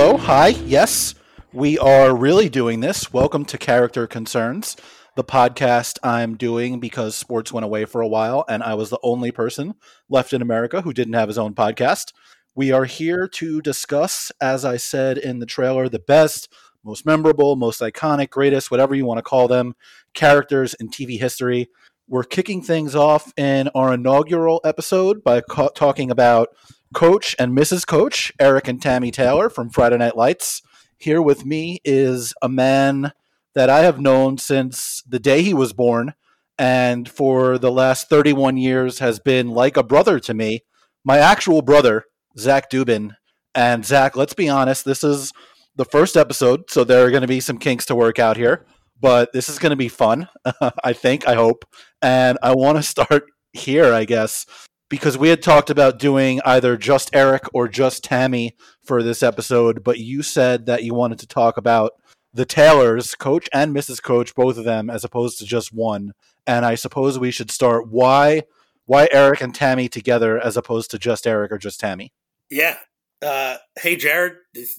Hello, 0.00 0.16
hi, 0.16 0.46
yes, 0.64 1.16
we 1.52 1.76
are 1.76 2.14
really 2.14 2.48
doing 2.48 2.78
this. 2.78 3.12
Welcome 3.12 3.44
to 3.46 3.58
Character 3.58 4.06
Concerns, 4.06 4.76
the 5.16 5.24
podcast 5.24 5.98
I'm 6.04 6.36
doing 6.36 6.78
because 6.78 7.16
sports 7.16 7.52
went 7.52 7.64
away 7.64 7.84
for 7.84 8.00
a 8.00 8.06
while 8.06 8.44
and 8.48 8.62
I 8.62 8.74
was 8.74 8.90
the 8.90 9.00
only 9.02 9.32
person 9.32 9.74
left 10.08 10.32
in 10.32 10.40
America 10.40 10.82
who 10.82 10.92
didn't 10.92 11.14
have 11.14 11.26
his 11.26 11.36
own 11.36 11.52
podcast. 11.52 12.12
We 12.54 12.70
are 12.70 12.84
here 12.84 13.26
to 13.26 13.60
discuss, 13.60 14.30
as 14.40 14.64
I 14.64 14.76
said 14.76 15.18
in 15.18 15.40
the 15.40 15.46
trailer, 15.46 15.88
the 15.88 15.98
best, 15.98 16.48
most 16.84 17.04
memorable, 17.04 17.56
most 17.56 17.80
iconic, 17.80 18.30
greatest, 18.30 18.70
whatever 18.70 18.94
you 18.94 19.04
want 19.04 19.18
to 19.18 19.22
call 19.22 19.48
them, 19.48 19.74
characters 20.14 20.74
in 20.74 20.90
TV 20.90 21.18
history. 21.18 21.70
We're 22.06 22.22
kicking 22.22 22.62
things 22.62 22.94
off 22.94 23.32
in 23.36 23.68
our 23.74 23.94
inaugural 23.94 24.60
episode 24.62 25.24
by 25.24 25.40
ca- 25.40 25.70
talking 25.70 26.12
about 26.12 26.50
Coach 26.94 27.36
and 27.38 27.56
Mrs. 27.56 27.86
Coach, 27.86 28.32
Eric 28.40 28.68
and 28.68 28.80
Tami 28.80 29.12
Taylor 29.12 29.50
from 29.50 29.70
Friday 29.70 29.98
Night 29.98 30.16
Lights. 30.16 30.62
Here 30.96 31.20
with 31.20 31.44
me 31.44 31.80
is 31.84 32.34
a 32.42 32.48
man 32.48 33.12
that 33.54 33.68
I 33.68 33.80
have 33.80 34.00
known 34.00 34.38
since 34.38 35.02
the 35.06 35.18
day 35.18 35.42
he 35.42 35.54
was 35.54 35.72
born, 35.72 36.14
and 36.58 37.08
for 37.08 37.58
the 37.58 37.70
last 37.70 38.08
31 38.08 38.56
years 38.56 38.98
has 39.00 39.18
been 39.18 39.50
like 39.50 39.76
a 39.76 39.82
brother 39.82 40.18
to 40.20 40.34
me. 40.34 40.60
My 41.04 41.18
actual 41.18 41.62
brother, 41.62 42.04
Zach 42.38 42.70
Dubin. 42.70 43.14
And 43.54 43.84
Zach, 43.84 44.16
let's 44.16 44.34
be 44.34 44.48
honest, 44.48 44.84
this 44.84 45.02
is 45.04 45.32
the 45.76 45.84
first 45.84 46.16
episode, 46.16 46.70
so 46.70 46.84
there 46.84 47.04
are 47.04 47.10
going 47.10 47.22
to 47.22 47.28
be 47.28 47.40
some 47.40 47.58
kinks 47.58 47.86
to 47.86 47.94
work 47.94 48.18
out 48.18 48.36
here, 48.36 48.66
but 49.00 49.32
this 49.32 49.48
is 49.48 49.58
going 49.58 49.70
to 49.70 49.76
be 49.76 49.88
fun, 49.88 50.28
I 50.84 50.92
think, 50.92 51.26
I 51.26 51.34
hope. 51.34 51.64
And 52.02 52.38
I 52.42 52.54
want 52.54 52.78
to 52.78 52.82
start 52.82 53.24
here, 53.52 53.92
I 53.92 54.04
guess 54.04 54.46
because 54.88 55.18
we 55.18 55.28
had 55.28 55.42
talked 55.42 55.70
about 55.70 55.98
doing 55.98 56.40
either 56.44 56.76
just 56.76 57.10
Eric 57.14 57.44
or 57.52 57.68
just 57.68 58.04
Tami 58.04 58.52
for 58.82 59.02
this 59.02 59.22
episode, 59.22 59.84
but 59.84 59.98
you 59.98 60.22
said 60.22 60.66
that 60.66 60.84
you 60.84 60.94
wanted 60.94 61.18
to 61.20 61.26
talk 61.26 61.56
about 61.56 61.92
the 62.32 62.44
Taylors, 62.44 63.14
Coach 63.14 63.48
and 63.52 63.74
Mrs. 63.74 64.02
Coach, 64.02 64.34
both 64.34 64.58
of 64.58 64.64
them, 64.64 64.90
as 64.90 65.04
opposed 65.04 65.38
to 65.38 65.44
just 65.44 65.72
one. 65.72 66.12
And 66.46 66.64
I 66.64 66.74
suppose 66.74 67.18
we 67.18 67.30
should 67.30 67.50
start 67.50 67.88
why 67.88 68.42
why 68.86 69.06
Eric 69.12 69.42
and 69.42 69.52
Tami 69.52 69.90
together 69.90 70.40
as 70.40 70.56
opposed 70.56 70.90
to 70.92 70.98
just 70.98 71.26
Eric 71.26 71.52
or 71.52 71.58
just 71.58 71.78
Tami. 71.78 72.10
Yeah. 72.50 72.78
Uh, 73.20 73.56
hey 73.80 73.96
Jared, 73.96 74.34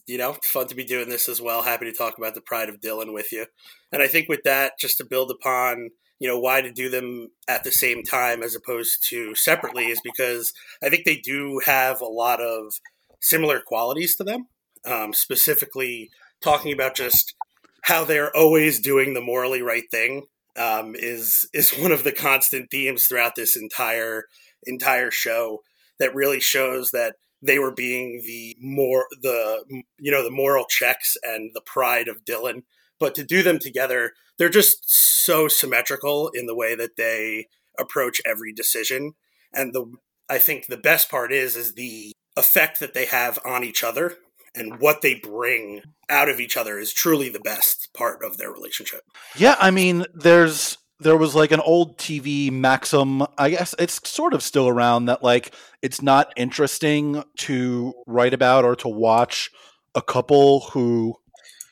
you 0.08 0.18
know, 0.18 0.38
fun 0.44 0.66
to 0.68 0.76
be 0.76 0.86
doing 0.86 1.10
this 1.10 1.30
as 1.30 1.42
well. 1.42 1.62
Happy 1.62 1.86
to 1.86 1.92
talk 1.92 2.18
about 2.18 2.34
the 2.34 2.42
Pride 2.42 2.70
of 2.70 2.80
Dillon 2.80 3.14
with 3.14 3.32
you. 3.32 3.46
And 3.92 4.02
I 4.02 4.08
think 4.08 4.30
with 4.30 4.44
that, 4.46 4.80
just 4.80 4.98
to 4.98 5.06
build 5.06 5.30
upon 5.30 5.90
you 6.20 6.28
know 6.28 6.40
why 6.40 6.62
to 6.62 6.72
do 6.72 6.90
them 6.90 7.30
at 7.48 7.64
the 7.64 7.72
same 7.72 8.04
time 8.04 8.44
as 8.44 8.56
opposed 8.56 9.08
to 9.10 9.34
separately 9.36 9.86
is 9.86 10.02
because 10.04 10.54
I 10.84 10.90
think 10.90 11.06
they 11.06 11.18
do 11.18 11.62
have 11.66 12.02
a 12.02 12.06
lot 12.06 12.42
of 12.42 12.80
similar 13.22 13.60
qualities 13.60 14.16
to 14.18 14.24
them. 14.24 14.48
Um, 14.86 15.14
specifically, 15.14 16.10
talking 16.42 16.72
about 16.72 16.96
just 16.96 17.36
how 17.84 18.04
they're 18.04 18.36
always 18.36 18.80
doing 18.80 19.14
the 19.14 19.22
morally 19.22 19.62
right 19.62 19.90
thing 19.90 20.28
um, 20.58 20.96
is 20.96 21.48
is 21.54 21.72
one 21.80 21.92
of 21.92 22.04
the 22.04 22.12
constant 22.12 22.70
themes 22.70 23.06
throughout 23.06 23.36
this 23.36 23.58
entire 23.58 24.26
entire 24.66 25.12
show 25.12 25.60
that 26.00 26.16
really 26.16 26.40
shows 26.40 26.92
that 26.92 27.16
they 27.42 27.60
were 27.60 27.74
being 27.74 28.22
the 28.26 28.58
more 28.60 29.06
the 29.22 29.64
you 29.98 30.12
know 30.12 30.24
the 30.24 30.32
moral 30.32 30.66
checks 30.66 31.16
and 31.24 31.52
the 31.54 31.62
pride 31.62 32.08
of 32.08 32.26
Dillon 32.26 32.64
but 33.00 33.16
to 33.16 33.24
do 33.24 33.44
them 33.44 33.60
together, 33.60 34.14
they're 34.38 34.50
just 34.50 34.90
so 34.90 35.48
symmetrical 35.48 36.30
in 36.30 36.46
the 36.46 36.56
way 36.56 36.76
that 36.76 36.96
they 36.98 37.48
approach 37.78 38.22
every 38.26 38.54
decision. 38.54 39.14
And 39.54 39.74
the 39.74 39.92
I 40.30 40.38
think 40.38 40.68
the 40.68 40.78
best 40.78 41.10
part 41.10 41.32
is 41.32 41.56
is 41.56 41.74
the 41.74 42.12
effect 42.38 42.80
that 42.80 42.94
they 42.94 43.06
have 43.06 43.40
on 43.44 43.64
each 43.64 43.84
other 43.84 44.18
and 44.56 44.80
what 44.80 45.02
they 45.02 45.16
bring 45.16 45.82
out 46.10 46.30
of 46.30 46.40
each 46.40 46.58
other 46.58 46.78
is 46.78 46.94
truly 46.94 47.30
the 47.30 47.40
best 47.40 47.90
part 47.94 48.24
of 48.24 48.38
their 48.38 48.52
relationship. 48.52 49.02
Yeah, 49.36 49.56
I 49.60 49.72
mean, 49.72 50.06
there's 50.14 50.78
there 51.00 51.18
was 51.18 51.34
like 51.34 51.52
an 51.52 51.62
old 51.62 51.98
TV 51.98 52.52
maxim, 52.52 53.24
I 53.38 53.52
guess 53.52 53.74
it's 53.80 54.08
sort 54.10 54.34
of 54.34 54.44
still 54.44 54.68
around 54.68 55.06
that 55.06 55.24
like 55.24 55.56
it's 55.82 56.02
not 56.02 56.34
interesting 56.36 57.24
to 57.38 57.94
write 58.06 58.34
about 58.34 58.66
or 58.66 58.76
to 58.78 58.90
watch 58.90 59.50
a 59.96 60.02
couple 60.02 60.62
who 60.72 61.16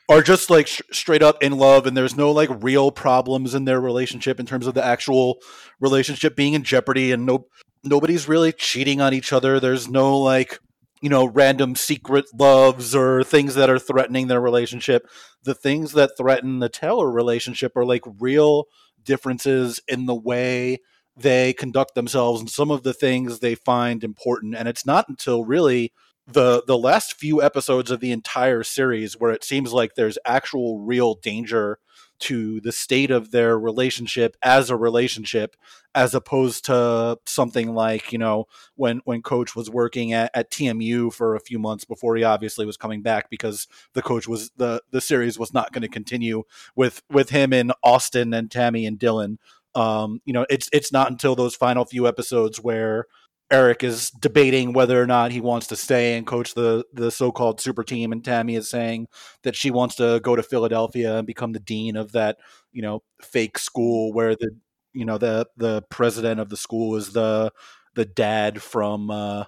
are 0.10 0.22
just 0.22 0.50
like 0.50 0.68
sh- 0.68 0.82
straight 0.92 1.22
up 1.22 1.42
in 1.44 1.58
love 1.58 1.86
and 1.86 1.96
there's 1.96 2.16
no 2.16 2.32
like 2.32 2.50
real 2.64 2.92
problems 2.92 3.54
in 3.54 3.66
their 3.66 3.82
relationship 3.82 4.40
in 4.40 4.46
terms 4.46 4.68
of 4.68 4.74
the 4.74 4.86
actual 4.86 5.38
relationship 5.80 6.36
being 6.36 6.54
in 6.54 6.64
jeopardy 6.64 7.12
and 7.12 7.26
no 7.26 7.46
nobody's 7.84 8.28
really 8.28 8.52
cheating 8.52 9.02
on 9.02 9.14
each 9.14 9.32
other. 9.32 9.60
There's 9.60 9.88
no 9.88 10.18
like 10.18 10.60
you 11.02 11.10
know 11.10 11.26
random 11.26 11.76
secret 11.76 12.26
loves 12.34 12.96
or 12.96 13.24
things 13.24 13.56
that 13.56 13.70
are 13.70 13.80
threatening 13.80 14.28
their 14.28 14.42
relationship. 14.42 15.08
The 15.44 15.56
things 15.56 15.92
that 15.94 16.18
threaten 16.18 16.60
the 16.60 16.70
taylor 16.70 17.12
relationship 17.12 17.76
are 17.76 17.86
like 17.86 18.04
real 18.20 18.66
differences 19.04 19.80
in 19.88 20.06
the 20.06 20.16
way 20.16 20.80
they 21.16 21.52
conduct 21.54 21.96
themselves 21.96 22.40
and 22.40 22.50
some 22.50 22.70
of 22.70 22.84
the 22.84 22.94
things 22.94 23.40
they 23.40 23.56
find 23.56 24.04
important. 24.04 24.56
And 24.56 24.68
it's 24.68 24.86
not 24.86 25.10
until 25.10 25.44
really 25.44 25.92
the 26.28 26.64
the 26.68 26.78
last 26.78 27.14
few 27.14 27.42
episodes 27.42 27.90
of 27.90 28.00
the 28.02 28.12
entire 28.12 28.64
series 28.64 29.14
where 29.14 29.32
it 29.32 29.44
seems 29.44 29.72
like 29.72 29.96
there's 29.96 30.18
actual 30.26 30.80
real 30.80 31.16
danger 31.16 31.80
to 32.20 32.60
the 32.62 32.72
state 32.72 33.12
of 33.12 33.32
their 33.32 33.58
relationship 33.58 34.36
as 34.42 34.70
a 34.70 34.76
relationship 34.76 35.56
as 35.94 36.14
opposed 36.16 36.66
to 36.66 37.18
something 37.26 37.74
like 37.74 38.12
you 38.12 38.18
know 38.18 38.46
when 38.76 39.02
when 39.06 39.22
coach 39.22 39.56
was 39.56 39.70
working 39.70 40.14
at, 40.14 40.32
at 40.34 40.52
tmu 40.52 41.14
for 41.14 41.36
a 41.36 41.40
few 41.40 41.60
months 41.60 41.86
before 41.86 42.16
he 42.16 42.24
obviously 42.24 42.66
was 42.66 42.78
coming 42.78 43.02
back 43.02 43.30
because 43.30 43.68
the 43.94 44.02
coach 44.02 44.28
was 44.28 44.52
the 44.58 44.82
the 44.92 45.02
series 45.02 45.40
was 45.40 45.54
not 45.54 45.72
going 45.72 45.82
to 45.82 45.88
continue 45.88 46.44
with 46.76 47.04
with 47.10 47.30
him 47.30 47.54
in 47.54 47.72
austin 47.84 48.34
and 48.34 48.50
tami 48.50 48.88
and 48.88 49.00
dillon. 49.00 49.40
Um 49.76 50.22
you 50.26 50.34
know 50.34 50.46
it's 50.50 50.70
it's 50.74 50.92
not 50.92 51.12
until 51.12 51.36
those 51.36 51.56
final 51.56 51.86
few 51.86 52.08
episodes 52.08 52.60
where 52.60 53.06
Eric 53.50 53.84
is 53.84 54.10
debating 54.12 54.74
whether 54.74 55.02
or 55.02 55.08
not 55.08 55.32
he 55.32 55.40
wants 55.40 55.68
to 55.68 55.76
stay 55.78 56.18
and 56.18 56.28
coach 56.28 56.54
the 56.54 56.84
the 56.94 57.10
so-called 57.12 57.62
super 57.62 57.84
team, 57.84 58.12
and 58.12 58.24
Tami 58.24 58.58
is 58.58 58.70
saying 58.70 59.08
that 59.44 59.56
she 59.56 59.72
wants 59.72 59.96
to 59.96 60.20
go 60.22 60.36
to 60.36 60.44
Philadelphia 60.44 61.18
and 61.18 61.28
become 61.28 61.54
the 61.54 61.60
dean 61.60 61.96
of 61.96 62.12
that 62.12 62.38
you 62.74 62.82
know 62.82 63.04
fake 63.22 63.58
school 63.58 64.12
where 64.14 64.36
the 64.36 64.52
you 64.94 65.06
know 65.06 65.18
the 65.18 65.48
the 65.58 65.82
president 65.90 66.40
of 66.40 66.50
the 66.50 66.58
school 66.58 66.96
is 66.96 67.14
the 67.14 67.52
the 67.96 68.06
dad 68.06 68.62
from 68.62 69.10
uh, 69.10 69.46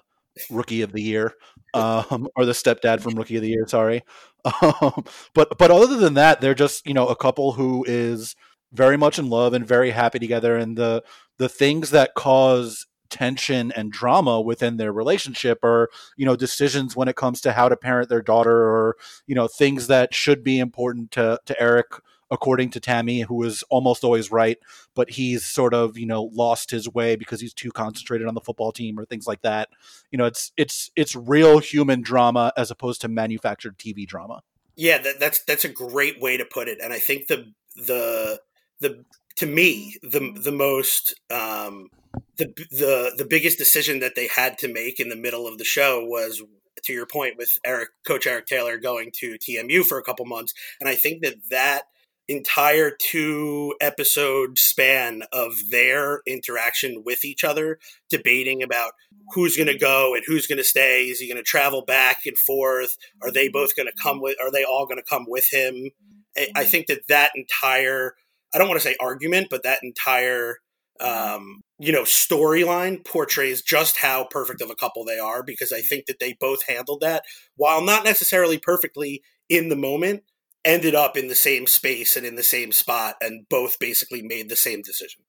Rookie 0.50 0.82
of 0.82 0.92
the 0.92 1.02
Year, 1.02 1.34
um, 1.74 2.28
or 2.36 2.44
the 2.46 2.52
stepdad 2.52 3.00
from 3.00 3.14
Rookie 3.16 3.36
of 3.36 3.42
the 3.42 3.48
Year. 3.50 3.66
Sorry, 3.66 4.02
um, 4.62 5.04
but 5.34 5.58
but 5.58 5.70
other 5.70 5.96
than 5.96 6.14
that, 6.14 6.40
they're 6.40 6.54
just 6.54 6.86
you 6.86 6.94
know 6.94 7.08
a 7.08 7.16
couple 7.16 7.52
who 7.52 7.84
is 7.86 8.34
very 8.72 8.96
much 8.96 9.18
in 9.18 9.28
love 9.28 9.52
and 9.52 9.66
very 9.66 9.90
happy 9.90 10.18
together, 10.18 10.56
and 10.56 10.76
the 10.78 11.02
the 11.38 11.48
things 11.48 11.90
that 11.90 12.14
cause 12.14 12.86
tension 13.10 13.72
and 13.72 13.92
drama 13.92 14.40
within 14.40 14.76
their 14.76 14.92
relationship 14.92 15.58
or 15.62 15.90
you 16.16 16.24
know 16.24 16.36
decisions 16.36 16.96
when 16.96 17.08
it 17.08 17.16
comes 17.16 17.40
to 17.40 17.52
how 17.52 17.68
to 17.68 17.76
parent 17.76 18.08
their 18.08 18.22
daughter 18.22 18.52
or 18.52 18.96
you 19.26 19.34
know 19.34 19.48
things 19.48 19.86
that 19.88 20.14
should 20.14 20.42
be 20.42 20.58
important 20.58 21.10
to 21.10 21.38
to 21.46 21.60
Eric 21.60 22.00
according 22.30 22.70
to 22.70 22.80
Tami, 22.80 23.24
who 23.24 23.42
is 23.42 23.64
almost 23.70 24.04
always 24.04 24.30
right, 24.30 24.56
but 24.94 25.10
he's 25.10 25.44
sort 25.44 25.74
of 25.74 25.98
you 25.98 26.06
know 26.06 26.30
lost 26.32 26.70
his 26.70 26.88
way 26.88 27.16
because 27.16 27.40
he's 27.40 27.54
too 27.54 27.70
concentrated 27.70 28.26
on 28.26 28.34
the 28.34 28.40
football 28.40 28.72
team 28.72 28.98
or 28.98 29.04
things 29.04 29.26
like 29.26 29.42
that. 29.42 29.68
You 30.10 30.18
know, 30.18 30.26
it's 30.26 30.52
it's 30.56 30.90
it's 30.96 31.16
real 31.16 31.58
human 31.58 32.02
drama 32.02 32.52
as 32.56 32.70
opposed 32.70 33.00
to 33.02 33.08
manufactured 33.08 33.78
TV 33.78 34.06
drama. 34.06 34.42
Yeah, 34.76 34.98
that, 34.98 35.20
that's 35.20 35.42
that's 35.42 35.64
a 35.64 35.68
great 35.68 36.20
way 36.20 36.36
to 36.36 36.44
put 36.44 36.68
it, 36.68 36.78
and 36.82 36.92
I 36.92 36.98
think 36.98 37.26
the 37.26 37.52
the 37.76 38.40
the 38.80 39.04
to 39.36 39.46
me 39.46 39.96
the 40.02 40.32
the 40.42 40.52
most 40.52 41.14
um, 41.30 41.88
the 42.36 42.46
the 42.70 43.14
the 43.18 43.26
biggest 43.28 43.58
decision 43.58 44.00
that 44.00 44.14
they 44.14 44.28
had 44.28 44.58
to 44.58 44.72
make 44.72 44.98
in 44.98 45.08
the 45.08 45.16
middle 45.16 45.46
of 45.46 45.58
the 45.58 45.64
show 45.64 46.04
was 46.04 46.42
to 46.84 46.92
your 46.92 47.06
point 47.06 47.34
with 47.36 47.58
Eric 47.64 47.90
coach 48.06 48.26
Eric 48.26 48.46
Taylor 48.46 48.78
going 48.78 49.10
to 49.16 49.36
TMU 49.36 49.84
for 49.84 49.98
a 49.98 50.02
couple 50.02 50.24
months. 50.24 50.54
And 50.80 50.88
I 50.88 50.94
think 50.94 51.22
that 51.22 51.34
that 51.50 51.82
entire 52.28 52.92
two 52.96 53.74
episode 53.80 54.56
span 54.56 55.22
of 55.32 55.52
their 55.70 56.20
interaction 56.26 57.02
with 57.04 57.24
each 57.24 57.42
other 57.42 57.78
debating 58.08 58.62
about 58.62 58.92
who's 59.34 59.56
going 59.56 59.66
to 59.66 59.76
go 59.76 60.14
and 60.14 60.22
who's 60.26 60.46
going 60.46 60.58
to 60.58 60.64
stay 60.64 61.06
is 61.06 61.18
he 61.18 61.26
going 61.26 61.36
to 61.36 61.42
travel 61.42 61.84
back 61.84 62.18
and 62.26 62.38
forth 62.38 62.96
are 63.20 63.32
they 63.32 63.48
both 63.48 63.74
going 63.74 63.88
to 63.88 64.02
come 64.02 64.20
with 64.20 64.36
are 64.40 64.52
they 64.52 64.64
all 64.64 64.86
going 64.86 64.98
to 64.98 65.08
come 65.08 65.24
with 65.26 65.48
him? 65.50 65.90
I 66.36 66.40
mm-hmm. 66.40 66.62
think 66.64 66.86
that 66.86 67.08
that 67.08 67.32
entire 67.34 68.14
I 68.54 68.58
don't 68.58 68.68
want 68.68 68.80
to 68.80 68.88
say 68.88 68.96
argument 69.00 69.48
but 69.50 69.64
that 69.64 69.80
entire 69.82 70.58
um, 71.00 71.62
you 71.78 71.92
know, 71.92 72.02
storyline 72.02 73.04
portrays 73.04 73.62
just 73.62 73.96
how 73.96 74.26
perfect 74.30 74.60
of 74.60 74.70
a 74.70 74.74
couple 74.74 75.04
they 75.04 75.18
are 75.18 75.42
because 75.42 75.72
I 75.72 75.80
think 75.80 76.06
that 76.06 76.18
they 76.18 76.36
both 76.38 76.66
handled 76.68 77.00
that 77.00 77.24
while 77.56 77.82
not 77.82 78.04
necessarily 78.04 78.58
perfectly 78.58 79.22
in 79.48 79.68
the 79.68 79.76
moment, 79.76 80.22
ended 80.64 80.94
up 80.94 81.16
in 81.16 81.28
the 81.28 81.34
same 81.34 81.66
space 81.66 82.16
and 82.16 82.26
in 82.26 82.34
the 82.34 82.42
same 82.42 82.70
spot 82.70 83.16
and 83.20 83.48
both 83.48 83.78
basically 83.78 84.22
made 84.22 84.48
the 84.48 84.56
same 84.56 84.82
decision. 84.82 85.22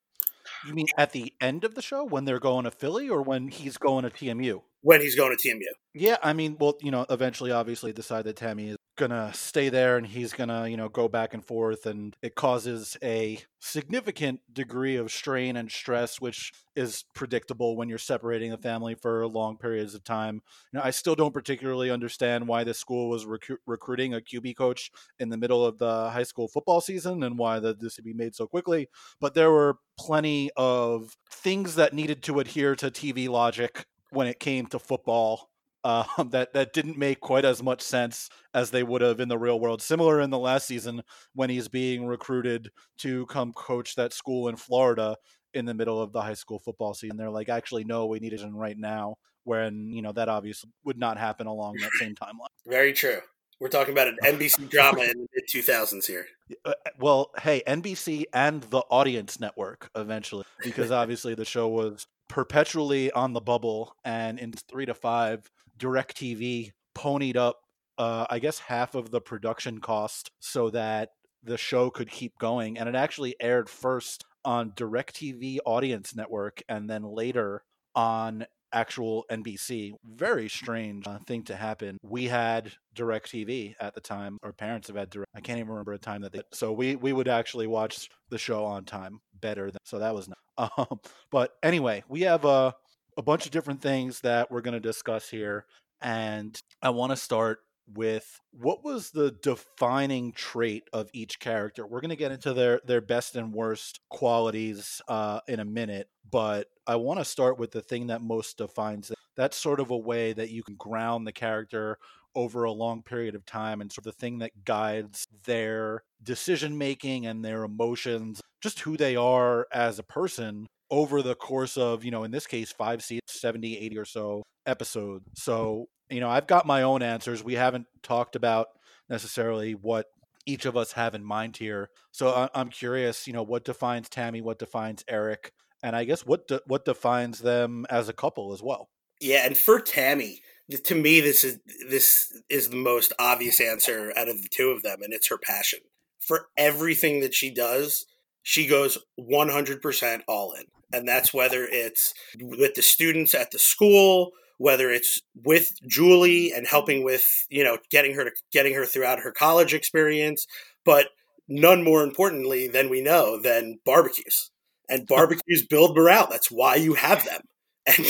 You 0.66 0.74
mean 0.74 0.88
at 0.98 1.12
the 1.12 1.34
end 1.42 1.64
of 1.64 1.74
the 1.74 1.82
show 1.82 2.04
when 2.04 2.26
they're 2.26 2.40
going 2.40 2.66
to 2.66 2.72
Philly 2.72 3.10
or 3.10 3.22
when 3.22 3.48
he's 3.48 3.78
going 3.78 4.04
to 4.04 4.10
TMU? 4.10 4.62
When 4.81 5.01
he's 5.01 5.16
going 5.16 5.36
to 5.36 5.50
TMU. 5.50 5.62
Yeah, 5.94 6.18
I 6.24 6.33
mean, 6.33 6.57
well, 6.60 6.75
you 6.81 6.92
know, 6.92 7.06
eventually, 7.10 7.51
obviously, 7.51 7.94
decide 7.94 8.25
that 8.25 8.38
Tami 8.38 8.69
is 8.69 8.78
gonna 8.98 9.33
stay 9.33 9.69
there 9.69 9.98
and 9.98 10.06
he's 10.06 10.33
gonna 10.33 10.68
you 10.68 10.75
know 10.75 10.89
go 10.89 11.07
back 11.07 11.33
and 11.33 11.45
forth 11.45 11.86
and 11.86 12.16
it 12.22 12.36
causes 12.36 12.98
a 13.01 13.39
significant 13.60 14.42
degree 14.51 14.95
of 14.95 15.12
strain 15.12 15.56
and 15.56 15.72
stress 15.72 16.19
which 16.19 16.51
is 16.75 17.06
predictable 17.16 17.75
when 17.75 17.88
you're 17.88 17.98
separating 17.98 18.51
a 18.51 18.57
family 18.57 18.94
for 18.94 19.25
long 19.28 19.57
periods 19.57 19.95
of 19.95 20.04
time 20.04 20.42
now 20.74 20.81
i 20.84 20.92
still 20.92 21.16
don't 21.16 21.34
particularly 21.34 21.89
understand 21.89 22.48
why 22.48 22.63
the 22.63 22.74
school 22.74 23.10
was 23.10 23.25
rec- 23.25 23.60
recruiting 23.66 24.13
a 24.13 24.19
qb 24.19 24.56
coach 24.56 24.92
in 25.19 25.30
the 25.30 25.38
middle 25.38 25.66
of 25.66 25.77
the 25.77 26.10
high 26.10 26.24
school 26.24 26.48
football 26.48 26.81
season 26.81 27.24
and 27.24 27.38
why 27.39 27.60
the, 27.60 27.74
this 27.74 27.98
would 27.98 28.06
be 28.06 28.13
made 28.13 28.36
so 28.36 28.45
quickly 28.45 28.88
but 29.19 29.34
there 29.34 29.51
were 29.51 29.77
plenty 29.98 30.51
of 30.57 31.16
things 31.31 31.75
that 31.75 31.94
needed 31.94 32.22
to 32.22 32.39
adhere 32.39 32.75
to 32.75 32.92
tv 32.92 33.30
logic 33.30 33.86
when 34.12 34.28
it 34.28 34.40
came 34.40 34.66
to 34.68 34.80
football 34.80 35.50
um, 35.84 36.06
that 36.30 36.54
that 36.54 36.74
didn't 36.74 36.98
make 36.98 37.19
quite 37.19 37.46
as 37.46 37.63
much 37.63 37.81
sense 37.81 38.30
as 38.54 38.72
they 38.72 38.84
would 38.84 39.02
have 39.02 39.19
in 39.19 39.30
the 39.30 39.38
real 39.38 39.60
world. 39.60 39.81
Similar 39.81 40.22
in 40.22 40.30
the 40.30 40.40
last 40.40 40.68
season 40.68 41.02
when 41.34 41.50
he's 41.50 41.68
being 41.68 42.06
recruited 42.06 42.69
to 43.00 43.25
come 43.28 43.54
coach 43.54 43.96
that 43.96 44.13
school 44.13 44.48
in 44.48 44.56
Florida 44.56 45.16
in 45.54 45.66
the 45.66 45.74
middle 45.74 46.02
of 46.02 46.13
the 46.13 46.22
high 46.22 46.34
school 46.34 46.60
football 46.60 46.94
season. 46.94 47.18
They're 47.18 47.30
like, 47.30 47.50
actually, 47.50 47.84
no, 47.84 48.06
we 48.06 48.19
need 48.19 48.34
it 48.34 48.42
right 48.52 48.78
now. 48.78 49.16
When 49.44 49.92
you 49.92 50.04
know 50.04 50.12
that 50.12 50.30
obviously 50.30 50.69
would 50.86 51.00
not 51.00 51.18
happen 51.18 51.48
along 51.48 51.78
that 51.81 51.92
same 52.00 52.13
timeline. 52.13 52.48
Very 52.68 52.94
true. 52.94 53.19
We're 53.60 53.69
talking 53.69 53.94
about 53.94 54.08
an 54.08 54.18
NBC 54.24 54.69
drama 54.69 55.02
in 55.02 55.19
the 55.19 55.28
mid 55.34 55.48
2000s 55.48 56.06
here. 56.06 56.28
Uh, 56.66 56.74
well, 57.00 57.31
hey, 57.42 57.62
NBC 57.68 58.25
and 58.34 58.62
the 58.63 58.81
Audience 58.90 59.40
Network 59.40 59.90
eventually, 59.96 60.46
because 60.63 60.92
obviously 60.92 61.36
the 61.36 61.46
show 61.46 61.68
was 61.68 62.08
perpetually 62.31 63.12
on 63.12 63.33
the 63.33 63.42
bubble, 63.42 63.94
and 64.06 64.39
in 64.39 64.54
three 64.54 64.86
to 64.86 64.94
five, 64.94 65.51
DirecTV 65.78 66.72
ponied 66.95 67.36
up, 67.36 67.60
uh, 67.98 68.25
I 68.30 68.39
guess, 68.39 68.57
half 68.57 68.95
of 68.95 69.12
the 69.12 69.19
production 69.19 69.81
cost 69.81 70.31
so 70.39 70.69
that 70.69 71.10
the 71.44 71.57
show 71.57 71.89
could 71.89 72.10
keep 72.10 72.38
going. 72.39 72.78
And 72.78 72.88
it 72.88 72.95
actually 72.95 73.36
aired 73.42 73.69
first 73.69 74.24
on 74.45 74.72
DirecTV 74.72 75.60
Audience 75.66 76.16
Network 76.16 76.63
and 76.69 76.89
then 76.89 77.04
later 77.04 77.63
on 77.95 78.45
actual 78.74 79.26
NBC. 79.30 79.94
Very 80.06 80.50
strange 80.50 81.08
uh, 81.08 81.20
thing 81.28 81.44
to 81.44 81.56
happen. 81.56 81.98
We 82.04 82.26
had 82.26 82.72
DirecTV 82.96 83.76
at 83.80 83.94
the 83.94 84.02
time. 84.02 84.38
Our 84.44 84.54
parents 84.54 84.88
have 84.88 84.98
had 84.98 85.10
Direct. 85.10 85.30
I 85.36 85.42
can't 85.42 85.60
even 85.60 85.70
remember 85.70 85.94
a 85.94 85.98
time 86.00 86.22
that 86.22 86.34
they. 86.34 86.42
So 86.52 86.72
we 86.72 86.96
we 86.96 87.14
would 87.14 87.28
actually 87.28 87.68
watch 87.68 88.10
the 88.30 88.38
show 88.38 88.66
on 88.66 88.86
time 88.86 89.20
better. 89.40 89.72
Than, 89.72 89.80
so 89.86 90.00
that 90.00 90.14
was. 90.14 90.28
Nice. 90.28 90.36
Um, 90.78 91.00
but 91.32 91.54
anyway, 91.64 92.04
we 92.08 92.22
have 92.22 92.46
a 92.46 92.76
a 93.18 93.22
bunch 93.24 93.46
of 93.46 93.52
different 93.52 93.82
things 93.82 94.20
that 94.22 94.52
we're 94.52 94.62
going 94.62 94.74
to 94.74 94.80
discuss 94.80 95.28
here, 95.28 95.66
and 96.02 96.60
I 96.84 96.92
want 96.92 97.12
to 97.12 97.16
start 97.16 97.62
with 97.88 98.39
what 98.51 98.83
was 98.83 99.12
the 99.12 99.31
defining 99.44 100.31
trait 100.31 100.83
of 100.94 101.10
each 101.13 101.39
character. 101.39 101.86
We're 101.86 102.01
going 102.01 102.10
to 102.10 102.16
get 102.16 102.31
into 102.31 102.54
their 102.54 102.81
their 102.86 103.01
best 103.01 103.36
and 103.36 103.54
worst 103.54 104.00
qualities 104.10 105.01
uh, 105.07 105.42
in 105.48 105.60
a 105.60 105.66
minute, 105.66 106.10
but 106.30 106.68
I 106.88 106.95
want 106.95 107.19
to 107.19 107.25
start 107.25 107.60
with 107.60 107.72
the 107.72 107.81
thing 107.81 108.07
that 108.07 108.22
most 108.22 108.57
defines 108.57 109.10
them. 109.10 109.16
That's 109.36 109.57
sort 109.57 109.80
of 109.80 109.92
a 109.92 109.98
way 109.98 110.33
that 110.33 110.50
you 110.50 110.63
can 110.63 110.75
ground 110.75 111.25
the 111.25 111.31
character 111.31 111.98
over 112.36 112.63
a 112.63 112.72
long 112.72 113.04
period 113.04 113.36
of 113.36 113.45
time 113.45 113.81
and 113.81 113.92
sort 113.92 114.06
of 114.06 114.13
the 114.16 114.19
thing 114.19 114.39
that 114.39 114.63
guides 114.63 115.25
their 115.45 116.04
decision 116.24 116.77
making 116.77 117.25
and 117.25 117.44
their 117.44 117.63
emotions, 117.63 118.42
just 118.62 118.80
who 118.81 118.98
they 118.98 119.16
are 119.16 119.68
as 119.74 120.00
a 120.00 120.04
person 120.04 120.68
over 120.89 121.22
the 121.22 121.36
course 121.36 121.77
of, 121.77 122.04
you 122.04 122.12
know, 122.12 122.24
in 122.24 122.31
this 122.31 122.48
case, 122.48 122.72
five 122.72 123.01
seasons, 123.01 123.22
70, 123.27 123.77
80 123.77 123.98
or 123.98 124.06
so 124.06 124.44
episodes. 124.66 125.25
So, 125.36 125.88
you 126.12 126.19
know, 126.19 126.30
I've 126.30 126.48
got 126.48 126.66
my 126.66 126.84
own 126.84 127.02
answers. 127.02 127.44
We 127.44 127.56
haven't 127.56 127.88
talked 128.04 128.36
about 128.36 128.68
necessarily 129.10 129.74
what 129.74 130.08
each 130.46 130.66
of 130.66 130.75
us 130.75 130.94
have 130.94 131.16
in 131.16 131.24
mind 131.24 131.58
here. 131.58 131.90
So 132.12 132.50
I'm 132.54 132.69
curious, 132.69 133.28
you 133.28 133.34
know, 133.34 133.44
what 133.44 133.66
defines 133.66 134.10
Tami, 134.10 134.42
what 134.42 134.60
defines 134.60 135.04
Eric, 135.08 135.52
and 135.84 135.96
I 135.96 136.04
guess 136.04 136.25
what 136.25 136.48
de- 136.48 136.62
what 136.68 136.86
defines 136.86 137.40
them 137.40 137.86
as 137.90 138.10
a 138.10 138.13
couple 138.13 138.54
as 138.54 138.62
well. 138.62 138.90
Yeah, 139.19 139.46
and 139.46 139.56
for 139.56 139.80
Tami, 139.80 140.40
to 140.84 140.96
me, 140.96 141.22
this 141.22 141.44
is 141.44 141.60
this 141.88 142.34
is 142.50 142.69
the 142.69 142.75
most 142.75 143.13
obvious 143.19 143.60
answer 143.60 144.12
out 144.18 144.30
of 144.30 144.42
the 144.42 144.50
two 144.50 144.69
of 144.69 144.81
them, 144.81 145.02
and 145.02 145.13
it's 145.13 145.30
her 145.30 145.38
passion 145.38 145.80
for 146.19 146.48
everything 146.58 147.22
that 147.22 147.34
she 147.34 147.54
does. 147.54 148.06
She 148.44 148.66
goes 148.66 148.98
100% 149.19 150.22
all 150.28 150.54
in, 150.54 150.66
and 150.92 151.08
that's 151.08 151.34
whether 151.34 151.63
it's 151.63 152.13
with 152.40 152.74
the 152.74 152.81
students 152.81 153.36
at 153.36 153.52
the 153.52 153.60
school, 153.60 154.31
whether 154.62 154.92
it's 154.92 155.19
with 155.44 155.74
Julie 155.88 156.52
and 156.52 156.68
helping 156.68 157.04
with 157.04 157.48
you 157.50 157.63
know 157.63 157.80
getting 157.90 158.13
her 158.13 158.25
to 158.25 158.31
getting 158.54 158.75
her 158.75 158.86
throughout 158.86 159.19
her 159.19 159.31
college 159.31 159.74
experience, 159.74 160.46
but 160.86 161.08
none 161.48 161.84
more 161.84 162.04
importantly 162.04 162.68
than 162.68 162.88
we 162.88 163.02
know 163.02 163.42
than 163.42 163.80
barbecues 163.86 164.52
and 164.88 165.08
barbecues 165.08 165.66
build 165.68 165.98
morale. 165.98 166.28
That's 166.30 166.52
why 166.52 166.75
you 166.75 166.94
have 166.94 167.25
them. 167.25 167.42
And 167.88 168.06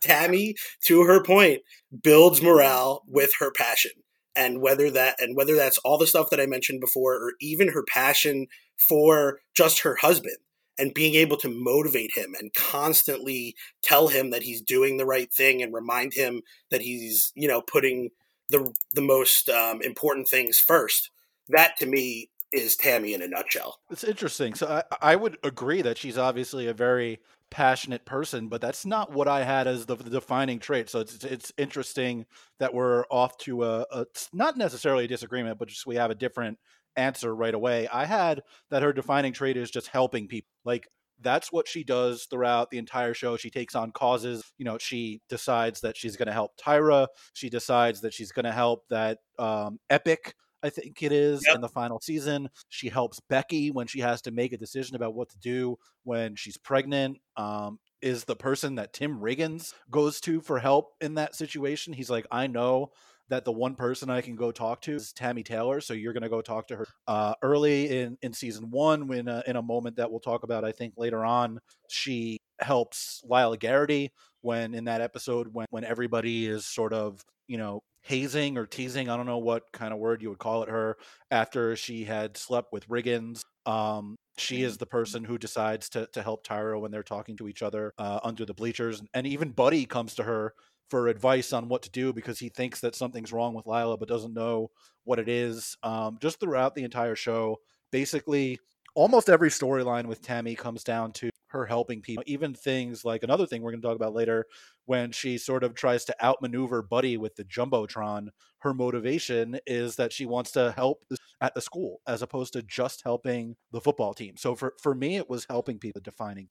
Tami, 0.00 0.54
to 0.86 1.02
her 1.02 1.22
point, 1.22 1.60
builds 2.02 2.40
morale 2.40 3.02
with 3.06 3.32
her 3.38 3.52
passion. 3.52 3.90
And 4.34 4.62
whether 4.62 4.90
that 4.90 5.16
and 5.18 5.36
whether 5.36 5.54
that's 5.54 5.76
all 5.78 5.98
the 5.98 6.06
stuff 6.06 6.30
that 6.30 6.40
I 6.40 6.46
mentioned 6.46 6.80
before, 6.80 7.14
or 7.14 7.32
even 7.42 7.68
her 7.68 7.84
passion 7.86 8.46
for 8.88 9.40
just 9.54 9.80
her 9.80 9.96
husband 9.96 10.38
and 10.78 10.94
being 10.94 11.14
able 11.14 11.36
to 11.38 11.48
motivate 11.48 12.12
him 12.16 12.34
and 12.38 12.52
constantly 12.54 13.54
tell 13.82 14.08
him 14.08 14.30
that 14.30 14.42
he's 14.42 14.60
doing 14.60 14.96
the 14.96 15.06
right 15.06 15.32
thing 15.32 15.62
and 15.62 15.72
remind 15.72 16.14
him 16.14 16.42
that 16.70 16.82
he's 16.82 17.32
you 17.34 17.48
know 17.48 17.62
putting 17.62 18.10
the 18.50 18.72
the 18.94 19.02
most 19.02 19.48
um, 19.48 19.82
important 19.82 20.28
things 20.28 20.58
first. 20.58 21.10
That 21.48 21.76
to 21.78 21.86
me 21.86 22.30
is 22.52 22.76
Tami 22.76 23.14
in 23.14 23.22
a 23.22 23.28
nutshell. 23.28 23.78
It's 23.90 24.04
interesting. 24.04 24.54
So 24.54 24.66
I, 24.66 25.12
I 25.12 25.16
would 25.16 25.36
agree 25.42 25.82
that 25.82 25.98
she's 25.98 26.16
obviously 26.16 26.66
a 26.68 26.74
very 26.74 27.20
passionate 27.50 28.04
person, 28.04 28.48
but 28.48 28.60
that's 28.60 28.84
not 28.84 29.12
what 29.12 29.28
I 29.28 29.44
had 29.44 29.66
as 29.66 29.86
the, 29.86 29.96
the 29.96 30.10
defining 30.10 30.58
trait. 30.58 30.88
So 30.88 31.00
it's 31.00 31.24
it's 31.24 31.52
interesting 31.56 32.26
that 32.58 32.74
we're 32.74 33.04
off 33.10 33.36
to 33.38 33.64
a, 33.64 33.86
a 33.90 34.06
not 34.32 34.56
necessarily 34.56 35.04
a 35.04 35.08
disagreement, 35.08 35.58
but 35.58 35.68
just 35.68 35.86
we 35.86 35.96
have 35.96 36.10
a 36.10 36.14
different 36.14 36.58
answer 36.96 37.34
right 37.34 37.54
away. 37.54 37.88
I 37.88 38.04
had 38.04 38.42
that 38.70 38.82
her 38.82 38.92
defining 38.92 39.32
trait 39.32 39.56
is 39.56 39.70
just 39.70 39.88
helping 39.88 40.28
people. 40.28 40.50
Like 40.64 40.88
that's 41.20 41.50
what 41.50 41.66
she 41.66 41.82
does 41.84 42.26
throughout 42.30 42.70
the 42.70 42.78
entire 42.78 43.14
show. 43.14 43.36
She 43.36 43.50
takes 43.50 43.74
on 43.74 43.90
causes. 43.90 44.44
You 44.58 44.64
know, 44.64 44.78
she 44.78 45.20
decides 45.28 45.80
that 45.80 45.96
she's 45.96 46.16
going 46.16 46.26
to 46.26 46.32
help 46.32 46.52
Tyra. 46.58 47.06
She 47.32 47.48
decides 47.48 48.02
that 48.02 48.12
she's 48.12 48.32
going 48.32 48.44
to 48.44 48.52
help 48.52 48.84
that 48.90 49.18
um, 49.38 49.78
Epyc 49.90 50.32
I 50.62 50.70
think 50.70 51.02
it 51.02 51.12
is 51.12 51.44
yep. 51.46 51.54
in 51.54 51.60
the 51.60 51.68
final 51.68 52.00
season. 52.00 52.48
She 52.68 52.88
helps 52.88 53.20
Becky 53.20 53.70
when 53.70 53.86
she 53.86 54.00
has 54.00 54.20
to 54.22 54.32
make 54.32 54.52
a 54.52 54.58
decision 54.58 54.96
about 54.96 55.14
what 55.14 55.28
to 55.30 55.38
do 55.38 55.76
when 56.02 56.34
she's 56.34 56.56
pregnant. 56.56 57.18
Um, 57.36 57.78
is 58.02 58.24
the 58.24 58.36
person 58.36 58.74
that 58.74 58.92
Tim 58.92 59.20
Riggins 59.20 59.72
goes 59.90 60.20
to 60.20 60.40
for 60.40 60.58
help 60.58 60.92
in 61.00 61.14
that 61.14 61.34
situation. 61.34 61.92
He's 61.92 62.10
like, 62.10 62.26
I 62.30 62.46
know 62.46 62.90
that 63.28 63.44
the 63.44 63.52
one 63.52 63.74
person 63.74 64.10
I 64.10 64.20
can 64.20 64.36
go 64.36 64.52
talk 64.52 64.80
to 64.82 64.94
is 64.94 65.12
Tami 65.12 65.44
Taylor. 65.44 65.80
So 65.80 65.94
you're 65.94 66.12
going 66.12 66.22
to 66.22 66.28
go 66.28 66.40
talk 66.40 66.68
to 66.68 66.76
her 66.76 66.86
uh, 67.08 67.34
early 67.42 67.98
in, 67.98 68.16
in 68.22 68.32
season 68.32 68.70
one 68.70 69.08
when 69.08 69.28
uh, 69.28 69.42
in 69.46 69.56
a 69.56 69.62
moment 69.62 69.96
that 69.96 70.10
we'll 70.10 70.20
talk 70.20 70.42
about, 70.42 70.64
I 70.64 70.72
think 70.72 70.94
later 70.96 71.24
on, 71.24 71.58
she 71.88 72.38
helps 72.60 73.22
Lyla 73.28 73.58
Garrity 73.58 74.12
when 74.42 74.74
in 74.74 74.84
that 74.84 75.00
episode 75.00 75.48
when, 75.52 75.66
when 75.70 75.84
everybody 75.84 76.46
is 76.46 76.66
sort 76.66 76.92
of, 76.92 77.20
you 77.48 77.58
know, 77.58 77.82
hazing 78.02 78.56
or 78.56 78.66
teasing. 78.66 79.08
I 79.08 79.16
don't 79.16 79.26
know 79.26 79.38
what 79.38 79.64
kind 79.72 79.92
of 79.92 79.98
word 79.98 80.22
you 80.22 80.28
would 80.28 80.38
call 80.38 80.62
it 80.62 80.68
her 80.68 80.96
after 81.30 81.74
she 81.74 82.04
had 82.04 82.36
slept 82.36 82.72
with 82.72 82.88
Riggins. 82.88 83.42
Um, 83.66 84.14
she 84.38 84.62
is 84.62 84.76
the 84.76 84.86
person 84.86 85.24
who 85.24 85.38
decides 85.38 85.88
to, 85.90 86.06
to 86.12 86.22
help 86.22 86.46
Tyra 86.46 86.80
when 86.80 86.92
they're 86.92 87.02
talking 87.02 87.36
to 87.38 87.48
each 87.48 87.62
other 87.62 87.92
uh, 87.98 88.20
under 88.22 88.44
the 88.44 88.54
bleachers. 88.54 89.02
And 89.12 89.26
even 89.26 89.50
Buddy 89.50 89.86
comes 89.86 90.14
to 90.14 90.22
her 90.22 90.54
for 90.88 91.08
advice 91.08 91.52
on 91.52 91.68
what 91.68 91.82
to 91.82 91.90
do 91.90 92.12
because 92.12 92.38
he 92.38 92.48
thinks 92.48 92.80
that 92.80 92.94
something's 92.94 93.32
wrong 93.32 93.54
with 93.54 93.66
Lyla 93.66 93.96
but 93.96 94.08
doesn't 94.08 94.34
know 94.34 94.70
what 95.04 95.18
it 95.18 95.28
is. 95.28 95.76
Um, 95.82 96.18
just 96.20 96.40
throughout 96.40 96.74
the 96.74 96.84
entire 96.84 97.16
show, 97.16 97.58
basically, 97.90 98.58
almost 98.94 99.28
every 99.28 99.50
storyline 99.50 100.06
with 100.06 100.22
Tami 100.22 100.56
comes 100.56 100.84
down 100.84 101.12
to 101.12 101.30
her 101.48 101.66
helping 101.66 102.02
people. 102.02 102.24
Even 102.26 102.54
things 102.54 103.04
like 103.04 103.22
another 103.22 103.46
thing 103.46 103.62
we're 103.62 103.70
going 103.70 103.80
to 103.80 103.86
talk 103.86 103.96
about 103.96 104.14
later, 104.14 104.46
when 104.86 105.12
she 105.12 105.38
sort 105.38 105.64
of 105.64 105.74
tries 105.74 106.04
to 106.04 106.24
outmaneuver 106.24 106.82
Buddy 106.82 107.16
with 107.16 107.36
the 107.36 107.44
Jumbotron, 107.44 108.28
her 108.58 108.74
motivation 108.74 109.58
is 109.66 109.96
that 109.96 110.12
she 110.12 110.26
wants 110.26 110.50
to 110.52 110.72
help 110.72 111.04
at 111.40 111.54
the 111.54 111.60
school 111.60 112.00
as 112.06 112.22
opposed 112.22 112.52
to 112.54 112.62
just 112.62 113.02
helping 113.02 113.56
the 113.72 113.80
football 113.80 114.14
team. 114.14 114.36
So 114.36 114.54
for, 114.54 114.74
for 114.82 114.94
me, 114.94 115.16
it 115.16 115.28
was 115.28 115.46
helping 115.48 115.78
people 115.78 116.00
defining 116.02 116.48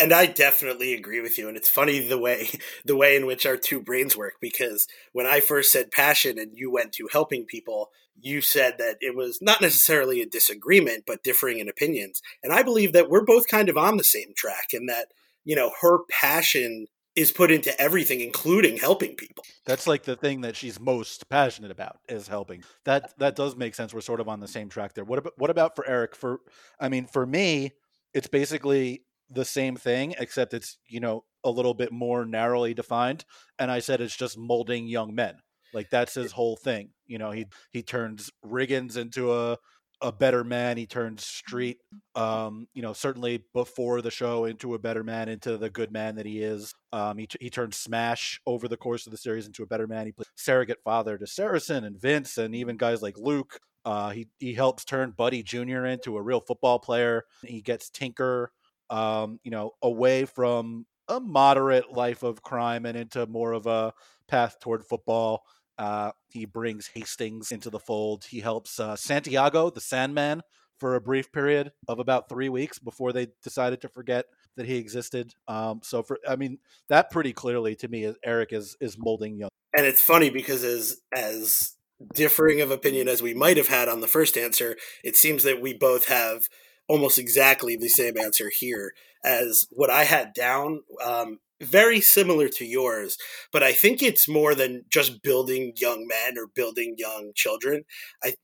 and 0.00 0.12
I 0.12 0.26
definitely 0.26 0.94
agree 0.94 1.20
with 1.20 1.38
you. 1.38 1.48
And 1.48 1.56
it's 1.56 1.68
funny 1.68 2.00
the 2.00 2.18
way 2.18 2.48
the 2.84 2.96
way 2.96 3.16
in 3.16 3.26
which 3.26 3.46
our 3.46 3.56
two 3.56 3.80
brains 3.80 4.16
work 4.16 4.34
because 4.40 4.86
when 5.12 5.26
I 5.26 5.40
first 5.40 5.72
said 5.72 5.90
passion 5.90 6.38
and 6.38 6.52
you 6.54 6.70
went 6.70 6.92
to 6.94 7.08
helping 7.12 7.44
people, 7.44 7.90
you 8.20 8.40
said 8.40 8.76
that 8.78 8.96
it 9.00 9.16
was 9.16 9.38
not 9.40 9.60
necessarily 9.60 10.20
a 10.20 10.26
disagreement, 10.26 11.04
but 11.06 11.22
differing 11.22 11.58
in 11.58 11.68
opinions. 11.68 12.20
And 12.42 12.52
I 12.52 12.62
believe 12.62 12.92
that 12.92 13.08
we're 13.08 13.24
both 13.24 13.48
kind 13.48 13.68
of 13.68 13.76
on 13.76 13.96
the 13.96 14.04
same 14.04 14.32
track 14.36 14.68
and 14.72 14.88
that, 14.88 15.08
you 15.44 15.56
know, 15.56 15.72
her 15.80 16.00
passion 16.10 16.86
is 17.16 17.32
put 17.32 17.50
into 17.50 17.78
everything, 17.80 18.20
including 18.20 18.76
helping 18.76 19.14
people. 19.16 19.44
That's 19.66 19.86
like 19.86 20.04
the 20.04 20.16
thing 20.16 20.42
that 20.42 20.56
she's 20.56 20.78
most 20.78 21.28
passionate 21.28 21.70
about 21.70 21.98
is 22.08 22.28
helping. 22.28 22.62
That 22.84 23.18
that 23.18 23.36
does 23.36 23.56
make 23.56 23.74
sense. 23.74 23.92
We're 23.92 24.00
sort 24.00 24.20
of 24.20 24.28
on 24.28 24.40
the 24.40 24.48
same 24.48 24.68
track 24.68 24.94
there. 24.94 25.04
What 25.04 25.18
about 25.18 25.32
what 25.36 25.50
about 25.50 25.76
for 25.76 25.86
Eric? 25.86 26.14
For 26.14 26.40
I 26.78 26.88
mean, 26.88 27.06
for 27.06 27.26
me, 27.26 27.72
it's 28.14 28.28
basically 28.28 29.02
the 29.30 29.44
same 29.44 29.76
thing, 29.76 30.14
except 30.18 30.54
it's 30.54 30.78
you 30.86 31.00
know 31.00 31.24
a 31.44 31.50
little 31.50 31.74
bit 31.74 31.92
more 31.92 32.24
narrowly 32.24 32.74
defined. 32.74 33.24
And 33.58 33.70
I 33.70 33.80
said 33.80 34.00
it's 34.00 34.16
just 34.16 34.38
molding 34.38 34.86
young 34.86 35.14
men. 35.14 35.36
Like 35.72 35.90
that's 35.90 36.14
his 36.14 36.32
whole 36.32 36.56
thing. 36.56 36.90
You 37.06 37.18
know, 37.18 37.30
he 37.30 37.46
he 37.72 37.82
turns 37.82 38.30
Riggins 38.44 38.96
into 38.96 39.32
a 39.32 39.58
a 40.02 40.12
better 40.12 40.44
man. 40.44 40.76
He 40.76 40.86
turns 40.86 41.24
Street, 41.24 41.78
um, 42.14 42.66
you 42.74 42.82
know, 42.82 42.92
certainly 42.92 43.44
before 43.52 44.00
the 44.00 44.10
show 44.10 44.46
into 44.46 44.74
a 44.74 44.78
better 44.78 45.04
man, 45.04 45.28
into 45.28 45.58
the 45.58 45.70
good 45.70 45.92
man 45.92 46.16
that 46.16 46.26
he 46.26 46.42
is. 46.42 46.74
Um, 46.92 47.18
he, 47.18 47.28
he 47.40 47.50
turns 47.50 47.76
Smash 47.76 48.40
over 48.46 48.66
the 48.66 48.76
course 48.76 49.06
of 49.06 49.10
the 49.10 49.18
series 49.18 49.46
into 49.46 49.62
a 49.62 49.66
better 49.66 49.86
man. 49.86 50.06
He 50.06 50.12
plays 50.12 50.28
surrogate 50.36 50.82
father 50.84 51.18
to 51.18 51.26
Saracen 51.26 51.84
and 51.84 52.00
Vince, 52.00 52.38
and 52.38 52.54
even 52.54 52.76
guys 52.76 53.02
like 53.02 53.18
Luke. 53.18 53.58
Uh, 53.84 54.10
he 54.10 54.28
he 54.38 54.54
helps 54.54 54.84
turn 54.84 55.14
Buddy 55.16 55.42
Jr. 55.42 55.86
into 55.86 56.16
a 56.16 56.22
real 56.22 56.40
football 56.40 56.78
player. 56.78 57.24
He 57.42 57.62
gets 57.62 57.88
Tinker, 57.88 58.52
um, 58.90 59.38
you 59.42 59.50
know, 59.50 59.72
away 59.82 60.24
from 60.24 60.86
a 61.08 61.20
moderate 61.20 61.92
life 61.92 62.22
of 62.22 62.42
crime 62.42 62.86
and 62.86 62.96
into 62.96 63.26
more 63.26 63.52
of 63.52 63.66
a 63.66 63.92
path 64.28 64.58
toward 64.60 64.84
football. 64.84 65.44
Uh, 65.78 66.12
he 66.28 66.44
brings 66.44 66.88
Hastings 66.88 67.52
into 67.52 67.70
the 67.70 67.78
fold. 67.78 68.24
He 68.24 68.40
helps 68.40 68.78
uh, 68.78 68.96
Santiago, 68.96 69.70
the 69.70 69.80
Sandman, 69.80 70.42
for 70.78 70.94
a 70.94 71.00
brief 71.00 71.32
period 71.32 71.72
of 71.88 71.98
about 71.98 72.28
three 72.28 72.48
weeks 72.48 72.78
before 72.78 73.12
they 73.12 73.28
decided 73.42 73.80
to 73.82 73.88
forget 73.88 74.26
that 74.56 74.66
he 74.66 74.76
existed. 74.76 75.34
Um, 75.48 75.80
so, 75.82 76.02
for 76.02 76.18
I 76.28 76.36
mean, 76.36 76.58
that 76.88 77.10
pretty 77.10 77.32
clearly 77.32 77.74
to 77.76 77.88
me, 77.88 78.04
is 78.04 78.16
Eric 78.24 78.52
is 78.52 78.76
is 78.80 78.98
molding 78.98 79.36
young. 79.36 79.50
And 79.76 79.86
it's 79.86 80.02
funny 80.02 80.30
because 80.30 80.64
as 80.64 81.00
as 81.14 81.76
differing 82.14 82.60
of 82.60 82.70
opinion 82.70 83.08
as 83.08 83.22
we 83.22 83.34
might 83.34 83.56
have 83.56 83.68
had 83.68 83.88
on 83.88 84.00
the 84.00 84.08
first 84.08 84.36
answer, 84.36 84.76
it 85.04 85.16
seems 85.16 85.44
that 85.44 85.60
we 85.60 85.74
both 85.74 86.06
have 86.08 86.48
almost 86.90 87.18
exactly 87.18 87.76
the 87.76 87.88
same 87.88 88.18
answer 88.18 88.50
here 88.52 88.92
as 89.24 89.66
what 89.70 89.90
I 89.90 90.02
had 90.04 90.34
down. 90.34 90.82
Um, 91.04 91.38
very 91.62 92.00
similar 92.00 92.48
to 92.48 92.64
yours, 92.64 93.16
but 93.52 93.62
I 93.62 93.72
think 93.72 94.02
it's 94.02 94.28
more 94.28 94.54
than 94.54 94.84
just 94.90 95.22
building 95.22 95.72
young 95.76 96.08
men 96.08 96.36
or 96.36 96.48
building 96.52 96.96
young 96.98 97.30
children. 97.36 97.84
I, 98.24 98.34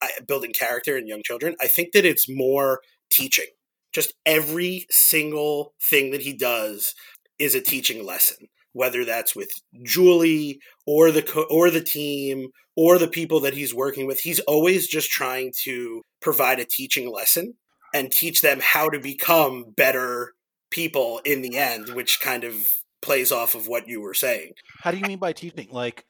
I 0.00 0.10
building 0.28 0.52
character 0.52 0.96
in 0.96 1.08
young 1.08 1.22
children. 1.24 1.56
I 1.60 1.66
think 1.66 1.92
that 1.92 2.04
it's 2.04 2.28
more 2.28 2.80
teaching. 3.10 3.46
Just 3.92 4.12
every 4.24 4.86
single 4.90 5.72
thing 5.82 6.12
that 6.12 6.20
he 6.20 6.34
does 6.34 6.94
is 7.38 7.54
a 7.54 7.62
teaching 7.62 8.04
lesson, 8.04 8.48
whether 8.72 9.04
that's 9.04 9.34
with 9.34 9.50
Julie 9.82 10.60
or 10.86 11.10
the 11.10 11.22
co- 11.22 11.46
or 11.50 11.70
the 11.70 11.82
team 11.82 12.48
or 12.76 12.98
the 12.98 13.08
people 13.08 13.40
that 13.40 13.54
he's 13.54 13.74
working 13.74 14.06
with. 14.06 14.20
He's 14.20 14.40
always 14.40 14.86
just 14.86 15.10
trying 15.10 15.52
to 15.64 16.02
provide 16.20 16.60
a 16.60 16.66
teaching 16.66 17.10
lesson 17.10 17.54
and 17.96 18.12
teach 18.12 18.42
them 18.42 18.60
how 18.62 18.90
to 18.90 19.00
become 19.00 19.64
better 19.74 20.34
people 20.70 21.22
in 21.24 21.40
the 21.40 21.56
end, 21.56 21.88
which 21.94 22.20
kind 22.20 22.44
of 22.44 22.68
plays 23.00 23.32
off 23.32 23.54
of 23.54 23.68
what 23.68 23.88
you 23.88 24.02
were 24.02 24.12
saying. 24.12 24.52
How 24.80 24.90
do 24.90 24.98
you 24.98 25.06
mean 25.06 25.18
by 25.18 25.32
teaching? 25.32 25.68
Like, 25.70 26.04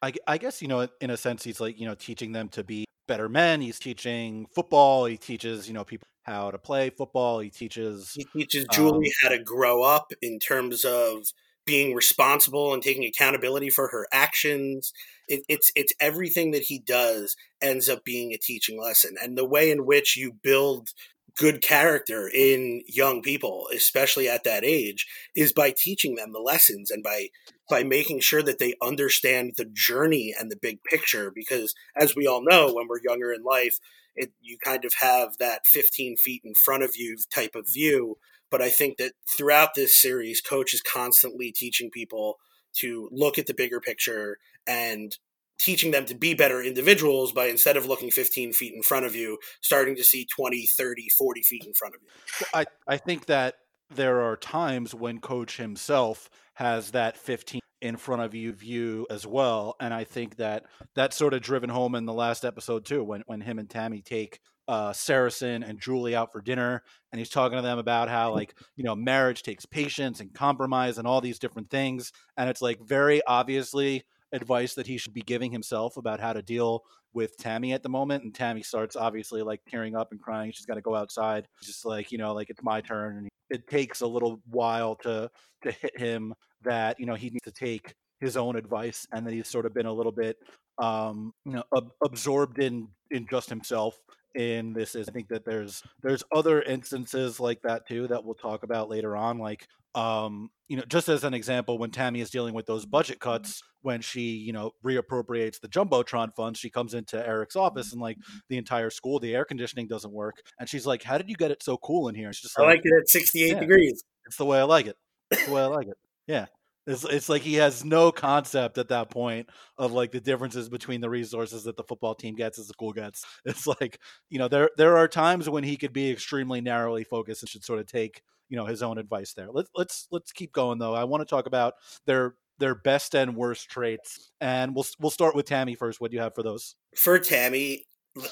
I, 0.00 0.12
I 0.28 0.38
guess, 0.38 0.62
you 0.62 0.68
know, 0.68 0.86
in 1.00 1.10
a 1.10 1.16
sense, 1.16 1.42
he's 1.42 1.60
like, 1.60 1.80
you 1.80 1.86
know, 1.86 1.96
teaching 1.96 2.30
them 2.30 2.48
to 2.50 2.62
be 2.62 2.84
better 3.08 3.28
men. 3.28 3.60
He's 3.60 3.80
teaching 3.80 4.46
football. 4.54 5.06
He 5.06 5.16
teaches, 5.16 5.66
you 5.66 5.74
know, 5.74 5.82
people 5.82 6.06
how 6.22 6.52
to 6.52 6.58
play 6.58 6.90
football. 6.90 7.40
He 7.40 7.50
teaches. 7.50 8.12
He 8.14 8.24
teaches 8.24 8.66
Julie 8.70 9.08
um, 9.08 9.12
how 9.22 9.28
to 9.30 9.42
grow 9.42 9.82
up 9.82 10.12
in 10.22 10.38
terms 10.38 10.84
of 10.84 11.24
being 11.66 11.94
responsible 11.94 12.72
and 12.72 12.82
taking 12.82 13.04
accountability 13.04 13.70
for 13.70 13.88
her 13.88 14.06
actions. 14.12 14.92
It, 15.28 15.42
it's 15.48 15.70
it's 15.74 15.92
everything 16.00 16.50
that 16.52 16.64
he 16.64 16.78
does 16.78 17.36
ends 17.62 17.88
up 17.88 18.04
being 18.04 18.32
a 18.32 18.38
teaching 18.38 18.80
lesson, 18.80 19.14
and 19.22 19.36
the 19.36 19.48
way 19.48 19.70
in 19.70 19.86
which 19.86 20.16
you 20.16 20.32
build 20.42 20.90
good 21.36 21.62
character 21.62 22.28
in 22.28 22.82
young 22.86 23.22
people 23.22 23.68
especially 23.74 24.28
at 24.28 24.44
that 24.44 24.64
age 24.64 25.06
is 25.36 25.52
by 25.52 25.70
teaching 25.70 26.16
them 26.16 26.32
the 26.32 26.40
lessons 26.40 26.90
and 26.90 27.02
by 27.02 27.28
by 27.68 27.84
making 27.84 28.18
sure 28.20 28.42
that 28.42 28.58
they 28.58 28.74
understand 28.82 29.52
the 29.56 29.64
journey 29.64 30.34
and 30.38 30.50
the 30.50 30.58
big 30.60 30.82
picture 30.82 31.30
because 31.32 31.74
as 31.96 32.16
we 32.16 32.26
all 32.26 32.42
know 32.42 32.72
when 32.74 32.88
we're 32.88 33.00
younger 33.02 33.32
in 33.32 33.42
life 33.42 33.78
it, 34.16 34.32
you 34.40 34.58
kind 34.58 34.84
of 34.84 34.92
have 35.00 35.38
that 35.38 35.66
15 35.66 36.16
feet 36.16 36.42
in 36.44 36.54
front 36.54 36.82
of 36.82 36.96
you 36.96 37.16
type 37.32 37.54
of 37.54 37.68
view 37.72 38.18
but 38.50 38.62
i 38.62 38.68
think 38.68 38.96
that 38.96 39.12
throughout 39.28 39.74
this 39.74 40.00
series 40.00 40.40
coach 40.40 40.74
is 40.74 40.82
constantly 40.82 41.52
teaching 41.52 41.90
people 41.90 42.36
to 42.72 43.08
look 43.10 43.38
at 43.38 43.46
the 43.46 43.54
bigger 43.54 43.80
picture 43.80 44.38
and 44.66 45.18
teaching 45.60 45.90
them 45.90 46.06
to 46.06 46.14
be 46.14 46.34
better 46.34 46.62
individuals 46.62 47.32
by 47.32 47.46
instead 47.46 47.76
of 47.76 47.84
looking 47.86 48.10
15 48.10 48.52
feet 48.52 48.72
in 48.74 48.82
front 48.82 49.04
of 49.04 49.14
you, 49.14 49.38
starting 49.60 49.94
to 49.94 50.02
see 50.02 50.26
20, 50.34 50.66
30, 50.66 51.08
40 51.10 51.42
feet 51.42 51.64
in 51.66 51.74
front 51.74 51.94
of 51.94 52.00
you. 52.02 52.46
I, 52.54 52.64
I 52.88 52.96
think 52.96 53.26
that 53.26 53.56
there 53.90 54.22
are 54.22 54.36
times 54.36 54.94
when 54.94 55.20
coach 55.20 55.56
himself 55.58 56.30
has 56.54 56.92
that 56.92 57.16
15 57.16 57.60
in 57.82 57.96
front 57.96 58.22
of 58.22 58.34
you 58.34 58.52
view 58.52 59.06
as 59.08 59.26
well 59.26 59.74
and 59.80 59.94
i 59.94 60.04
think 60.04 60.36
that 60.36 60.64
that's 60.94 61.16
sort 61.16 61.32
of 61.32 61.40
driven 61.40 61.70
home 61.70 61.94
in 61.94 62.04
the 62.04 62.12
last 62.12 62.44
episode 62.44 62.84
too 62.84 63.02
when, 63.02 63.22
when 63.26 63.40
him 63.40 63.58
and 63.58 63.70
tami 63.70 64.04
take 64.04 64.38
uh, 64.70 64.92
saracen 64.92 65.64
and 65.64 65.80
julie 65.80 66.14
out 66.14 66.30
for 66.30 66.40
dinner 66.40 66.82
and 67.10 67.18
he's 67.18 67.28
talking 67.28 67.56
to 67.56 67.62
them 67.62 67.78
about 67.78 68.08
how 68.08 68.32
like 68.32 68.54
you 68.76 68.84
know 68.84 68.94
marriage 68.94 69.42
takes 69.42 69.66
patience 69.66 70.20
and 70.20 70.32
compromise 70.32 70.96
and 70.96 71.08
all 71.08 71.20
these 71.20 71.40
different 71.40 71.68
things 71.70 72.12
and 72.36 72.48
it's 72.48 72.62
like 72.62 72.78
very 72.80 73.20
obviously 73.26 74.04
advice 74.32 74.74
that 74.74 74.86
he 74.86 74.96
should 74.96 75.12
be 75.12 75.22
giving 75.22 75.50
himself 75.50 75.96
about 75.96 76.20
how 76.20 76.32
to 76.32 76.40
deal 76.40 76.84
with 77.12 77.36
Tami 77.38 77.74
at 77.74 77.82
the 77.82 77.88
moment. 77.88 78.22
And 78.22 78.32
Tami 78.32 78.64
starts 78.64 78.94
obviously 78.94 79.42
like 79.42 79.60
tearing 79.68 79.96
up 79.96 80.12
and 80.12 80.20
crying. 80.20 80.52
She's 80.52 80.66
got 80.66 80.74
to 80.74 80.80
go 80.80 80.94
outside. 80.94 81.48
just 81.60 81.84
like, 81.84 82.12
you 82.12 82.18
know, 82.18 82.32
like 82.32 82.48
it's 82.48 82.62
my 82.62 82.80
turn. 82.80 83.16
And 83.16 83.28
it 83.50 83.66
takes 83.66 84.00
a 84.02 84.06
little 84.06 84.40
while 84.48 84.94
to 85.02 85.28
to 85.62 85.72
hit 85.72 85.98
him 85.98 86.32
that, 86.62 87.00
you 87.00 87.06
know, 87.06 87.16
he 87.16 87.30
needs 87.30 87.44
to 87.44 87.50
take 87.50 87.94
his 88.20 88.36
own 88.36 88.54
advice 88.54 89.04
and 89.12 89.26
that 89.26 89.32
he's 89.32 89.48
sort 89.48 89.66
of 89.66 89.74
been 89.74 89.86
a 89.86 89.92
little 89.92 90.12
bit 90.12 90.36
um, 90.80 91.32
you 91.44 91.52
know, 91.52 91.64
ab- 91.76 91.92
absorbed 92.02 92.58
in 92.58 92.88
in 93.10 93.26
just 93.28 93.48
himself 93.48 93.98
in 94.34 94.72
this 94.72 94.94
is 94.94 95.08
I 95.08 95.12
think 95.12 95.28
that 95.28 95.44
there's 95.44 95.82
there's 96.02 96.22
other 96.32 96.62
instances 96.62 97.40
like 97.40 97.62
that 97.62 97.86
too 97.86 98.06
that 98.08 98.24
we'll 98.24 98.34
talk 98.34 98.62
about 98.62 98.88
later 98.88 99.16
on 99.16 99.38
like 99.38 99.66
um 99.94 100.50
you 100.68 100.76
know 100.76 100.84
just 100.88 101.08
as 101.08 101.24
an 101.24 101.34
example 101.34 101.78
when 101.78 101.90
Tami 101.90 102.20
is 102.20 102.30
dealing 102.30 102.54
with 102.54 102.66
those 102.66 102.86
budget 102.86 103.18
cuts 103.18 103.62
when 103.82 104.00
she 104.00 104.32
you 104.32 104.52
know 104.52 104.70
reappropriates 104.84 105.60
the 105.60 105.68
jumbotron 105.68 106.32
funds 106.34 106.58
she 106.58 106.70
comes 106.70 106.94
into 106.94 107.26
Eric's 107.26 107.56
office 107.56 107.92
and 107.92 108.00
like 108.00 108.16
the 108.48 108.56
entire 108.56 108.90
school 108.90 109.18
the 109.18 109.34
air 109.34 109.44
conditioning 109.44 109.88
doesn't 109.88 110.12
work 110.12 110.36
and 110.58 110.68
she's 110.68 110.86
like 110.86 111.02
how 111.02 111.18
did 111.18 111.28
you 111.28 111.36
get 111.36 111.50
it 111.50 111.62
so 111.62 111.76
cool 111.78 112.08
in 112.08 112.14
here? 112.14 112.32
She's 112.32 112.42
just 112.42 112.58
I 112.58 112.62
like, 112.62 112.78
like 112.78 112.86
it 112.86 112.92
at 113.00 113.08
68 113.08 113.48
yeah, 113.48 113.60
degrees. 113.60 114.04
it's 114.26 114.36
the 114.36 114.44
way 114.44 114.60
I 114.60 114.64
like 114.64 114.86
it. 114.86 114.96
It's 115.30 115.46
the 115.46 115.52
way 115.52 115.62
I 115.62 115.66
like 115.66 115.88
it. 115.88 115.96
Yeah 116.26 116.46
it's, 116.90 117.04
it's 117.04 117.28
like 117.28 117.42
he 117.42 117.54
has 117.54 117.84
no 117.84 118.12
concept 118.12 118.78
at 118.78 118.88
that 118.88 119.10
point 119.10 119.48
of 119.78 119.92
like 119.92 120.12
the 120.12 120.20
differences 120.20 120.68
between 120.68 121.00
the 121.00 121.10
resources 121.10 121.64
that 121.64 121.76
the 121.76 121.84
football 121.84 122.14
team 122.14 122.34
gets 122.34 122.58
as 122.58 122.66
the 122.66 122.72
school 122.72 122.92
gets. 122.92 123.24
It's 123.44 123.66
like 123.66 123.98
you 124.28 124.38
know 124.38 124.48
there 124.48 124.70
there 124.76 124.96
are 124.96 125.08
times 125.08 125.48
when 125.48 125.64
he 125.64 125.76
could 125.76 125.92
be 125.92 126.10
extremely 126.10 126.60
narrowly 126.60 127.04
focused 127.04 127.42
and 127.42 127.48
should 127.48 127.64
sort 127.64 127.80
of 127.80 127.86
take 127.86 128.22
you 128.48 128.56
know 128.56 128.66
his 128.66 128.82
own 128.82 128.98
advice 128.98 129.32
there. 129.34 129.48
Let's 129.52 129.70
let's 129.74 130.06
let's 130.10 130.32
keep 130.32 130.52
going 130.52 130.78
though. 130.78 130.94
I 130.94 131.04
want 131.04 131.22
to 131.22 131.24
talk 131.24 131.46
about 131.46 131.74
their 132.06 132.34
their 132.58 132.74
best 132.74 133.14
and 133.14 133.34
worst 133.36 133.70
traits, 133.70 134.30
and 134.40 134.74
we'll 134.74 134.86
we'll 134.98 135.10
start 135.10 135.34
with 135.34 135.46
Tami 135.46 135.76
first. 135.76 136.00
What 136.00 136.10
do 136.10 136.16
you 136.16 136.22
have 136.22 136.34
for 136.34 136.42
those? 136.42 136.76
For 136.94 137.18
Tami, 137.18 137.84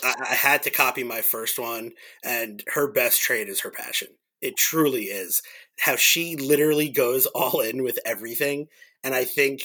I 0.04 0.34
had 0.34 0.62
to 0.64 0.70
copy 0.70 1.04
my 1.04 1.22
first 1.22 1.58
one, 1.58 1.92
and 2.22 2.62
her 2.68 2.90
best 2.90 3.20
trait 3.20 3.48
is 3.48 3.60
her 3.60 3.70
passion. 3.70 4.08
It 4.40 4.56
truly 4.56 5.04
is 5.04 5.42
how 5.80 5.96
she 5.96 6.36
literally 6.36 6.88
goes 6.88 7.26
all 7.34 7.60
in 7.60 7.82
with 7.82 7.98
everything. 8.04 8.68
And 9.04 9.14
I 9.14 9.24
think 9.24 9.60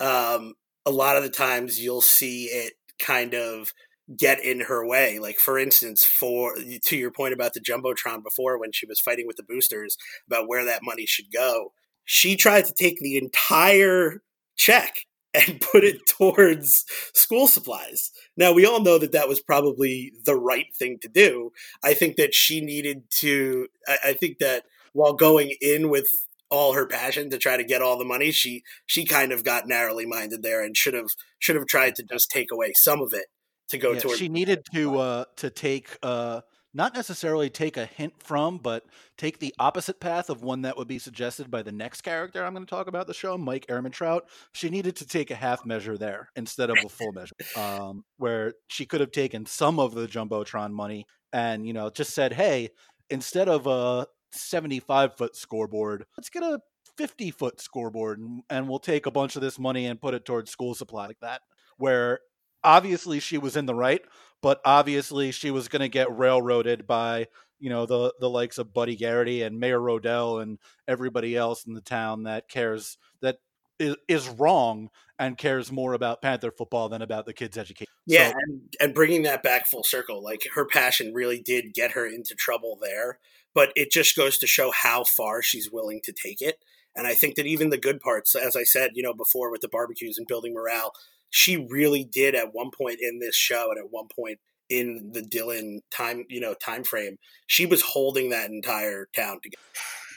um, 0.00 0.54
a 0.84 0.90
lot 0.90 1.16
of 1.16 1.22
the 1.22 1.30
times 1.30 1.80
you'll 1.80 2.00
see 2.00 2.44
it 2.46 2.74
kind 2.98 3.34
of 3.34 3.72
get 4.16 4.42
in 4.44 4.60
her 4.60 4.86
way. 4.86 5.18
Like 5.18 5.38
for 5.38 5.58
instance, 5.58 6.04
for 6.04 6.54
to 6.84 6.96
your 6.96 7.10
point 7.10 7.34
about 7.34 7.54
the 7.54 7.60
jumbotron 7.60 8.22
before, 8.22 8.58
when 8.58 8.72
she 8.72 8.86
was 8.86 9.00
fighting 9.00 9.26
with 9.26 9.36
the 9.36 9.42
boosters 9.42 9.96
about 10.26 10.48
where 10.48 10.64
that 10.64 10.84
money 10.84 11.06
should 11.06 11.32
go, 11.32 11.72
she 12.04 12.36
tried 12.36 12.66
to 12.66 12.74
take 12.74 12.98
the 13.00 13.16
entire 13.16 14.22
check 14.56 15.06
and 15.36 15.60
put 15.60 15.84
it 15.84 16.06
towards 16.06 16.84
school 17.14 17.46
supplies. 17.46 18.10
Now, 18.36 18.52
we 18.52 18.66
all 18.66 18.80
know 18.80 18.98
that 18.98 19.12
that 19.12 19.28
was 19.28 19.40
probably 19.40 20.12
the 20.24 20.36
right 20.36 20.74
thing 20.78 20.98
to 21.02 21.08
do. 21.08 21.52
I 21.84 21.94
think 21.94 22.16
that 22.16 22.34
she 22.34 22.60
needed 22.60 23.04
to, 23.18 23.68
I, 23.86 23.98
I 24.06 24.12
think 24.14 24.38
that 24.38 24.64
while 24.92 25.12
going 25.12 25.54
in 25.60 25.90
with 25.90 26.08
all 26.50 26.74
her 26.74 26.86
passion 26.86 27.30
to 27.30 27.38
try 27.38 27.56
to 27.56 27.64
get 27.64 27.82
all 27.82 27.98
the 27.98 28.04
money, 28.04 28.30
she 28.30 28.62
she 28.86 29.04
kind 29.04 29.32
of 29.32 29.44
got 29.44 29.66
narrowly 29.66 30.06
minded 30.06 30.42
there 30.42 30.62
and 30.62 30.76
should 30.76 30.94
have 30.94 31.10
should 31.38 31.56
have 31.56 31.66
tried 31.66 31.96
to 31.96 32.02
just 32.02 32.30
take 32.30 32.52
away 32.52 32.72
some 32.74 33.02
of 33.02 33.12
it 33.12 33.26
to 33.68 33.78
go 33.78 33.92
yeah, 33.92 34.00
towards. 34.00 34.18
She 34.18 34.28
needed 34.28 34.64
to 34.72 34.98
uh, 34.98 35.24
to 35.36 35.50
take 35.50 35.98
uh, 36.02 36.42
not 36.76 36.94
necessarily 36.94 37.48
take 37.48 37.78
a 37.78 37.86
hint 37.86 38.12
from, 38.22 38.58
but 38.58 38.84
take 39.16 39.38
the 39.38 39.54
opposite 39.58 39.98
path 39.98 40.28
of 40.28 40.42
one 40.42 40.62
that 40.62 40.76
would 40.76 40.86
be 40.86 40.98
suggested 40.98 41.50
by 41.50 41.62
the 41.62 41.72
next 41.72 42.02
character 42.02 42.44
I'm 42.44 42.52
going 42.52 42.66
to 42.66 42.70
talk 42.70 42.86
about 42.86 43.06
the 43.06 43.14
show, 43.14 43.38
Mike 43.38 43.66
Ehrmantraut. 43.68 44.20
She 44.52 44.68
needed 44.68 44.94
to 44.96 45.06
take 45.06 45.30
a 45.30 45.34
half 45.34 45.64
measure 45.64 45.96
there 45.96 46.28
instead 46.36 46.68
of 46.68 46.76
a 46.84 46.88
full 46.90 47.12
measure, 47.12 47.34
um, 47.56 48.04
where 48.18 48.52
she 48.68 48.84
could 48.84 49.00
have 49.00 49.10
taken 49.10 49.46
some 49.46 49.80
of 49.80 49.94
the 49.94 50.06
jumbotron 50.06 50.72
money 50.72 51.06
and 51.32 51.66
you 51.66 51.72
know 51.72 51.88
just 51.88 52.14
said, 52.14 52.34
"Hey, 52.34 52.68
instead 53.08 53.48
of 53.48 53.66
a 53.66 54.06
75 54.32 55.16
foot 55.16 55.34
scoreboard, 55.34 56.04
let's 56.18 56.28
get 56.28 56.42
a 56.42 56.60
50 56.98 57.30
foot 57.30 57.58
scoreboard 57.58 58.18
and, 58.18 58.42
and 58.50 58.68
we'll 58.68 58.78
take 58.78 59.06
a 59.06 59.10
bunch 59.10 59.34
of 59.34 59.42
this 59.42 59.58
money 59.58 59.86
and 59.86 60.00
put 60.00 60.12
it 60.12 60.26
towards 60.26 60.50
school 60.50 60.74
supply 60.74 61.06
like 61.06 61.20
that." 61.20 61.40
Where 61.78 62.20
obviously 62.66 63.20
she 63.20 63.38
was 63.38 63.56
in 63.56 63.64
the 63.64 63.74
right, 63.74 64.02
but 64.46 64.60
obviously 64.64 65.32
she 65.32 65.50
was 65.50 65.66
going 65.66 65.80
to 65.80 65.88
get 65.88 66.16
railroaded 66.16 66.86
by 66.86 67.26
you 67.58 67.68
know 67.68 67.84
the 67.84 68.14
the 68.20 68.30
likes 68.30 68.58
of 68.58 68.72
Buddy 68.72 68.94
Garrity 68.94 69.42
and 69.42 69.58
Mayor 69.58 69.80
Rodell 69.80 70.40
and 70.40 70.60
everybody 70.86 71.34
else 71.34 71.66
in 71.66 71.74
the 71.74 71.80
town 71.80 72.22
that 72.22 72.48
cares 72.48 72.96
that 73.22 73.38
is, 73.80 73.96
is 74.06 74.28
wrong 74.28 74.90
and 75.18 75.36
cares 75.36 75.72
more 75.72 75.94
about 75.94 76.22
Panther 76.22 76.52
football 76.52 76.88
than 76.88 77.02
about 77.02 77.26
the 77.26 77.32
kids' 77.32 77.58
education. 77.58 77.92
Yeah, 78.06 78.28
so, 78.28 78.34
and, 78.38 78.60
and 78.78 78.94
bringing 78.94 79.22
that 79.22 79.42
back 79.42 79.66
full 79.66 79.82
circle, 79.82 80.22
like 80.22 80.42
her 80.54 80.64
passion 80.64 81.12
really 81.12 81.42
did 81.42 81.74
get 81.74 81.90
her 81.92 82.06
into 82.06 82.36
trouble 82.36 82.78
there, 82.80 83.18
but 83.52 83.72
it 83.74 83.90
just 83.90 84.14
goes 84.14 84.38
to 84.38 84.46
show 84.46 84.70
how 84.70 85.02
far 85.02 85.42
she's 85.42 85.72
willing 85.72 86.00
to 86.04 86.12
take 86.12 86.40
it. 86.40 86.60
And 86.94 87.08
I 87.08 87.14
think 87.14 87.34
that 87.34 87.46
even 87.46 87.70
the 87.70 87.78
good 87.78 87.98
parts, 87.98 88.36
as 88.36 88.54
I 88.54 88.62
said, 88.62 88.92
you 88.94 89.02
know, 89.02 89.12
before 89.12 89.50
with 89.50 89.60
the 89.60 89.68
barbecues 89.68 90.18
and 90.18 90.26
building 90.28 90.54
morale, 90.54 90.92
she 91.30 91.66
really 91.70 92.04
did 92.04 92.34
at 92.34 92.54
one 92.54 92.70
point 92.70 92.98
in 93.00 93.18
this 93.18 93.36
show 93.36 93.70
and 93.70 93.78
at 93.78 93.90
one 93.90 94.08
point 94.14 94.38
in 94.68 95.10
the 95.12 95.22
Dillon 95.22 95.80
time, 95.90 96.24
you 96.28 96.40
know, 96.40 96.54
time 96.54 96.84
frame, 96.84 97.16
she 97.46 97.66
was 97.66 97.82
holding 97.82 98.30
that 98.30 98.50
entire 98.50 99.06
town 99.14 99.40
together. 99.42 99.62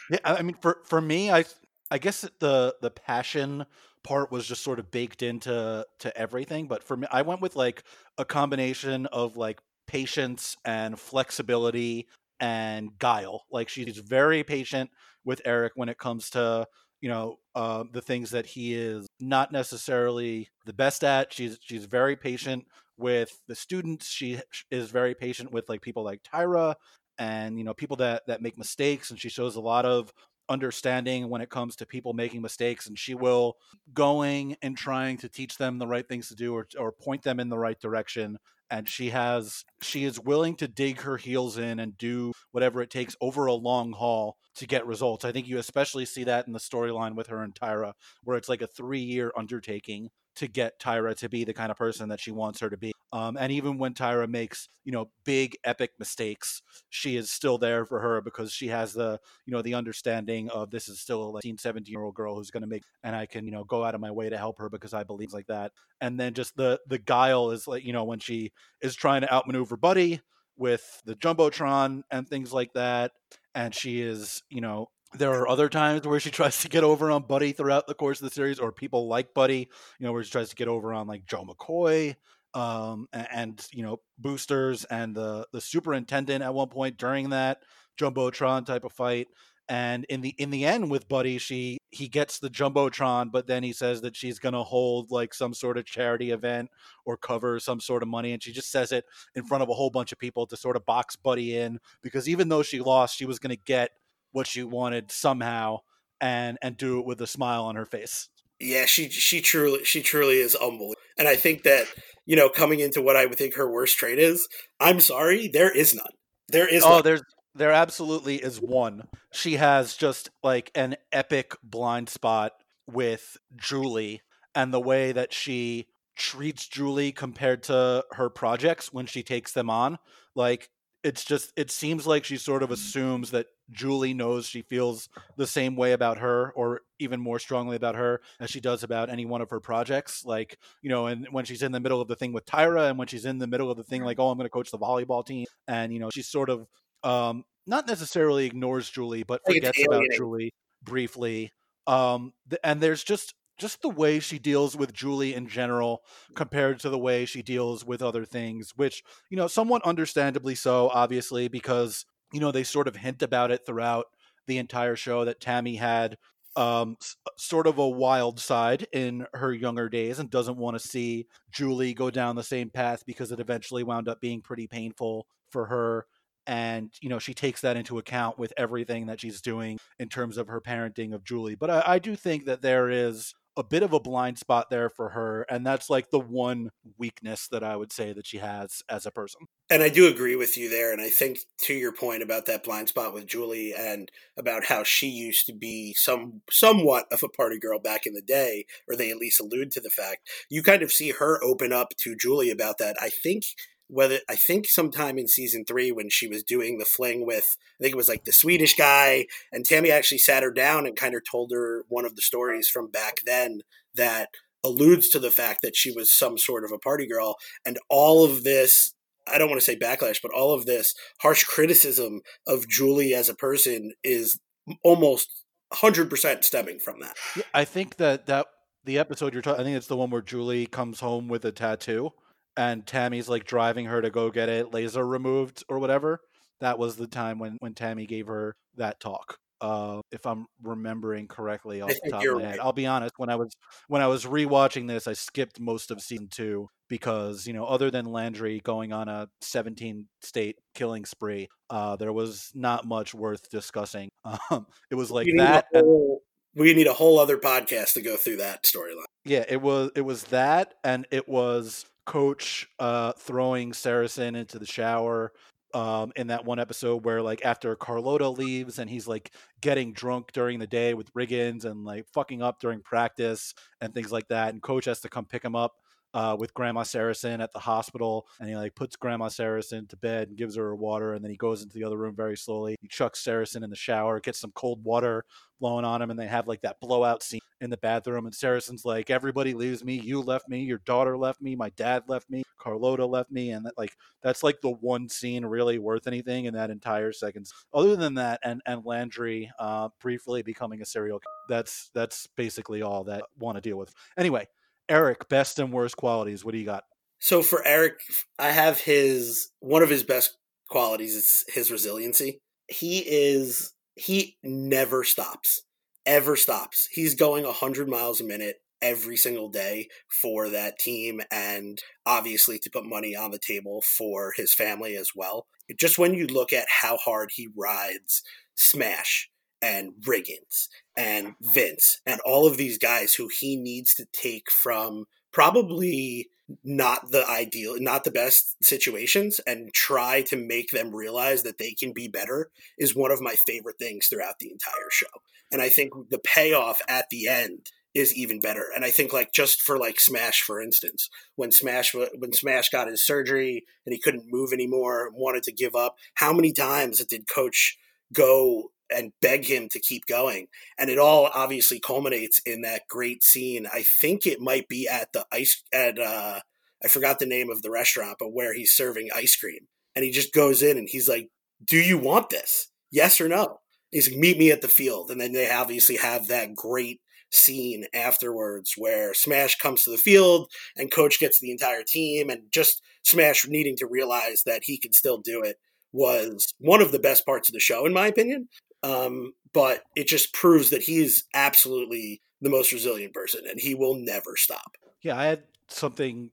Yeah, 0.10 0.20
I 0.24 0.42
mean, 0.42 0.56
for 0.62 0.80
for 0.86 1.02
me, 1.02 1.32
I 1.32 1.46
I 1.92 1.98
guess 1.98 2.28
the 2.40 2.76
the 2.82 2.90
passion 2.90 3.66
part 4.04 4.32
was 4.32 4.48
just 4.48 4.64
sort 4.64 4.80
of 4.80 4.92
baked 4.92 5.22
into 5.22 5.86
to 6.00 6.18
everything. 6.18 6.68
But 6.68 6.84
for 6.84 6.98
me, 6.98 7.08
I 7.12 7.22
went 7.22 7.42
with 7.42 7.56
like 7.56 7.84
a 8.18 8.26
combination 8.26 9.06
of 9.08 9.38
like 9.38 9.60
patience 9.88 10.56
and 10.66 11.00
flexibility 11.00 12.08
and 12.40 12.98
guile. 12.98 13.46
Like 13.52 13.70
she's 13.70 13.98
very 13.98 14.44
patient 14.44 14.90
with 15.24 15.42
Eric 15.46 15.74
when 15.76 15.90
it 15.90 15.98
comes 15.98 16.30
to 16.32 16.66
you 17.02 17.10
know 17.10 17.40
uh, 17.56 17.84
the 17.92 18.02
things 18.02 18.32
that 18.32 18.46
he 18.46 18.74
is 18.74 19.08
not 19.20 19.52
necessarily 19.52 20.50
the 20.66 20.74
best 20.74 21.04
at. 21.04 21.34
She's 21.34 21.58
she's 21.62 21.86
very 21.86 22.16
patient 22.16 22.66
with 22.98 23.42
the 23.48 23.56
students. 23.56 24.08
She 24.08 24.40
is 24.72 24.92
very 24.92 25.16
patient 25.16 25.52
with 25.52 25.70
like 25.70 25.82
people 25.82 26.04
like 26.04 26.22
Tyra 26.24 26.76
and 27.18 27.58
you 27.58 27.64
know 27.64 27.74
people 27.74 27.98
that 27.98 28.24
that 28.28 28.42
make 28.42 28.58
mistakes, 28.58 29.12
and 29.12 29.20
she 29.20 29.30
shows 29.30 29.56
a 29.56 29.62
lot 29.62 29.86
of 29.86 30.12
understanding 30.50 31.30
when 31.30 31.42
it 31.42 31.50
comes 31.50 31.76
to 31.76 31.86
people 31.86 32.12
making 32.14 32.42
mistakes 32.42 32.88
and 32.88 32.98
she 32.98 33.14
will 33.14 33.56
going 33.94 34.58
and 34.64 34.76
trying 34.76 35.16
to 35.16 35.30
teach 35.30 35.58
them 35.58 35.78
the 35.78 35.86
right 35.86 36.10
things 36.10 36.28
to 36.28 36.36
do 36.36 36.56
or, 36.56 36.68
or 36.78 36.92
point 36.92 37.22
them 37.22 37.40
in 37.40 37.50
the 37.50 37.58
right 37.58 37.80
direction 37.80 38.36
and 38.72 38.88
she 38.88 39.10
has 39.10 39.64
she 39.82 40.04
is 40.04 40.20
willing 40.20 40.56
to 40.56 40.68
dig 40.68 41.02
her 41.02 41.18
heels 41.18 41.58
in 41.58 41.80
and 41.80 41.98
do 41.98 42.34
whatever 42.52 42.82
it 42.82 42.90
takes 42.90 43.16
over 43.22 43.46
a 43.46 43.54
long 43.54 43.94
haul 43.94 44.38
to 44.56 44.68
get 44.68 44.86
results. 44.86 45.26
I 45.26 45.32
think 45.32 45.48
you 45.48 45.58
especially 45.58 46.06
see 46.06 46.24
that 46.26 46.48
in 46.48 46.54
the 46.54 46.60
storyline 46.60 47.16
with 47.16 47.28
her 47.28 47.44
and 47.44 47.56
Tyra, 47.56 47.94
where 48.24 48.38
it's 48.38 48.50
like 48.50 48.62
a 48.62 48.68
three 48.68 49.00
year 49.00 49.32
undertaking 49.36 50.10
to 50.40 50.48
get 50.48 50.80
Tyra 50.80 51.16
to 51.18 51.30
be 51.30 51.44
the 51.44 51.54
kind 51.54 51.70
of 51.70 51.78
person 51.78 52.10
that 52.10 52.20
she 52.20 52.32
wants 52.32 52.60
her 52.62 52.70
to 52.70 52.78
be. 52.78 52.94
Um, 53.12 53.38
and 53.38 53.52
even 53.52 53.78
when 53.78 53.94
Tyra 53.94 54.30
makes, 54.30 54.70
you 54.86 54.92
know, 54.92 55.10
big 55.26 55.58
epic 55.64 55.92
mistakes, 56.00 56.62
she 56.90 57.18
is 57.18 57.32
still 57.32 57.58
there 57.58 57.86
for 57.86 58.00
her 58.00 58.22
because 58.22 58.52
she 58.52 58.68
has 58.68 58.94
the, 58.94 59.20
you 59.46 59.52
know, 59.52 59.62
the 59.62 59.74
understanding 59.74 60.50
of 60.50 60.70
this 60.70 60.88
is 60.88 61.00
still 61.00 61.36
a 61.36 61.42
16, 61.42 61.58
17 61.58 61.92
year 61.92 62.04
old 62.04 62.16
girl 62.16 62.36
who's 62.36 62.52
going 62.52 62.62
to 62.62 62.68
make, 62.68 62.84
and 63.04 63.16
I 63.16 63.26
can, 63.26 63.46
you 63.46 63.52
know, 63.52 63.64
go 63.64 63.84
out 63.84 63.96
of 63.96 64.02
my 64.02 64.12
way 64.12 64.30
to 64.30 64.38
help 64.38 64.60
her 64.60 64.70
because 64.70 64.94
I 64.94 65.04
believe 65.04 65.34
like 65.34 65.48
that. 65.48 65.72
And 66.00 66.20
then 66.20 66.34
just 66.34 66.56
the, 66.56 66.80
the 66.88 67.00
guile 67.00 67.52
is 67.52 67.68
like, 67.68 67.84
you 67.84 67.94
know, 67.94 68.04
when 68.04 68.20
she 68.20 68.52
is 68.82 68.96
trying 68.96 69.22
to 69.22 69.34
outmaneuver 69.34 69.76
Buddy 69.76 70.22
with 70.56 71.02
the 71.06 71.16
Jumbotron 71.16 72.04
and 72.12 72.28
things 72.28 72.54
like 72.54 72.74
that. 72.74 73.12
And 73.56 73.74
she 73.74 74.02
is, 74.02 74.44
you 74.50 74.62
know, 74.62 74.90
there 75.14 75.34
are 75.34 75.48
other 75.48 75.70
times 75.70 76.06
where 76.06 76.20
she 76.20 76.32
tries 76.32 76.62
to 76.62 76.70
get 76.70 76.84
over 76.84 77.12
on 77.12 77.24
Buddy 77.24 77.52
throughout 77.52 77.88
the 77.88 77.94
course 77.94 78.22
of 78.22 78.30
the 78.30 78.34
series, 78.34 78.60
or 78.60 78.72
people 78.72 79.08
like 79.08 79.34
Buddy, 79.34 79.70
you 80.00 80.06
know, 80.06 80.12
where 80.12 80.24
she 80.24 80.32
tries 80.32 80.50
to 80.50 80.56
get 80.56 80.68
over 80.68 80.94
on 80.94 81.08
like 81.08 81.26
Joe 81.26 81.46
McCoy, 81.46 82.16
um, 82.54 83.08
and, 83.14 83.28
and, 83.32 83.68
you 83.72 83.84
know, 83.84 84.00
boosters 84.18 84.86
and 84.86 85.16
the 85.16 85.48
the 85.52 85.62
superintendent 85.62 86.44
at 86.44 86.54
one 86.54 86.70
point 86.70 86.98
during 86.98 87.30
that 87.30 87.62
jumbotron 88.00 88.66
type 88.66 88.84
of 88.84 88.94
fight. 88.94 89.28
And 89.68 90.06
in 90.06 90.22
the 90.22 90.30
in 90.40 90.50
the 90.50 90.66
end 90.66 90.90
with 90.90 91.08
Buddy, 91.08 91.38
she 91.38 91.78
he 91.92 92.08
gets 92.08 92.40
the 92.40 92.50
jumbotron, 92.50 93.32
but 93.32 93.46
then 93.46 93.62
he 93.62 93.72
says 93.72 94.02
that 94.02 94.16
she's 94.16 94.40
gonna 94.40 94.64
hold 94.64 95.12
like 95.12 95.32
some 95.32 95.54
sort 95.54 95.78
of 95.78 95.86
charity 95.86 96.32
event 96.32 96.72
or 97.06 97.18
cover 97.18 97.60
some 97.60 97.80
sort 97.80 98.02
of 98.02 98.10
money, 98.10 98.34
and 98.34 98.42
she 98.42 98.52
just 98.52 98.72
says 98.72 98.92
it 98.92 99.06
in 99.36 99.44
front 99.44 99.62
of 99.62 99.70
a 99.70 99.74
whole 99.74 99.92
bunch 99.92 100.12
of 100.12 100.18
people 100.18 100.48
to 100.48 100.58
sort 100.58 100.76
of 100.76 100.88
box 100.88 101.16
Buddy 101.16 101.56
in 101.56 101.80
because 102.02 102.28
even 102.28 102.50
though 102.50 102.64
she 102.64 102.80
lost, 102.80 103.16
she 103.16 103.26
was 103.26 103.38
gonna 103.38 103.56
get 103.56 103.92
what 104.32 104.48
she 104.48 104.64
wanted 104.64 105.12
somehow 105.12 105.80
and 106.22 106.58
and 106.62 106.78
do 106.78 107.00
it 107.00 107.06
with 107.06 107.22
a 107.22 107.28
smile 107.28 107.66
on 107.66 107.76
her 107.76 107.86
face. 107.86 108.30
Yeah, 108.60 108.86
she 108.86 109.10
she 109.10 109.42
truly 109.42 109.84
she 109.86 110.02
truly 110.02 110.40
is 110.40 110.56
humble, 110.60 110.96
and 111.18 111.28
I 111.28 111.36
think 111.36 111.64
that 111.64 111.88
you 112.26 112.36
know 112.36 112.50
coming 112.50 112.80
into 112.80 113.02
what 113.02 113.16
I 113.16 113.26
would 113.26 113.38
think 113.38 113.56
her 113.56 113.72
worst 113.72 113.98
trait 113.98 114.20
is, 114.20 114.48
I'm 114.80 115.00
sorry, 115.00 115.48
there 115.48 115.76
is 115.76 115.94
none. 115.94 116.12
There 116.50 116.68
is. 116.68 116.84
Oh, 116.84 116.96
none. 116.96 117.04
there's 117.04 117.22
there 117.56 117.72
absolutely 117.72 118.36
is 118.38 118.58
one. 118.60 119.04
She 119.32 119.56
has 119.56 119.96
just 119.96 120.30
like 120.44 120.72
an 120.76 120.98
epic 121.12 121.56
blind 121.64 122.10
spot 122.10 122.54
with 122.88 123.38
Julie 123.56 124.22
and 124.56 124.74
the 124.74 124.80
way 124.80 125.12
that 125.12 125.34
she 125.34 125.88
treats 126.16 126.68
Julie 126.68 127.12
compared 127.12 127.64
to 127.64 128.04
her 128.12 128.30
projects 128.30 128.92
when 128.94 129.06
she 129.06 129.24
takes 129.24 129.52
them 129.54 129.70
on. 129.70 129.98
Like 130.36 130.70
it's 131.04 131.24
just 131.24 131.54
it 131.56 131.72
seems 131.72 132.06
like 132.06 132.26
she 132.26 132.38
sort 132.38 132.62
of 132.62 132.72
assumes 132.72 133.32
that 133.32 133.48
Julie 133.72 134.14
knows 134.14 134.46
she 134.46 134.62
feels 134.62 135.08
the 135.38 135.48
same 135.48 135.76
way 135.76 135.94
about 135.94 136.18
her 136.18 136.52
or 136.56 136.82
even 137.00 137.22
more 137.22 137.40
strongly 137.40 137.76
about 137.76 137.96
her 137.96 138.22
as 138.40 138.50
she 138.50 138.60
does 138.60 138.84
about 138.84 139.10
any 139.10 139.26
one 139.26 139.42
of 139.42 139.50
her 139.50 139.60
projects 139.60 140.26
like 140.26 140.58
you 140.82 140.90
know 140.90 141.08
and 141.08 141.28
when 141.32 141.46
she's 141.46 141.64
in 141.64 141.72
the 141.72 141.80
middle 141.80 142.02
of 142.02 142.08
the 142.08 142.16
thing 142.16 142.34
with 142.34 142.46
Tyra 142.46 142.90
and 142.90 142.98
when 142.98 143.08
she's 143.08 143.26
in 143.26 143.38
the 143.38 143.48
middle 143.48 143.72
of 143.72 143.78
the 143.78 143.84
thing 143.84 144.04
like 144.04 144.20
oh 144.20 144.30
I'm 144.30 144.38
going 144.38 144.46
to 144.46 144.50
coach 144.50 144.72
the 144.72 144.78
volleyball 144.80 145.26
team 145.26 145.46
and 145.68 145.94
you 145.94 146.00
know 146.00 146.10
she's 146.10 146.28
sort 146.28 146.50
of 146.50 146.68
um 147.04 147.46
not 147.66 147.88
necessarily 147.88 148.46
ignores 148.46 148.90
Julie 148.90 149.24
but 149.24 149.42
forgets 149.46 149.82
about 149.86 150.04
Julie 150.12 150.52
briefly 150.84 151.52
um 151.88 152.34
th- 152.50 152.60
and 152.64 152.82
there's 152.82 153.04
just 153.04 153.34
just 153.60 153.82
the 153.82 153.90
way 153.90 154.20
she 154.20 154.40
deals 154.40 154.76
with 154.76 154.94
Julie 154.94 155.34
in 155.34 155.48
general 155.48 156.02
compared 156.36 156.80
to 156.80 156.90
the 156.90 156.98
way 156.98 157.26
she 157.26 157.42
deals 157.42 157.86
with 157.86 158.02
other 158.02 158.26
things, 158.26 158.74
which, 158.76 159.04
you 159.30 159.38
know, 159.38 159.48
somewhat 159.48 159.86
understandably 159.86 160.56
so, 160.56 160.90
obviously, 160.94 161.48
because, 161.48 162.06
you 162.32 162.40
know, 162.40 162.52
they 162.52 162.64
sort 162.64 162.88
of 162.88 162.96
hint 162.96 163.22
about 163.22 163.52
it 163.52 163.66
throughout 163.66 164.06
the 164.48 164.58
entire 164.58 164.96
show 164.96 165.26
that 165.26 165.42
Tami 165.42 165.78
had 165.78 166.18
um, 166.56 166.98
sort 167.38 167.68
of 167.68 167.78
a 167.78 167.88
wild 167.88 168.40
side 168.40 168.88
in 168.92 169.28
her 169.34 169.54
younger 169.54 169.88
days 169.88 170.20
and 170.20 170.30
doesn't 170.30 170.58
want 170.58 170.80
to 170.80 170.88
see 170.88 171.28
Julie 171.52 171.94
go 171.94 172.10
down 172.10 172.36
the 172.36 172.44
same 172.44 172.70
path 172.70 173.06
because 173.06 173.32
it 173.32 173.40
eventually 173.40 173.84
wound 173.84 174.08
up 174.08 174.20
being 174.20 174.42
pretty 174.42 174.68
painful 174.68 175.28
for 175.52 175.66
her 175.68 176.06
and 176.48 176.92
you 177.00 177.10
know 177.10 177.20
she 177.20 177.34
takes 177.34 177.62
that 177.62 177.78
into 177.78 178.00
account 178.00 178.40
with 178.40 178.52
everything 178.58 179.06
that 179.06 179.22
she's 179.22 179.40
doing 179.40 179.78
in 180.00 180.10
terms 180.10 180.36
of 180.38 180.48
her 180.48 180.60
parenting 180.60 181.14
of 181.14 181.24
Julie. 181.24 181.56
But 181.56 181.70
I, 181.70 181.84
I, 181.86 182.00
do 182.00 182.16
think 182.16 182.46
that 182.46 182.64
there 182.64 182.90
is 182.90 183.36
a 183.60 183.64
bit 183.64 183.84
of 183.84 183.92
a 183.92 184.00
blind 184.00 184.40
spot 184.40 184.70
there 184.70 184.90
for 184.90 185.10
her 185.10 185.46
and 185.50 185.66
that's 185.66 185.90
like 185.90 186.10
the 186.12 186.20
one 186.20 186.70
weakness 186.98 187.48
that 187.50 187.62
i 187.62 187.76
would 187.76 187.92
say 187.92 188.14
that 188.14 188.26
she 188.26 188.38
has 188.38 188.82
as 188.88 189.06
a 189.06 189.12
person. 189.12 189.42
And 189.70 189.84
i 189.84 189.90
do 189.90 190.08
agree 190.08 190.38
with 190.38 190.58
you 190.58 190.70
there 190.70 190.94
and 190.94 191.02
i 191.02 191.10
think 191.10 191.40
to 191.64 191.74
your 191.74 191.92
point 191.92 192.24
about 192.24 192.46
that 192.46 192.64
blind 192.64 192.88
spot 192.88 193.14
with 193.14 193.28
julie 193.28 193.74
and 193.78 194.10
about 194.38 194.66
how 194.66 194.84
she 194.84 195.08
used 195.08 195.46
to 195.48 195.54
be 195.54 195.94
some 195.94 196.42
somewhat 196.50 197.06
of 197.12 197.22
a 197.22 197.28
party 197.28 197.60
girl 197.60 197.80
back 197.80 198.06
in 198.06 198.14
the 198.14 198.22
day 198.22 198.66
or 198.88 198.96
they 198.96 199.12
at 199.12 199.18
least 199.18 199.42
allude 199.42 199.72
to 199.72 199.82
the 199.82 199.90
fact 199.90 200.30
you 200.50 200.64
kind 200.64 200.82
of 200.82 200.92
see 200.92 201.12
her 201.12 201.44
open 201.44 201.74
up 201.74 201.90
to 201.98 202.16
julie 202.16 202.50
about 202.50 202.78
that. 202.78 202.96
I 203.02 203.10
think 203.10 203.44
whether 203.90 204.20
I 204.30 204.36
think 204.36 204.68
sometime 204.68 205.18
in 205.18 205.28
season 205.28 205.66
three 205.66 205.92
when 205.92 206.10
she 206.10 206.28
was 206.28 206.44
doing 206.44 206.78
the 206.78 206.86
fling 206.86 207.26
with 207.26 207.58
I 207.80 207.84
think 207.84 207.94
it 207.94 207.98
was 207.98 208.08
like 208.08 208.24
the 208.24 208.32
Swedish 208.32 208.76
guy, 208.76 209.26
and 209.52 209.66
Tami 209.66 209.90
actually 209.90 210.20
sat 210.20 210.44
her 210.44 210.52
down 210.52 210.86
and 210.86 210.96
kind 210.96 211.16
of 211.16 211.24
told 211.30 211.52
her 211.52 211.84
one 211.90 212.06
of 212.06 212.16
the 212.16 212.22
stories 212.22 212.70
from 212.70 212.90
back 212.90 213.22
then 213.26 213.62
that 213.96 214.30
alludes 214.64 215.10
to 215.10 215.20
the 215.20 215.32
fact 215.32 215.62
that 215.64 215.76
she 215.76 215.92
was 215.92 216.14
some 216.14 216.38
sort 216.38 216.64
of 216.64 216.72
a 216.72 216.78
party 216.78 217.08
girl, 217.08 217.36
and 217.66 217.78
all 217.90 218.24
of 218.24 218.44
this. 218.44 218.94
I 219.28 219.38
don't 219.38 219.50
want 219.50 219.62
to 219.62 219.66
say 219.66 219.78
backlash, 219.78 220.20
but 220.24 220.32
all 220.32 220.54
of 220.54 220.66
this 220.66 220.96
harsh 221.22 221.44
criticism 221.44 222.22
of 222.48 222.68
Julie 222.68 223.14
as 223.14 223.30
a 223.30 223.36
person 223.36 223.94
is 224.04 224.40
almost 224.84 225.44
100% 225.72 226.44
stemming 226.44 226.80
from 226.80 227.00
that. 227.02 227.16
I 227.54 227.64
think 227.64 227.98
that 227.98 228.26
that 228.26 228.48
the 228.86 228.98
episode 228.98 229.34
you're 229.34 229.44
talking, 229.44 229.62
I 229.62 229.64
think 229.64 229.78
it's 229.78 229.86
the 229.86 229.98
one 229.98 230.10
where 230.10 230.24
Julie 230.24 230.66
comes 230.66 231.00
home 231.00 231.28
with 231.28 231.46
a 231.46 231.52
tattoo 231.52 232.12
and 232.58 232.86
Tami's 232.86 233.30
like 233.30 233.46
driving 233.46 233.86
her 233.86 234.02
to 234.02 234.10
go 234.10 234.30
get 234.32 234.50
it 234.50 234.74
laser 234.74 235.06
removed 235.06 235.64
or 235.70 235.80
whatever. 235.80 236.20
that 236.62 236.78
was 236.80 236.96
the 236.96 237.08
time 237.08 237.40
when 237.40 237.58
when 237.60 237.74
Tami 237.74 238.08
gave 238.08 238.28
her 238.28 238.56
that 238.76 239.00
talk. 239.00 239.38
Uh, 239.62 240.00
if 240.12 240.26
I'm 240.26 240.46
remembering 240.64 241.28
correctly 241.28 241.82
off 241.82 241.90
the 241.90 242.10
top 242.10 242.24
of 242.26 242.36
my 242.36 242.42
head, 242.44 242.52
right. 242.52 242.60
I'll 242.62 242.72
be 242.72 242.86
honest. 242.86 243.14
When 243.18 243.30
I 243.30 243.36
was 243.36 243.54
when 243.88 244.02
I 244.02 244.08
was 244.08 244.26
rewatching 244.26 244.88
this, 244.88 245.06
I 245.08 245.14
skipped 245.14 245.60
most 245.60 245.92
of 245.92 246.02
season 246.02 246.30
two 246.32 246.68
because 246.88 247.46
you 247.46 247.54
know, 247.54 247.66
other 247.66 247.92
than 247.92 248.06
Landry 248.06 248.62
going 248.64 248.94
on 248.94 249.10
a 249.10 249.28
17 249.42 250.08
state 250.22 250.58
killing 250.76 251.06
spree, 251.06 251.50
uh, 251.70 251.98
there 251.98 252.14
was 252.14 252.52
not 252.56 252.86
much 252.86 253.14
worth 253.14 253.50
discussing. 253.50 254.10
Um, 254.52 254.68
it 254.92 254.96
was 254.96 255.12
like 255.12 255.28
that. 255.38 255.66
Whole, 255.74 256.22
we 256.56 256.74
need 256.74 256.88
a 256.88 256.94
whole 256.94 257.20
other 257.20 257.38
podcast 257.38 257.94
to 257.94 258.02
go 258.02 258.16
through 258.18 258.38
that 258.38 258.64
storyline. 258.64 259.06
Yeah, 259.26 259.46
it 259.48 259.62
was 259.62 259.92
it 259.96 260.02
was 260.02 260.24
that, 260.26 260.76
and 260.84 261.08
it 261.12 261.28
was 261.28 261.86
Coach 262.06 262.68
uh, 262.80 263.14
throwing 263.14 263.74
Saracen 263.74 264.36
into 264.36 264.58
the 264.60 264.66
shower 264.66 265.32
um, 265.74 266.12
in 266.16 266.28
that 266.28 266.46
one 266.46 266.60
episode 266.60 267.06
where 267.06 267.22
like 267.22 267.46
after 267.46 267.76
Carlotta 267.76 268.30
leaves 268.30 268.80
and 268.80 268.90
he's 268.90 269.08
like 269.08 269.32
getting 269.62 269.94
drunk 269.94 270.32
during 270.32 270.58
the 270.60 270.68
day 270.68 270.94
with 270.94 271.14
Riggins 271.14 271.66
and 271.66 271.86
like 271.86 272.08
fucking 272.14 272.42
up 272.42 272.60
during 272.60 272.82
practice 272.82 273.54
and 273.82 273.94
things 273.94 274.12
like 274.12 274.28
that, 274.30 274.54
and 274.54 274.62
coach 274.62 274.86
has 274.86 275.02
to 275.02 275.10
come 275.10 275.26
pick 275.26 275.44
him 275.44 275.56
up 275.56 275.74
uh, 276.14 276.36
with 276.40 276.54
Grandma 276.54 276.84
Saracen 276.84 277.42
at 277.42 277.52
the 277.54 277.60
hospital, 277.60 278.28
and 278.40 278.50
he 278.50 278.56
like 278.56 278.76
puts 278.76 278.96
Grandma 278.96 279.28
Saracen 279.28 279.88
to 279.88 279.98
bed 279.98 280.30
and 280.30 280.38
gives 280.38 280.56
her 280.56 280.76
water, 280.76 281.14
and 281.14 281.24
then 281.24 281.32
he 281.32 281.38
goes 281.38 281.62
into 281.62 281.78
the 281.78 281.84
other 281.84 281.98
room 281.98 282.16
very 282.16 282.38
slowly. 282.38 282.76
He 282.82 282.88
chucks 282.88 283.20
Saracen 283.20 283.64
in 283.64 283.70
the 283.70 283.76
shower, 283.76 284.20
gets 284.20 284.40
some 284.40 284.52
cold 284.52 284.84
water 284.84 285.26
blowing 285.60 285.86
on 285.86 286.02
him, 286.02 286.10
and 286.10 286.20
they 286.20 286.28
have 286.28 286.48
like 286.48 286.62
that 286.62 286.80
blowout 286.80 287.22
scene 287.22 287.42
in 287.62 287.70
the 287.70 287.78
bathroom. 287.78 288.26
And 288.26 288.34
Saracen's 288.34 288.86
like, 288.86 289.10
"Everybody 289.10 289.54
leaves 289.54 289.84
me. 289.84 290.00
You 290.00 290.22
left 290.22 290.50
me. 290.50 290.62
Your 290.62 290.80
daughter 290.80 291.18
left 291.18 291.42
me. 291.42 291.56
My 291.56 291.70
dad 291.70 292.04
left 292.08 292.30
me. 292.30 292.44
Carlotta 292.58 293.06
left 293.06 293.32
me." 293.32 293.52
And 293.52 293.66
that 293.66 293.78
like 293.78 293.96
that's 294.24 294.44
like 294.44 294.62
the 294.62 294.72
one 294.72 295.10
scene 295.10 295.46
really 295.46 295.78
worth 295.78 296.08
anything 296.08 296.46
in 296.46 296.54
that 296.56 296.70
entire 296.72 297.12
seconds. 297.12 297.54
Other 297.74 297.96
than 297.96 298.16
that, 298.16 298.40
and 298.44 298.62
and 298.66 298.86
Landry 298.86 299.52
uh, 299.60 299.90
briefly 300.02 300.42
becoming 300.42 300.82
a 300.82 300.86
serial. 300.86 301.22
That's 301.48 301.92
that's 301.94 302.28
basically 302.28 302.82
all 302.82 303.04
that 303.06 303.24
want 303.38 303.58
to 303.58 303.62
deal 303.62 303.78
with. 303.78 303.94
Anyway, 304.18 304.48
Eric, 304.90 305.30
best 305.30 305.60
and 305.60 305.72
worst 305.72 305.96
qualities. 305.96 306.44
What 306.44 306.52
do 306.52 306.58
you 306.58 306.66
got? 306.66 306.84
So 307.20 307.42
for 307.42 307.66
Eric, 307.66 308.00
I 308.38 308.52
have 308.52 308.80
his 308.80 309.52
one 309.60 309.84
of 309.84 309.90
his 309.90 310.04
best 310.04 310.38
qualities 310.70 311.16
is 311.16 311.46
his 311.48 311.72
resiliency. 311.72 312.40
He 312.68 313.00
is 313.00 313.74
he 313.96 314.38
never 314.44 315.04
stops. 315.04 315.64
Ever 316.06 316.36
stops. 316.36 316.88
He's 316.92 317.14
going 317.14 317.44
100 317.44 317.90
miles 317.90 318.20
a 318.20 318.24
minute 318.24 318.62
every 318.82 319.18
single 319.18 319.50
day 319.50 319.90
for 320.08 320.50
that 320.50 320.80
team 320.80 321.22
and 321.30 321.80
obviously 322.06 322.58
to 322.58 322.70
put 322.70 322.86
money 322.86 323.16
on 323.16 323.32
the 323.32 323.40
table 323.40 323.82
for 323.82 324.34
his 324.36 324.54
family 324.54 324.96
as 324.96 325.12
well. 325.14 325.48
Just 325.78 325.98
when 325.98 326.14
you 326.14 326.26
look 326.26 326.54
at 326.54 326.66
how 326.82 326.98
hard 326.98 327.32
he 327.36 327.50
rides 327.56 328.24
Smash 328.56 329.30
and 329.62 329.94
Riggins 330.02 330.68
and 330.96 331.36
Vince 331.42 332.02
and 332.06 332.20
all 332.22 332.48
of 332.48 332.58
these 332.58 332.78
guys 332.78 333.14
who 333.14 333.30
he 333.40 333.56
needs 333.56 333.94
to 333.96 334.06
take 334.12 334.52
from 334.52 335.06
probably 335.32 336.30
not 336.64 337.12
the 337.12 337.28
ideal, 337.30 337.76
not 337.80 338.04
the 338.04 338.12
best 338.12 338.64
situations 338.64 339.40
and 339.46 339.74
try 339.74 340.22
to 340.24 340.36
make 340.36 340.72
them 340.72 340.96
realize 340.96 341.44
that 341.44 341.58
they 341.58 341.72
can 341.72 341.94
be 341.94 342.08
better 342.08 342.50
is 342.78 342.96
one 342.96 343.12
of 343.12 343.22
my 343.22 343.36
favorite 343.46 343.78
things 343.78 344.08
throughout 344.08 344.40
the 344.40 344.52
entire 344.52 344.90
show. 344.90 345.08
And 345.52 345.62
I 345.62 345.70
think 345.70 345.94
the 346.10 346.20
payoff 346.20 346.82
at 346.88 347.06
the 347.10 347.28
end 347.28 347.70
is 347.94 348.16
even 348.16 348.40
better. 348.40 348.66
And 348.76 348.86
I 348.86 348.92
think 348.92 349.14
like 349.14 349.32
just 349.34 349.62
for 349.62 349.78
like 349.78 350.00
Smash, 350.00 350.42
for 350.42 350.62
instance, 350.62 351.10
when 351.36 351.52
Smash 351.52 351.94
when 351.94 352.34
Smash 352.34 352.70
got 352.70 352.88
his 352.88 353.06
surgery 353.06 353.66
and 353.86 353.94
he 353.94 354.00
couldn't 354.00 354.32
move 354.32 354.54
anymore, 354.54 355.10
wanted 355.14 355.44
to 355.44 355.52
give 355.52 355.76
up, 355.76 355.96
how 356.16 356.34
many 356.34 356.52
times 356.52 357.04
did 357.06 357.28
Coach 357.28 357.78
go 358.14 358.72
and 358.94 359.14
beg 359.22 359.46
him 359.46 359.70
to 359.70 359.80
keep 359.80 360.06
going. 360.06 360.48
And 360.78 360.90
it 360.90 361.00
all 361.00 361.30
obviously 361.34 361.80
culminates 361.80 362.40
in 362.46 362.62
that 362.62 362.88
great 362.90 363.24
scene. 363.24 363.68
I 363.72 363.84
think 364.02 364.26
it 364.26 364.40
might 364.40 364.68
be 364.68 364.88
at 364.88 365.14
the 365.14 365.26
ice 365.32 365.64
at 365.74 366.00
uh 366.00 366.42
I 366.84 366.88
forgot 366.88 367.20
the 367.20 367.26
name 367.26 367.50
of 367.50 367.62
the 367.62 367.72
restaurant, 367.72 368.18
but 368.20 368.34
where 368.34 368.54
he's 368.54 368.72
serving 368.72 369.10
ice 369.14 369.36
cream. 369.36 369.68
And 369.96 370.06
he 370.06 370.12
just 370.12 370.34
goes 370.34 370.64
in 370.64 370.78
and 370.78 370.88
he's 370.90 371.10
like, 371.10 371.30
Do 371.64 371.78
you 371.78 371.98
want 371.98 372.30
this? 372.30 372.70
Yes 372.92 373.20
or 373.20 373.28
no? 373.28 373.60
He's 373.92 374.10
like, 374.10 374.20
meet 374.20 374.38
me 374.38 374.52
at 374.52 374.62
the 374.62 374.68
field. 374.68 375.10
And 375.12 375.20
then 375.20 375.34
they 375.34 375.50
obviously 375.50 375.98
have 375.98 376.28
that 376.28 376.56
great 376.56 377.02
scene 377.32 377.86
afterwards 377.94 378.74
where 378.78 379.14
Smash 379.14 379.58
comes 379.58 379.84
to 379.84 379.92
the 379.92 379.98
field 379.98 380.50
and 380.78 380.92
coach 380.92 381.20
gets 381.20 381.40
the 381.40 381.52
entire 381.52 381.84
team 381.84 382.30
and 382.30 382.44
just 382.52 382.82
Smash 383.04 383.48
needing 383.48 383.76
to 383.78 383.88
realize 383.88 384.44
that 384.46 384.64
he 384.66 384.78
can 384.78 384.94
still 384.94 385.18
do 385.18 385.42
it 385.42 385.58
was 385.92 386.54
one 386.60 386.82
of 386.82 386.92
the 386.92 387.00
best 387.00 387.26
parts 387.26 387.50
of 387.50 387.54
the 387.54 387.60
show, 387.60 387.86
in 387.86 387.94
my 387.94 388.08
opinion. 388.08 388.48
Um, 388.84 389.34
but 389.54 389.84
it 389.96 390.08
just 390.08 390.34
proves 390.34 390.70
that 390.70 390.84
he's 390.84 391.26
absolutely 391.34 392.22
the 392.42 392.50
most 392.50 392.72
resilient 392.72 393.14
person 393.14 393.42
and 393.50 393.60
he 393.60 393.76
will 393.76 393.96
never 393.96 394.36
stop. 394.36 394.78
Yeah, 395.02 395.18
I 395.18 395.26
had 395.26 395.44
something 395.70 396.32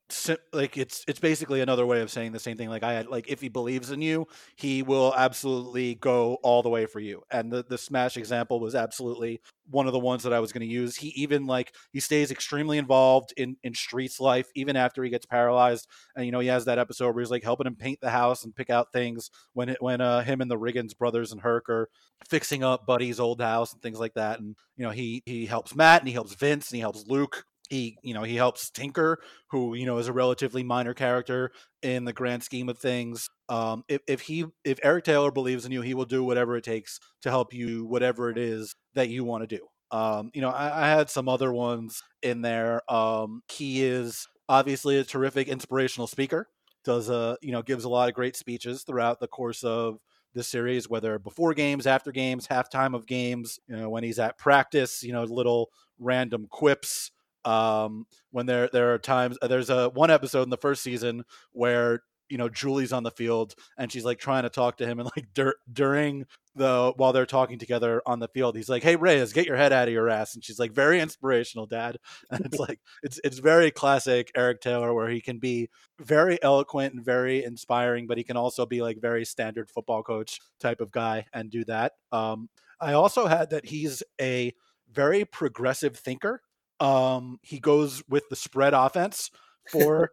like 0.52 0.76
it's 0.76 1.04
it's 1.06 1.20
basically 1.20 1.60
another 1.60 1.86
way 1.86 2.00
of 2.00 2.10
saying 2.10 2.32
the 2.32 2.38
same 2.38 2.56
thing 2.56 2.68
like 2.68 2.82
i 2.82 2.92
had 2.92 3.06
like 3.06 3.28
if 3.28 3.40
he 3.40 3.48
believes 3.48 3.90
in 3.90 4.00
you 4.00 4.26
he 4.56 4.82
will 4.82 5.14
absolutely 5.16 5.94
go 5.96 6.34
all 6.42 6.62
the 6.62 6.68
way 6.68 6.86
for 6.86 7.00
you. 7.00 7.22
And 7.30 7.50
the 7.52 7.64
the 7.68 7.78
smash 7.78 8.16
example 8.16 8.60
was 8.60 8.74
absolutely 8.74 9.40
one 9.68 9.86
of 9.86 9.92
the 9.92 9.98
ones 9.98 10.22
that 10.22 10.32
i 10.32 10.40
was 10.40 10.52
going 10.52 10.66
to 10.66 10.72
use. 10.72 10.96
He 10.96 11.08
even 11.08 11.46
like 11.46 11.74
he 11.92 12.00
stays 12.00 12.30
extremely 12.30 12.78
involved 12.78 13.32
in 13.36 13.56
in 13.62 13.74
streets 13.74 14.20
life 14.20 14.48
even 14.54 14.76
after 14.76 15.02
he 15.02 15.10
gets 15.10 15.26
paralyzed. 15.26 15.88
And 16.14 16.24
you 16.26 16.32
know 16.32 16.40
he 16.40 16.48
has 16.48 16.64
that 16.66 16.78
episode 16.78 17.14
where 17.14 17.22
he's 17.22 17.30
like 17.30 17.44
helping 17.44 17.66
him 17.66 17.76
paint 17.76 18.00
the 18.00 18.10
house 18.10 18.44
and 18.44 18.54
pick 18.54 18.70
out 18.70 18.92
things 18.92 19.30
when 19.52 19.68
it 19.70 19.82
when 19.82 20.00
uh 20.00 20.22
him 20.22 20.40
and 20.40 20.50
the 20.50 20.58
riggins 20.58 20.96
brothers 20.96 21.32
and 21.32 21.40
herc 21.40 21.68
are 21.68 21.88
fixing 22.28 22.64
up 22.64 22.86
buddy's 22.86 23.20
old 23.20 23.40
house 23.40 23.72
and 23.72 23.82
things 23.82 24.00
like 24.00 24.14
that. 24.14 24.40
And 24.40 24.56
you 24.76 24.84
know 24.84 24.90
he 24.90 25.22
he 25.26 25.46
helps 25.46 25.74
matt 25.74 26.02
and 26.02 26.08
he 26.08 26.14
helps 26.14 26.34
vince 26.34 26.70
and 26.70 26.76
he 26.76 26.80
helps 26.80 27.06
luke 27.06 27.44
he 27.68 27.96
you 28.02 28.14
know 28.14 28.22
he 28.22 28.36
helps 28.36 28.70
tinker 28.70 29.18
who 29.50 29.74
you 29.74 29.86
know 29.86 29.98
is 29.98 30.08
a 30.08 30.12
relatively 30.12 30.62
minor 30.62 30.94
character 30.94 31.50
in 31.82 32.04
the 32.04 32.12
grand 32.12 32.42
scheme 32.42 32.68
of 32.68 32.78
things 32.78 33.28
um 33.48 33.84
if, 33.88 34.00
if 34.06 34.20
he 34.22 34.44
if 34.64 34.78
eric 34.82 35.04
taylor 35.04 35.30
believes 35.30 35.64
in 35.66 35.72
you 35.72 35.82
he 35.82 35.94
will 35.94 36.04
do 36.04 36.22
whatever 36.24 36.56
it 36.56 36.64
takes 36.64 36.98
to 37.22 37.30
help 37.30 37.52
you 37.52 37.84
whatever 37.86 38.30
it 38.30 38.38
is 38.38 38.74
that 38.94 39.08
you 39.08 39.24
want 39.24 39.42
to 39.48 39.56
do. 39.56 39.66
Um 39.96 40.30
you 40.34 40.40
know 40.40 40.50
I, 40.50 40.84
I 40.84 40.88
had 40.88 41.10
some 41.10 41.28
other 41.28 41.52
ones 41.52 42.02
in 42.22 42.42
there 42.42 42.82
um 42.92 43.42
he 43.50 43.84
is 43.84 44.26
obviously 44.48 44.98
a 44.98 45.04
terrific 45.04 45.48
inspirational 45.48 46.06
speaker 46.06 46.48
does 46.84 47.08
a 47.08 47.36
you 47.42 47.52
know 47.52 47.62
gives 47.62 47.84
a 47.84 47.88
lot 47.88 48.08
of 48.08 48.14
great 48.14 48.36
speeches 48.36 48.82
throughout 48.82 49.20
the 49.20 49.28
course 49.28 49.64
of 49.64 49.98
the 50.34 50.42
series, 50.42 50.88
whether 50.88 51.18
before 51.18 51.54
games, 51.54 51.86
after 51.86 52.12
games, 52.12 52.46
halftime 52.46 52.94
of 52.94 53.06
games, 53.06 53.58
you 53.68 53.76
know, 53.76 53.88
when 53.88 54.04
he's 54.04 54.18
at 54.18 54.36
practice, 54.36 55.02
you 55.02 55.12
know, 55.12 55.24
little 55.24 55.70
random 55.98 56.46
quips 56.50 57.10
um, 57.46 58.06
when 58.32 58.46
there 58.46 58.68
there 58.72 58.92
are 58.92 58.98
times 58.98 59.38
uh, 59.40 59.46
there's 59.46 59.70
a 59.70 59.88
one 59.90 60.10
episode 60.10 60.42
in 60.42 60.50
the 60.50 60.56
first 60.56 60.82
season 60.82 61.24
where 61.52 62.02
you 62.28 62.38
know 62.38 62.48
Julie's 62.48 62.92
on 62.92 63.04
the 63.04 63.10
field 63.12 63.54
and 63.78 63.90
she's 63.90 64.04
like 64.04 64.18
trying 64.18 64.42
to 64.42 64.50
talk 64.50 64.78
to 64.78 64.86
him 64.86 64.98
and 64.98 65.08
like 65.16 65.28
dur- 65.32 65.54
during 65.72 66.26
the 66.56 66.92
while 66.96 67.12
they're 67.12 67.24
talking 67.24 67.58
together 67.58 68.02
on 68.04 68.18
the 68.18 68.26
field 68.28 68.56
he's 68.56 68.68
like 68.68 68.82
hey 68.82 68.96
Reyes 68.96 69.32
get 69.32 69.46
your 69.46 69.56
head 69.56 69.72
out 69.72 69.86
of 69.86 69.94
your 69.94 70.08
ass. 70.08 70.34
And 70.34 70.44
she's 70.44 70.58
like 70.58 70.72
very 70.72 71.00
inspirational 71.00 71.66
dad. 71.66 71.98
And 72.30 72.44
it's 72.44 72.58
like 72.58 72.80
it's 73.04 73.20
it's 73.22 73.38
very 73.38 73.70
classic 73.70 74.32
Eric 74.34 74.60
Taylor 74.60 74.92
where 74.92 75.08
he 75.08 75.20
can 75.20 75.38
be 75.38 75.68
very 76.00 76.42
eloquent 76.42 76.94
and 76.94 77.04
very 77.04 77.44
inspiring 77.44 78.08
but 78.08 78.18
he 78.18 78.24
can 78.24 78.36
also 78.36 78.66
be 78.66 78.82
like 78.82 79.00
very 79.00 79.24
standard 79.24 79.70
football 79.70 80.02
coach 80.02 80.40
type 80.58 80.80
of 80.80 80.90
guy 80.90 81.26
and 81.32 81.50
do 81.50 81.64
that. 81.66 81.92
Um 82.10 82.48
I 82.80 82.94
also 82.94 83.26
had 83.26 83.50
that 83.50 83.66
he's 83.66 84.02
a 84.20 84.52
very 84.92 85.24
progressive 85.24 85.96
thinker 85.96 86.42
um, 86.80 87.38
he 87.42 87.58
goes 87.58 88.02
with 88.08 88.28
the 88.28 88.36
spread 88.36 88.74
offense 88.74 89.30
for 89.70 90.10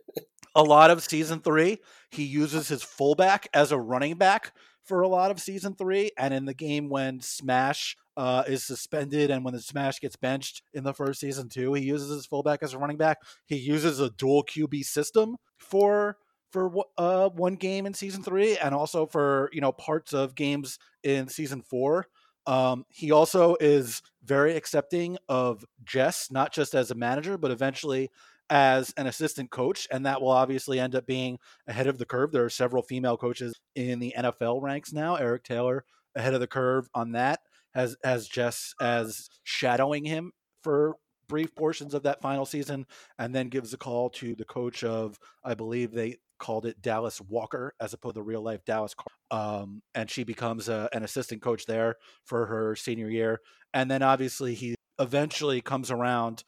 a 0.54 0.62
lot 0.62 0.90
of 0.90 1.02
season 1.02 1.40
three. 1.40 1.78
He 2.10 2.24
uses 2.24 2.68
his 2.68 2.82
fullback 2.82 3.48
as 3.54 3.72
a 3.72 3.78
running 3.78 4.16
back 4.16 4.52
for 4.84 5.00
a 5.00 5.08
lot 5.08 5.30
of 5.30 5.40
season 5.40 5.74
three. 5.74 6.10
And 6.18 6.34
in 6.34 6.44
the 6.44 6.54
game 6.54 6.88
when 6.88 7.20
Smash 7.20 7.96
uh, 8.16 8.44
is 8.46 8.64
suspended 8.64 9.30
and 9.30 9.44
when 9.44 9.54
the 9.54 9.60
Smash 9.60 10.00
gets 10.00 10.16
benched 10.16 10.62
in 10.74 10.84
the 10.84 10.94
first 10.94 11.20
season 11.20 11.48
too, 11.48 11.72
he 11.74 11.84
uses 11.84 12.10
his 12.10 12.26
fullback 12.26 12.62
as 12.62 12.74
a 12.74 12.78
running 12.78 12.96
back. 12.96 13.18
He 13.46 13.56
uses 13.56 14.00
a 14.00 14.10
dual 14.10 14.44
QB 14.44 14.84
system 14.84 15.36
for 15.58 16.16
for 16.50 16.70
uh, 16.98 17.30
one 17.30 17.54
game 17.54 17.86
in 17.86 17.94
season 17.94 18.22
three 18.22 18.58
and 18.58 18.74
also 18.74 19.06
for 19.06 19.48
you 19.54 19.60
know 19.62 19.72
parts 19.72 20.12
of 20.12 20.34
games 20.34 20.78
in 21.02 21.26
season 21.26 21.62
four 21.62 22.06
um, 22.46 22.84
he 22.88 23.10
also 23.10 23.56
is 23.60 24.02
very 24.24 24.56
accepting 24.56 25.18
of 25.28 25.64
Jess, 25.84 26.30
not 26.30 26.52
just 26.52 26.74
as 26.74 26.90
a 26.90 26.94
manager, 26.94 27.38
but 27.38 27.50
eventually 27.50 28.10
as 28.50 28.92
an 28.96 29.06
assistant 29.06 29.50
coach. 29.50 29.86
And 29.90 30.06
that 30.06 30.20
will 30.20 30.30
obviously 30.30 30.78
end 30.78 30.94
up 30.94 31.06
being 31.06 31.38
ahead 31.66 31.86
of 31.86 31.98
the 31.98 32.06
curve. 32.06 32.32
There 32.32 32.44
are 32.44 32.50
several 32.50 32.82
female 32.82 33.16
coaches 33.16 33.58
in 33.74 33.98
the 33.98 34.14
NFL 34.16 34.62
ranks 34.62 34.92
now. 34.92 35.16
Eric 35.16 35.44
Taylor 35.44 35.84
ahead 36.14 36.34
of 36.34 36.40
the 36.40 36.46
curve 36.46 36.88
on 36.94 37.12
that, 37.12 37.40
has, 37.74 37.96
has 38.04 38.28
Jess 38.28 38.74
as 38.80 39.30
shadowing 39.44 40.04
him 40.04 40.32
for 40.62 40.96
brief 41.28 41.54
portions 41.54 41.94
of 41.94 42.02
that 42.02 42.20
final 42.20 42.44
season, 42.44 42.84
and 43.18 43.34
then 43.34 43.48
gives 43.48 43.72
a 43.72 43.78
call 43.78 44.10
to 44.10 44.34
the 44.34 44.44
coach 44.44 44.84
of, 44.84 45.18
I 45.42 45.54
believe 45.54 45.92
they 45.92 46.18
called 46.42 46.66
it 46.66 46.82
Dallas 46.82 47.20
Walker 47.20 47.72
as 47.80 47.94
opposed 47.94 48.16
to 48.16 48.18
the 48.18 48.24
real 48.24 48.42
life 48.42 48.64
Dallas. 48.64 48.94
Um, 49.30 49.80
and 49.94 50.10
she 50.10 50.24
becomes 50.24 50.68
a, 50.68 50.88
an 50.92 51.04
assistant 51.04 51.40
coach 51.40 51.66
there 51.66 51.96
for 52.24 52.46
her 52.46 52.74
senior 52.74 53.08
year. 53.08 53.40
And 53.72 53.88
then 53.88 54.02
obviously 54.02 54.54
he 54.54 54.74
eventually 54.98 55.62
comes 55.62 55.90
around 55.90 56.44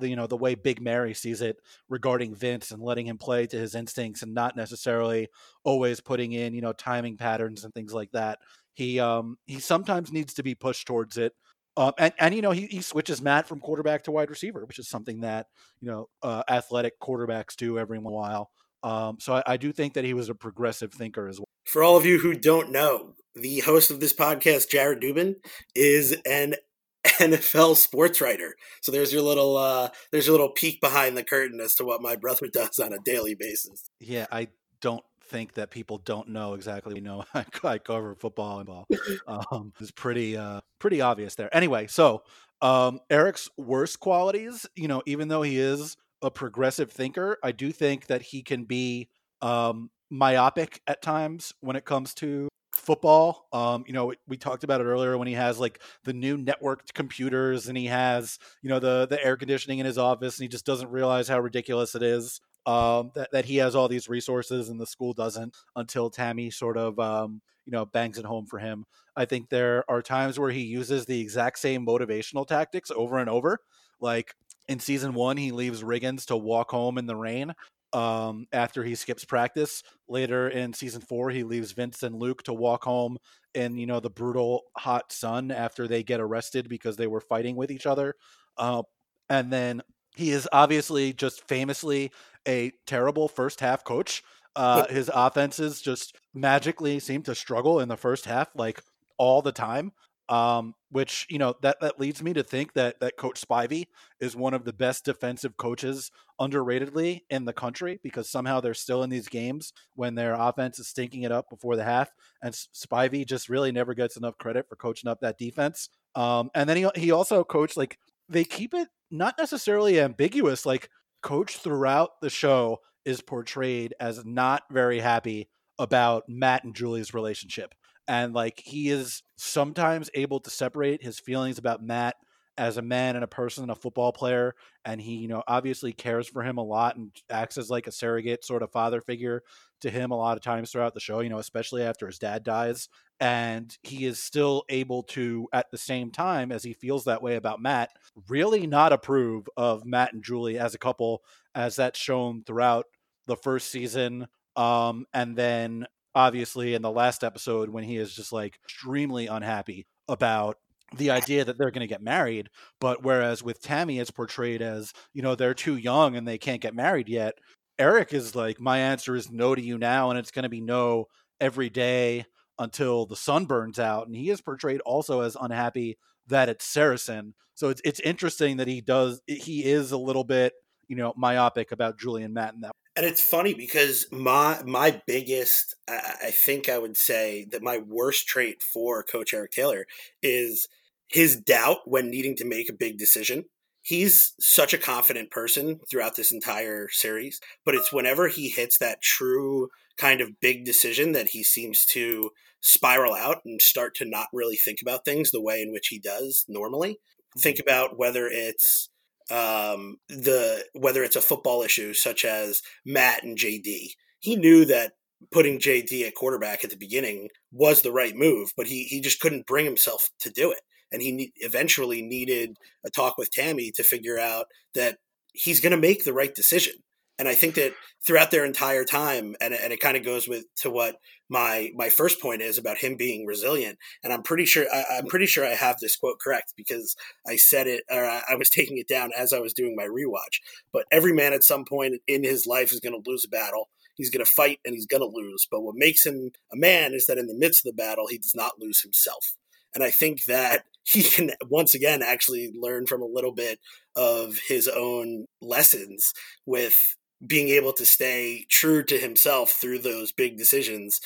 you 0.00 0.16
know 0.16 0.26
the 0.26 0.36
way 0.36 0.56
big 0.56 0.80
mary 0.82 1.14
sees 1.14 1.40
it 1.40 1.56
regarding 1.88 2.34
vince 2.34 2.72
and 2.72 2.82
letting 2.82 3.06
him 3.06 3.16
play 3.16 3.46
to 3.46 3.56
his 3.56 3.76
instincts 3.76 4.20
and 4.20 4.34
not 4.34 4.56
necessarily 4.56 5.28
always 5.62 6.00
putting 6.00 6.32
in 6.32 6.52
you 6.52 6.60
know 6.60 6.72
timing 6.72 7.16
patterns 7.16 7.64
and 7.64 7.72
things 7.72 7.94
like 7.94 8.10
that 8.10 8.40
he 8.74 8.98
um 8.98 9.38
he 9.46 9.60
sometimes 9.60 10.12
needs 10.12 10.34
to 10.34 10.42
be 10.42 10.56
pushed 10.56 10.88
towards 10.88 11.16
it 11.16 11.34
um, 11.76 11.92
and, 11.98 12.12
and 12.18 12.34
you 12.34 12.42
know 12.42 12.52
he, 12.52 12.66
he 12.66 12.80
switches 12.80 13.20
Matt 13.20 13.48
from 13.48 13.58
quarterback 13.58 14.04
to 14.04 14.12
wide 14.12 14.30
receiver, 14.30 14.64
which 14.64 14.78
is 14.78 14.88
something 14.88 15.20
that 15.20 15.46
you 15.80 15.90
know 15.90 16.08
uh, 16.22 16.44
athletic 16.48 17.00
quarterbacks 17.00 17.56
do 17.56 17.78
every 17.78 17.98
while. 17.98 18.50
Um, 18.84 19.16
so 19.18 19.36
I, 19.36 19.42
I, 19.46 19.56
do 19.56 19.72
think 19.72 19.94
that 19.94 20.04
he 20.04 20.12
was 20.12 20.28
a 20.28 20.34
progressive 20.34 20.92
thinker 20.92 21.26
as 21.26 21.38
well. 21.38 21.48
For 21.64 21.82
all 21.82 21.96
of 21.96 22.04
you 22.04 22.18
who 22.18 22.34
don't 22.34 22.70
know, 22.70 23.14
the 23.34 23.60
host 23.60 23.90
of 23.90 23.98
this 23.98 24.12
podcast, 24.12 24.68
Jared 24.68 25.00
Dubin, 25.00 25.36
is 25.74 26.12
an 26.26 26.54
NFL 27.06 27.76
sports 27.76 28.20
writer. 28.20 28.56
So 28.82 28.92
there's 28.92 29.10
your 29.10 29.22
little 29.22 29.56
uh, 29.56 29.88
there's 30.12 30.26
your 30.26 30.32
little 30.32 30.50
peek 30.50 30.82
behind 30.82 31.16
the 31.16 31.24
curtain 31.24 31.60
as 31.60 31.74
to 31.76 31.84
what 31.84 32.02
my 32.02 32.14
brother 32.14 32.46
does 32.52 32.78
on 32.78 32.92
a 32.92 32.98
daily 32.98 33.34
basis. 33.34 33.90
Yeah, 34.00 34.26
I 34.30 34.48
don't 34.82 35.04
think 35.22 35.54
that 35.54 35.70
people 35.70 35.96
don't 35.96 36.28
know 36.28 36.52
exactly. 36.52 36.96
You 36.96 37.00
know, 37.00 37.24
I 37.64 37.78
cover 37.78 38.14
football 38.14 38.58
and 38.58 38.66
ball. 38.66 38.86
Um, 39.26 39.72
it's 39.80 39.92
pretty 39.92 40.36
uh, 40.36 40.60
pretty 40.78 41.00
obvious 41.00 41.36
there. 41.36 41.54
Anyway, 41.56 41.86
so 41.86 42.22
um, 42.60 43.00
Eric's 43.08 43.48
worst 43.56 44.00
qualities, 44.00 44.66
you 44.76 44.88
know, 44.88 45.02
even 45.06 45.28
though 45.28 45.42
he 45.42 45.58
is 45.58 45.96
a 46.24 46.30
progressive 46.30 46.90
thinker, 46.90 47.38
I 47.42 47.52
do 47.52 47.70
think 47.70 48.06
that 48.06 48.22
he 48.22 48.42
can 48.42 48.64
be 48.64 49.10
um, 49.42 49.90
myopic 50.10 50.80
at 50.86 51.02
times 51.02 51.52
when 51.60 51.76
it 51.76 51.84
comes 51.84 52.14
to 52.14 52.48
football. 52.72 53.46
Um, 53.52 53.84
you 53.86 53.92
know, 53.92 54.12
we 54.26 54.36
talked 54.36 54.64
about 54.64 54.80
it 54.80 54.84
earlier 54.84 55.16
when 55.18 55.28
he 55.28 55.34
has 55.34 55.60
like 55.60 55.80
the 56.04 56.12
new 56.12 56.36
networked 56.36 56.94
computers 56.94 57.68
and 57.68 57.76
he 57.76 57.86
has, 57.86 58.38
you 58.62 58.68
know, 58.68 58.78
the 58.78 59.06
the 59.08 59.22
air 59.24 59.36
conditioning 59.36 59.78
in 59.78 59.86
his 59.86 59.98
office 59.98 60.38
and 60.38 60.44
he 60.44 60.48
just 60.48 60.66
doesn't 60.66 60.90
realize 60.90 61.28
how 61.28 61.38
ridiculous 61.38 61.94
it 61.94 62.02
is. 62.02 62.40
Um, 62.66 63.10
that, 63.14 63.30
that 63.32 63.44
he 63.44 63.56
has 63.56 63.74
all 63.74 63.88
these 63.88 64.08
resources 64.08 64.70
and 64.70 64.80
the 64.80 64.86
school 64.86 65.12
doesn't 65.12 65.54
until 65.76 66.10
Tami 66.10 66.50
sort 66.50 66.78
of 66.78 66.98
um, 66.98 67.42
you 67.66 67.72
know 67.72 67.84
bangs 67.84 68.18
it 68.18 68.24
home 68.24 68.46
for 68.46 68.58
him. 68.58 68.86
I 69.16 69.26
think 69.26 69.50
there 69.50 69.84
are 69.88 70.00
times 70.02 70.38
where 70.38 70.50
he 70.50 70.62
uses 70.62 71.04
the 71.04 71.20
exact 71.20 71.58
same 71.58 71.84
motivational 71.86 72.46
tactics 72.46 72.90
over 72.90 73.18
and 73.18 73.28
over. 73.28 73.58
Like 74.00 74.34
in 74.68 74.80
season 74.80 75.14
one, 75.14 75.36
he 75.36 75.52
leaves 75.52 75.82
Riggins 75.82 76.26
to 76.26 76.36
walk 76.36 76.70
home 76.70 76.98
in 76.98 77.06
the 77.06 77.16
rain 77.16 77.54
um, 77.92 78.46
after 78.52 78.82
he 78.82 78.94
skips 78.94 79.24
practice. 79.24 79.82
Later 80.08 80.48
in 80.48 80.72
season 80.72 81.00
four, 81.00 81.30
he 81.30 81.44
leaves 81.44 81.72
Vince 81.72 82.02
and 82.02 82.16
Luke 82.16 82.42
to 82.44 82.52
walk 82.52 82.84
home 82.84 83.18
in 83.54 83.76
you 83.76 83.86
know 83.86 84.00
the 84.00 84.10
brutal 84.10 84.62
hot 84.76 85.12
sun 85.12 85.50
after 85.50 85.86
they 85.86 86.02
get 86.02 86.20
arrested 86.20 86.68
because 86.68 86.96
they 86.96 87.06
were 87.06 87.20
fighting 87.20 87.56
with 87.56 87.70
each 87.70 87.86
other. 87.86 88.14
Uh, 88.56 88.82
and 89.30 89.52
then 89.52 89.82
he 90.16 90.30
is 90.30 90.48
obviously 90.52 91.12
just 91.12 91.46
famously 91.48 92.10
a 92.46 92.72
terrible 92.86 93.28
first 93.28 93.60
half 93.60 93.84
coach. 93.84 94.22
Uh, 94.56 94.86
his 94.86 95.10
offenses 95.12 95.80
just 95.80 96.16
magically 96.32 97.00
seem 97.00 97.22
to 97.22 97.34
struggle 97.34 97.80
in 97.80 97.88
the 97.88 97.96
first 97.96 98.24
half, 98.24 98.48
like 98.54 98.80
all 99.18 99.42
the 99.42 99.52
time 99.52 99.92
um, 100.28 100.74
which 100.90 101.26
you 101.28 101.38
know 101.38 101.54
that 101.62 101.80
that 101.80 102.00
leads 102.00 102.22
me 102.22 102.32
to 102.32 102.42
think 102.42 102.72
that 102.74 103.00
that 103.00 103.16
Coach 103.16 103.40
Spivey 103.40 103.86
is 104.20 104.34
one 104.34 104.54
of 104.54 104.64
the 104.64 104.72
best 104.72 105.04
defensive 105.04 105.56
coaches 105.56 106.10
underratedly 106.40 107.20
in 107.30 107.44
the 107.44 107.52
country 107.52 108.00
because 108.02 108.30
somehow 108.30 108.60
they're 108.60 108.74
still 108.74 109.02
in 109.02 109.10
these 109.10 109.28
games 109.28 109.72
when 109.94 110.14
their 110.14 110.34
offense 110.34 110.78
is 110.78 110.88
stinking 110.88 111.22
it 111.22 111.32
up 111.32 111.50
before 111.50 111.76
the 111.76 111.84
half, 111.84 112.10
and 112.42 112.54
Spivey 112.54 113.26
just 113.26 113.48
really 113.48 113.72
never 113.72 113.94
gets 113.94 114.16
enough 114.16 114.38
credit 114.38 114.66
for 114.68 114.76
coaching 114.76 115.10
up 115.10 115.20
that 115.20 115.38
defense. 115.38 115.88
Um, 116.14 116.50
and 116.54 116.68
then 116.68 116.76
he 116.76 116.88
he 116.96 117.10
also 117.10 117.44
coached 117.44 117.76
like 117.76 117.98
they 118.28 118.44
keep 118.44 118.72
it 118.72 118.88
not 119.10 119.34
necessarily 119.38 120.00
ambiguous, 120.00 120.64
like 120.64 120.88
coach 121.22 121.56
throughout 121.56 122.20
the 122.22 122.30
show 122.30 122.78
is 123.04 123.20
portrayed 123.20 123.94
as 124.00 124.24
not 124.24 124.62
very 124.70 125.00
happy 125.00 125.48
about 125.78 126.24
Matt 126.28 126.64
and 126.64 126.74
Julie's 126.74 127.12
relationship 127.12 127.74
and 128.08 128.34
like 128.34 128.60
he 128.64 128.90
is 128.90 129.22
sometimes 129.36 130.10
able 130.14 130.40
to 130.40 130.50
separate 130.50 131.02
his 131.02 131.18
feelings 131.18 131.58
about 131.58 131.82
Matt 131.82 132.16
as 132.56 132.76
a 132.76 132.82
man 132.82 133.16
and 133.16 133.24
a 133.24 133.28
person 133.28 133.64
and 133.64 133.72
a 133.72 133.74
football 133.74 134.12
player 134.12 134.54
and 134.84 135.00
he 135.00 135.16
you 135.16 135.28
know 135.28 135.42
obviously 135.48 135.92
cares 135.92 136.28
for 136.28 136.42
him 136.42 136.56
a 136.56 136.62
lot 136.62 136.96
and 136.96 137.10
acts 137.30 137.58
as 137.58 137.68
like 137.68 137.86
a 137.86 137.92
surrogate 137.92 138.44
sort 138.44 138.62
of 138.62 138.70
father 138.70 139.00
figure 139.00 139.42
to 139.80 139.90
him 139.90 140.12
a 140.12 140.16
lot 140.16 140.36
of 140.36 140.42
times 140.42 140.70
throughout 140.70 140.94
the 140.94 141.00
show 141.00 141.20
you 141.20 141.28
know 141.28 141.38
especially 141.38 141.82
after 141.82 142.06
his 142.06 142.18
dad 142.18 142.44
dies 142.44 142.88
and 143.20 143.76
he 143.82 144.04
is 144.04 144.22
still 144.22 144.64
able 144.68 145.02
to 145.02 145.48
at 145.52 145.66
the 145.70 145.78
same 145.78 146.10
time 146.10 146.52
as 146.52 146.62
he 146.62 146.72
feels 146.72 147.04
that 147.04 147.22
way 147.22 147.36
about 147.36 147.60
Matt 147.60 147.90
really 148.28 148.66
not 148.66 148.92
approve 148.92 149.48
of 149.56 149.84
Matt 149.84 150.12
and 150.12 150.22
Julie 150.22 150.58
as 150.58 150.74
a 150.74 150.78
couple 150.78 151.22
as 151.54 151.76
that's 151.76 151.98
shown 151.98 152.44
throughout 152.44 152.86
the 153.26 153.36
first 153.36 153.70
season 153.70 154.28
um 154.56 155.06
and 155.12 155.36
then 155.36 155.86
obviously 156.14 156.74
in 156.74 156.82
the 156.82 156.90
last 156.90 157.24
episode 157.24 157.70
when 157.70 157.84
he 157.84 157.96
is 157.96 158.14
just 158.14 158.32
like 158.32 158.58
extremely 158.64 159.26
unhappy 159.26 159.86
about 160.08 160.58
the 160.96 161.10
idea 161.10 161.44
that 161.44 161.58
they're 161.58 161.70
going 161.70 161.80
to 161.80 161.86
get 161.86 162.02
married 162.02 162.48
but 162.80 163.02
whereas 163.02 163.42
with 163.42 163.60
tami 163.62 164.00
it's 164.00 164.10
portrayed 164.10 164.62
as 164.62 164.92
you 165.12 165.22
know 165.22 165.34
they're 165.34 165.54
too 165.54 165.76
young 165.76 166.16
and 166.16 166.28
they 166.28 166.38
can't 166.38 166.60
get 166.60 166.74
married 166.74 167.08
yet 167.08 167.34
eric 167.78 168.12
is 168.12 168.34
like 168.34 168.60
my 168.60 168.78
answer 168.78 169.16
is 169.16 169.30
no 169.30 169.54
to 169.54 169.62
you 169.62 169.78
now 169.78 170.10
and 170.10 170.18
it's 170.18 170.30
going 170.30 170.44
to 170.44 170.48
be 170.48 170.60
no 170.60 171.06
every 171.40 171.68
day 171.70 172.24
until 172.58 173.06
the 173.06 173.16
sun 173.16 173.46
burns 173.46 173.78
out 173.78 174.06
and 174.06 174.14
he 174.14 174.30
is 174.30 174.40
portrayed 174.40 174.80
also 174.82 175.20
as 175.20 175.36
unhappy 175.40 175.98
that 176.28 176.48
it's 176.48 176.64
saracen 176.64 177.34
so 177.54 177.70
it's 177.70 177.82
it's 177.84 178.00
interesting 178.00 178.58
that 178.58 178.68
he 178.68 178.80
does 178.80 179.20
he 179.26 179.64
is 179.64 179.90
a 179.90 179.98
little 179.98 180.24
bit 180.24 180.52
you 180.86 180.94
know 180.94 181.12
myopic 181.16 181.72
about 181.72 181.98
julian 181.98 182.32
matt 182.32 182.54
in 182.54 182.60
that 182.60 182.72
and 182.96 183.04
it's 183.04 183.22
funny 183.22 183.54
because 183.54 184.06
my 184.12 184.62
my 184.64 185.02
biggest, 185.06 185.74
I 185.88 186.30
think 186.30 186.68
I 186.68 186.78
would 186.78 186.96
say 186.96 187.46
that 187.50 187.62
my 187.62 187.78
worst 187.78 188.26
trait 188.26 188.62
for 188.62 189.02
Coach 189.02 189.34
Eric 189.34 189.52
Taylor 189.52 189.86
is 190.22 190.68
his 191.08 191.36
doubt 191.36 191.78
when 191.86 192.10
needing 192.10 192.36
to 192.36 192.44
make 192.44 192.68
a 192.68 192.74
big 192.74 192.98
decision. 192.98 193.44
He's 193.82 194.32
such 194.40 194.72
a 194.72 194.78
confident 194.78 195.30
person 195.30 195.80
throughout 195.90 196.16
this 196.16 196.32
entire 196.32 196.88
series, 196.90 197.40
but 197.66 197.74
it's 197.74 197.92
whenever 197.92 198.28
he 198.28 198.48
hits 198.48 198.78
that 198.78 199.02
true 199.02 199.68
kind 199.98 200.20
of 200.20 200.40
big 200.40 200.64
decision 200.64 201.12
that 201.12 201.28
he 201.28 201.44
seems 201.44 201.84
to 201.86 202.30
spiral 202.60 203.14
out 203.14 203.42
and 203.44 203.60
start 203.60 203.94
to 203.96 204.06
not 204.06 204.28
really 204.32 204.56
think 204.56 204.78
about 204.80 205.04
things 205.04 205.30
the 205.30 205.42
way 205.42 205.60
in 205.60 205.70
which 205.70 205.88
he 205.88 205.98
does 205.98 206.44
normally. 206.48 206.98
Think 207.38 207.58
mm-hmm. 207.58 207.68
about 207.68 207.98
whether 207.98 208.26
it's 208.26 208.88
um, 209.30 209.96
the 210.08 210.64
whether 210.74 211.02
it's 211.02 211.16
a 211.16 211.22
football 211.22 211.62
issue 211.62 211.94
such 211.94 212.24
as 212.24 212.62
Matt 212.84 213.22
and 213.22 213.38
JD. 213.38 213.90
He 214.20 214.36
knew 214.36 214.64
that 214.66 214.92
putting 215.30 215.58
JD 215.58 216.06
at 216.06 216.14
quarterback 216.14 216.64
at 216.64 216.70
the 216.70 216.76
beginning 216.76 217.28
was 217.52 217.82
the 217.82 217.92
right 217.92 218.14
move, 218.14 218.52
but 218.56 218.66
he 218.66 218.84
he 218.84 219.00
just 219.00 219.20
couldn't 219.20 219.46
bring 219.46 219.64
himself 219.64 220.10
to 220.20 220.30
do 220.30 220.50
it, 220.50 220.60
and 220.92 221.02
he 221.02 221.12
ne- 221.12 221.32
eventually 221.36 222.02
needed 222.02 222.56
a 222.84 222.90
talk 222.90 223.16
with 223.18 223.30
Tami 223.30 223.72
to 223.74 223.82
figure 223.82 224.18
out 224.18 224.46
that 224.74 224.98
he's 225.32 225.60
going 225.60 225.72
to 225.72 225.76
make 225.76 226.04
the 226.04 226.12
right 226.12 226.34
decision. 226.34 226.74
And 227.18 227.28
I 227.28 227.34
think 227.34 227.54
that 227.54 227.72
throughout 228.04 228.30
their 228.30 228.44
entire 228.44 228.84
time, 228.84 229.36
and, 229.40 229.54
and 229.54 229.72
it 229.72 229.80
kind 229.80 229.96
of 229.96 230.04
goes 230.04 230.26
with 230.26 230.44
to 230.56 230.70
what 230.70 230.96
my 231.28 231.70
my 231.74 231.88
first 231.88 232.20
point 232.20 232.42
is 232.42 232.58
about 232.58 232.78
him 232.78 232.96
being 232.96 233.24
resilient. 233.26 233.78
And 234.02 234.12
I'm 234.12 234.22
pretty 234.22 234.44
sure 234.44 234.66
I, 234.72 234.98
am 234.98 235.06
pretty 235.06 235.26
sure 235.26 235.46
I 235.46 235.54
have 235.54 235.78
this 235.80 235.96
quote 235.96 236.18
correct 236.18 236.54
because 236.56 236.96
I 237.26 237.36
said 237.36 237.66
it 237.66 237.84
or 237.90 238.04
I, 238.04 238.22
I 238.30 238.34
was 238.34 238.50
taking 238.50 238.78
it 238.78 238.88
down 238.88 239.10
as 239.16 239.32
I 239.32 239.38
was 239.38 239.54
doing 239.54 239.76
my 239.76 239.84
rewatch. 239.84 240.40
But 240.72 240.86
every 240.90 241.12
man 241.12 241.32
at 241.32 241.44
some 241.44 241.64
point 241.64 241.94
in 242.06 242.24
his 242.24 242.46
life 242.46 242.72
is 242.72 242.80
going 242.80 243.00
to 243.00 243.10
lose 243.10 243.24
a 243.24 243.28
battle. 243.28 243.68
He's 243.94 244.10
going 244.10 244.24
to 244.24 244.30
fight 244.30 244.58
and 244.64 244.74
he's 244.74 244.86
going 244.86 245.00
to 245.02 245.16
lose. 245.16 245.46
But 245.48 245.62
what 245.62 245.76
makes 245.76 246.04
him 246.04 246.32
a 246.52 246.56
man 246.56 246.94
is 246.94 247.06
that 247.06 247.18
in 247.18 247.26
the 247.26 247.38
midst 247.38 247.64
of 247.64 247.70
the 247.70 247.82
battle, 247.82 248.06
he 248.08 248.18
does 248.18 248.34
not 248.34 248.58
lose 248.58 248.82
himself. 248.82 249.36
And 249.74 249.82
I 249.82 249.90
think 249.90 250.24
that 250.24 250.64
he 250.84 251.02
can 251.02 251.30
once 251.48 251.74
again 251.74 252.02
actually 252.02 252.52
learn 252.54 252.86
from 252.86 253.02
a 253.02 253.06
little 253.06 253.32
bit 253.32 253.58
of 253.96 254.38
his 254.48 254.68
own 254.68 255.26
lessons 255.40 256.12
with 256.44 256.96
being 257.26 257.48
able 257.48 257.72
to 257.74 257.86
stay 257.86 258.46
true 258.48 258.82
to 258.84 258.98
himself 258.98 259.50
through 259.50 259.78
those 259.78 260.12
big 260.12 260.36
decisions. 260.36 261.00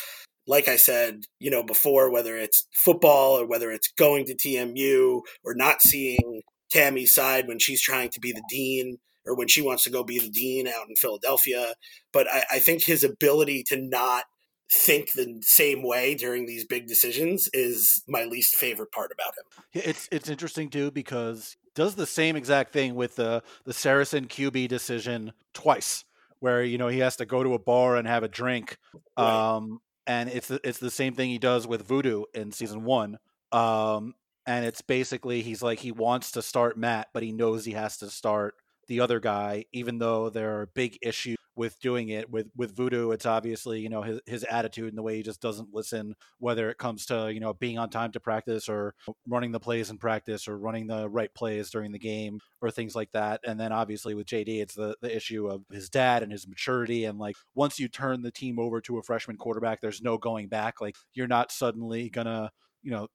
Like 0.46 0.68
I 0.68 0.76
said, 0.76 1.24
you 1.38 1.50
know, 1.50 1.62
before, 1.62 2.11
whether 2.11 2.37
it's 2.37 2.66
football 2.72 3.38
or 3.38 3.46
whether 3.46 3.70
it's 3.70 3.92
going 3.92 4.24
to 4.26 4.35
TMU 4.35 5.20
or 5.44 5.54
not 5.54 5.83
seeing 5.83 6.42
Tami's 6.70 7.14
side 7.14 7.46
when 7.46 7.59
she's 7.59 7.83
trying 7.83 8.11
to 8.11 8.20
be 8.20 8.33
the 8.33 8.42
dean 8.48 8.98
or 9.26 9.37
when 9.37 9.48
she 9.48 9.62
wants 9.62 9.85
to 9.85 9.90
go 9.90 10.02
be 10.02 10.18
the 10.18 10.31
dean 10.31 10.66
out 10.66 10.88
in 10.88 10.96
Philadelphia. 10.96 11.74
But 12.12 12.26
I, 12.33 12.44
I 12.52 12.59
think 12.59 12.83
his 12.83 13.04
ability 13.04 13.62
to 13.68 13.76
not 13.76 14.24
think 14.70 15.12
the 15.12 15.38
same 15.42 15.83
way 15.83 16.14
during 16.14 16.46
these 16.46 16.64
big 16.64 16.87
decisions 16.87 17.48
is 17.52 18.02
my 18.07 18.24
least 18.24 18.54
favorite 18.54 18.92
part 18.92 19.11
about 19.12 19.35
him. 19.37 19.83
It's 19.85 20.09
it's 20.12 20.28
interesting 20.28 20.68
too 20.68 20.90
because 20.90 21.57
does 21.74 21.94
the 21.94 22.07
same 22.07 22.37
exact 22.37 22.72
thing 22.72 22.94
with 22.94 23.16
the 23.16 23.42
the 23.64 23.72
Saracen 23.72 24.26
QB 24.26 24.68
decision 24.68 25.33
twice 25.54 26.04
where 26.40 26.62
you 26.62 26.79
know 26.79 26.88
he 26.88 27.01
has 27.01 27.16
to 27.16 27.27
go 27.27 27.42
to 27.42 27.55
a 27.55 27.59
bar 27.59 27.96
and 27.96 28.07
have 28.07 28.22
a 28.22 28.29
drink. 28.29 28.77
Right. 29.16 29.55
Um, 29.57 29.81
and 30.07 30.29
it's 30.31 30.51
it's 30.51 30.79
the 30.79 30.90
same 30.90 31.14
thing 31.14 31.31
he 31.31 31.38
does 31.38 31.66
with 31.66 31.87
Voodoo 31.87 32.24
in 32.35 32.53
season 32.53 32.85
one. 32.85 33.18
Um, 33.53 34.14
and 34.46 34.64
it's 34.64 34.81
basically 34.81 35.42
he's 35.42 35.62
like 35.62 35.79
he 35.79 35.92
wants 35.92 36.33
to 36.33 36.42
start 36.42 36.79
Matt, 36.79 37.09
but 37.12 37.22
he 37.22 37.33
knows 37.33 37.64
he 37.64 37.72
has 37.72 37.98
to 37.98 38.09
start 38.09 38.55
the 38.88 39.01
other 39.01 39.20
guy, 39.20 39.64
even 39.72 39.98
though 39.98 40.31
there 40.31 40.61
are 40.61 40.66
big 40.74 40.98
issues 41.03 41.38
with 41.59 41.79
doing 41.81 42.09
it 42.11 42.31
with 42.31 42.46
with 42.57 42.74
voodoo 42.74 43.11
it's 43.11 43.27
obviously 43.27 43.81
you 43.81 43.88
know 43.88 44.01
his, 44.01 44.20
his 44.27 44.44
attitude 44.44 44.90
and 44.90 44.96
the 44.96 45.03
way 45.03 45.16
he 45.16 45.24
just 45.24 45.42
doesn't 45.42 45.74
listen 45.74 46.14
whether 46.38 46.70
it 46.70 46.79
comes 46.79 47.05
to 47.05 47.33
you 47.35 47.40
know 47.40 47.53
being 47.53 47.77
on 47.77 47.90
time 47.90 48.12
to 48.12 48.20
practice 48.20 48.68
or 48.68 48.94
running 49.27 49.51
the 49.51 49.59
plays 49.59 49.90
in 49.90 49.98
practice 49.98 50.46
or 50.46 50.57
running 50.57 50.87
the 50.87 51.09
right 51.09 51.35
plays 51.35 51.68
during 51.68 51.90
the 51.90 51.98
game 51.98 52.38
or 52.62 52.70
things 52.70 52.94
like 52.94 53.11
that. 53.12 53.40
And 53.44 53.59
then 53.59 53.72
obviously 53.72 54.14
with 54.14 54.29
jd 54.29 54.62
it's 54.62 54.74
the, 54.74 54.94
the 55.03 55.14
issue 55.14 55.48
of 55.48 55.64
his 55.72 55.90
dad 55.90 56.22
and 56.22 56.31
his 56.31 56.46
maturity 56.46 57.05
and 57.07 57.18
like 57.18 57.35
once 57.57 57.81
you 57.81 57.88
turn 57.88 58.22
the 58.22 58.31
team 58.31 58.61
over 58.61 58.81
to 58.83 58.98
a 58.98 59.03
freshman 59.03 59.37
quarterback 59.37 59.81
there's 59.81 60.01
no 60.01 60.16
going 60.16 60.46
back. 60.46 60.81
Like 60.81 60.94
you're 61.12 61.27
not 61.27 61.51
suddenly 61.51 62.09
gonna 62.09 62.53
you 62.83 62.92
know 62.92 63.09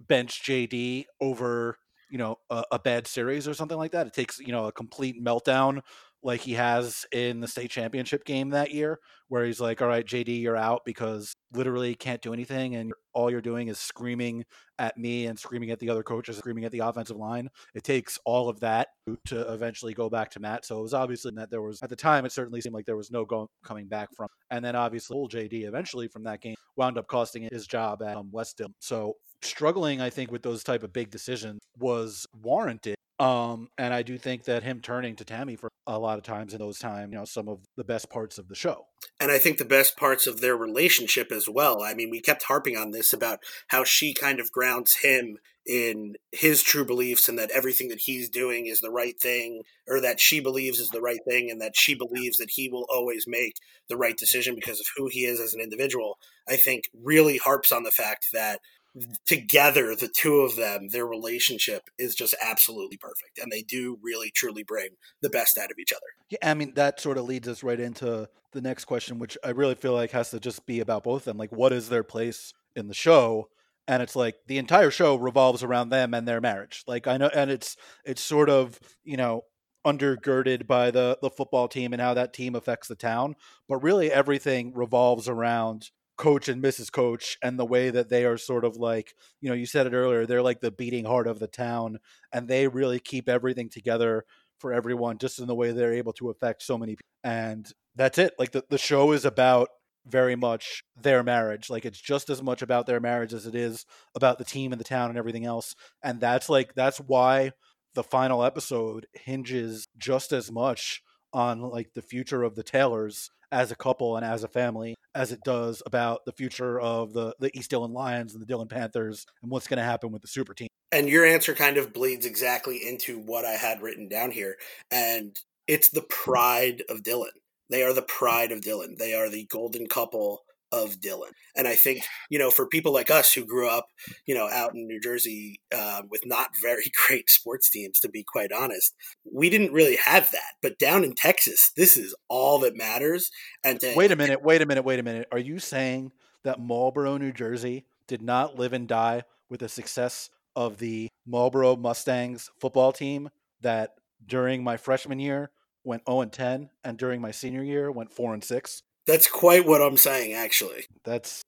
bench 0.00 0.42
jd 0.42 1.04
over 1.20 1.78
you 2.10 2.18
know 2.18 2.38
a, 2.50 2.64
a, 2.72 2.78
bad 2.78 3.06
series 3.06 3.48
or 3.48 3.54
something 3.54 3.76
like 3.76 3.92
that. 3.92 4.06
It 4.06 4.12
takes 4.12 4.38
you 4.38 4.52
know 4.52 4.66
a 4.66 4.72
complete 4.72 5.22
meltdown 5.22 5.80
like 6.22 6.40
he 6.40 6.54
has 6.54 7.06
in 7.12 7.40
the 7.40 7.46
state 7.46 7.70
championship 7.70 8.24
game 8.24 8.50
that 8.50 8.72
year, 8.72 8.98
where 9.28 9.44
he's 9.44 9.60
like, 9.60 9.80
"All 9.80 9.88
right, 9.88 10.04
JD, 10.04 10.40
you're 10.40 10.56
out 10.56 10.82
because 10.84 11.34
literally 11.52 11.94
can't 11.94 12.22
do 12.22 12.32
anything, 12.32 12.74
and 12.74 12.92
all 13.12 13.30
you're 13.30 13.40
doing 13.40 13.68
is 13.68 13.78
screaming 13.78 14.44
at 14.78 14.96
me 14.98 15.26
and 15.26 15.38
screaming 15.38 15.70
at 15.70 15.78
the 15.78 15.88
other 15.88 16.02
coaches, 16.02 16.36
screaming 16.36 16.64
at 16.64 16.72
the 16.72 16.80
offensive 16.80 17.16
line." 17.16 17.48
It 17.74 17.84
takes 17.84 18.18
all 18.24 18.48
of 18.48 18.60
that 18.60 18.88
to 19.26 19.52
eventually 19.52 19.94
go 19.94 20.10
back 20.10 20.30
to 20.32 20.40
Matt. 20.40 20.64
So 20.64 20.78
it 20.78 20.82
was 20.82 20.94
obviously 20.94 21.32
that 21.36 21.50
there 21.50 21.62
was 21.62 21.82
at 21.82 21.90
the 21.90 21.96
time 21.96 22.24
it 22.24 22.32
certainly 22.32 22.60
seemed 22.60 22.74
like 22.74 22.86
there 22.86 22.96
was 22.96 23.10
no 23.10 23.24
go- 23.24 23.50
coming 23.64 23.86
back 23.86 24.08
from. 24.16 24.28
And 24.50 24.64
then 24.64 24.74
obviously, 24.74 25.14
old 25.14 25.32
JD 25.32 25.64
eventually 25.64 26.08
from 26.08 26.24
that 26.24 26.40
game 26.40 26.56
wound 26.76 26.98
up 26.98 27.06
costing 27.06 27.48
his 27.50 27.66
job 27.66 28.02
at 28.02 28.16
um, 28.16 28.30
West 28.32 28.58
Dillon. 28.58 28.74
So 28.80 29.14
struggling, 29.42 30.00
I 30.00 30.10
think, 30.10 30.30
with 30.30 30.42
those 30.42 30.62
type 30.64 30.82
of 30.82 30.92
big 30.92 31.10
decisions 31.10 31.60
was 31.78 32.26
warranted. 32.42 32.96
Um, 33.18 33.68
and 33.78 33.94
I 33.94 34.02
do 34.02 34.18
think 34.18 34.44
that 34.44 34.62
him 34.62 34.80
turning 34.80 35.16
to 35.16 35.24
Tami 35.24 35.58
for 35.58 35.70
a 35.86 35.98
lot 35.98 36.18
of 36.18 36.24
times 36.24 36.52
in 36.52 36.58
those 36.58 36.78
times, 36.78 37.12
you 37.12 37.18
know, 37.18 37.24
some 37.24 37.48
of 37.48 37.60
the 37.76 37.84
best 37.84 38.10
parts 38.10 38.36
of 38.36 38.48
the 38.48 38.54
show. 38.54 38.86
And 39.18 39.30
I 39.30 39.38
think 39.38 39.56
the 39.56 39.64
best 39.64 39.96
parts 39.96 40.26
of 40.26 40.40
their 40.40 40.56
relationship 40.56 41.32
as 41.32 41.48
well. 41.48 41.82
I 41.82 41.94
mean, 41.94 42.10
we 42.10 42.20
kept 42.20 42.42
harping 42.42 42.76
on 42.76 42.90
this 42.90 43.14
about 43.14 43.38
how 43.68 43.84
she 43.84 44.12
kind 44.12 44.38
of 44.38 44.52
grounds 44.52 44.96
him 45.02 45.38
in 45.66 46.14
his 46.30 46.62
true 46.62 46.84
beliefs 46.84 47.28
and 47.28 47.38
that 47.38 47.50
everything 47.50 47.88
that 47.88 48.02
he's 48.04 48.30
doing 48.30 48.66
is 48.66 48.80
the 48.80 48.90
right 48.90 49.18
thing 49.20 49.62
or 49.88 50.00
that 50.00 50.20
she 50.20 50.38
believes 50.38 50.78
is 50.78 50.90
the 50.90 51.00
right 51.00 51.18
thing 51.28 51.50
and 51.50 51.60
that 51.60 51.74
she 51.74 51.94
believes 51.94 52.36
that 52.36 52.50
he 52.52 52.68
will 52.68 52.86
always 52.88 53.24
make 53.26 53.54
the 53.88 53.96
right 53.96 54.16
decision 54.16 54.54
because 54.54 54.78
of 54.78 54.86
who 54.96 55.08
he 55.10 55.24
is 55.24 55.40
as 55.40 55.54
an 55.54 55.60
individual 55.60 56.18
i 56.48 56.54
think 56.54 56.84
really 56.94 57.36
harps 57.38 57.72
on 57.72 57.82
the 57.82 57.90
fact 57.90 58.28
that 58.32 58.60
Mm-hmm. 58.96 59.12
together, 59.26 59.94
the 59.94 60.08
two 60.08 60.36
of 60.36 60.56
them, 60.56 60.88
their 60.88 61.06
relationship 61.06 61.90
is 61.98 62.14
just 62.14 62.34
absolutely 62.40 62.96
perfect. 62.96 63.38
And 63.38 63.52
they 63.52 63.60
do 63.60 63.98
really, 64.02 64.30
truly 64.34 64.62
bring 64.62 64.90
the 65.20 65.28
best 65.28 65.58
out 65.58 65.70
of 65.70 65.78
each 65.78 65.92
other. 65.92 66.06
Yeah, 66.30 66.38
I 66.50 66.54
mean, 66.54 66.72
that 66.76 66.98
sort 66.98 67.18
of 67.18 67.26
leads 67.26 67.46
us 67.46 67.62
right 67.62 67.78
into 67.78 68.26
the 68.52 68.60
next 68.62 68.86
question, 68.86 69.18
which 69.18 69.36
I 69.44 69.50
really 69.50 69.74
feel 69.74 69.92
like 69.92 70.12
has 70.12 70.30
to 70.30 70.40
just 70.40 70.64
be 70.64 70.80
about 70.80 71.04
both 71.04 71.22
of 71.22 71.24
them. 71.24 71.36
Like, 71.36 71.52
what 71.52 71.74
is 71.74 71.90
their 71.90 72.04
place 72.04 72.54
in 72.74 72.88
the 72.88 72.94
show? 72.94 73.50
And 73.86 74.02
it's 74.02 74.16
like 74.16 74.36
the 74.46 74.56
entire 74.56 74.90
show 74.90 75.16
revolves 75.16 75.62
around 75.62 75.90
them 75.90 76.14
and 76.14 76.26
their 76.26 76.40
marriage. 76.40 76.82
Like, 76.86 77.06
I 77.06 77.18
know, 77.18 77.28
and 77.34 77.50
it's, 77.50 77.76
it's 78.06 78.22
sort 78.22 78.48
of, 78.48 78.80
you 79.04 79.18
know, 79.18 79.42
undergirded 79.86 80.66
by 80.66 80.90
the 80.90 81.16
the 81.22 81.30
football 81.30 81.68
team 81.68 81.92
and 81.92 82.02
how 82.02 82.12
that 82.12 82.32
team 82.32 82.56
affects 82.56 82.88
the 82.88 82.96
town 82.96 83.36
but 83.68 83.76
really 83.84 84.10
everything 84.10 84.74
revolves 84.74 85.28
around 85.28 85.90
coach 86.16 86.48
and 86.48 86.62
Mrs. 86.62 86.90
Coach 86.90 87.36
and 87.42 87.58
the 87.58 87.66
way 87.66 87.90
that 87.90 88.08
they 88.08 88.24
are 88.24 88.38
sort 88.38 88.64
of 88.64 88.76
like, 88.76 89.14
you 89.40 89.48
know, 89.48 89.54
you 89.54 89.66
said 89.66 89.86
it 89.86 89.92
earlier, 89.92 90.26
they're 90.26 90.42
like 90.42 90.60
the 90.60 90.70
beating 90.70 91.04
heart 91.04 91.26
of 91.26 91.38
the 91.38 91.46
town 91.46 91.98
and 92.32 92.48
they 92.48 92.68
really 92.68 92.98
keep 92.98 93.28
everything 93.28 93.68
together 93.68 94.24
for 94.58 94.72
everyone 94.72 95.18
just 95.18 95.38
in 95.38 95.46
the 95.46 95.54
way 95.54 95.72
they're 95.72 95.92
able 95.92 96.14
to 96.14 96.30
affect 96.30 96.62
so 96.62 96.78
many 96.78 96.92
people. 96.92 97.06
And 97.22 97.70
that's 97.94 98.18
it. 98.18 98.34
Like 98.38 98.52
the, 98.52 98.64
the 98.70 98.78
show 98.78 99.12
is 99.12 99.24
about 99.24 99.68
very 100.06 100.36
much 100.36 100.82
their 100.96 101.22
marriage. 101.22 101.68
Like 101.68 101.84
it's 101.84 102.00
just 102.00 102.30
as 102.30 102.42
much 102.42 102.62
about 102.62 102.86
their 102.86 103.00
marriage 103.00 103.34
as 103.34 103.46
it 103.46 103.54
is 103.54 103.84
about 104.14 104.38
the 104.38 104.44
team 104.44 104.72
and 104.72 104.80
the 104.80 104.84
town 104.84 105.10
and 105.10 105.18
everything 105.18 105.44
else. 105.44 105.74
And 106.02 106.20
that's 106.20 106.48
like 106.48 106.74
that's 106.74 106.98
why 106.98 107.52
the 107.94 108.04
final 108.04 108.44
episode 108.44 109.06
hinges 109.12 109.86
just 109.98 110.32
as 110.32 110.50
much 110.50 111.02
on 111.32 111.60
like 111.60 111.92
the 111.94 112.02
future 112.02 112.42
of 112.42 112.54
the 112.54 112.62
Taylors 112.62 113.30
as 113.52 113.70
a 113.70 113.76
couple 113.76 114.16
and 114.16 114.24
as 114.24 114.44
a 114.44 114.48
family 114.48 114.94
as 115.16 115.32
it 115.32 115.40
does 115.44 115.82
about 115.86 116.24
the 116.26 116.32
future 116.32 116.78
of 116.78 117.14
the, 117.14 117.34
the 117.40 117.56
East 117.56 117.70
Dillon 117.70 117.92
Lions 117.92 118.34
and 118.34 118.42
the 118.42 118.46
Dillon 118.46 118.68
Panthers 118.68 119.26
and 119.42 119.50
what's 119.50 119.66
going 119.66 119.78
to 119.78 119.82
happen 119.82 120.12
with 120.12 120.20
the 120.20 120.28
super 120.28 120.52
team. 120.52 120.68
And 120.92 121.08
your 121.08 121.24
answer 121.24 121.54
kind 121.54 121.78
of 121.78 121.92
bleeds 121.92 122.26
exactly 122.26 122.86
into 122.86 123.18
what 123.18 123.44
I 123.44 123.52
had 123.52 123.82
written 123.82 124.08
down 124.08 124.30
here. 124.30 124.56
And 124.90 125.36
it's 125.66 125.88
the 125.88 126.02
pride 126.02 126.82
of 126.88 127.02
Dillon. 127.02 127.32
They 127.70 127.82
are 127.82 127.94
the 127.94 128.02
pride 128.02 128.52
of 128.52 128.60
Dillon. 128.60 128.96
They 128.98 129.14
are 129.14 129.28
the 129.28 129.46
golden 129.46 129.88
couple 129.88 130.42
of 130.72 131.00
Dillon. 131.00 131.30
And 131.54 131.66
I 131.66 131.74
think, 131.74 132.02
you 132.30 132.38
know, 132.38 132.50
for 132.50 132.66
people 132.66 132.92
like 132.92 133.10
us 133.10 133.32
who 133.32 133.44
grew 133.44 133.68
up, 133.68 133.86
you 134.26 134.34
know, 134.34 134.48
out 134.50 134.74
in 134.74 134.86
New 134.86 135.00
Jersey 135.00 135.60
uh, 135.74 136.02
with 136.10 136.22
not 136.26 136.50
very 136.60 136.90
great 137.06 137.30
sports 137.30 137.70
teams, 137.70 138.00
to 138.00 138.08
be 138.08 138.24
quite 138.24 138.52
honest, 138.52 138.94
we 139.30 139.50
didn't 139.50 139.72
really 139.72 139.98
have 140.04 140.30
that. 140.32 140.54
But 140.62 140.78
down 140.78 141.04
in 141.04 141.14
Texas, 141.14 141.72
this 141.76 141.96
is 141.96 142.14
all 142.28 142.58
that 142.60 142.76
matters. 142.76 143.30
And 143.64 143.80
to, 143.80 143.94
wait 143.96 144.12
a 144.12 144.16
minute, 144.16 144.42
wait 144.42 144.62
a 144.62 144.66
minute, 144.66 144.84
wait 144.84 144.98
a 144.98 145.04
minute. 145.04 145.28
Are 145.32 145.38
you 145.38 145.58
saying 145.58 146.12
that 146.44 146.60
Marlboro, 146.60 147.16
New 147.16 147.32
Jersey 147.32 147.84
did 148.06 148.22
not 148.22 148.58
live 148.58 148.72
and 148.72 148.86
die 148.86 149.24
with 149.48 149.60
the 149.60 149.68
success 149.68 150.30
of 150.54 150.78
the 150.78 151.08
Marlboro 151.26 151.76
Mustangs 151.76 152.50
football 152.58 152.92
team 152.92 153.28
that 153.60 153.94
during 154.24 154.64
my 154.64 154.76
freshman 154.76 155.18
year 155.18 155.50
went 155.84 156.02
0 156.08 156.22
and 156.22 156.32
10 156.32 156.70
and 156.84 156.98
during 156.98 157.20
my 157.20 157.30
senior 157.30 157.62
year 157.62 157.90
went 157.90 158.12
4 158.12 158.34
and 158.34 158.44
6? 158.44 158.82
That's 159.06 159.28
quite 159.28 159.66
what 159.66 159.82
I'm 159.82 159.96
saying, 159.96 160.32
actually. 160.32 160.84
That's. 161.04 161.42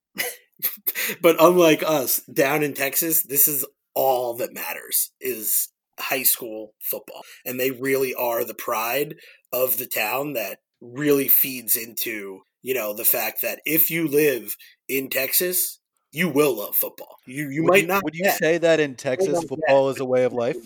but 1.21 1.37
unlike 1.41 1.83
us 1.83 2.21
down 2.33 2.63
in 2.63 2.75
Texas, 2.75 3.23
this 3.23 3.49
is 3.49 3.65
all 3.95 4.35
that 4.35 4.55
matters 4.55 5.11
is 5.21 5.69
high 5.99 6.23
school 6.23 6.75
football, 6.81 7.23
and 7.45 7.59
they 7.59 7.71
really 7.71 8.15
are 8.15 8.45
the 8.45 8.55
pride 8.55 9.17
of 9.53 9.79
the 9.79 9.87
town 9.87 10.35
that 10.35 10.59
really 10.81 11.29
feeds 11.29 11.77
into 11.77 12.43
you 12.63 12.75
know 12.75 12.93
the 12.93 13.05
fact 13.05 13.43
that 13.43 13.61
if 13.65 13.91
you 13.91 14.07
live 14.07 14.57
in 14.89 15.09
Texas, 15.09 15.79
you 16.13 16.29
will 16.29 16.57
love 16.57 16.77
football. 16.77 17.17
You 17.27 17.49
you 17.51 17.63
would 17.65 17.71
might 17.71 17.83
you, 17.83 17.89
not. 17.89 18.05
Would 18.05 18.15
you 18.15 18.31
say 18.31 18.59
that 18.59 18.81
in 18.81 18.95
Texas, 18.95 19.45
football 19.45 19.91
is 19.91 20.01
a 20.01 20.05
way 20.05 20.25
of 20.25 20.33
life? 20.33 20.57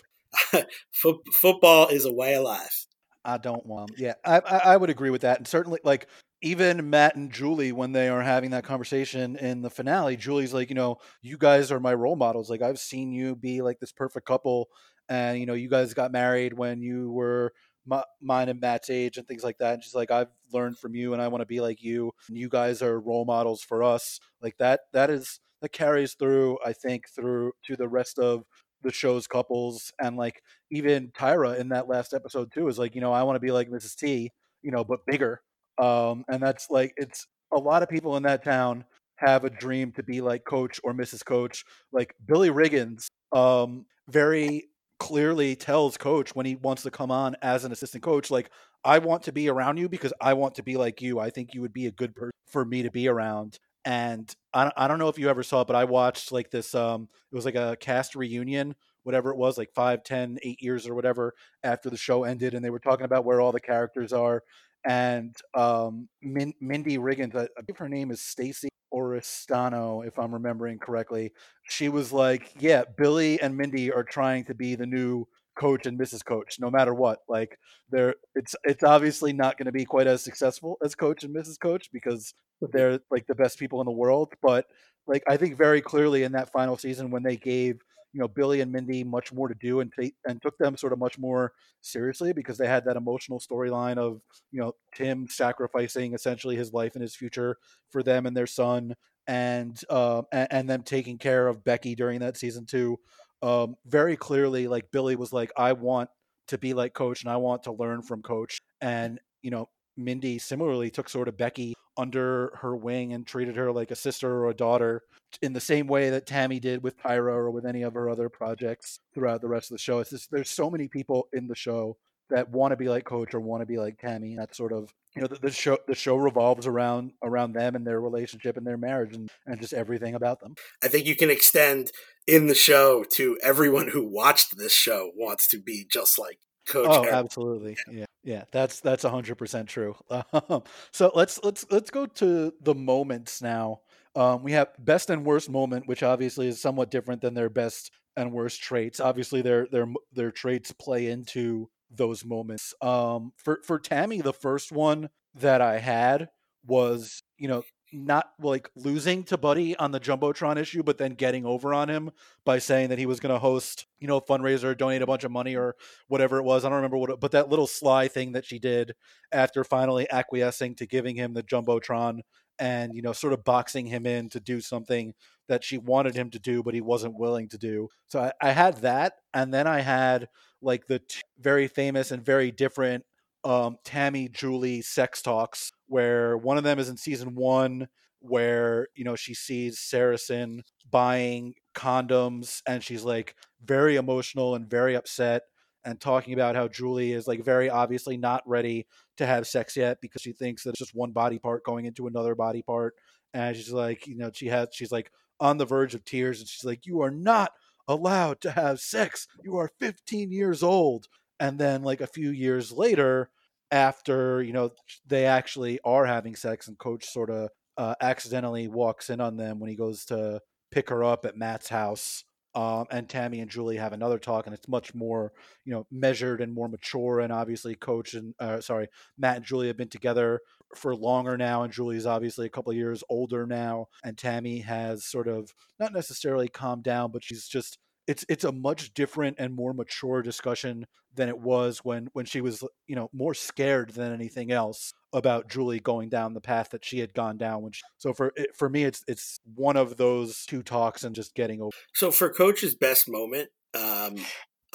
football 0.92 1.88
is 1.88 2.04
a 2.04 2.12
way 2.12 2.34
of 2.34 2.44
life. 2.44 2.86
I 3.24 3.38
don't 3.38 3.64
want. 3.66 3.92
Yeah, 3.98 4.14
I, 4.24 4.38
I, 4.38 4.58
I 4.72 4.76
would 4.76 4.90
agree 4.90 5.10
with 5.10 5.22
that, 5.22 5.38
and 5.38 5.46
certainly 5.46 5.80
like 5.84 6.08
even 6.42 6.90
Matt 6.90 7.14
and 7.14 7.30
Julie, 7.32 7.70
when 7.70 7.92
they 7.92 8.08
are 8.08 8.20
having 8.20 8.50
that 8.50 8.64
conversation 8.64 9.36
in 9.36 9.62
the 9.62 9.70
finale, 9.70 10.16
Julie's 10.16 10.52
like, 10.52 10.68
you 10.68 10.74
know, 10.74 10.98
you 11.22 11.38
guys 11.38 11.70
are 11.70 11.78
my 11.78 11.94
role 11.94 12.16
models. 12.16 12.50
Like, 12.50 12.62
I've 12.62 12.80
seen 12.80 13.12
you 13.12 13.36
be 13.36 13.62
like 13.62 13.78
this 13.78 13.92
perfect 13.92 14.26
couple, 14.26 14.68
and 15.08 15.38
you 15.38 15.46
know, 15.46 15.54
you 15.54 15.68
guys 15.68 15.94
got 15.94 16.10
married 16.10 16.52
when 16.52 16.82
you 16.82 17.12
were 17.12 17.52
my, 17.86 18.02
mine 18.20 18.48
and 18.48 18.60
Matt's 18.60 18.90
age 18.90 19.18
and 19.18 19.26
things 19.26 19.44
like 19.44 19.58
that. 19.58 19.74
And 19.74 19.84
she's 19.84 19.94
like, 19.94 20.10
I've 20.10 20.28
learned 20.52 20.78
from 20.78 20.94
you, 20.96 21.12
and 21.12 21.22
I 21.22 21.28
want 21.28 21.42
to 21.42 21.46
be 21.46 21.60
like 21.60 21.82
you. 21.82 22.12
And 22.28 22.36
you 22.36 22.48
guys 22.48 22.82
are 22.82 23.00
role 23.00 23.24
models 23.24 23.62
for 23.62 23.82
us. 23.84 24.18
Like 24.42 24.58
that. 24.58 24.80
That 24.92 25.10
is 25.10 25.40
that 25.60 25.72
carries 25.72 26.14
through. 26.14 26.58
I 26.64 26.72
think 26.72 27.08
through 27.08 27.52
to 27.66 27.76
the 27.76 27.88
rest 27.88 28.18
of 28.18 28.42
the 28.82 28.92
show's 28.92 29.28
couples, 29.28 29.92
and 30.00 30.16
like 30.16 30.42
even 30.72 31.12
Tyra 31.12 31.56
in 31.58 31.68
that 31.68 31.88
last 31.88 32.12
episode 32.12 32.50
too 32.52 32.66
is 32.66 32.80
like, 32.80 32.96
you 32.96 33.00
know, 33.00 33.12
I 33.12 33.22
want 33.22 33.36
to 33.36 33.40
be 33.40 33.52
like 33.52 33.70
Mrs. 33.70 33.94
T, 33.94 34.32
you 34.62 34.72
know, 34.72 34.82
but 34.82 35.06
bigger 35.06 35.40
um, 35.78 36.24
and 36.28 36.42
that's 36.42 36.70
like 36.70 36.92
it's 36.96 37.26
a 37.52 37.58
lot 37.58 37.82
of 37.82 37.88
people 37.88 38.16
in 38.16 38.22
that 38.24 38.44
town 38.44 38.84
have 39.16 39.44
a 39.44 39.50
dream 39.50 39.92
to 39.92 40.02
be 40.02 40.20
like 40.20 40.44
Coach 40.44 40.80
or 40.82 40.92
Mrs. 40.92 41.24
Coach. 41.24 41.64
Like 41.92 42.14
Billy 42.26 42.50
Riggins, 42.50 43.06
um, 43.32 43.86
very 44.08 44.68
clearly 44.98 45.56
tells 45.56 45.96
Coach 45.96 46.34
when 46.34 46.46
he 46.46 46.56
wants 46.56 46.82
to 46.82 46.90
come 46.90 47.10
on 47.10 47.36
as 47.42 47.64
an 47.64 47.72
assistant 47.72 48.02
coach, 48.02 48.30
like 48.30 48.50
I 48.84 48.98
want 48.98 49.24
to 49.24 49.32
be 49.32 49.48
around 49.48 49.78
you 49.78 49.88
because 49.88 50.12
I 50.20 50.34
want 50.34 50.56
to 50.56 50.62
be 50.62 50.76
like 50.76 51.00
you. 51.02 51.18
I 51.18 51.30
think 51.30 51.54
you 51.54 51.60
would 51.60 51.72
be 51.72 51.86
a 51.86 51.92
good 51.92 52.14
person 52.14 52.32
for 52.46 52.64
me 52.64 52.82
to 52.82 52.90
be 52.90 53.08
around. 53.08 53.58
And 53.84 54.32
I, 54.54 54.70
I 54.76 54.86
don't 54.86 54.98
know 54.98 55.08
if 55.08 55.18
you 55.18 55.28
ever 55.28 55.42
saw 55.42 55.62
it, 55.62 55.66
but 55.66 55.76
I 55.76 55.84
watched 55.84 56.30
like 56.30 56.50
this. 56.50 56.74
Um, 56.74 57.08
it 57.32 57.34
was 57.34 57.44
like 57.44 57.56
a 57.56 57.76
cast 57.80 58.14
reunion 58.14 58.74
whatever 59.04 59.30
it 59.30 59.36
was, 59.36 59.58
like 59.58 59.72
five, 59.74 60.04
ten, 60.04 60.38
eight 60.42 60.62
years 60.62 60.86
or 60.86 60.94
whatever 60.94 61.34
after 61.62 61.90
the 61.90 61.96
show 61.96 62.24
ended, 62.24 62.54
and 62.54 62.64
they 62.64 62.70
were 62.70 62.78
talking 62.78 63.04
about 63.04 63.24
where 63.24 63.40
all 63.40 63.52
the 63.52 63.60
characters 63.60 64.12
are 64.12 64.42
and 64.84 65.34
um, 65.54 66.08
Min- 66.22 66.54
Mindy 66.60 66.98
Riggins, 66.98 67.36
I, 67.36 67.48
believe 67.62 67.78
her 67.78 67.88
name 67.88 68.10
is 68.10 68.20
Stacey 68.20 68.68
Oristano, 68.92 70.06
if 70.06 70.18
I'm 70.18 70.34
remembering 70.34 70.78
correctly. 70.78 71.32
She 71.64 71.88
was 71.88 72.12
like, 72.12 72.52
"Yeah, 72.58 72.84
Billy 72.96 73.40
and 73.40 73.56
Mindy 73.56 73.92
are 73.92 74.04
trying 74.04 74.44
to 74.46 74.54
be 74.54 74.74
the 74.74 74.86
new 74.86 75.26
Coach 75.54 75.86
and 75.86 75.98
Mrs. 75.98 76.24
Coach, 76.24 76.58
no 76.58 76.70
matter 76.70 76.94
what. 76.94 77.20
Like 77.28 77.58
they're 77.90 78.14
it's 78.34 78.54
it's 78.64 78.82
obviously 78.82 79.32
not 79.32 79.58
going 79.58 79.66
to 79.66 79.72
be 79.72 79.84
quite 79.84 80.06
as 80.06 80.22
successful 80.22 80.78
as 80.82 80.94
Coach 80.94 81.24
and 81.24 81.34
Mrs. 81.34 81.58
Coach 81.60 81.90
because 81.92 82.34
they're 82.72 83.00
like 83.10 83.26
the 83.26 83.34
best 83.34 83.58
people 83.58 83.80
in 83.80 83.86
the 83.86 83.92
world. 83.92 84.32
But 84.42 84.66
like 85.06 85.22
I 85.28 85.36
think 85.36 85.56
very 85.56 85.80
clearly 85.80 86.22
in 86.22 86.32
that 86.32 86.52
final 86.52 86.76
season 86.78 87.10
when 87.10 87.22
they 87.22 87.36
gave 87.36 87.80
you 88.12 88.20
know 88.20 88.28
Billy 88.28 88.60
and 88.60 88.70
Mindy 88.70 89.04
much 89.04 89.32
more 89.32 89.48
to 89.48 89.54
do 89.54 89.80
and 89.80 89.92
take 89.98 90.14
and 90.26 90.40
took 90.40 90.56
them 90.58 90.76
sort 90.76 90.92
of 90.92 90.98
much 90.98 91.18
more 91.18 91.52
seriously 91.80 92.32
because 92.32 92.58
they 92.58 92.66
had 92.66 92.84
that 92.84 92.96
emotional 92.96 93.40
storyline 93.40 93.96
of 93.98 94.20
you 94.50 94.60
know 94.60 94.72
Tim 94.94 95.26
sacrificing 95.28 96.14
essentially 96.14 96.56
his 96.56 96.72
life 96.72 96.94
and 96.94 97.02
his 97.02 97.16
future 97.16 97.56
for 97.90 98.02
them 98.02 98.26
and 98.26 98.36
their 98.36 98.46
son 98.46 98.94
and 99.26 99.80
uh, 99.88 100.22
and, 100.32 100.48
and 100.50 100.70
them 100.70 100.82
taking 100.82 101.18
care 101.18 101.48
of 101.48 101.64
Becky 101.64 101.94
during 101.94 102.20
that 102.20 102.36
season 102.36 102.66
too. 102.66 102.98
Um, 103.42 103.76
very 103.86 104.16
clearly, 104.16 104.68
like 104.68 104.90
Billy 104.92 105.16
was 105.16 105.32
like, 105.32 105.50
I 105.56 105.72
want 105.72 106.10
to 106.48 106.58
be 106.58 106.74
like 106.74 106.94
Coach 106.94 107.22
and 107.22 107.32
I 107.32 107.36
want 107.36 107.64
to 107.64 107.72
learn 107.72 108.02
from 108.02 108.22
Coach, 108.22 108.60
and 108.80 109.18
you 109.42 109.50
know 109.50 109.68
Mindy 109.96 110.38
similarly 110.38 110.90
took 110.90 111.08
sort 111.08 111.28
of 111.28 111.36
Becky 111.36 111.74
under 111.96 112.52
her 112.62 112.74
wing 112.74 113.12
and 113.12 113.26
treated 113.26 113.56
her 113.56 113.70
like 113.70 113.90
a 113.90 113.96
sister 113.96 114.30
or 114.30 114.48
a 114.48 114.54
daughter 114.54 115.02
in 115.40 115.52
the 115.52 115.60
same 115.60 115.86
way 115.86 116.10
that 116.10 116.26
Tami 116.26 116.60
did 116.60 116.82
with 116.82 116.98
Tyra 116.98 117.32
or 117.32 117.50
with 117.50 117.66
any 117.66 117.82
of 117.82 117.94
her 117.94 118.08
other 118.08 118.28
projects 118.28 119.00
throughout 119.14 119.40
the 119.40 119.48
rest 119.48 119.70
of 119.70 119.74
the 119.74 119.82
show. 119.82 119.98
It's 119.98 120.10
just, 120.10 120.30
there's 120.30 120.50
so 120.50 120.70
many 120.70 120.88
people 120.88 121.28
in 121.32 121.48
the 121.48 121.54
show 121.54 121.96
that 122.30 122.50
want 122.50 122.72
to 122.72 122.76
be 122.76 122.88
like 122.88 123.04
Coach 123.04 123.34
or 123.34 123.40
want 123.40 123.60
to 123.60 123.66
be 123.66 123.78
like 123.78 124.00
Tami. 124.00 124.36
That's 124.36 124.56
sort 124.56 124.72
of 124.72 124.92
you 125.14 125.22
know 125.22 125.28
the, 125.28 125.38
the, 125.38 125.50
show. 125.50 125.78
The 125.86 125.94
show 125.94 126.16
revolves 126.16 126.66
around 126.66 127.12
around 127.22 127.52
them 127.52 127.76
and 127.76 127.86
their 127.86 128.00
relationship 128.00 128.56
and 128.56 128.66
their 128.66 128.78
marriage 128.78 129.14
and 129.14 129.30
and 129.46 129.60
just 129.60 129.74
everything 129.74 130.14
about 130.14 130.40
them. 130.40 130.54
I 130.82 130.88
think 130.88 131.06
you 131.06 131.14
can 131.14 131.30
extend 131.30 131.92
in 132.26 132.46
the 132.46 132.54
show 132.54 133.04
to 133.12 133.38
everyone 133.42 133.88
who 133.88 134.06
watched 134.06 134.56
this 134.56 134.72
show 134.72 135.10
wants 135.14 135.46
to 135.48 135.60
be 135.60 135.86
just 135.90 136.18
like 136.18 136.38
Coach. 136.66 136.88
Oh, 136.90 137.02
Eric. 137.02 137.14
absolutely. 137.14 137.76
Yeah. 137.90 138.06
Yeah, 138.24 138.44
that's 138.52 138.80
that's 138.80 139.02
hundred 139.04 139.36
percent 139.36 139.68
true. 139.68 139.96
Um, 140.32 140.62
so 140.92 141.10
let's 141.14 141.40
let's 141.42 141.64
let's 141.70 141.90
go 141.90 142.06
to 142.06 142.52
the 142.60 142.74
moments 142.74 143.42
now. 143.42 143.80
Um, 144.14 144.42
we 144.42 144.52
have 144.52 144.68
best 144.78 145.10
and 145.10 145.24
worst 145.24 145.50
moment, 145.50 145.88
which 145.88 146.02
obviously 146.02 146.46
is 146.48 146.60
somewhat 146.60 146.90
different 146.90 147.20
than 147.22 147.34
their 147.34 147.48
best 147.48 147.90
and 148.16 148.32
worst 148.32 148.60
traits. 148.62 149.00
Obviously, 149.00 149.42
their 149.42 149.66
their 149.70 149.86
their 150.12 150.30
traits 150.30 150.72
play 150.72 151.08
into 151.08 151.68
those 151.90 152.24
moments. 152.24 152.74
Um, 152.80 153.32
for 153.36 153.60
for 153.64 153.78
Tami, 153.80 154.22
the 154.22 154.32
first 154.32 154.70
one 154.70 155.08
that 155.34 155.60
I 155.60 155.78
had 155.78 156.28
was 156.64 157.22
you 157.38 157.48
know 157.48 157.62
not 157.92 158.30
like 158.40 158.70
losing 158.74 159.24
to 159.24 159.36
Buddy 159.36 159.76
on 159.76 159.90
the 159.90 160.00
Jumbotron 160.00 160.56
issue, 160.56 160.82
but 160.82 160.98
then 160.98 161.14
getting 161.14 161.44
over 161.44 161.74
on 161.74 161.88
him 161.88 162.10
by 162.44 162.58
saying 162.58 162.88
that 162.88 162.98
he 162.98 163.06
was 163.06 163.20
going 163.20 163.34
to 163.34 163.38
host, 163.38 163.86
you 164.00 164.08
know, 164.08 164.16
a 164.16 164.22
fundraiser, 164.22 164.76
donate 164.76 165.02
a 165.02 165.06
bunch 165.06 165.24
of 165.24 165.30
money 165.30 165.54
or 165.54 165.76
whatever 166.08 166.38
it 166.38 166.44
was. 166.44 166.64
I 166.64 166.68
don't 166.68 166.76
remember 166.76 166.98
what, 166.98 167.10
it, 167.10 167.20
but 167.20 167.32
that 167.32 167.48
little 167.48 167.66
sly 167.66 168.08
thing 168.08 168.32
that 168.32 168.44
she 168.44 168.58
did 168.58 168.94
after 169.30 169.64
finally 169.64 170.10
acquiescing 170.10 170.74
to 170.76 170.86
giving 170.86 171.16
him 171.16 171.34
the 171.34 171.42
Jumbotron 171.42 172.20
and, 172.58 172.94
you 172.94 173.02
know, 173.02 173.12
sort 173.12 173.32
of 173.32 173.44
boxing 173.44 173.86
him 173.86 174.06
in 174.06 174.28
to 174.30 174.40
do 174.40 174.60
something 174.60 175.14
that 175.48 175.64
she 175.64 175.78
wanted 175.78 176.14
him 176.14 176.30
to 176.30 176.38
do, 176.38 176.62
but 176.62 176.74
he 176.74 176.80
wasn't 176.80 177.18
willing 177.18 177.48
to 177.48 177.58
do. 177.58 177.88
So 178.06 178.20
I, 178.20 178.32
I 178.40 178.50
had 178.52 178.78
that. 178.78 179.14
And 179.34 179.52
then 179.52 179.66
I 179.66 179.80
had 179.80 180.28
like 180.60 180.86
the 180.86 181.00
t- 181.00 181.22
very 181.38 181.68
famous 181.68 182.10
and 182.10 182.24
very 182.24 182.50
different 182.50 183.04
um, 183.44 183.76
Tami 183.84 184.30
Julie 184.30 184.82
sex 184.82 185.20
talks, 185.20 185.72
where 185.92 186.38
one 186.38 186.56
of 186.56 186.64
them 186.64 186.78
is 186.78 186.88
in 186.88 186.96
season 186.96 187.34
one, 187.34 187.86
where 188.20 188.88
you 188.94 189.04
know 189.04 189.14
she 189.14 189.34
sees 189.34 189.78
Saracen 189.78 190.62
buying 190.90 191.54
condoms, 191.74 192.62
and 192.66 192.82
she's 192.82 193.04
like 193.04 193.36
very 193.62 193.96
emotional 193.96 194.54
and 194.54 194.68
very 194.68 194.94
upset, 194.94 195.42
and 195.84 196.00
talking 196.00 196.32
about 196.32 196.56
how 196.56 196.66
Julie 196.66 197.12
is 197.12 197.28
like 197.28 197.44
very 197.44 197.68
obviously 197.68 198.16
not 198.16 198.42
ready 198.46 198.86
to 199.18 199.26
have 199.26 199.46
sex 199.46 199.76
yet 199.76 199.98
because 200.00 200.22
she 200.22 200.32
thinks 200.32 200.64
that 200.64 200.70
it's 200.70 200.78
just 200.78 200.94
one 200.94 201.12
body 201.12 201.38
part 201.38 201.62
going 201.62 201.84
into 201.84 202.06
another 202.06 202.34
body 202.34 202.62
part, 202.62 202.94
and 203.34 203.54
she's 203.54 203.70
like, 203.70 204.06
you 204.06 204.16
know, 204.16 204.30
she 204.32 204.46
has 204.46 204.68
she's 204.72 204.92
like 204.92 205.12
on 205.40 205.58
the 205.58 205.66
verge 205.66 205.94
of 205.94 206.06
tears, 206.06 206.40
and 206.40 206.48
she's 206.48 206.64
like, 206.64 206.86
you 206.86 207.02
are 207.02 207.10
not 207.10 207.52
allowed 207.86 208.40
to 208.40 208.50
have 208.52 208.80
sex. 208.80 209.28
You 209.44 209.58
are 209.58 209.70
15 209.78 210.32
years 210.32 210.62
old 210.62 211.08
and 211.38 211.58
then 211.58 211.82
like 211.82 212.00
a 212.00 212.06
few 212.06 212.30
years 212.30 212.70
later 212.70 213.28
after 213.72 214.42
you 214.42 214.52
know 214.52 214.70
they 215.06 215.24
actually 215.24 215.80
are 215.84 216.04
having 216.04 216.36
sex 216.36 216.68
and 216.68 216.78
coach 216.78 217.06
sort 217.06 217.30
of 217.30 217.48
uh, 217.78 217.94
accidentally 218.02 218.68
walks 218.68 219.08
in 219.08 219.20
on 219.20 219.36
them 219.36 219.58
when 219.58 219.70
he 219.70 219.74
goes 219.74 220.04
to 220.04 220.38
pick 220.70 220.90
her 220.90 221.02
up 221.02 221.24
at 221.24 221.36
matt's 221.36 221.70
house 221.70 222.22
um, 222.54 222.84
and 222.90 223.08
tami 223.08 223.40
and 223.40 223.50
julie 223.50 223.78
have 223.78 223.94
another 223.94 224.18
talk 224.18 224.46
and 224.46 224.54
it's 224.54 224.68
much 224.68 224.94
more 224.94 225.32
you 225.64 225.72
know 225.72 225.86
measured 225.90 226.42
and 226.42 226.52
more 226.52 226.68
mature 226.68 227.20
and 227.20 227.32
obviously 227.32 227.74
coach 227.74 228.12
and 228.12 228.34
uh, 228.38 228.60
sorry 228.60 228.86
matt 229.16 229.36
and 229.36 229.44
julie 229.46 229.68
have 229.68 229.76
been 229.78 229.88
together 229.88 230.40
for 230.76 230.94
longer 230.94 231.38
now 231.38 231.62
and 231.62 231.72
julie's 231.72 232.06
obviously 232.06 232.44
a 232.44 232.50
couple 232.50 232.70
of 232.70 232.76
years 232.76 233.02
older 233.08 233.46
now 233.46 233.86
and 234.04 234.18
tami 234.18 234.62
has 234.62 235.06
sort 235.06 235.28
of 235.28 235.50
not 235.80 235.94
necessarily 235.94 236.46
calmed 236.46 236.84
down 236.84 237.10
but 237.10 237.24
she's 237.24 237.48
just 237.48 237.78
it's 238.06 238.24
it's 238.28 238.44
a 238.44 238.52
much 238.52 238.92
different 238.94 239.36
and 239.38 239.54
more 239.54 239.72
mature 239.72 240.22
discussion 240.22 240.86
than 241.14 241.28
it 241.28 241.38
was 241.38 241.78
when 241.78 242.08
when 242.12 242.24
she 242.24 242.40
was 242.40 242.64
you 242.86 242.96
know 242.96 243.08
more 243.12 243.34
scared 243.34 243.90
than 243.90 244.12
anything 244.12 244.50
else 244.50 244.92
about 245.12 245.48
Julie 245.48 245.80
going 245.80 246.08
down 246.08 246.34
the 246.34 246.40
path 246.40 246.70
that 246.70 246.84
she 246.84 246.98
had 246.98 247.12
gone 247.12 247.36
down 247.36 247.62
when 247.62 247.72
she, 247.72 247.82
so 247.98 248.12
for 248.12 248.32
for 248.56 248.68
me 248.68 248.84
it's 248.84 249.02
it's 249.06 249.38
one 249.54 249.76
of 249.76 249.96
those 249.96 250.44
two 250.46 250.62
talks 250.62 251.04
and 251.04 251.14
just 251.14 251.34
getting 251.34 251.60
over 251.60 251.70
so 251.94 252.10
for 252.10 252.30
coach's 252.30 252.74
best 252.74 253.08
moment 253.08 253.48
um 253.74 254.16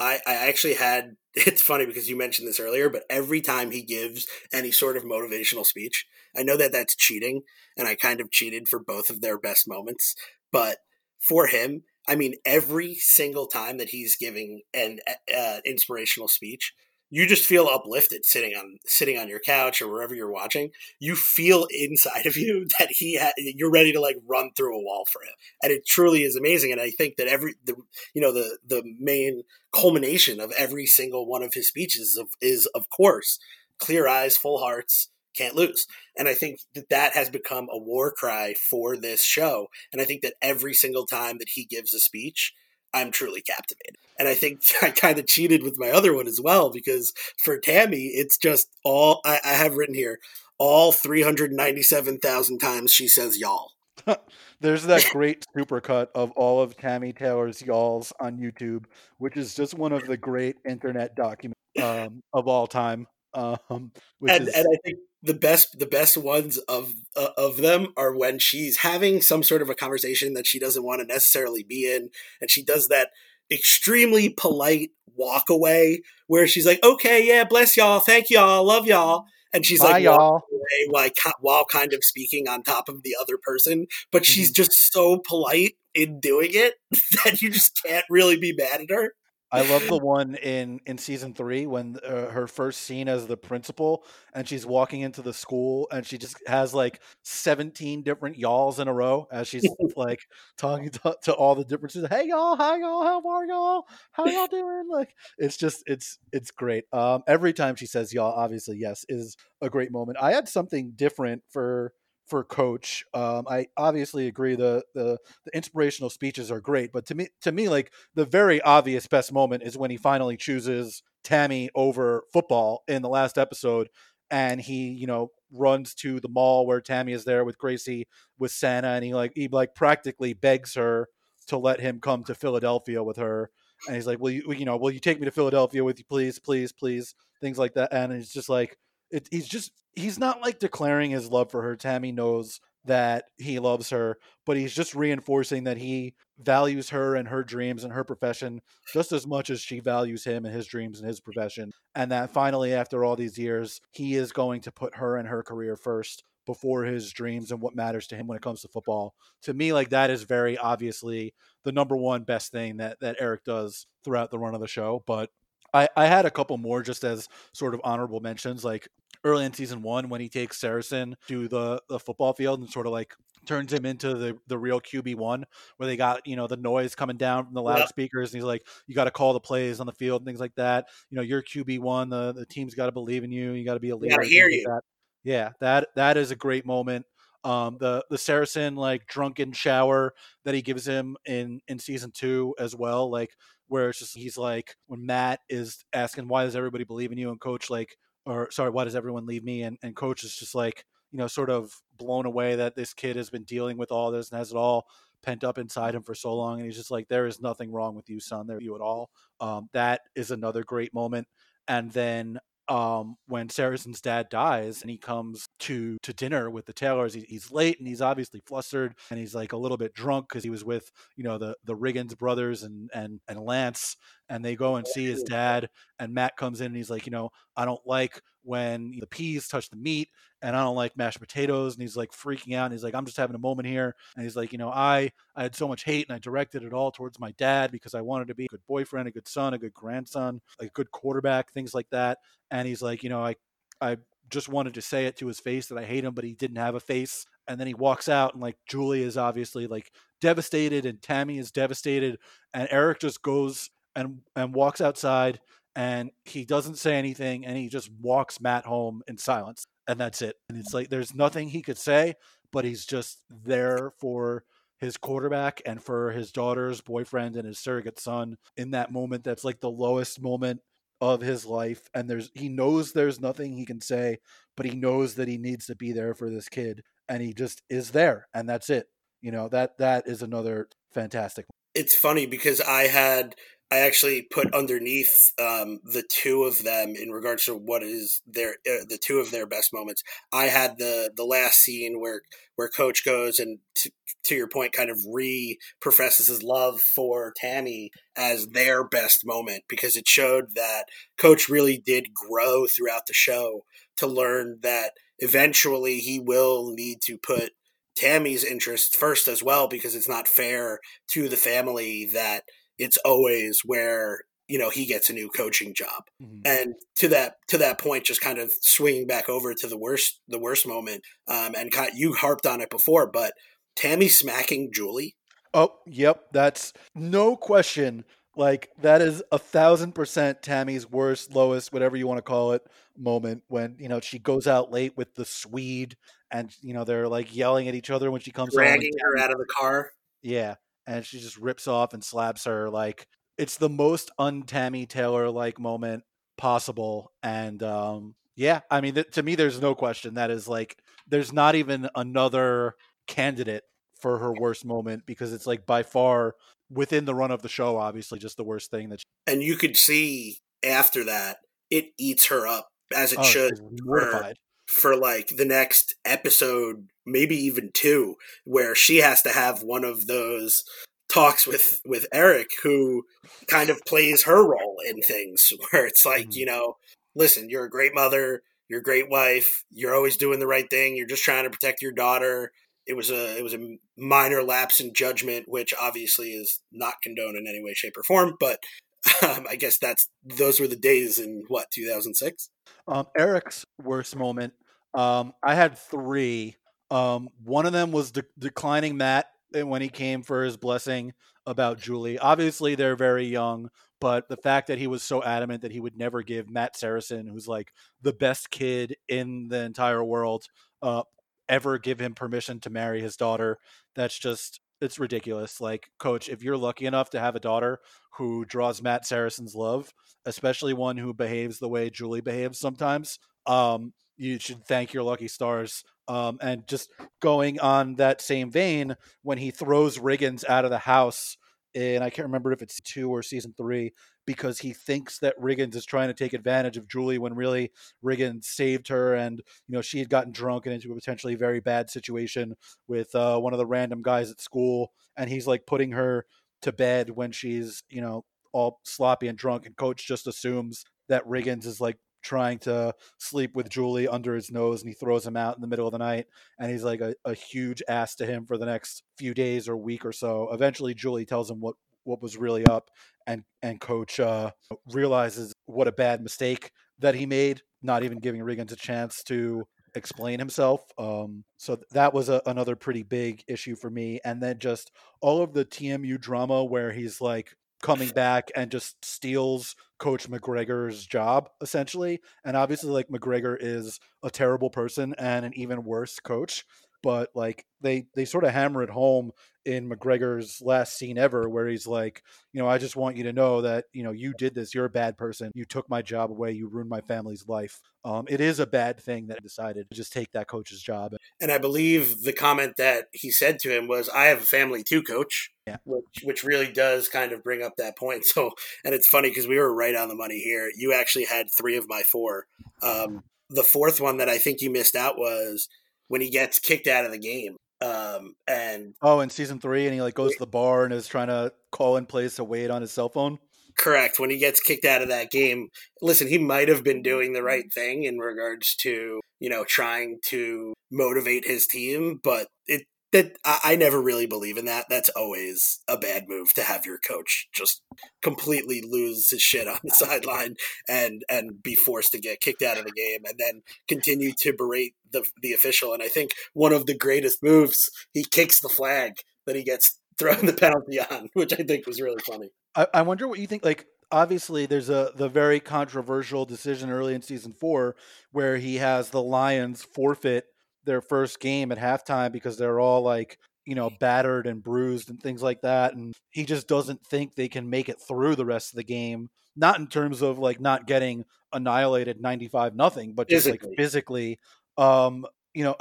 I, 0.00 0.20
I 0.26 0.34
actually 0.34 0.74
had 0.74 1.16
it's 1.34 1.62
funny 1.62 1.86
because 1.86 2.08
you 2.08 2.16
mentioned 2.16 2.48
this 2.48 2.60
earlier 2.60 2.88
but 2.88 3.02
every 3.10 3.40
time 3.40 3.70
he 3.70 3.82
gives 3.82 4.26
any 4.52 4.70
sort 4.70 4.96
of 4.96 5.04
motivational 5.04 5.64
speech 5.64 6.06
i 6.36 6.42
know 6.42 6.56
that 6.56 6.72
that's 6.72 6.96
cheating 6.96 7.42
and 7.76 7.88
i 7.88 7.94
kind 7.94 8.20
of 8.20 8.30
cheated 8.30 8.68
for 8.68 8.78
both 8.78 9.10
of 9.10 9.20
their 9.20 9.38
best 9.38 9.68
moments 9.68 10.14
but 10.52 10.78
for 11.20 11.48
him 11.48 11.82
I 12.08 12.16
mean, 12.16 12.36
every 12.44 12.94
single 12.94 13.46
time 13.46 13.76
that 13.78 13.90
he's 13.90 14.16
giving 14.16 14.62
an 14.72 14.98
uh, 15.36 15.58
inspirational 15.64 16.26
speech, 16.26 16.72
you 17.10 17.26
just 17.26 17.46
feel 17.46 17.66
uplifted 17.66 18.24
sitting 18.24 18.54
on 18.54 18.78
sitting 18.86 19.18
on 19.18 19.28
your 19.28 19.40
couch 19.40 19.80
or 19.80 19.88
wherever 19.88 20.14
you're 20.14 20.30
watching. 20.30 20.70
You 20.98 21.16
feel 21.16 21.66
inside 21.70 22.26
of 22.26 22.36
you 22.36 22.66
that 22.78 22.90
he 22.90 23.18
ha- 23.18 23.32
you're 23.36 23.70
ready 23.70 23.92
to 23.92 24.00
like 24.00 24.16
run 24.26 24.50
through 24.56 24.76
a 24.76 24.82
wall 24.82 25.04
for 25.10 25.22
him, 25.22 25.34
and 25.62 25.72
it 25.72 25.86
truly 25.86 26.22
is 26.22 26.36
amazing. 26.36 26.72
And 26.72 26.80
I 26.80 26.90
think 26.90 27.16
that 27.16 27.28
every 27.28 27.54
the 27.64 27.74
you 28.14 28.22
know 28.22 28.32
the 28.32 28.58
the 28.66 28.82
main 28.98 29.42
culmination 29.72 30.40
of 30.40 30.52
every 30.52 30.86
single 30.86 31.26
one 31.26 31.42
of 31.42 31.54
his 31.54 31.68
speeches 31.68 32.16
of, 32.20 32.28
is 32.40 32.66
of 32.74 32.88
course 32.90 33.38
clear 33.78 34.08
eyes, 34.08 34.36
full 34.36 34.58
hearts, 34.58 35.08
can't 35.38 35.54
lose. 35.54 35.86
And 36.16 36.28
I 36.28 36.34
think 36.34 36.60
that 36.74 36.88
that 36.90 37.14
has 37.14 37.30
become 37.30 37.68
a 37.70 37.78
war 37.78 38.12
cry 38.12 38.54
for 38.54 38.96
this 38.96 39.24
show. 39.24 39.68
And 39.92 40.02
I 40.02 40.04
think 40.04 40.22
that 40.22 40.34
every 40.42 40.74
single 40.74 41.06
time 41.06 41.38
that 41.38 41.50
he 41.50 41.64
gives 41.64 41.94
a 41.94 42.00
speech, 42.00 42.52
I'm 42.92 43.10
truly 43.10 43.42
captivated. 43.42 43.96
And 44.18 44.28
I 44.28 44.34
think 44.34 44.60
I 44.82 44.90
kind 44.90 45.18
of 45.18 45.26
cheated 45.26 45.62
with 45.62 45.78
my 45.78 45.90
other 45.90 46.14
one 46.14 46.26
as 46.26 46.40
well 46.42 46.70
because 46.70 47.12
for 47.42 47.58
Tami, 47.58 48.10
it's 48.12 48.38
just 48.38 48.68
all 48.84 49.20
I, 49.24 49.40
I 49.44 49.52
have 49.52 49.76
written 49.76 49.94
here 49.94 50.18
all 50.58 50.90
397,000 50.92 52.58
times 52.58 52.92
she 52.92 53.08
says 53.08 53.38
y'all. 53.38 53.72
There's 54.60 54.84
that 54.84 55.06
great 55.12 55.44
supercut 55.56 56.08
of 56.14 56.32
all 56.32 56.60
of 56.60 56.76
Tami 56.76 57.16
Taylor's 57.16 57.62
y'alls 57.62 58.12
on 58.20 58.38
YouTube, 58.38 58.84
which 59.18 59.36
is 59.36 59.54
just 59.54 59.74
one 59.74 59.92
of 59.92 60.06
the 60.06 60.16
great 60.16 60.56
internet 60.68 61.14
documents 61.14 61.60
um, 61.80 62.22
of 62.32 62.48
all 62.48 62.66
time. 62.66 63.06
Um, 63.34 63.92
and, 64.26 64.48
is... 64.48 64.54
and 64.54 64.66
I 64.66 64.78
think 64.84 64.98
the 65.22 65.34
best 65.34 65.78
the 65.78 65.86
best 65.86 66.16
ones 66.16 66.58
of 66.58 66.92
uh, 67.16 67.30
of 67.36 67.56
them 67.58 67.88
are 67.96 68.16
when 68.16 68.38
she's 68.38 68.78
having 68.78 69.20
some 69.20 69.42
sort 69.42 69.62
of 69.62 69.70
a 69.70 69.74
conversation 69.74 70.34
that 70.34 70.46
she 70.46 70.58
doesn't 70.58 70.84
want 70.84 71.00
to 71.00 71.06
necessarily 71.06 71.62
be 71.62 71.92
in, 71.92 72.10
and 72.40 72.50
she 72.50 72.62
does 72.62 72.88
that 72.88 73.10
extremely 73.50 74.28
polite 74.28 74.90
walk 75.14 75.50
away 75.50 76.02
where 76.26 76.46
she's 76.46 76.66
like, 76.66 76.82
"Okay, 76.84 77.26
yeah, 77.26 77.44
bless 77.44 77.76
y'all, 77.76 78.00
thank 78.00 78.30
y'all, 78.30 78.64
love 78.64 78.86
y'all." 78.86 79.26
And 79.52 79.64
she's 79.64 79.80
Bye, 79.80 79.92
like, 79.92 80.02
y'all. 80.04 80.42
Away, 80.52 80.90
like 80.90 81.16
while 81.40 81.64
kind 81.64 81.92
of 81.94 82.04
speaking 82.04 82.48
on 82.48 82.62
top 82.62 82.88
of 82.88 83.02
the 83.02 83.16
other 83.20 83.38
person, 83.42 83.86
but 84.12 84.22
mm-hmm. 84.22 84.32
she's 84.32 84.52
just 84.52 84.72
so 84.92 85.18
polite 85.26 85.72
in 85.94 86.20
doing 86.20 86.50
it 86.52 86.74
that 87.24 87.42
you 87.42 87.50
just 87.50 87.80
can't 87.82 88.04
really 88.10 88.38
be 88.38 88.54
mad 88.56 88.82
at 88.82 88.90
her. 88.90 89.14
I 89.50 89.62
love 89.68 89.86
the 89.86 89.98
one 90.02 90.34
in 90.34 90.80
in 90.86 90.98
season 90.98 91.34
three 91.34 91.66
when 91.66 91.96
uh, 92.04 92.30
her 92.30 92.46
first 92.46 92.82
scene 92.82 93.08
as 93.08 93.26
the 93.26 93.36
principal, 93.36 94.04
and 94.34 94.46
she's 94.46 94.66
walking 94.66 95.00
into 95.00 95.22
the 95.22 95.32
school, 95.32 95.88
and 95.90 96.06
she 96.06 96.18
just 96.18 96.36
has 96.46 96.74
like 96.74 97.00
seventeen 97.22 98.02
different 98.02 98.36
y'alls 98.36 98.78
in 98.78 98.88
a 98.88 98.92
row 98.92 99.26
as 99.32 99.48
she's 99.48 99.66
like 99.96 100.20
talking 100.56 100.90
to, 100.90 101.16
to 101.22 101.32
all 101.32 101.54
the 101.54 101.64
different 101.64 101.92
students. 101.92 102.14
Hey 102.14 102.28
y'all, 102.28 102.56
hi 102.56 102.78
y'all, 102.78 103.02
how 103.02 103.22
are 103.26 103.46
y'all? 103.46 103.84
How 104.12 104.26
y'all 104.26 104.46
doing? 104.50 104.88
Like 104.90 105.14
it's 105.38 105.56
just 105.56 105.82
it's 105.86 106.18
it's 106.32 106.50
great. 106.50 106.84
Um, 106.92 107.22
every 107.26 107.52
time 107.52 107.76
she 107.76 107.86
says 107.86 108.12
y'all, 108.12 108.32
obviously 108.32 108.76
yes, 108.78 109.04
is 109.08 109.36
a 109.60 109.70
great 109.70 109.90
moment. 109.90 110.18
I 110.20 110.32
had 110.32 110.48
something 110.48 110.92
different 110.94 111.42
for 111.48 111.92
for 112.28 112.44
Coach. 112.44 113.04
Um, 113.14 113.46
I 113.48 113.66
obviously 113.76 114.26
agree 114.26 114.54
the, 114.54 114.84
the 114.94 115.18
the 115.44 115.56
inspirational 115.56 116.10
speeches 116.10 116.50
are 116.50 116.60
great, 116.60 116.92
but 116.92 117.06
to 117.06 117.14
me 117.14 117.28
to 117.42 117.52
me 117.52 117.68
like 117.68 117.92
the 118.14 118.24
very 118.24 118.60
obvious 118.62 119.06
best 119.06 119.32
moment 119.32 119.62
is 119.62 119.76
when 119.78 119.90
he 119.90 119.96
finally 119.96 120.36
chooses 120.36 121.02
Tami 121.24 121.68
over 121.74 122.24
football 122.32 122.82
in 122.88 123.02
the 123.02 123.08
last 123.08 123.38
episode, 123.38 123.88
and 124.30 124.60
he 124.60 124.88
you 124.90 125.06
know 125.06 125.30
runs 125.52 125.94
to 125.94 126.20
the 126.20 126.28
mall 126.28 126.66
where 126.66 126.80
Tami 126.80 127.14
is 127.14 127.24
there 127.24 127.44
with 127.44 127.58
Gracie 127.58 128.06
with 128.38 128.52
Santa, 128.52 128.88
and 128.88 129.04
he 129.04 129.14
like 129.14 129.32
he 129.34 129.48
like 129.48 129.74
practically 129.74 130.34
begs 130.34 130.74
her 130.74 131.08
to 131.48 131.56
let 131.56 131.80
him 131.80 132.00
come 132.00 132.24
to 132.24 132.34
Philadelphia 132.34 133.02
with 133.02 133.16
her. 133.16 133.50
And 133.86 133.94
he's 133.96 134.06
like, 134.06 134.18
"Will 134.18 134.30
you, 134.30 134.52
you 134.52 134.64
know, 134.64 134.76
will 134.76 134.90
you 134.90 135.00
take 135.00 135.20
me 135.20 135.24
to 135.24 135.30
Philadelphia 135.30 135.84
with 135.84 135.98
you, 135.98 136.04
please, 136.04 136.38
please, 136.38 136.72
please?" 136.72 137.14
Things 137.40 137.58
like 137.58 137.74
that. 137.74 137.92
And 137.92 138.12
it's 138.12 138.32
just 138.32 138.48
like, 138.48 138.76
it, 139.12 139.28
he's 139.30 139.46
just, 139.46 139.70
he's 139.98 140.18
not 140.18 140.40
like 140.40 140.58
declaring 140.58 141.10
his 141.10 141.30
love 141.30 141.50
for 141.50 141.62
her. 141.62 141.76
Tami 141.76 142.14
knows 142.14 142.60
that 142.84 143.24
he 143.36 143.58
loves 143.58 143.90
her, 143.90 144.16
but 144.46 144.56
he's 144.56 144.74
just 144.74 144.94
reinforcing 144.94 145.64
that 145.64 145.76
he 145.76 146.14
values 146.38 146.90
her 146.90 147.16
and 147.16 147.28
her 147.28 147.42
dreams 147.42 147.84
and 147.84 147.92
her 147.92 148.04
profession 148.04 148.60
just 148.92 149.12
as 149.12 149.26
much 149.26 149.50
as 149.50 149.60
she 149.60 149.80
values 149.80 150.24
him 150.24 150.44
and 150.44 150.54
his 150.54 150.66
dreams 150.66 151.00
and 151.00 151.08
his 151.08 151.20
profession. 151.20 151.72
And 151.94 152.12
that 152.12 152.30
finally, 152.30 152.72
after 152.72 153.04
all 153.04 153.16
these 153.16 153.36
years, 153.36 153.80
he 153.90 154.14
is 154.14 154.32
going 154.32 154.60
to 154.62 154.72
put 154.72 154.96
her 154.96 155.16
and 155.16 155.28
her 155.28 155.42
career 155.42 155.76
first 155.76 156.22
before 156.46 156.84
his 156.84 157.12
dreams 157.12 157.50
and 157.50 157.60
what 157.60 157.76
matters 157.76 158.06
to 158.06 158.16
him 158.16 158.26
when 158.26 158.36
it 158.36 158.42
comes 158.42 158.62
to 158.62 158.68
football. 158.68 159.14
To 159.42 159.52
me, 159.52 159.72
like 159.72 159.90
that 159.90 160.10
is 160.10 160.22
very 160.22 160.56
obviously 160.56 161.34
the 161.64 161.72
number 161.72 161.96
one 161.96 162.22
best 162.22 162.52
thing 162.52 162.78
that 162.78 163.00
that 163.00 163.16
Eric 163.18 163.44
does 163.44 163.86
throughout 164.02 164.30
the 164.30 164.38
run 164.38 164.54
of 164.54 164.60
the 164.60 164.68
show. 164.68 165.02
But 165.06 165.30
I, 165.74 165.88
I 165.96 166.06
had 166.06 166.24
a 166.24 166.30
couple 166.30 166.56
more 166.56 166.82
just 166.82 167.04
as 167.04 167.28
sort 167.52 167.74
of 167.74 167.80
honorable 167.84 168.20
mentions, 168.20 168.64
like 168.64 168.88
early 169.28 169.44
in 169.44 169.52
season 169.52 169.82
one 169.82 170.08
when 170.08 170.20
he 170.20 170.28
takes 170.28 170.58
Saracen 170.58 171.16
to 171.28 171.48
the, 171.48 171.80
the 171.88 171.98
football 171.98 172.32
field 172.32 172.60
and 172.60 172.68
sort 172.68 172.86
of 172.86 172.92
like 172.92 173.14
turns 173.46 173.72
him 173.72 173.86
into 173.86 174.14
the, 174.14 174.36
the 174.46 174.58
real 174.58 174.80
QB 174.80 175.14
one, 175.16 175.44
where 175.76 175.86
they 175.86 175.96
got, 175.96 176.26
you 176.26 176.36
know, 176.36 176.46
the 176.46 176.56
noise 176.56 176.94
coming 176.94 177.16
down 177.16 177.44
from 177.44 177.54
the 177.54 177.62
loudspeakers. 177.62 178.32
And 178.32 178.40
he's 178.40 178.46
like, 178.46 178.66
you 178.86 178.94
got 178.94 179.04
to 179.04 179.10
call 179.10 179.32
the 179.32 179.40
plays 179.40 179.80
on 179.80 179.86
the 179.86 179.92
field 179.92 180.22
and 180.22 180.26
things 180.26 180.40
like 180.40 180.54
that. 180.56 180.86
You 181.10 181.16
know, 181.16 181.22
you're 181.22 181.42
QB 181.42 181.78
one, 181.80 182.10
the, 182.10 182.32
the 182.32 182.46
team's 182.46 182.74
got 182.74 182.86
to 182.86 182.92
believe 182.92 183.24
in 183.24 183.30
you. 183.30 183.52
You 183.52 183.64
got 183.64 183.74
to 183.74 183.80
be 183.80 183.90
a 183.90 183.96
leader. 183.96 184.22
Hear 184.22 184.48
you. 184.48 184.64
Like 184.66 184.74
that 184.76 184.82
yeah, 185.24 185.50
that 185.60 185.88
that 185.94 186.16
is 186.16 186.30
a 186.30 186.36
great 186.36 186.64
moment. 186.64 187.04
Um, 187.44 187.76
the 187.78 188.04
the 188.10 188.18
Saracen 188.18 188.76
like 188.76 189.06
drunken 189.06 189.52
shower 189.52 190.14
that 190.44 190.54
he 190.54 190.62
gives 190.62 190.86
him 190.86 191.16
in 191.26 191.60
in 191.68 191.78
season 191.78 192.10
two 192.12 192.54
as 192.58 192.74
well, 192.74 193.10
like 193.10 193.30
where 193.66 193.90
it's 193.90 193.98
just 193.98 194.16
he's 194.16 194.38
like 194.38 194.74
when 194.86 195.04
Matt 195.04 195.40
is 195.48 195.84
asking 195.92 196.28
why 196.28 196.44
does 196.44 196.56
everybody 196.56 196.84
believe 196.84 197.12
in 197.12 197.18
you 197.18 197.30
and 197.30 197.40
coach 197.40 197.68
like 197.68 197.96
or 198.28 198.50
sorry 198.50 198.70
why 198.70 198.84
does 198.84 198.96
everyone 198.96 199.26
leave 199.26 199.44
me? 199.44 199.62
And 199.62 199.78
and 199.82 199.96
coach 199.96 200.24
is 200.24 200.36
just 200.36 200.54
like 200.54 200.84
you 201.12 201.18
know 201.18 201.26
sort 201.26 201.50
of 201.50 201.72
blown 201.96 202.26
away 202.26 202.56
that 202.56 202.74
this 202.74 202.94
kid 202.94 203.16
has 203.16 203.30
been 203.30 203.44
dealing 203.44 203.76
with 203.76 203.90
all 203.90 204.10
this 204.10 204.30
and 204.30 204.38
has 204.38 204.50
it 204.50 204.56
all 204.56 204.86
pent 205.22 205.42
up 205.42 205.58
inside 205.58 205.94
him 205.94 206.02
for 206.02 206.14
so 206.14 206.34
long 206.34 206.58
and 206.58 206.66
he's 206.66 206.76
just 206.76 206.90
like 206.92 207.08
there 207.08 207.26
is 207.26 207.40
nothing 207.40 207.72
wrong 207.72 207.94
with 207.94 208.08
you 208.08 208.20
son 208.20 208.46
there 208.46 208.60
you 208.60 208.74
at 208.74 208.80
all. 208.80 209.10
Um, 209.40 209.68
that 209.72 210.02
is 210.14 210.30
another 210.30 210.62
great 210.62 210.94
moment. 210.94 211.26
And 211.66 211.90
then 211.92 212.38
um, 212.68 213.16
when 213.26 213.48
Saracen's 213.48 214.00
dad 214.00 214.28
dies 214.28 214.82
and 214.82 214.90
he 214.90 214.98
comes 214.98 215.48
to 215.60 215.96
to 216.02 216.12
dinner 216.12 216.50
with 216.50 216.66
the 216.66 216.72
Taylors, 216.72 217.14
he, 217.14 217.20
he's 217.20 217.50
late 217.50 217.78
and 217.78 217.88
he's 217.88 218.02
obviously 218.02 218.40
flustered 218.46 218.94
and 219.10 219.18
he's 219.18 219.34
like 219.34 219.52
a 219.52 219.56
little 219.56 219.78
bit 219.78 219.94
drunk 219.94 220.28
because 220.28 220.44
he 220.44 220.50
was 220.50 220.64
with 220.64 220.90
you 221.16 221.24
know 221.24 221.38
the 221.38 221.56
the 221.64 221.74
Riggins 221.74 222.16
brothers 222.16 222.62
and 222.62 222.90
and 222.92 223.20
and 223.26 223.40
Lance 223.40 223.96
and 224.28 224.44
they 224.44 224.54
go 224.54 224.76
and 224.76 224.86
see 224.86 225.06
his 225.06 225.22
dad 225.22 225.70
and 225.98 226.12
Matt 226.12 226.36
comes 226.36 226.60
in 226.60 226.66
and 226.66 226.76
he's 226.76 226.90
like 226.90 227.06
you 227.06 227.12
know 227.12 227.30
I 227.56 227.64
don't 227.64 227.84
like 227.86 228.20
when 228.42 228.94
the 228.98 229.06
peas 229.06 229.48
touch 229.48 229.68
the 229.70 229.76
meat 229.76 230.08
and 230.42 230.56
I 230.56 230.62
don't 230.62 230.76
like 230.76 230.96
mashed 230.96 231.20
potatoes 231.20 231.74
and 231.74 231.82
he's 231.82 231.96
like 231.96 232.12
freaking 232.12 232.54
out 232.54 232.66
and 232.66 232.72
he's 232.72 232.84
like 232.84 232.94
I'm 232.94 233.04
just 233.04 233.16
having 233.16 233.36
a 233.36 233.40
moment 233.40 233.68
here 233.68 233.94
and 234.16 234.24
he's 234.24 234.36
like 234.36 234.52
you 234.52 234.58
know 234.58 234.70
I 234.70 235.10
I 235.36 235.42
had 235.42 235.54
so 235.54 235.68
much 235.68 235.84
hate 235.84 236.06
and 236.08 236.14
I 236.14 236.18
directed 236.18 236.62
it 236.62 236.72
all 236.72 236.90
towards 236.90 237.18
my 237.18 237.32
dad 237.32 237.70
because 237.70 237.94
I 237.94 238.00
wanted 238.00 238.28
to 238.28 238.34
be 238.34 238.44
a 238.46 238.48
good 238.48 238.66
boyfriend 238.66 239.08
a 239.08 239.10
good 239.10 239.28
son 239.28 239.54
a 239.54 239.58
good 239.58 239.74
grandson 239.74 240.40
a 240.60 240.66
good 240.68 240.90
quarterback 240.90 241.52
things 241.52 241.74
like 241.74 241.88
that 241.90 242.18
and 242.50 242.66
he's 242.66 242.82
like 242.82 243.02
you 243.02 243.10
know 243.10 243.22
I 243.22 243.36
I 243.80 243.98
just 244.30 244.48
wanted 244.48 244.74
to 244.74 244.82
say 244.82 245.06
it 245.06 245.16
to 245.16 245.26
his 245.26 245.40
face 245.40 245.66
that 245.66 245.78
I 245.78 245.84
hate 245.84 246.04
him 246.04 246.14
but 246.14 246.24
he 246.24 246.34
didn't 246.34 246.56
have 246.56 246.74
a 246.74 246.80
face 246.80 247.26
and 247.46 247.58
then 247.58 247.66
he 247.66 247.74
walks 247.74 248.08
out 248.08 248.34
and 248.34 248.42
like 248.42 248.56
Julie 248.68 249.02
is 249.02 249.16
obviously 249.16 249.66
like 249.66 249.90
devastated 250.20 250.86
and 250.86 251.00
Tami 251.00 251.38
is 251.38 251.50
devastated 251.50 252.18
and 252.54 252.68
Eric 252.70 253.00
just 253.00 253.22
goes 253.22 253.70
and 253.96 254.20
and 254.36 254.54
walks 254.54 254.80
outside 254.80 255.40
and 255.76 256.10
he 256.24 256.44
doesn't 256.44 256.76
say 256.76 256.96
anything 256.96 257.46
and 257.46 257.56
he 257.56 257.68
just 257.68 257.90
walks 258.00 258.40
Matt 258.40 258.64
home 258.64 259.02
in 259.06 259.18
silence 259.18 259.66
and 259.86 259.98
that's 259.98 260.22
it. 260.22 260.36
And 260.48 260.58
it's 260.58 260.70
mm. 260.70 260.74
like 260.74 260.88
there's 260.90 261.14
nothing 261.14 261.48
he 261.48 261.62
could 261.62 261.78
say, 261.78 262.14
but 262.52 262.64
he's 262.64 262.84
just 262.84 263.22
there 263.30 263.92
for 263.98 264.44
his 264.78 264.96
quarterback 264.96 265.60
and 265.66 265.82
for 265.82 266.12
his 266.12 266.30
daughter's 266.30 266.80
boyfriend 266.80 267.36
and 267.36 267.46
his 267.46 267.58
surrogate 267.58 267.98
son 267.98 268.36
in 268.56 268.70
that 268.70 268.92
moment 268.92 269.24
that's 269.24 269.44
like 269.44 269.60
the 269.60 269.70
lowest 269.70 270.22
moment 270.22 270.60
of 271.00 271.20
his 271.20 271.44
life 271.44 271.88
and 271.94 272.08
there's 272.08 272.30
he 272.34 272.48
knows 272.48 272.92
there's 272.92 273.20
nothing 273.20 273.52
he 273.52 273.64
can 273.64 273.80
say 273.80 274.18
but 274.56 274.66
he 274.66 274.74
knows 274.74 275.14
that 275.14 275.28
he 275.28 275.38
needs 275.38 275.66
to 275.66 275.76
be 275.76 275.92
there 275.92 276.14
for 276.14 276.28
this 276.30 276.48
kid 276.48 276.82
and 277.08 277.22
he 277.22 277.32
just 277.32 277.62
is 277.68 277.90
there 277.90 278.26
and 278.34 278.48
that's 278.48 278.70
it 278.70 278.86
you 279.20 279.30
know 279.30 279.48
that 279.48 279.78
that 279.78 280.06
is 280.08 280.22
another 280.22 280.68
fantastic 280.92 281.44
it's 281.74 281.94
funny 281.94 282.26
because 282.26 282.60
i 282.60 282.84
had 282.84 283.36
I 283.70 283.80
actually 283.80 284.22
put 284.22 284.54
underneath 284.54 285.32
um, 285.38 285.80
the 285.84 286.02
two 286.10 286.44
of 286.44 286.62
them 286.62 286.94
in 286.96 287.10
regards 287.10 287.44
to 287.44 287.54
what 287.54 287.82
is 287.82 288.22
their 288.26 288.52
uh, 288.66 288.84
the 288.88 288.98
two 289.02 289.18
of 289.18 289.30
their 289.30 289.46
best 289.46 289.74
moments. 289.74 290.02
I 290.32 290.44
had 290.44 290.78
the 290.78 291.10
the 291.14 291.24
last 291.24 291.58
scene 291.58 292.00
where 292.00 292.22
where 292.56 292.68
Coach 292.68 293.04
goes 293.04 293.38
and 293.38 293.58
t- 293.74 293.92
to 294.24 294.34
your 294.34 294.48
point, 294.48 294.72
kind 294.72 294.90
of 294.90 294.98
re 295.06 295.58
professes 295.82 296.28
his 296.28 296.42
love 296.42 296.80
for 296.80 297.34
Tami 297.42 297.90
as 298.16 298.46
their 298.48 298.84
best 298.84 299.26
moment 299.26 299.64
because 299.68 299.96
it 299.96 300.08
showed 300.08 300.54
that 300.54 300.84
Coach 301.18 301.48
really 301.48 301.76
did 301.78 302.14
grow 302.14 302.66
throughout 302.66 303.06
the 303.06 303.14
show 303.14 303.64
to 303.98 304.06
learn 304.06 304.60
that 304.62 304.92
eventually 305.18 305.98
he 305.98 306.18
will 306.18 306.72
need 306.74 306.98
to 307.02 307.18
put 307.18 307.50
Tami's 307.98 308.44
interests 308.44 308.96
first 308.96 309.28
as 309.28 309.42
well 309.42 309.68
because 309.68 309.94
it's 309.94 310.08
not 310.08 310.28
fair 310.28 310.78
to 311.10 311.28
the 311.28 311.36
family 311.36 312.08
that 312.12 312.44
it's 312.78 312.98
always 313.04 313.60
where 313.64 314.20
you 314.48 314.58
know 314.58 314.70
he 314.70 314.86
gets 314.86 315.10
a 315.10 315.12
new 315.12 315.28
coaching 315.28 315.74
job. 315.74 316.04
Mm-hmm. 316.22 316.40
and 316.44 316.74
to 316.96 317.08
that 317.08 317.36
to 317.48 317.58
that 317.58 317.78
point 317.78 318.04
just 318.04 318.20
kind 318.20 318.38
of 318.38 318.50
swinging 318.60 319.06
back 319.06 319.28
over 319.28 319.54
to 319.54 319.66
the 319.66 319.78
worst 319.78 320.20
the 320.28 320.38
worst 320.38 320.66
moment 320.66 321.02
um, 321.28 321.54
and 321.56 321.70
kind 321.70 321.92
of, 321.92 321.98
you 321.98 322.14
harped 322.14 322.46
on 322.46 322.60
it 322.60 322.70
before 322.70 323.06
but 323.06 323.32
tami 323.76 324.10
smacking 324.10 324.70
julie? 324.72 325.14
Oh 325.54 325.74
yep 325.86 326.24
that's 326.32 326.72
no 326.94 327.36
question. 327.36 328.04
Like 328.36 328.70
that 328.82 329.02
is 329.02 329.22
a 329.32 329.38
thousand 329.38 329.94
percent 329.94 330.42
tami's 330.42 330.88
worst 330.88 331.32
lowest 331.34 331.72
whatever 331.72 331.96
you 331.96 332.06
want 332.06 332.18
to 332.18 332.22
call 332.22 332.52
it 332.52 332.62
moment 332.96 333.42
when 333.48 333.76
you 333.78 333.88
know 333.88 334.00
she 334.00 334.18
goes 334.18 334.46
out 334.46 334.72
late 334.72 334.96
with 334.96 335.14
the 335.14 335.24
swede 335.24 335.96
and 336.30 336.54
you 336.60 336.72
know 336.72 336.84
they're 336.84 337.08
like 337.08 337.34
yelling 337.34 337.68
at 337.68 337.74
each 337.74 337.90
other 337.90 338.10
when 338.10 338.20
she 338.20 338.30
comes 338.30 338.54
dragging 338.54 338.92
her 339.00 339.18
out 339.18 339.32
of 339.32 339.38
the 339.38 339.46
car. 339.46 339.90
Yeah 340.22 340.54
and 340.88 341.04
she 341.04 341.20
just 341.20 341.36
rips 341.36 341.68
off 341.68 341.92
and 341.92 342.02
slaps 342.02 342.44
her 342.44 342.70
like 342.70 343.06
it's 343.36 343.56
the 343.56 343.68
most 343.68 344.10
untami 344.18 344.88
Taylor 344.88 345.30
like 345.30 345.60
moment 345.60 346.02
possible. 346.36 347.12
And 347.22 347.62
um, 347.62 348.14
yeah, 348.34 348.60
I 348.70 348.80
mean, 348.80 348.94
th- 348.94 349.10
to 349.12 349.22
me, 349.22 349.36
there's 349.36 349.60
no 349.60 349.74
question 349.74 350.14
that 350.14 350.30
is 350.30 350.48
like 350.48 350.78
there's 351.06 351.32
not 351.32 351.54
even 351.54 351.88
another 351.94 352.74
candidate 353.06 353.62
for 354.00 354.18
her 354.18 354.32
worst 354.32 354.64
moment 354.64 355.04
because 355.06 355.32
it's 355.32 355.46
like 355.46 355.66
by 355.66 355.82
far 355.82 356.34
within 356.70 357.04
the 357.04 357.14
run 357.14 357.30
of 357.30 357.42
the 357.42 357.48
show, 357.48 357.76
obviously, 357.76 358.18
just 358.18 358.36
the 358.36 358.44
worst 358.44 358.70
thing 358.70 358.88
that. 358.88 359.00
She- 359.00 359.06
and 359.26 359.42
you 359.42 359.56
could 359.56 359.76
see 359.76 360.38
after 360.64 361.04
that, 361.04 361.38
it 361.70 361.90
eats 361.98 362.26
her 362.26 362.46
up 362.46 362.70
as 362.94 363.12
it 363.12 363.18
oh, 363.20 363.24
should. 363.24 363.60
Mortified 363.84 364.36
for 364.68 364.94
like 364.96 365.28
the 365.36 365.44
next 365.46 365.96
episode, 366.04 366.88
maybe 367.10 367.36
even 367.36 367.70
two, 367.72 368.16
where 368.44 368.74
she 368.74 368.98
has 368.98 369.22
to 369.22 369.30
have 369.30 369.62
one 369.62 369.84
of 369.84 370.06
those 370.06 370.64
talks 371.08 371.46
with 371.46 371.80
with 371.84 372.06
Eric, 372.12 372.50
who 372.62 373.04
kind 373.46 373.70
of 373.70 373.84
plays 373.86 374.24
her 374.24 374.46
role 374.46 374.76
in 374.86 375.00
things, 375.02 375.52
where 375.70 375.86
it's 375.86 376.04
like, 376.04 376.28
mm-hmm. 376.28 376.38
you 376.38 376.46
know, 376.46 376.76
listen, 377.14 377.50
you're 377.50 377.64
a 377.64 377.70
great 377.70 377.94
mother, 377.94 378.42
you're 378.68 378.80
a 378.80 378.84
great 378.84 379.10
wife, 379.10 379.64
you're 379.70 379.94
always 379.94 380.16
doing 380.16 380.40
the 380.40 380.46
right 380.46 380.68
thing, 380.68 380.96
you're 380.96 381.06
just 381.06 381.24
trying 381.24 381.44
to 381.44 381.50
protect 381.50 381.82
your 381.82 381.92
daughter. 381.92 382.52
It 382.86 382.96
was 382.96 383.10
a 383.10 383.36
it 383.36 383.42
was 383.42 383.54
a 383.54 383.76
minor 383.96 384.42
lapse 384.42 384.80
in 384.80 384.94
judgment, 384.94 385.46
which 385.48 385.74
obviously 385.78 386.30
is 386.30 386.60
not 386.72 387.02
condoned 387.02 387.36
in 387.36 387.46
any 387.46 387.62
way, 387.62 387.74
shape, 387.74 387.96
or 387.98 388.02
form. 388.02 388.36
But 388.40 388.60
um, 389.22 389.46
I 389.48 389.56
guess 389.56 389.78
that's 389.78 390.08
those 390.24 390.58
were 390.60 390.66
the 390.66 390.76
days 390.76 391.18
in 391.18 391.44
what 391.48 391.70
2006. 391.70 392.48
Um, 392.86 393.06
Eric's 393.16 393.64
worst 393.82 394.16
moment. 394.16 394.54
Um, 394.94 395.32
I 395.42 395.54
had 395.54 395.78
three. 395.78 396.56
Um, 396.90 397.28
one 397.44 397.66
of 397.66 397.72
them 397.72 397.92
was 397.92 398.10
de- 398.12 398.22
declining 398.38 398.96
Matt 398.96 399.26
eh, 399.54 399.62
when 399.62 399.82
he 399.82 399.88
came 399.88 400.22
for 400.22 400.44
his 400.44 400.56
blessing 400.56 401.12
about 401.46 401.78
Julie. 401.78 402.18
Obviously, 402.18 402.74
they're 402.74 402.96
very 402.96 403.26
young, 403.26 403.70
but 404.00 404.28
the 404.28 404.36
fact 404.36 404.68
that 404.68 404.78
he 404.78 404.86
was 404.86 405.02
so 405.02 405.22
adamant 405.22 405.62
that 405.62 405.72
he 405.72 405.80
would 405.80 405.96
never 405.96 406.22
give 406.22 406.50
Matt 406.50 406.76
Saracen, 406.76 407.26
who's 407.26 407.48
like 407.48 407.72
the 408.02 408.12
best 408.12 408.50
kid 408.50 408.96
in 409.08 409.48
the 409.48 409.60
entire 409.60 410.04
world, 410.04 410.46
uh, 410.82 411.02
ever 411.48 411.78
give 411.78 412.00
him 412.00 412.14
permission 412.14 412.60
to 412.60 412.70
marry 412.70 413.00
his 413.00 413.16
daughter. 413.16 413.58
That's 413.94 414.18
just 414.18 414.60
it's 414.80 414.98
ridiculous. 414.98 415.60
Like, 415.60 415.90
coach, 415.98 416.28
if 416.28 416.42
you're 416.42 416.56
lucky 416.56 416.86
enough 416.86 417.10
to 417.10 417.20
have 417.20 417.34
a 417.34 417.40
daughter 417.40 417.80
who 418.12 418.44
draws 418.44 418.82
Matt 418.82 419.04
Saracen's 419.04 419.54
love, 419.54 419.92
especially 420.24 420.74
one 420.74 420.96
who 420.96 421.12
behaves 421.12 421.58
the 421.58 421.68
way 421.68 421.90
Julie 421.90 422.20
behaves 422.20 422.58
sometimes, 422.58 423.18
um, 423.46 423.92
you 424.18 424.38
should 424.38 424.64
thank 424.66 424.92
your 424.92 425.02
lucky 425.02 425.28
stars. 425.28 425.84
Um, 426.08 426.38
and 426.40 426.66
just 426.66 426.90
going 427.20 427.60
on 427.60 427.96
that 427.96 428.20
same 428.20 428.50
vein, 428.50 428.96
when 429.22 429.38
he 429.38 429.50
throws 429.50 429.98
Riggins 429.98 430.44
out 430.48 430.64
of 430.64 430.70
the 430.70 430.78
house, 430.78 431.36
and 431.74 432.02
I 432.02 432.10
can't 432.10 432.26
remember 432.26 432.52
if 432.52 432.62
it's 432.62 432.80
two 432.80 433.10
or 433.10 433.22
season 433.22 433.54
three, 433.56 433.92
because 434.26 434.58
he 434.58 434.72
thinks 434.72 435.18
that 435.20 435.38
Riggins 435.38 435.74
is 435.76 435.84
trying 435.84 436.08
to 436.08 436.14
take 436.14 436.32
advantage 436.32 436.76
of 436.76 436.88
Julie 436.88 437.18
when 437.18 437.34
really 437.34 437.70
Riggins 438.04 438.44
saved 438.44 438.88
her, 438.88 439.14
and 439.14 439.40
you 439.68 439.74
know 439.74 439.82
she 439.82 439.98
had 439.98 440.10
gotten 440.10 440.32
drunk 440.32 440.66
and 440.66 440.74
into 440.74 440.90
a 440.90 440.94
potentially 440.94 441.34
very 441.34 441.60
bad 441.60 441.90
situation 441.90 442.54
with 442.88 443.14
uh, 443.14 443.38
one 443.38 443.52
of 443.52 443.58
the 443.58 443.66
random 443.66 444.02
guys 444.02 444.30
at 444.30 444.40
school, 444.40 444.92
and 445.16 445.30
he's 445.30 445.46
like 445.46 445.66
putting 445.66 445.92
her 445.92 446.26
to 446.62 446.72
bed 446.72 447.10
when 447.10 447.32
she's 447.32 447.82
you 447.90 448.00
know 448.00 448.24
all 448.52 448.80
sloppy 448.84 449.28
and 449.28 449.38
drunk, 449.38 449.66
and 449.66 449.76
coach 449.76 450.06
just 450.06 450.26
assumes 450.26 450.84
that 451.08 451.24
Riggins 451.26 451.66
is 451.66 451.80
like 451.80 451.98
trying 452.28 452.58
to 452.58 452.92
sleep 453.18 453.56
with 453.56 453.70
Julie 453.70 454.06
under 454.06 454.34
his 454.34 454.50
nose 454.50 454.82
and 454.82 454.88
he 454.88 454.94
throws 454.94 455.26
him 455.26 455.36
out 455.36 455.56
in 455.56 455.62
the 455.62 455.66
middle 455.66 455.86
of 455.86 455.92
the 455.92 455.98
night 455.98 456.26
and 456.58 456.70
he's 456.70 456.84
like 456.84 457.00
a, 457.00 457.14
a 457.24 457.32
huge 457.32 457.82
ass 457.88 458.14
to 458.16 458.26
him 458.26 458.44
for 458.44 458.58
the 458.58 458.66
next 458.66 459.02
few 459.16 459.32
days 459.32 459.68
or 459.68 459.76
week 459.76 460.04
or 460.04 460.12
so. 460.12 460.48
Eventually 460.52 460.92
Julie 460.92 461.24
tells 461.24 461.50
him 461.50 461.60
what 461.60 461.76
what 462.04 462.22
was 462.22 462.36
really 462.36 462.66
up 462.66 462.90
and 463.26 463.44
and 463.62 463.80
coach 463.80 464.20
uh, 464.20 464.50
realizes 464.92 465.54
what 465.66 465.88
a 465.88 465.92
bad 465.92 466.22
mistake 466.22 466.70
that 466.98 467.14
he 467.14 467.24
made 467.24 467.62
not 467.82 468.02
even 468.02 468.18
giving 468.18 468.40
Riggins 468.42 468.72
a 468.72 468.76
chance 468.76 469.22
to 469.24 469.64
explain 469.94 470.38
himself. 470.38 470.82
Um, 470.98 471.44
so 471.56 471.78
that 471.92 472.12
was 472.12 472.28
a, 472.28 472.42
another 472.46 472.76
pretty 472.76 473.02
big 473.02 473.42
issue 473.48 473.76
for 473.76 473.90
me. 473.90 474.20
And 474.24 474.42
then 474.42 474.58
just 474.58 474.90
all 475.20 475.42
of 475.42 475.52
the 475.52 475.64
TMU 475.64 476.20
drama 476.20 476.64
where 476.64 476.92
he's 476.92 477.20
like 477.20 477.54
coming 477.82 478.08
back 478.10 478.50
and 478.56 478.70
just 478.70 479.04
steals 479.04 479.76
coach 479.98 480.28
McGregor's 480.28 481.06
job 481.06 481.50
essentially. 481.60 482.20
And 482.44 482.56
obviously 482.56 482.90
like 482.90 483.08
McGregor 483.08 483.56
is 483.58 484.00
a 484.22 484.30
terrible 484.30 484.70
person 484.70 485.14
and 485.18 485.44
an 485.44 485.52
even 485.54 485.84
worse 485.84 486.18
coach, 486.20 486.64
but 487.02 487.30
like 487.34 487.64
they 487.80 488.06
they 488.14 488.24
sort 488.24 488.44
of 488.44 488.50
hammer 488.50 488.82
it 488.82 488.90
home 488.90 489.32
in 489.68 489.86
McGregor's 489.86 490.62
last 490.62 490.96
scene 490.96 491.18
ever 491.18 491.46
where 491.46 491.68
he's 491.68 491.86
like, 491.86 492.22
you 492.54 492.62
know, 492.62 492.66
I 492.66 492.78
just 492.78 492.96
want 492.96 493.18
you 493.18 493.24
to 493.24 493.34
know 493.34 493.60
that, 493.60 493.84
you 493.92 494.02
know, 494.02 494.12
you 494.12 494.32
did 494.32 494.54
this, 494.54 494.74
you're 494.74 494.86
a 494.86 494.90
bad 494.90 495.18
person. 495.18 495.52
You 495.54 495.66
took 495.66 495.90
my 495.90 496.00
job 496.00 496.30
away, 496.30 496.52
you 496.52 496.68
ruined 496.68 496.88
my 496.88 497.02
family's 497.02 497.46
life. 497.46 497.78
Um, 498.02 498.24
it 498.30 498.40
is 498.40 498.60
a 498.60 498.66
bad 498.66 498.98
thing 498.98 499.26
that 499.26 499.42
decided 499.42 499.90
to 499.90 499.94
just 499.94 500.10
take 500.10 500.32
that 500.32 500.48
coach's 500.48 500.80
job. 500.80 501.12
And 501.38 501.52
I 501.52 501.58
believe 501.58 502.22
the 502.22 502.32
comment 502.32 502.76
that 502.78 503.08
he 503.12 503.30
said 503.30 503.58
to 503.58 503.76
him 503.76 503.88
was, 503.88 504.08
I 504.08 504.24
have 504.26 504.38
a 504.38 504.46
family 504.46 504.82
too, 504.82 505.02
coach. 505.02 505.50
Yeah. 505.66 505.76
Which, 505.84 506.22
which 506.22 506.44
really 506.44 506.72
does 506.72 507.10
kind 507.10 507.32
of 507.32 507.44
bring 507.44 507.62
up 507.62 507.74
that 507.76 507.98
point. 507.98 508.24
So, 508.38 508.52
and 508.84 508.94
it's 508.94 509.08
funny 509.08 509.28
because 509.28 509.46
we 509.46 509.58
were 509.58 509.74
right 509.74 509.94
on 509.94 510.08
the 510.08 510.14
money 510.14 510.38
here. 510.38 510.70
You 510.76 510.94
actually 510.94 511.24
had 511.24 511.48
three 511.56 511.76
of 511.76 511.88
my 511.88 512.02
four. 512.02 512.46
Um, 512.82 513.24
the 513.50 513.62
fourth 513.62 514.00
one 514.00 514.18
that 514.18 514.28
I 514.28 514.38
think 514.38 514.60
you 514.60 514.70
missed 514.70 514.94
out 514.94 515.18
was 515.18 515.68
when 516.08 516.20
he 516.20 516.30
gets 516.30 516.58
kicked 516.58 516.86
out 516.86 517.04
of 517.04 517.12
the 517.12 517.18
game. 517.18 517.56
Um, 517.80 518.34
and 518.48 518.94
oh, 519.02 519.20
in 519.20 519.30
season 519.30 519.60
three, 519.60 519.84
and 519.84 519.94
he 519.94 520.02
like 520.02 520.14
goes 520.14 520.32
to 520.32 520.38
the 520.40 520.46
bar 520.46 520.84
and 520.84 520.92
is 520.92 521.06
trying 521.06 521.28
to 521.28 521.52
call 521.70 521.96
in 521.96 522.06
place 522.06 522.36
to 522.36 522.44
wait 522.44 522.70
on 522.70 522.82
his 522.82 522.90
cell 522.90 523.08
phone. 523.08 523.38
Correct. 523.78 524.18
When 524.18 524.30
he 524.30 524.38
gets 524.38 524.60
kicked 524.60 524.84
out 524.84 525.02
of 525.02 525.08
that 525.08 525.30
game, 525.30 525.68
listen, 526.02 526.26
he 526.26 526.38
might 526.38 526.68
have 526.68 526.82
been 526.82 527.02
doing 527.02 527.32
the 527.32 527.44
right 527.44 527.72
thing 527.72 528.02
in 528.02 528.18
regards 528.18 528.74
to 528.76 529.20
you 529.38 529.48
know 529.48 529.64
trying 529.64 530.18
to 530.26 530.74
motivate 530.90 531.46
his 531.46 531.66
team, 531.66 532.20
but 532.22 532.48
it 532.66 532.82
that 533.12 533.36
I, 533.44 533.60
I, 533.64 533.76
never 533.76 534.00
really 534.00 534.26
believe 534.26 534.58
in 534.58 534.66
that. 534.66 534.86
That's 534.88 535.08
always 535.10 535.80
a 535.88 535.96
bad 535.96 536.24
move 536.28 536.52
to 536.54 536.62
have 536.62 536.84
your 536.84 536.98
coach 536.98 537.48
just 537.54 537.82
completely 538.22 538.82
lose 538.82 539.30
his 539.30 539.40
shit 539.40 539.66
on 539.66 539.78
the 539.82 539.90
sideline 539.94 540.56
and 540.88 541.22
and 541.28 541.62
be 541.62 541.74
forced 541.74 542.12
to 542.12 542.20
get 542.20 542.40
kicked 542.40 542.62
out 542.62 542.78
of 542.78 542.84
the 542.84 542.92
game 542.92 543.20
and 543.24 543.38
then 543.38 543.62
continue 543.88 544.32
to 544.40 544.52
berate 544.52 544.94
the 545.10 545.24
the 545.42 545.52
official. 545.52 545.92
And 545.92 546.02
I 546.02 546.08
think 546.08 546.32
one 546.52 546.72
of 546.72 546.86
the 546.86 546.96
greatest 546.96 547.42
moves, 547.42 547.90
he 548.12 548.24
kicks 548.24 548.60
the 548.60 548.68
flag 548.68 549.14
that 549.46 549.56
he 549.56 549.62
gets 549.62 549.98
thrown 550.18 550.46
the 550.46 550.52
penalty 550.52 551.00
on, 551.00 551.30
which 551.34 551.52
I 551.52 551.62
think 551.62 551.86
was 551.86 552.00
really 552.00 552.22
funny. 552.26 552.50
I, 552.74 552.86
I 552.94 553.02
wonder 553.02 553.26
what 553.26 553.38
you 553.38 553.46
think. 553.46 553.64
Like 553.64 553.86
obviously 554.10 554.66
there's 554.66 554.90
a 554.90 555.12
the 555.14 555.28
very 555.28 555.60
controversial 555.60 556.44
decision 556.44 556.90
early 556.90 557.14
in 557.14 557.22
season 557.22 557.52
four 557.52 557.96
where 558.32 558.56
he 558.56 558.76
has 558.76 559.10
the 559.10 559.22
Lions 559.22 559.82
forfeit 559.82 560.46
their 560.88 561.02
first 561.02 561.38
game 561.38 561.70
at 561.70 561.78
halftime 561.78 562.32
because 562.32 562.56
they're 562.56 562.80
all 562.80 563.02
like 563.02 563.38
you 563.66 563.74
know 563.74 563.90
battered 564.00 564.46
and 564.46 564.62
bruised 564.62 565.10
and 565.10 565.20
things 565.20 565.42
like 565.42 565.60
that 565.60 565.94
and 565.94 566.14
he 566.30 566.46
just 566.46 566.66
doesn't 566.66 567.04
think 567.06 567.34
they 567.34 567.46
can 567.46 567.68
make 567.68 567.90
it 567.90 568.00
through 568.08 568.34
the 568.34 568.46
rest 568.46 568.72
of 568.72 568.76
the 568.76 568.84
game 568.84 569.28
not 569.54 569.78
in 569.78 569.86
terms 569.86 570.22
of 570.22 570.38
like 570.38 570.58
not 570.58 570.86
getting 570.86 571.26
annihilated 571.52 572.22
95 572.22 572.74
nothing 572.74 573.12
but 573.14 573.28
just 573.28 573.44
physically. 573.44 573.68
like 573.68 573.76
physically 573.76 574.38
um 574.78 575.26
you 575.52 575.62
know 575.62 575.76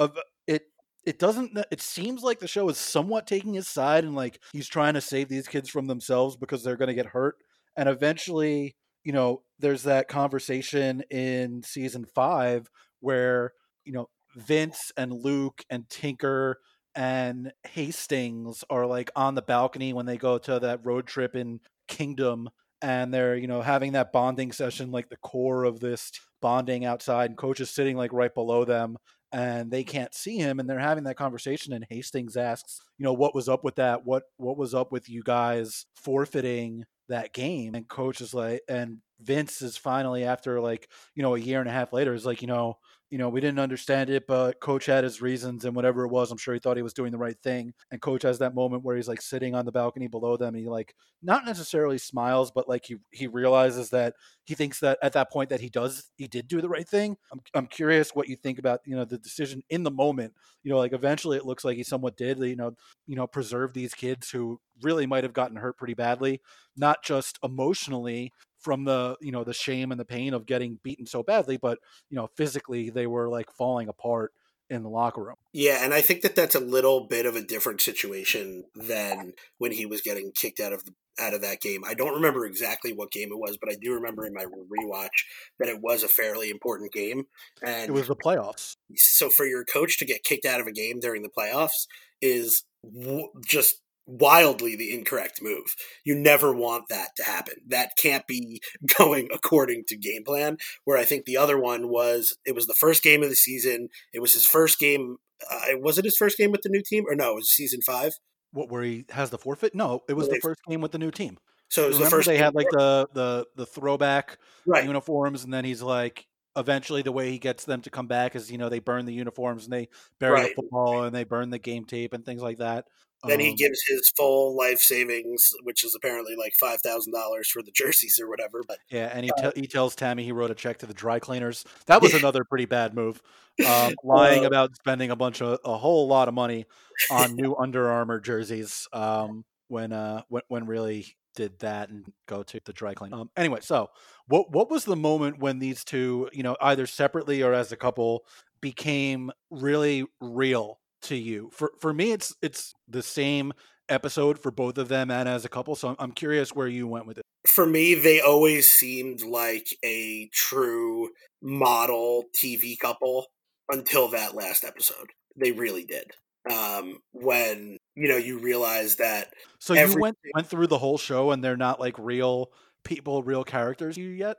it 0.45 0.63
it 1.05 1.19
doesn't 1.19 1.57
it 1.71 1.81
seems 1.81 2.21
like 2.21 2.39
the 2.39 2.47
show 2.47 2.67
is 2.67 2.77
somewhat 2.77 3.25
taking 3.25 3.53
his 3.53 3.69
side 3.69 4.03
and 4.03 4.13
like 4.13 4.41
he's 4.51 4.67
trying 4.67 4.95
to 4.95 5.01
save 5.01 5.29
these 5.29 5.47
kids 5.47 5.69
from 5.69 5.87
themselves 5.87 6.35
because 6.35 6.65
they're 6.65 6.75
going 6.75 6.89
to 6.89 6.93
get 6.93 7.05
hurt 7.05 7.37
and 7.77 7.87
eventually 7.87 8.75
you 9.05 9.13
know 9.13 9.41
there's 9.57 9.83
that 9.83 10.09
conversation 10.09 11.01
in 11.09 11.63
season 11.63 12.05
5 12.13 12.69
where 12.99 13.53
you 13.85 13.93
know 13.93 14.09
Vince 14.37 14.91
and 14.95 15.11
Luke 15.11 15.63
and 15.69 15.89
Tinker 15.89 16.59
and 16.95 17.51
Hastings 17.67 18.63
are 18.69 18.85
like 18.85 19.11
on 19.15 19.35
the 19.35 19.41
balcony 19.41 19.93
when 19.93 20.05
they 20.05 20.17
go 20.17 20.37
to 20.37 20.59
that 20.59 20.85
road 20.85 21.07
trip 21.07 21.35
in 21.35 21.59
Kingdom 21.87 22.49
and 22.81 23.13
they're, 23.13 23.35
you 23.35 23.47
know, 23.47 23.61
having 23.61 23.93
that 23.93 24.11
bonding 24.11 24.51
session, 24.51 24.91
like 24.91 25.09
the 25.09 25.17
core 25.17 25.63
of 25.63 25.79
this 25.79 26.11
bonding 26.41 26.85
outside, 26.85 27.31
and 27.31 27.37
coach 27.37 27.59
is 27.59 27.71
sitting 27.71 27.97
like 27.97 28.13
right 28.13 28.33
below 28.33 28.63
them 28.65 28.97
and 29.31 29.69
they 29.71 29.83
can't 29.83 30.13
see 30.13 30.37
him 30.37 30.59
and 30.59 30.69
they're 30.69 30.79
having 30.79 31.03
that 31.03 31.17
conversation 31.17 31.73
and 31.73 31.85
Hastings 31.89 32.37
asks, 32.37 32.79
you 32.97 33.03
know, 33.03 33.13
what 33.13 33.35
was 33.35 33.49
up 33.49 33.63
with 33.63 33.75
that? 33.75 34.05
What 34.05 34.23
what 34.37 34.57
was 34.57 34.73
up 34.73 34.91
with 34.91 35.09
you 35.09 35.21
guys 35.23 35.85
forfeiting 35.95 36.85
that 37.09 37.33
game? 37.33 37.75
And 37.75 37.87
coach 37.87 38.21
is 38.21 38.33
like 38.33 38.61
and 38.69 38.99
Vince 39.19 39.61
is 39.61 39.77
finally 39.77 40.23
after 40.23 40.61
like, 40.61 40.89
you 41.15 41.23
know, 41.23 41.35
a 41.35 41.39
year 41.39 41.59
and 41.59 41.69
a 41.69 41.73
half 41.73 41.91
later 41.91 42.13
is 42.13 42.25
like, 42.25 42.41
you 42.41 42.47
know, 42.47 42.77
you 43.09 43.17
know, 43.17 43.29
we 43.29 43.39
didn't 43.39 43.59
understand 43.59 44.09
it, 44.09 44.27
but 44.27 44.59
coach 44.59 44.85
had 44.85 45.03
his 45.05 45.21
reasons 45.21 45.63
and 45.63 45.75
whatever 45.75 46.03
it 46.03 46.09
was, 46.09 46.29
I'm 46.29 46.37
sure 46.37 46.53
he 46.53 46.59
thought 46.59 46.75
he 46.75 46.83
was 46.83 46.93
doing 46.93 47.11
the 47.11 47.17
right 47.17 47.39
thing. 47.41 47.73
And 47.89 48.01
coach 48.01 48.23
has 48.23 48.39
that 48.39 48.53
moment 48.53 48.83
where 48.83 48.97
he's 48.97 49.07
like 49.07 49.21
sitting 49.21 49.55
on 49.55 49.65
the 49.65 49.71
balcony 49.71 50.07
below 50.07 50.35
them 50.35 50.55
and 50.55 50.63
he 50.63 50.69
like 50.69 50.93
not 51.21 51.45
necessarily 51.45 51.97
smiles, 51.97 52.51
but 52.51 52.67
like 52.67 52.85
he 52.85 52.97
he 53.11 53.27
realizes 53.27 53.89
that 53.91 54.15
he 54.43 54.55
thinks 54.55 54.81
that 54.81 54.99
at 55.01 55.13
that 55.13 55.31
point 55.31 55.49
that 55.49 55.61
he 55.61 55.69
does 55.69 56.11
he 56.17 56.27
did 56.27 56.47
do 56.49 56.59
the 56.59 56.69
right 56.69 56.87
thing. 56.87 57.15
I'm 57.31 57.39
I'm 57.53 57.67
curious 57.67 58.13
what 58.13 58.27
you 58.27 58.35
think 58.35 58.59
about, 58.59 58.81
you 58.85 58.95
know, 58.95 59.05
the 59.05 59.17
decision 59.17 59.61
in 59.69 59.83
the 59.83 59.91
moment. 59.91 60.33
You 60.63 60.71
know, 60.71 60.77
like 60.77 60.93
eventually 60.93 61.37
it 61.37 61.45
looks 61.45 61.63
like 61.63 61.77
he 61.77 61.83
somewhat 61.83 62.17
did, 62.17 62.39
you 62.39 62.55
know, 62.57 62.73
you 63.05 63.15
know, 63.15 63.25
preserve 63.27 63.73
these 63.73 63.93
kids 63.93 64.29
who 64.31 64.59
really 64.81 65.05
might 65.05 65.23
have 65.23 65.33
gotten 65.33 65.57
hurt 65.57 65.77
pretty 65.77 65.93
badly, 65.93 66.41
not 66.75 67.03
just 67.03 67.39
emotionally, 67.43 68.31
from 68.59 68.83
the 68.83 69.17
you 69.21 69.31
know 69.31 69.43
the 69.43 69.53
shame 69.53 69.91
and 69.91 69.99
the 69.99 70.05
pain 70.05 70.33
of 70.33 70.45
getting 70.45 70.79
beaten 70.83 71.05
so 71.05 71.23
badly 71.23 71.57
but 71.57 71.79
you 72.09 72.15
know 72.15 72.29
physically 72.35 72.89
they 72.89 73.07
were 73.07 73.29
like 73.29 73.51
falling 73.51 73.87
apart 73.87 74.31
in 74.69 74.83
the 74.83 74.89
locker 74.89 75.23
room. 75.23 75.35
Yeah 75.53 75.83
and 75.83 75.93
i 75.93 76.01
think 76.01 76.21
that 76.21 76.35
that's 76.35 76.55
a 76.55 76.59
little 76.59 77.07
bit 77.07 77.25
of 77.25 77.35
a 77.35 77.41
different 77.41 77.81
situation 77.81 78.65
than 78.75 79.33
when 79.57 79.71
he 79.71 79.85
was 79.85 80.01
getting 80.01 80.31
kicked 80.31 80.59
out 80.59 80.73
of 80.73 80.83
the 80.85 80.91
out 81.19 81.33
of 81.33 81.41
that 81.41 81.59
game. 81.61 81.81
I 81.83 81.95
don't 81.95 82.13
remember 82.13 82.45
exactly 82.45 82.93
what 82.93 83.11
game 83.11 83.29
it 83.31 83.39
was 83.39 83.57
but 83.57 83.71
i 83.71 83.75
do 83.79 83.93
remember 83.93 84.25
in 84.25 84.33
my 84.33 84.45
rewatch 84.45 85.25
that 85.59 85.69
it 85.69 85.81
was 85.81 86.03
a 86.03 86.07
fairly 86.07 86.49
important 86.49 86.91
game 86.91 87.23
and 87.63 87.89
it 87.89 87.93
was 87.93 88.07
the 88.07 88.15
playoffs. 88.15 88.75
so 88.95 89.29
for 89.29 89.45
your 89.45 89.63
coach 89.63 89.97
to 89.99 90.05
get 90.05 90.23
kicked 90.23 90.45
out 90.45 90.59
of 90.61 90.67
a 90.67 90.71
game 90.71 90.99
during 90.99 91.23
the 91.23 91.29
playoffs 91.29 91.87
is 92.21 92.63
w- 92.83 93.29
just 93.45 93.81
wildly 94.07 94.75
the 94.75 94.93
incorrect 94.93 95.41
move. 95.41 95.75
You 96.03 96.15
never 96.15 96.53
want 96.53 96.85
that 96.89 97.09
to 97.17 97.23
happen. 97.23 97.55
That 97.67 97.91
can't 97.97 98.25
be 98.25 98.61
going 98.97 99.29
according 99.33 99.83
to 99.89 99.97
game 99.97 100.23
plan. 100.23 100.57
Where 100.85 100.97
I 100.97 101.05
think 101.05 101.25
the 101.25 101.37
other 101.37 101.59
one 101.59 101.89
was 101.89 102.37
it 102.45 102.55
was 102.55 102.65
the 102.65 102.73
first 102.73 103.03
game 103.03 103.21
of 103.21 103.29
the 103.29 103.35
season. 103.35 103.89
It 104.13 104.19
was 104.19 104.33
his 104.33 104.45
first 104.45 104.79
game. 104.79 105.17
Uh, 105.51 105.77
was 105.79 105.97
it 105.97 106.05
his 106.05 106.17
first 106.17 106.37
game 106.37 106.51
with 106.51 106.61
the 106.63 106.69
new 106.69 106.81
team 106.81 107.03
or 107.07 107.15
no? 107.15 107.33
It 107.33 107.35
was 107.35 107.51
season 107.51 107.81
five. 107.81 108.13
What 108.51 108.71
where 108.71 108.83
he 108.83 109.05
has 109.11 109.29
the 109.29 109.37
forfeit? 109.37 109.75
No, 109.75 110.01
it 110.07 110.13
was 110.13 110.29
the 110.29 110.39
first 110.41 110.61
game 110.67 110.81
with 110.81 110.93
the 110.93 110.97
new 110.97 111.11
team. 111.11 111.37
So 111.69 111.83
it 111.83 111.87
was 111.87 111.97
Remember 111.97 112.09
the 112.09 112.17
first. 112.17 112.27
They 112.27 112.37
had 112.37 112.55
like 112.55 112.69
the 112.71 113.07
the 113.13 113.45
the 113.55 113.65
throwback 113.65 114.37
right. 114.65 114.85
uniforms, 114.85 115.43
and 115.43 115.53
then 115.53 115.65
he's 115.65 115.81
like, 115.81 116.25
eventually 116.55 117.01
the 117.01 117.11
way 117.11 117.29
he 117.29 117.37
gets 117.37 117.65
them 117.65 117.81
to 117.81 117.89
come 117.89 118.07
back 118.07 118.35
is 118.35 118.49
you 118.51 118.57
know 118.57 118.69
they 118.69 118.79
burn 118.79 119.05
the 119.05 119.13
uniforms 119.13 119.65
and 119.65 119.73
they 119.73 119.89
bury 120.19 120.33
right. 120.33 120.49
the 120.49 120.61
football 120.61 121.03
and 121.03 121.15
they 121.15 121.25
burn 121.25 121.49
the 121.49 121.59
game 121.59 121.85
tape 121.85 122.13
and 122.13 122.25
things 122.25 122.41
like 122.41 122.57
that 122.57 122.85
Then 123.25 123.39
he 123.39 123.49
Um, 123.51 123.55
gives 123.57 123.81
his 123.87 124.11
full 124.15 124.55
life 124.55 124.79
savings, 124.79 125.51
which 125.63 125.83
is 125.83 125.95
apparently 125.95 126.35
like 126.35 126.53
five 126.59 126.81
thousand 126.81 127.13
dollars 127.13 127.47
for 127.49 127.61
the 127.61 127.71
jerseys 127.71 128.19
or 128.21 128.29
whatever. 128.29 128.63
But 128.67 128.79
Yeah, 128.89 129.09
and 129.13 129.25
he, 129.25 129.31
te- 129.31 129.59
he 129.59 129.67
tells 129.67 129.95
Tami 129.95 130.23
he 130.23 130.31
wrote 130.31 130.51
a 130.51 130.55
check 130.55 130.77
to 130.79 130.85
the 130.85 130.93
dry 130.93 131.19
cleaners. 131.19 131.65
That 131.87 132.01
was 132.01 132.13
another 132.13 132.43
pretty 132.43 132.65
bad 132.65 132.93
move. 132.93 133.21
Um, 133.63 133.95
lying 134.03 134.43
Uh, 134.43 134.47
about 134.47 134.75
spending 134.75 135.11
a 135.11 135.15
bunch 135.15 135.41
of 135.41 135.59
a 135.65 135.77
whole 135.77 136.07
lot 136.07 136.27
of 136.27 136.33
money 136.33 136.65
on 137.09 137.35
new 137.35 137.55
Under 137.55 137.89
Armour 137.89 138.19
jerseys 138.19 138.87
um, 138.93 139.45
when 139.67 139.91
uh 139.91 140.21
when, 140.29 140.43
when 140.47 140.65
really 140.67 141.07
did 141.35 141.59
that 141.59 141.89
and 141.89 142.05
go 142.27 142.43
to 142.43 142.59
the 142.65 142.73
dry 142.73 142.93
clean. 142.93 143.13
Um, 143.13 143.29
anyway, 143.35 143.59
so 143.61 143.89
what 144.27 144.51
what 144.51 144.69
was 144.69 144.85
the 144.85 144.95
moment 144.95 145.39
when 145.39 145.59
these 145.59 145.83
two, 145.83 146.29
you 146.33 146.43
know, 146.43 146.55
either 146.61 146.85
separately 146.87 147.41
or 147.43 147.53
as 147.53 147.71
a 147.71 147.77
couple, 147.77 148.25
became 148.61 149.31
really 149.49 150.05
real 150.21 150.79
to 151.03 151.15
you? 151.15 151.49
For 151.53 151.71
for 151.79 151.93
me, 151.93 152.11
it's 152.11 152.35
it's 152.41 152.73
the 152.87 153.03
same 153.03 153.53
episode 153.89 154.37
for 154.39 154.51
both 154.51 154.77
of 154.77 154.87
them 154.89 155.09
and 155.11 155.29
as 155.29 155.45
a 155.45 155.49
couple. 155.49 155.75
So 155.75 155.89
I'm, 155.89 155.95
I'm 155.99 156.11
curious 156.11 156.53
where 156.53 156.67
you 156.67 156.87
went 156.87 157.05
with 157.07 157.17
it. 157.17 157.23
for 157.47 157.65
me, 157.65 157.93
they 157.95 158.19
always 158.21 158.69
seemed 158.69 159.21
like 159.23 159.67
a 159.85 160.29
true 160.33 161.09
model 161.41 162.25
TV 162.35 162.77
couple 162.77 163.25
until 163.69 164.09
that 164.09 164.35
last 164.35 164.63
episode. 164.65 165.07
They 165.35 165.51
really 165.51 165.85
did. 165.85 166.11
Um, 166.51 166.99
when 167.11 167.77
you 167.95 168.07
know 168.07 168.15
you 168.17 168.39
realize 168.39 168.95
that 168.97 169.33
So 169.59 169.73
you 169.73 169.81
Every- 169.81 170.01
went 170.01 170.17
went 170.33 170.47
through 170.47 170.67
the 170.67 170.77
whole 170.77 170.97
show 170.97 171.31
and 171.31 171.43
they're 171.43 171.57
not 171.57 171.79
like 171.79 171.95
real 171.99 172.51
people, 172.83 173.21
real 173.23 173.43
characters 173.43 173.97
you 173.97 174.09
yet? 174.09 174.37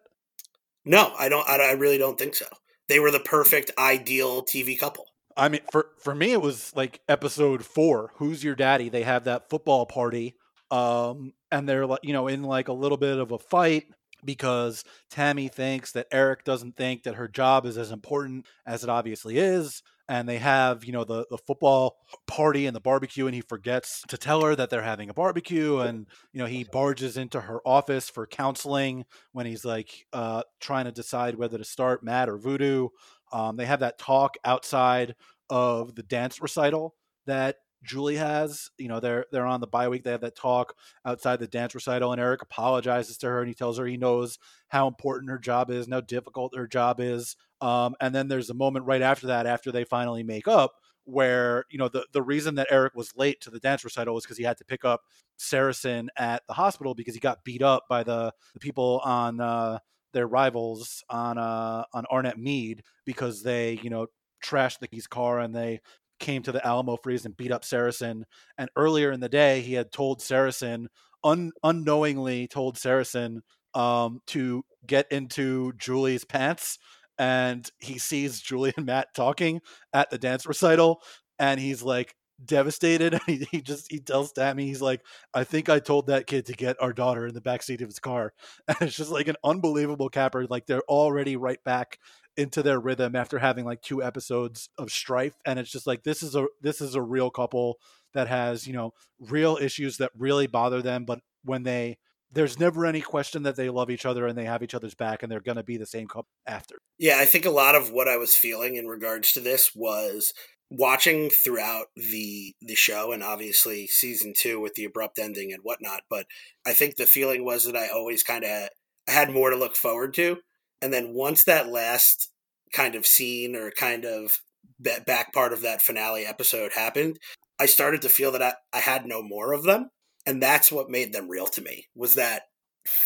no, 0.87 1.13
I 1.19 1.29
don't. 1.29 1.47
I, 1.49 1.71
I 1.71 1.73
really 1.73 1.99
don't 1.99 2.19
think 2.19 2.35
so. 2.35 2.47
They 2.89 2.99
were 2.99 3.11
the 3.11 3.21
perfect, 3.21 3.71
ideal 3.79 4.43
TV 4.43 4.79
couple. 4.79 5.05
I 5.39 5.49
mean, 5.49 5.61
for 5.71 5.87
for 6.03 6.15
me, 6.15 6.33
it 6.33 6.43
was 6.43 6.75
like 6.75 7.01
episode 7.09 7.65
four. 7.65 8.11
Who's 8.17 8.43
your 8.43 8.57
daddy? 8.57 8.89
They 8.89 9.05
have 9.05 9.25
that 9.25 9.49
football 9.49 9.87
party, 9.87 10.35
um, 10.71 11.33
and 11.53 11.69
they're 11.69 11.87
like, 11.87 12.01
you 12.03 12.13
know, 12.13 12.27
in 12.27 12.43
like 12.43 12.69
a 12.69 12.73
little 12.73 12.99
bit 12.99 13.19
of 13.19 13.31
a 13.31 13.39
fight 13.39 13.85
because 14.25 14.85
Tami 15.13 15.51
thinks 15.51 15.93
that 15.93 16.09
Eric 16.11 16.45
doesn't 16.45 16.77
think 16.77 17.05
that 17.05 17.15
her 17.15 17.29
job 17.29 17.67
is 17.67 17.79
as 17.79 17.93
important 17.93 18.47
as 18.67 18.83
it 18.83 18.91
obviously 18.91 19.39
is. 19.39 19.83
And 20.11 20.27
they 20.27 20.39
have, 20.39 20.87
you 20.87 20.93
know, 20.93 21.05
the, 21.05 21.27
the 21.31 21.37
football 21.37 21.99
party 22.27 22.65
and 22.65 22.75
the 22.75 22.81
barbecue, 22.81 23.27
and 23.27 23.35
he 23.35 23.43
forgets 23.43 24.03
to 24.09 24.17
tell 24.17 24.41
her 24.41 24.57
that 24.57 24.71
they're 24.71 24.81
having 24.81 25.11
a 25.11 25.15
barbecue. 25.15 25.81
And, 25.81 26.07
you 26.33 26.39
know, 26.39 26.47
he 26.47 26.65
barges 26.65 27.19
into 27.19 27.43
her 27.43 27.61
office 27.67 28.09
for 28.09 28.27
counseling 28.27 29.05
when 29.33 29.45
he's 29.45 29.67
like 29.67 30.07
uh, 30.15 30.45
trying 30.61 30.87
to 30.87 30.93
decide 30.93 31.35
whether 31.35 31.59
to 31.59 31.65
start 31.65 32.03
Matt 32.03 32.31
or 32.31 32.39
Voodoo. 32.39 32.89
Um, 33.33 33.57
they 33.57 33.67
have 33.67 33.81
that 33.81 33.99
talk 33.99 34.37
outside 34.45 35.15
of 35.51 35.95
the 35.95 36.03
dance 36.03 36.41
recital 36.41 36.95
that 37.27 37.57
Julie 37.85 38.17
has. 38.17 38.71
You 38.79 38.89
know, 38.89 39.01
they're 39.01 39.27
they're 39.33 39.47
on 39.47 39.61
the 39.61 39.67
bye 39.67 39.89
week. 39.89 40.05
They 40.05 40.11
have 40.11 40.21
that 40.23 40.37
talk 40.37 40.75
outside 41.05 41.39
the 41.39 41.47
dance 41.47 41.75
recital, 41.75 42.13
and 42.13 42.21
Eric 42.21 42.43
apologizes 42.43 43.17
to 43.19 43.29
her 43.29 43.41
and 43.41 43.49
he 43.49 43.55
tells 43.55 43.79
her 43.79 43.87
he 43.87 43.97
knows 43.97 44.39
how 44.69 44.89
important 44.89 45.31
her 45.31 45.39
job 45.39 45.71
is 45.71 45.85
and 45.87 45.95
how 45.95 46.01
difficult 46.01 46.57
her 46.57 46.67
job 46.67 47.01
is. 47.01 47.37
Um, 47.61 47.95
and 48.01 48.15
then 48.15 48.29
there's 48.29 48.51
a 48.51 48.55
moment 48.55 48.87
right 48.87 49.03
after 49.03 49.29
that, 49.29 49.47
after 49.47 49.73
they 49.73 49.85
finally 49.85 50.23
make 50.23 50.49
up, 50.49 50.75
where 51.05 51.65
you 51.71 51.79
know 51.79 51.89
the 51.89 52.07
the 52.13 52.23
reason 52.23 52.57
that 52.57 52.69
Eric 52.71 52.95
was 52.95 53.17
late 53.17 53.41
to 53.43 53.51
the 53.51 53.61
dance 53.61 53.85
recital 53.85 54.15
was 54.15 54.25
because 54.25 54.39
he 54.39 54.45
had 54.45 54.59
to 54.59 54.65
pick 54.65 54.85
up 54.85 55.03
Saracen 55.37 56.11
at 56.17 56.43
the 56.47 56.55
hospital 56.55 56.95
because 56.95 57.15
he 57.15 57.21
got 57.21 57.45
beat 57.45 57.63
up 57.63 57.85
by 57.89 58.03
the 58.03 58.33
the 58.55 58.61
people 58.61 59.01
on 59.05 59.41
uh, 59.41 59.79
their 60.13 60.27
rivals 60.27 61.03
on 61.11 61.39
uh, 61.39 61.85
on 61.93 62.05
Arnett 62.11 62.39
Mead 62.39 62.83
because 63.05 63.43
they 63.43 63.79
you 63.83 63.91
know 63.91 64.07
trashed 64.45 64.79
the 64.81 65.03
car 65.09 65.41
and 65.41 65.55
they 65.55 65.81
came 66.19 66.43
to 66.43 66.53
the 66.53 66.65
Alamo 66.67 66.97
Freeze 66.97 67.25
and 67.25 67.37
beat 67.37 67.53
up 67.53 67.65
Saracen. 67.65 68.25
And 68.57 68.71
earlier 68.77 69.13
in 69.13 69.21
the 69.21 69.29
day, 69.29 69.61
he 69.61 69.75
had 69.75 69.93
told 69.93 70.21
Saracen, 70.21 70.89
un- 71.25 71.53
unknowingly 71.63 72.49
told 72.49 72.77
Saracen 72.77 73.43
um, 73.75 74.21
to 74.29 74.65
get 74.87 75.07
into 75.11 75.73
Julie's 75.79 76.25
pants. 76.25 76.79
And 77.19 77.69
he 77.79 77.99
sees 77.99 78.41
Julie 78.41 78.73
and 78.77 78.87
Matt 78.87 79.09
talking 79.15 79.61
at 79.93 80.11
the 80.11 80.19
dance 80.19 80.47
recital, 80.47 81.03
and 81.39 81.59
he's 81.59 81.83
like 81.83 82.15
devastated. 82.45 83.19
He, 83.27 83.47
he 83.51 83.61
just 83.61 83.91
he 83.91 83.99
tells 84.01 84.33
Tami, 84.33 84.63
he's 84.63 84.81
like, 84.81 85.03
"I 85.35 85.45
think 85.45 85.69
I 85.69 85.81
told 85.81 86.07
that 86.07 86.27
kid 86.27 86.47
to 86.47 86.53
get 86.53 86.81
our 86.81 86.93
daughter 86.93 87.27
in 87.27 87.35
the 87.35 87.41
backseat 87.41 87.81
of 87.83 87.89
his 87.89 87.99
car." 87.99 88.33
And 88.69 88.77
it's 88.81 88.97
just 88.97 89.11
like 89.11 89.29
an 89.29 89.37
unbelievable 89.45 90.09
capper. 90.09 90.47
Like 90.47 90.67
they're 90.67 90.83
already 90.83 91.37
right 91.37 91.63
back 91.65 91.99
into 92.37 92.63
their 92.63 92.79
rhythm 92.79 93.17
after 93.17 93.39
having 93.39 93.65
like 93.65 93.83
two 93.83 94.03
episodes 94.03 94.71
of 94.79 94.93
strife 94.93 95.35
and 95.45 95.59
it's 95.59 95.73
just 95.73 95.89
like 95.89 96.05
this 96.05 96.23
is 96.23 96.37
a 96.37 96.47
this 96.63 96.81
is 96.81 96.95
a 96.95 97.03
real 97.03 97.31
couple 97.31 97.79
that 98.15 98.29
has 98.29 98.65
you 98.65 98.73
know 98.73 98.93
real 99.19 99.59
issues 99.61 99.97
that 99.97 100.13
really 100.17 100.47
bother 100.47 100.81
them 100.81 101.05
but 101.05 101.19
when 101.43 101.65
they 101.65 101.99
there's 102.31 102.61
never 102.61 102.87
any 102.87 103.01
question 103.01 103.43
that 103.43 103.57
they 103.57 103.71
love 103.71 103.91
each 103.91 104.07
other 104.07 104.27
and 104.27 104.37
they 104.37 104.45
have 104.45 104.63
each 104.63 104.75
other's 104.75 104.95
back 104.95 105.23
and 105.23 105.33
they're 105.33 105.41
going 105.41 105.57
to 105.57 105.65
be 105.65 105.77
the 105.77 105.87
same 105.87 106.07
couple 106.07 106.29
after 106.47 106.77
Yeah, 106.99 107.19
I 107.19 107.25
think 107.25 107.45
a 107.45 107.51
lot 107.51 107.75
of 107.75 107.91
what 107.91 108.09
I 108.09 108.17
was 108.17 108.35
feeling 108.35 108.77
in 108.77 108.87
regards 108.87 109.33
to 109.33 109.41
this 109.41 109.75
was 109.75 110.35
watching 110.71 111.31
throughout 111.31 111.87
the 111.97 112.55
the 112.61 112.75
show 112.75 113.13
and 113.13 113.23
obviously 113.23 113.87
season 113.87 114.35
two 114.37 114.61
with 114.61 114.75
the 114.75 114.85
abrupt 114.85 115.19
ending 115.19 115.53
and 115.53 115.63
whatnot. 115.63 116.03
But 116.11 116.27
I 116.67 116.73
think 116.73 116.97
the 116.97 117.07
feeling 117.07 117.45
was 117.45 117.65
that 117.65 117.77
I 117.77 117.89
always 117.89 118.23
kind 118.23 118.45
of 118.45 118.69
had 119.07 119.31
more 119.31 119.51
to 119.51 119.57
look 119.57 119.77
forward 119.77 120.15
to, 120.15 120.39
and 120.83 120.93
then 120.93 121.15
once 121.15 121.45
that 121.45 121.69
last 121.69 122.31
kind 122.73 122.95
of 122.95 123.07
scene 123.07 123.57
or 123.57 123.71
kind 123.71 124.05
of 124.05 124.41
ba- 124.79 125.03
back 125.07 125.33
part 125.33 125.53
of 125.53 125.63
that 125.63 125.83
finale 125.83 126.27
episode 126.27 126.73
happened, 126.75 127.19
I 127.59 127.67
started 127.67 128.03
to 128.03 128.09
feel 128.09 128.33
that 128.33 128.43
I, 128.43 128.55
I 128.73 128.81
had 128.81 129.07
no 129.07 129.23
more 129.23 129.53
of 129.53 129.65
them, 129.65 129.91
and 130.27 130.43
that's 130.43 130.71
what 130.71 130.91
made 130.91 131.13
them 131.13 131.29
real 131.29 131.47
to 131.49 131.63
me. 131.63 131.87
Was 131.95 132.15
that 132.15 132.43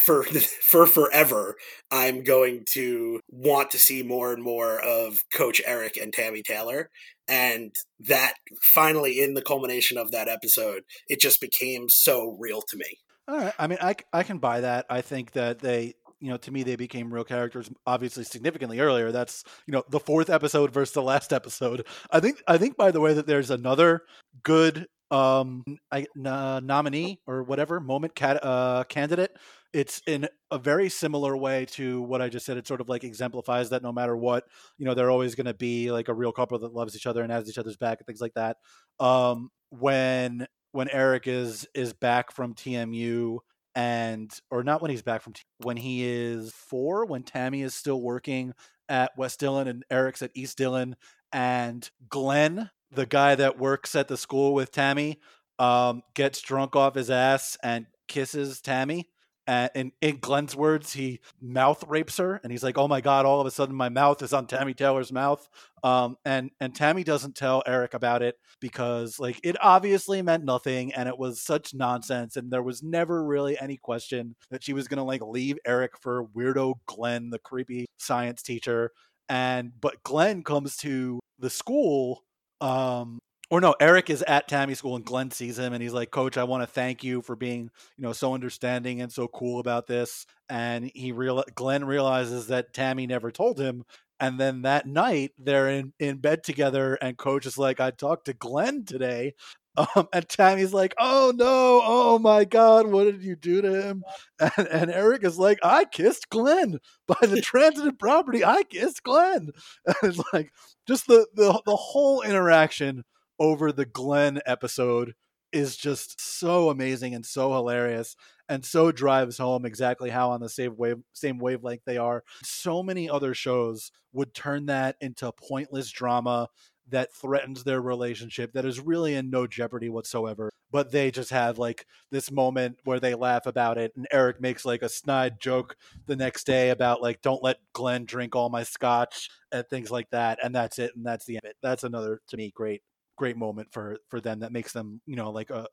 for 0.04 0.24
for 0.70 0.86
forever 0.86 1.56
I'm 1.90 2.24
going 2.24 2.64
to 2.72 3.20
want 3.28 3.70
to 3.72 3.78
see 3.78 4.02
more 4.02 4.32
and 4.32 4.42
more 4.42 4.80
of 4.80 5.22
Coach 5.32 5.60
Eric 5.64 5.96
and 5.96 6.12
Tami 6.12 6.42
Taylor. 6.42 6.88
And 7.28 7.72
that 8.00 8.34
finally, 8.74 9.20
in 9.20 9.34
the 9.34 9.42
culmination 9.42 9.96
of 9.96 10.10
that 10.10 10.28
episode, 10.28 10.82
it 11.08 11.20
just 11.20 11.40
became 11.40 11.88
so 11.88 12.36
real 12.38 12.62
to 12.68 12.76
me. 12.76 12.98
all 13.28 13.36
right 13.36 13.54
i 13.58 13.66
mean 13.66 13.78
i, 13.80 13.94
I 14.12 14.22
can 14.22 14.38
buy 14.38 14.60
that 14.60 14.86
i 14.90 15.00
think 15.00 15.32
that 15.32 15.60
they 15.60 15.94
you 16.20 16.30
know 16.30 16.36
to 16.38 16.50
me 16.50 16.62
they 16.62 16.76
became 16.76 17.12
real 17.12 17.24
characters 17.24 17.70
obviously 17.86 18.24
significantly 18.24 18.80
earlier 18.80 19.12
that's 19.12 19.44
you 19.66 19.72
know 19.72 19.82
the 19.90 20.00
fourth 20.00 20.30
episode 20.30 20.72
versus 20.72 20.94
the 20.94 21.02
last 21.02 21.32
episode 21.32 21.86
i 22.10 22.20
think 22.20 22.42
i 22.46 22.56
think 22.56 22.76
by 22.76 22.90
the 22.90 23.00
way 23.00 23.12
that 23.12 23.26
there's 23.26 23.50
another 23.50 24.02
good 24.42 24.86
um 25.10 25.62
I, 25.90 26.06
uh, 26.24 26.60
nominee 26.64 27.20
or 27.26 27.42
whatever 27.42 27.80
moment 27.80 28.14
cat, 28.14 28.42
uh, 28.42 28.84
candidate 28.84 29.36
it's 29.72 30.02
in 30.06 30.28
a 30.50 30.58
very 30.58 30.88
similar 30.88 31.36
way 31.36 31.64
to 31.64 32.02
what 32.02 32.20
i 32.20 32.28
just 32.28 32.44
said 32.44 32.56
it 32.56 32.66
sort 32.66 32.80
of 32.80 32.88
like 32.88 33.04
exemplifies 33.04 33.70
that 33.70 33.82
no 33.82 33.92
matter 33.92 34.16
what 34.16 34.44
you 34.78 34.84
know 34.84 34.94
they're 34.94 35.10
always 35.10 35.34
going 35.34 35.46
to 35.46 35.54
be 35.54 35.90
like 35.90 36.08
a 36.08 36.14
real 36.14 36.32
couple 36.32 36.58
that 36.58 36.74
loves 36.74 36.94
each 36.94 37.06
other 37.06 37.22
and 37.22 37.32
has 37.32 37.48
each 37.48 37.58
other's 37.58 37.76
back 37.76 37.98
and 37.98 38.06
things 38.06 38.20
like 38.20 38.34
that. 38.34 38.56
Um 39.00 39.50
when 39.70 40.46
when 40.72 40.88
eric 40.90 41.26
is 41.26 41.66
is 41.74 41.92
back 41.92 42.30
from 42.32 42.54
tmu 42.54 43.38
and 43.74 44.30
or 44.50 44.62
not 44.62 44.82
when 44.82 44.90
he's 44.90 45.02
back 45.02 45.22
from 45.22 45.32
T- 45.32 45.42
when 45.58 45.78
he 45.78 46.04
is 46.04 46.52
four 46.52 47.06
when 47.06 47.22
tami 47.22 47.64
is 47.64 47.74
still 47.74 48.00
working 48.00 48.52
at 48.88 49.12
west 49.16 49.40
dillon 49.40 49.66
and 49.68 49.84
eric's 49.90 50.20
at 50.20 50.30
east 50.34 50.58
dillon 50.58 50.94
and 51.32 51.90
glenn 52.10 52.70
the 52.90 53.06
guy 53.06 53.34
that 53.34 53.58
works 53.58 53.94
at 53.94 54.08
the 54.08 54.16
school 54.18 54.52
with 54.52 54.72
tami 54.72 55.16
um, 55.58 56.02
gets 56.14 56.40
drunk 56.42 56.76
off 56.76 56.94
his 56.94 57.10
ass 57.10 57.56
and 57.62 57.86
kisses 58.08 58.60
tami 58.60 59.04
and 59.52 59.92
in, 60.00 60.10
in 60.10 60.18
glenn's 60.18 60.56
words 60.56 60.92
he 60.92 61.20
mouth 61.40 61.84
rapes 61.86 62.16
her 62.16 62.40
and 62.42 62.50
he's 62.50 62.62
like 62.62 62.78
oh 62.78 62.88
my 62.88 63.00
god 63.00 63.26
all 63.26 63.40
of 63.40 63.46
a 63.46 63.50
sudden 63.50 63.74
my 63.74 63.88
mouth 63.88 64.22
is 64.22 64.32
on 64.32 64.46
tami 64.46 64.76
taylor's 64.76 65.12
mouth. 65.12 65.48
Um, 65.84 66.16
and 66.24 66.50
and 66.60 66.72
tami 66.72 67.04
doesn't 67.04 67.34
tell 67.34 67.62
eric 67.66 67.92
about 67.94 68.22
it 68.22 68.36
because 68.60 69.18
like 69.18 69.40
it 69.42 69.56
obviously 69.60 70.22
meant 70.22 70.44
nothing 70.44 70.94
and 70.94 71.08
it 71.08 71.18
was 71.18 71.42
such 71.42 71.74
nonsense 71.74 72.36
and 72.36 72.52
there 72.52 72.62
was 72.62 72.82
never 72.82 73.24
really 73.24 73.58
any 73.58 73.76
question 73.76 74.36
that 74.50 74.62
she 74.62 74.72
was 74.72 74.86
to 74.88 75.02
like 75.02 75.22
leave 75.22 75.58
eric 75.66 75.98
for 75.98 76.26
weirdo 76.36 76.74
glenn 76.86 77.30
the 77.30 77.38
creepy 77.38 77.86
science 77.98 78.42
teacher. 78.42 78.92
And 79.28 79.72
but 79.80 80.02
glenn 80.02 80.42
comes 80.42 80.76
to 80.78 81.20
the 81.38 81.50
school 81.50 82.24
um 82.60 83.18
or 83.52 83.60
no 83.60 83.74
eric 83.80 84.10
is 84.10 84.22
at 84.22 84.48
tami's 84.48 84.78
school 84.78 84.96
and 84.96 85.04
glenn 85.04 85.30
sees 85.30 85.58
him 85.58 85.72
and 85.72 85.82
he's 85.82 85.92
like 85.92 86.10
coach 86.10 86.36
i 86.36 86.44
want 86.44 86.62
to 86.62 86.66
thank 86.66 87.04
you 87.04 87.22
for 87.22 87.36
being 87.36 87.70
you 87.96 88.02
know 88.02 88.12
so 88.12 88.34
understanding 88.34 89.00
and 89.00 89.12
so 89.12 89.28
cool 89.28 89.60
about 89.60 89.86
this. 89.86 90.26
And 90.48 90.90
he 90.94 91.12
real 91.12 91.44
glenn 91.54 91.84
realizes 91.84 92.48
that 92.48 92.72
tami 92.74 93.08
never 93.08 93.30
told 93.30 93.58
him. 93.58 93.84
And 94.20 94.38
then 94.38 94.62
that 94.62 94.86
night 94.86 95.32
they're 95.38 95.68
in, 95.68 95.92
in 95.98 96.18
bed 96.18 96.44
together 96.44 96.94
and 96.94 97.16
coach 97.18 97.46
is 97.46 97.58
like 97.58 97.80
i 97.80 97.90
talked 97.90 98.26
to 98.26 98.32
glenn 98.32 98.84
today. 98.84 99.34
Um, 99.74 100.06
and 100.12 100.28
tami's 100.28 100.74
like 100.74 100.94
oh 100.98 101.32
no. 101.34 101.80
Oh 101.82 102.18
my 102.18 102.44
god. 102.44 102.86
What 102.86 103.04
did 103.04 103.22
you 103.22 103.36
do 103.36 103.62
to 103.62 103.82
him? 103.82 104.04
And, 104.38 104.68
and 104.68 104.90
eric 104.90 105.24
is 105.24 105.38
like 105.38 105.58
i 105.62 105.84
kissed 105.86 106.28
glenn 106.28 106.78
by 107.06 107.26
the 107.26 107.40
transited 107.42 107.98
property. 107.98 108.44
I 108.44 108.64
kissed 108.64 109.02
glenn. 109.02 109.50
And 109.86 109.96
it's 110.02 110.20
like 110.32 110.52
just 110.86 111.06
the, 111.06 111.26
the 111.34 111.60
the 111.64 111.76
whole 111.76 112.22
interaction 112.22 113.04
over 113.38 113.72
the 113.72 113.86
glenn 113.86 114.40
episode 114.46 115.14
is 115.52 115.76
just 115.76 116.20
so 116.20 116.70
amazing 116.70 117.14
and 117.14 117.26
so 117.26 117.52
hilarious 117.52 118.16
and 118.48 118.64
so 118.64 118.90
drives 118.90 119.38
home 119.38 119.64
exactly 119.64 120.10
how 120.10 120.30
on 120.30 120.40
the 120.40 120.48
same 120.48 120.76
wave 120.76 120.98
same 121.12 121.38
wavelength 121.38 121.82
they 121.84 121.98
are. 121.98 122.24
So 122.42 122.82
many 122.82 123.08
other 123.08 123.34
shows 123.34 123.92
would 124.12 124.34
turn 124.34 124.66
that 124.66 124.96
into 125.00 125.30
pointless 125.32 125.90
drama 125.90 126.48
that 126.88 127.14
threatens 127.14 127.64
their 127.64 127.80
relationship 127.80 128.52
that 128.52 128.64
is 128.64 128.80
really 128.80 129.14
in 129.14 129.30
no 129.30 129.46
jeopardy 129.46 129.88
whatsoever. 129.88 130.50
But 130.70 130.90
they 130.90 131.10
just 131.10 131.30
have 131.30 131.58
like 131.58 131.86
this 132.10 132.30
moment 132.30 132.78
where 132.84 132.98
they 132.98 133.14
laugh 133.14 133.46
about 133.46 133.78
it, 133.78 133.92
and 133.94 134.08
Eric 134.10 134.40
makes 134.40 134.64
like 134.64 134.82
a 134.82 134.88
snide 134.88 135.38
joke 135.38 135.76
the 136.06 136.16
next 136.16 136.44
day 136.44 136.70
about 136.70 137.02
like, 137.02 137.20
"Don't 137.22 137.42
let 137.42 137.58
Glenn 137.74 138.06
drink 138.06 138.34
all 138.34 138.48
my 138.48 138.62
scotch" 138.62 139.28
and 139.52 139.66
things 139.68 139.90
like 139.90 140.10
that, 140.10 140.38
and 140.42 140.54
that's 140.54 140.78
it, 140.78 140.92
and 140.96 141.04
that's 141.04 141.26
the 141.26 141.36
end. 141.36 141.54
That's 141.62 141.84
another 141.84 142.20
to 142.28 142.36
me 142.36 142.52
great 142.54 142.82
great 143.16 143.36
moment 143.36 143.68
for 143.72 143.98
for 144.08 144.20
them 144.20 144.40
that 144.40 144.52
makes 144.52 144.72
them 144.72 145.00
you 145.06 145.16
know 145.16 145.30
like 145.30 145.50
a 145.50 145.66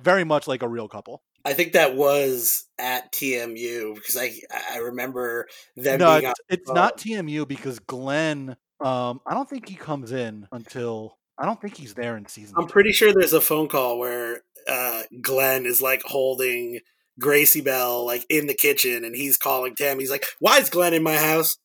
very 0.00 0.24
much 0.24 0.48
like 0.48 0.62
a 0.62 0.68
real 0.68 0.88
couple. 0.88 1.22
I 1.44 1.52
think 1.52 1.72
that 1.72 1.94
was 1.94 2.64
at 2.78 3.12
TMU 3.12 3.94
because 3.94 4.16
I 4.16 4.32
I 4.72 4.78
remember 4.78 5.46
them. 5.76 6.00
No, 6.00 6.16
it's, 6.16 6.40
it's 6.48 6.70
not 6.70 6.98
TMU 6.98 7.46
because 7.46 7.78
Glenn 7.78 8.56
um, 8.80 9.20
I 9.26 9.34
don't 9.34 9.48
think 9.48 9.68
he 9.68 9.74
comes 9.74 10.12
in 10.12 10.46
until 10.52 11.18
I 11.38 11.46
don't 11.46 11.60
think 11.60 11.76
he's 11.76 11.94
there 11.94 12.16
in 12.16 12.26
season. 12.26 12.54
I'm 12.58 12.66
two. 12.66 12.72
pretty 12.72 12.92
sure 12.92 13.12
there's 13.12 13.32
a 13.32 13.40
phone 13.40 13.68
call 13.68 13.98
where 13.98 14.42
uh, 14.68 15.02
Glenn 15.20 15.66
is 15.66 15.80
like 15.80 16.02
holding 16.02 16.80
Gracie 17.18 17.62
Belle 17.62 18.04
like 18.04 18.26
in 18.28 18.46
the 18.46 18.54
kitchen, 18.54 19.04
and 19.04 19.14
he's 19.14 19.36
calling 19.38 19.74
Tam. 19.74 19.98
He's 19.98 20.10
like, 20.10 20.24
"Why 20.40 20.58
is 20.58 20.70
Glenn 20.70 20.94
in 20.94 21.02
my 21.02 21.16
house?" 21.16 21.56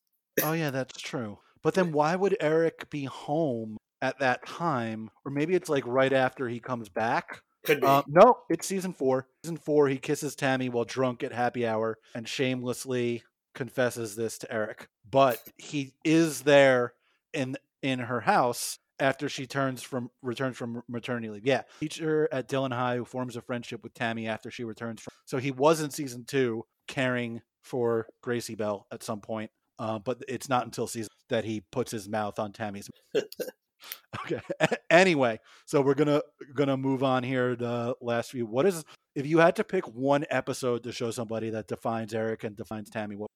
oh 0.41 0.53
yeah, 0.53 0.69
that's 0.69 0.99
true. 1.01 1.39
But 1.61 1.73
then 1.73 1.91
why 1.91 2.15
would 2.15 2.37
Eric 2.39 2.89
be 2.89 3.05
home 3.05 3.77
at 4.01 4.19
that 4.19 4.45
time? 4.45 5.09
Or 5.25 5.31
maybe 5.31 5.55
it's 5.55 5.69
like 5.69 5.83
right 5.85 6.13
after 6.13 6.47
he 6.47 6.59
comes 6.59 6.89
back. 6.89 7.41
Could 7.63 7.81
be. 7.81 7.87
Uh, 7.87 8.03
no, 8.07 8.39
it's 8.49 8.65
season 8.65 8.93
four. 8.93 9.27
Season 9.43 9.57
four, 9.57 9.87
he 9.87 9.97
kisses 9.97 10.35
Tami 10.35 10.69
while 10.69 10.85
drunk 10.85 11.23
at 11.23 11.31
happy 11.31 11.65
hour 11.67 11.97
and 12.15 12.27
shamelessly 12.27 13.23
confesses 13.53 14.15
this 14.15 14.37
to 14.39 14.51
Eric. 14.51 14.87
But 15.09 15.39
he 15.57 15.93
is 16.03 16.41
there 16.41 16.93
in 17.33 17.57
in 17.83 17.99
her 17.99 18.21
house 18.21 18.79
after 18.99 19.27
she 19.27 19.47
turns 19.47 19.81
from 19.81 20.11
returns 20.21 20.57
from 20.57 20.83
maternity 20.87 21.29
leave. 21.29 21.45
Yeah, 21.45 21.63
teacher 21.79 22.29
at 22.31 22.47
Dillon 22.47 22.71
High 22.71 22.97
who 22.97 23.05
forms 23.05 23.35
a 23.35 23.41
friendship 23.41 23.83
with 23.83 23.93
Tami 23.93 24.27
after 24.27 24.49
she 24.49 24.63
returns 24.63 25.01
from. 25.01 25.13
So 25.25 25.37
he 25.37 25.51
was 25.51 25.81
in 25.81 25.91
season 25.91 26.25
two 26.25 26.65
caring 26.87 27.41
for 27.61 28.07
Gracie 28.21 28.55
Belle 28.55 28.87
at 28.91 29.03
some 29.03 29.21
point, 29.21 29.51
uh, 29.77 29.99
but 29.99 30.23
it's 30.27 30.49
not 30.49 30.65
until 30.65 30.87
season 30.87 31.09
that 31.29 31.45
he 31.45 31.61
puts 31.71 31.91
his 31.91 32.09
mouth 32.09 32.39
on 32.39 32.53
Tami's. 32.53 32.89
okay. 34.25 34.41
anyway, 34.89 35.39
so 35.65 35.81
we're 35.81 35.95
gonna 35.95 36.21
gonna 36.55 36.77
move 36.77 37.03
on 37.03 37.23
here. 37.23 37.55
The 37.55 37.95
last 38.01 38.31
few. 38.31 38.45
What 38.45 38.65
is 38.65 38.83
if 39.15 39.25
you 39.25 39.39
had 39.39 39.55
to 39.57 39.63
pick 39.63 39.85
one 39.85 40.25
episode 40.29 40.83
to 40.83 40.91
show 40.91 41.11
somebody 41.11 41.49
that 41.51 41.67
defines 41.67 42.13
Eric 42.13 42.43
and 42.43 42.55
defines 42.55 42.89
Tami? 42.89 43.15
What? 43.15 43.29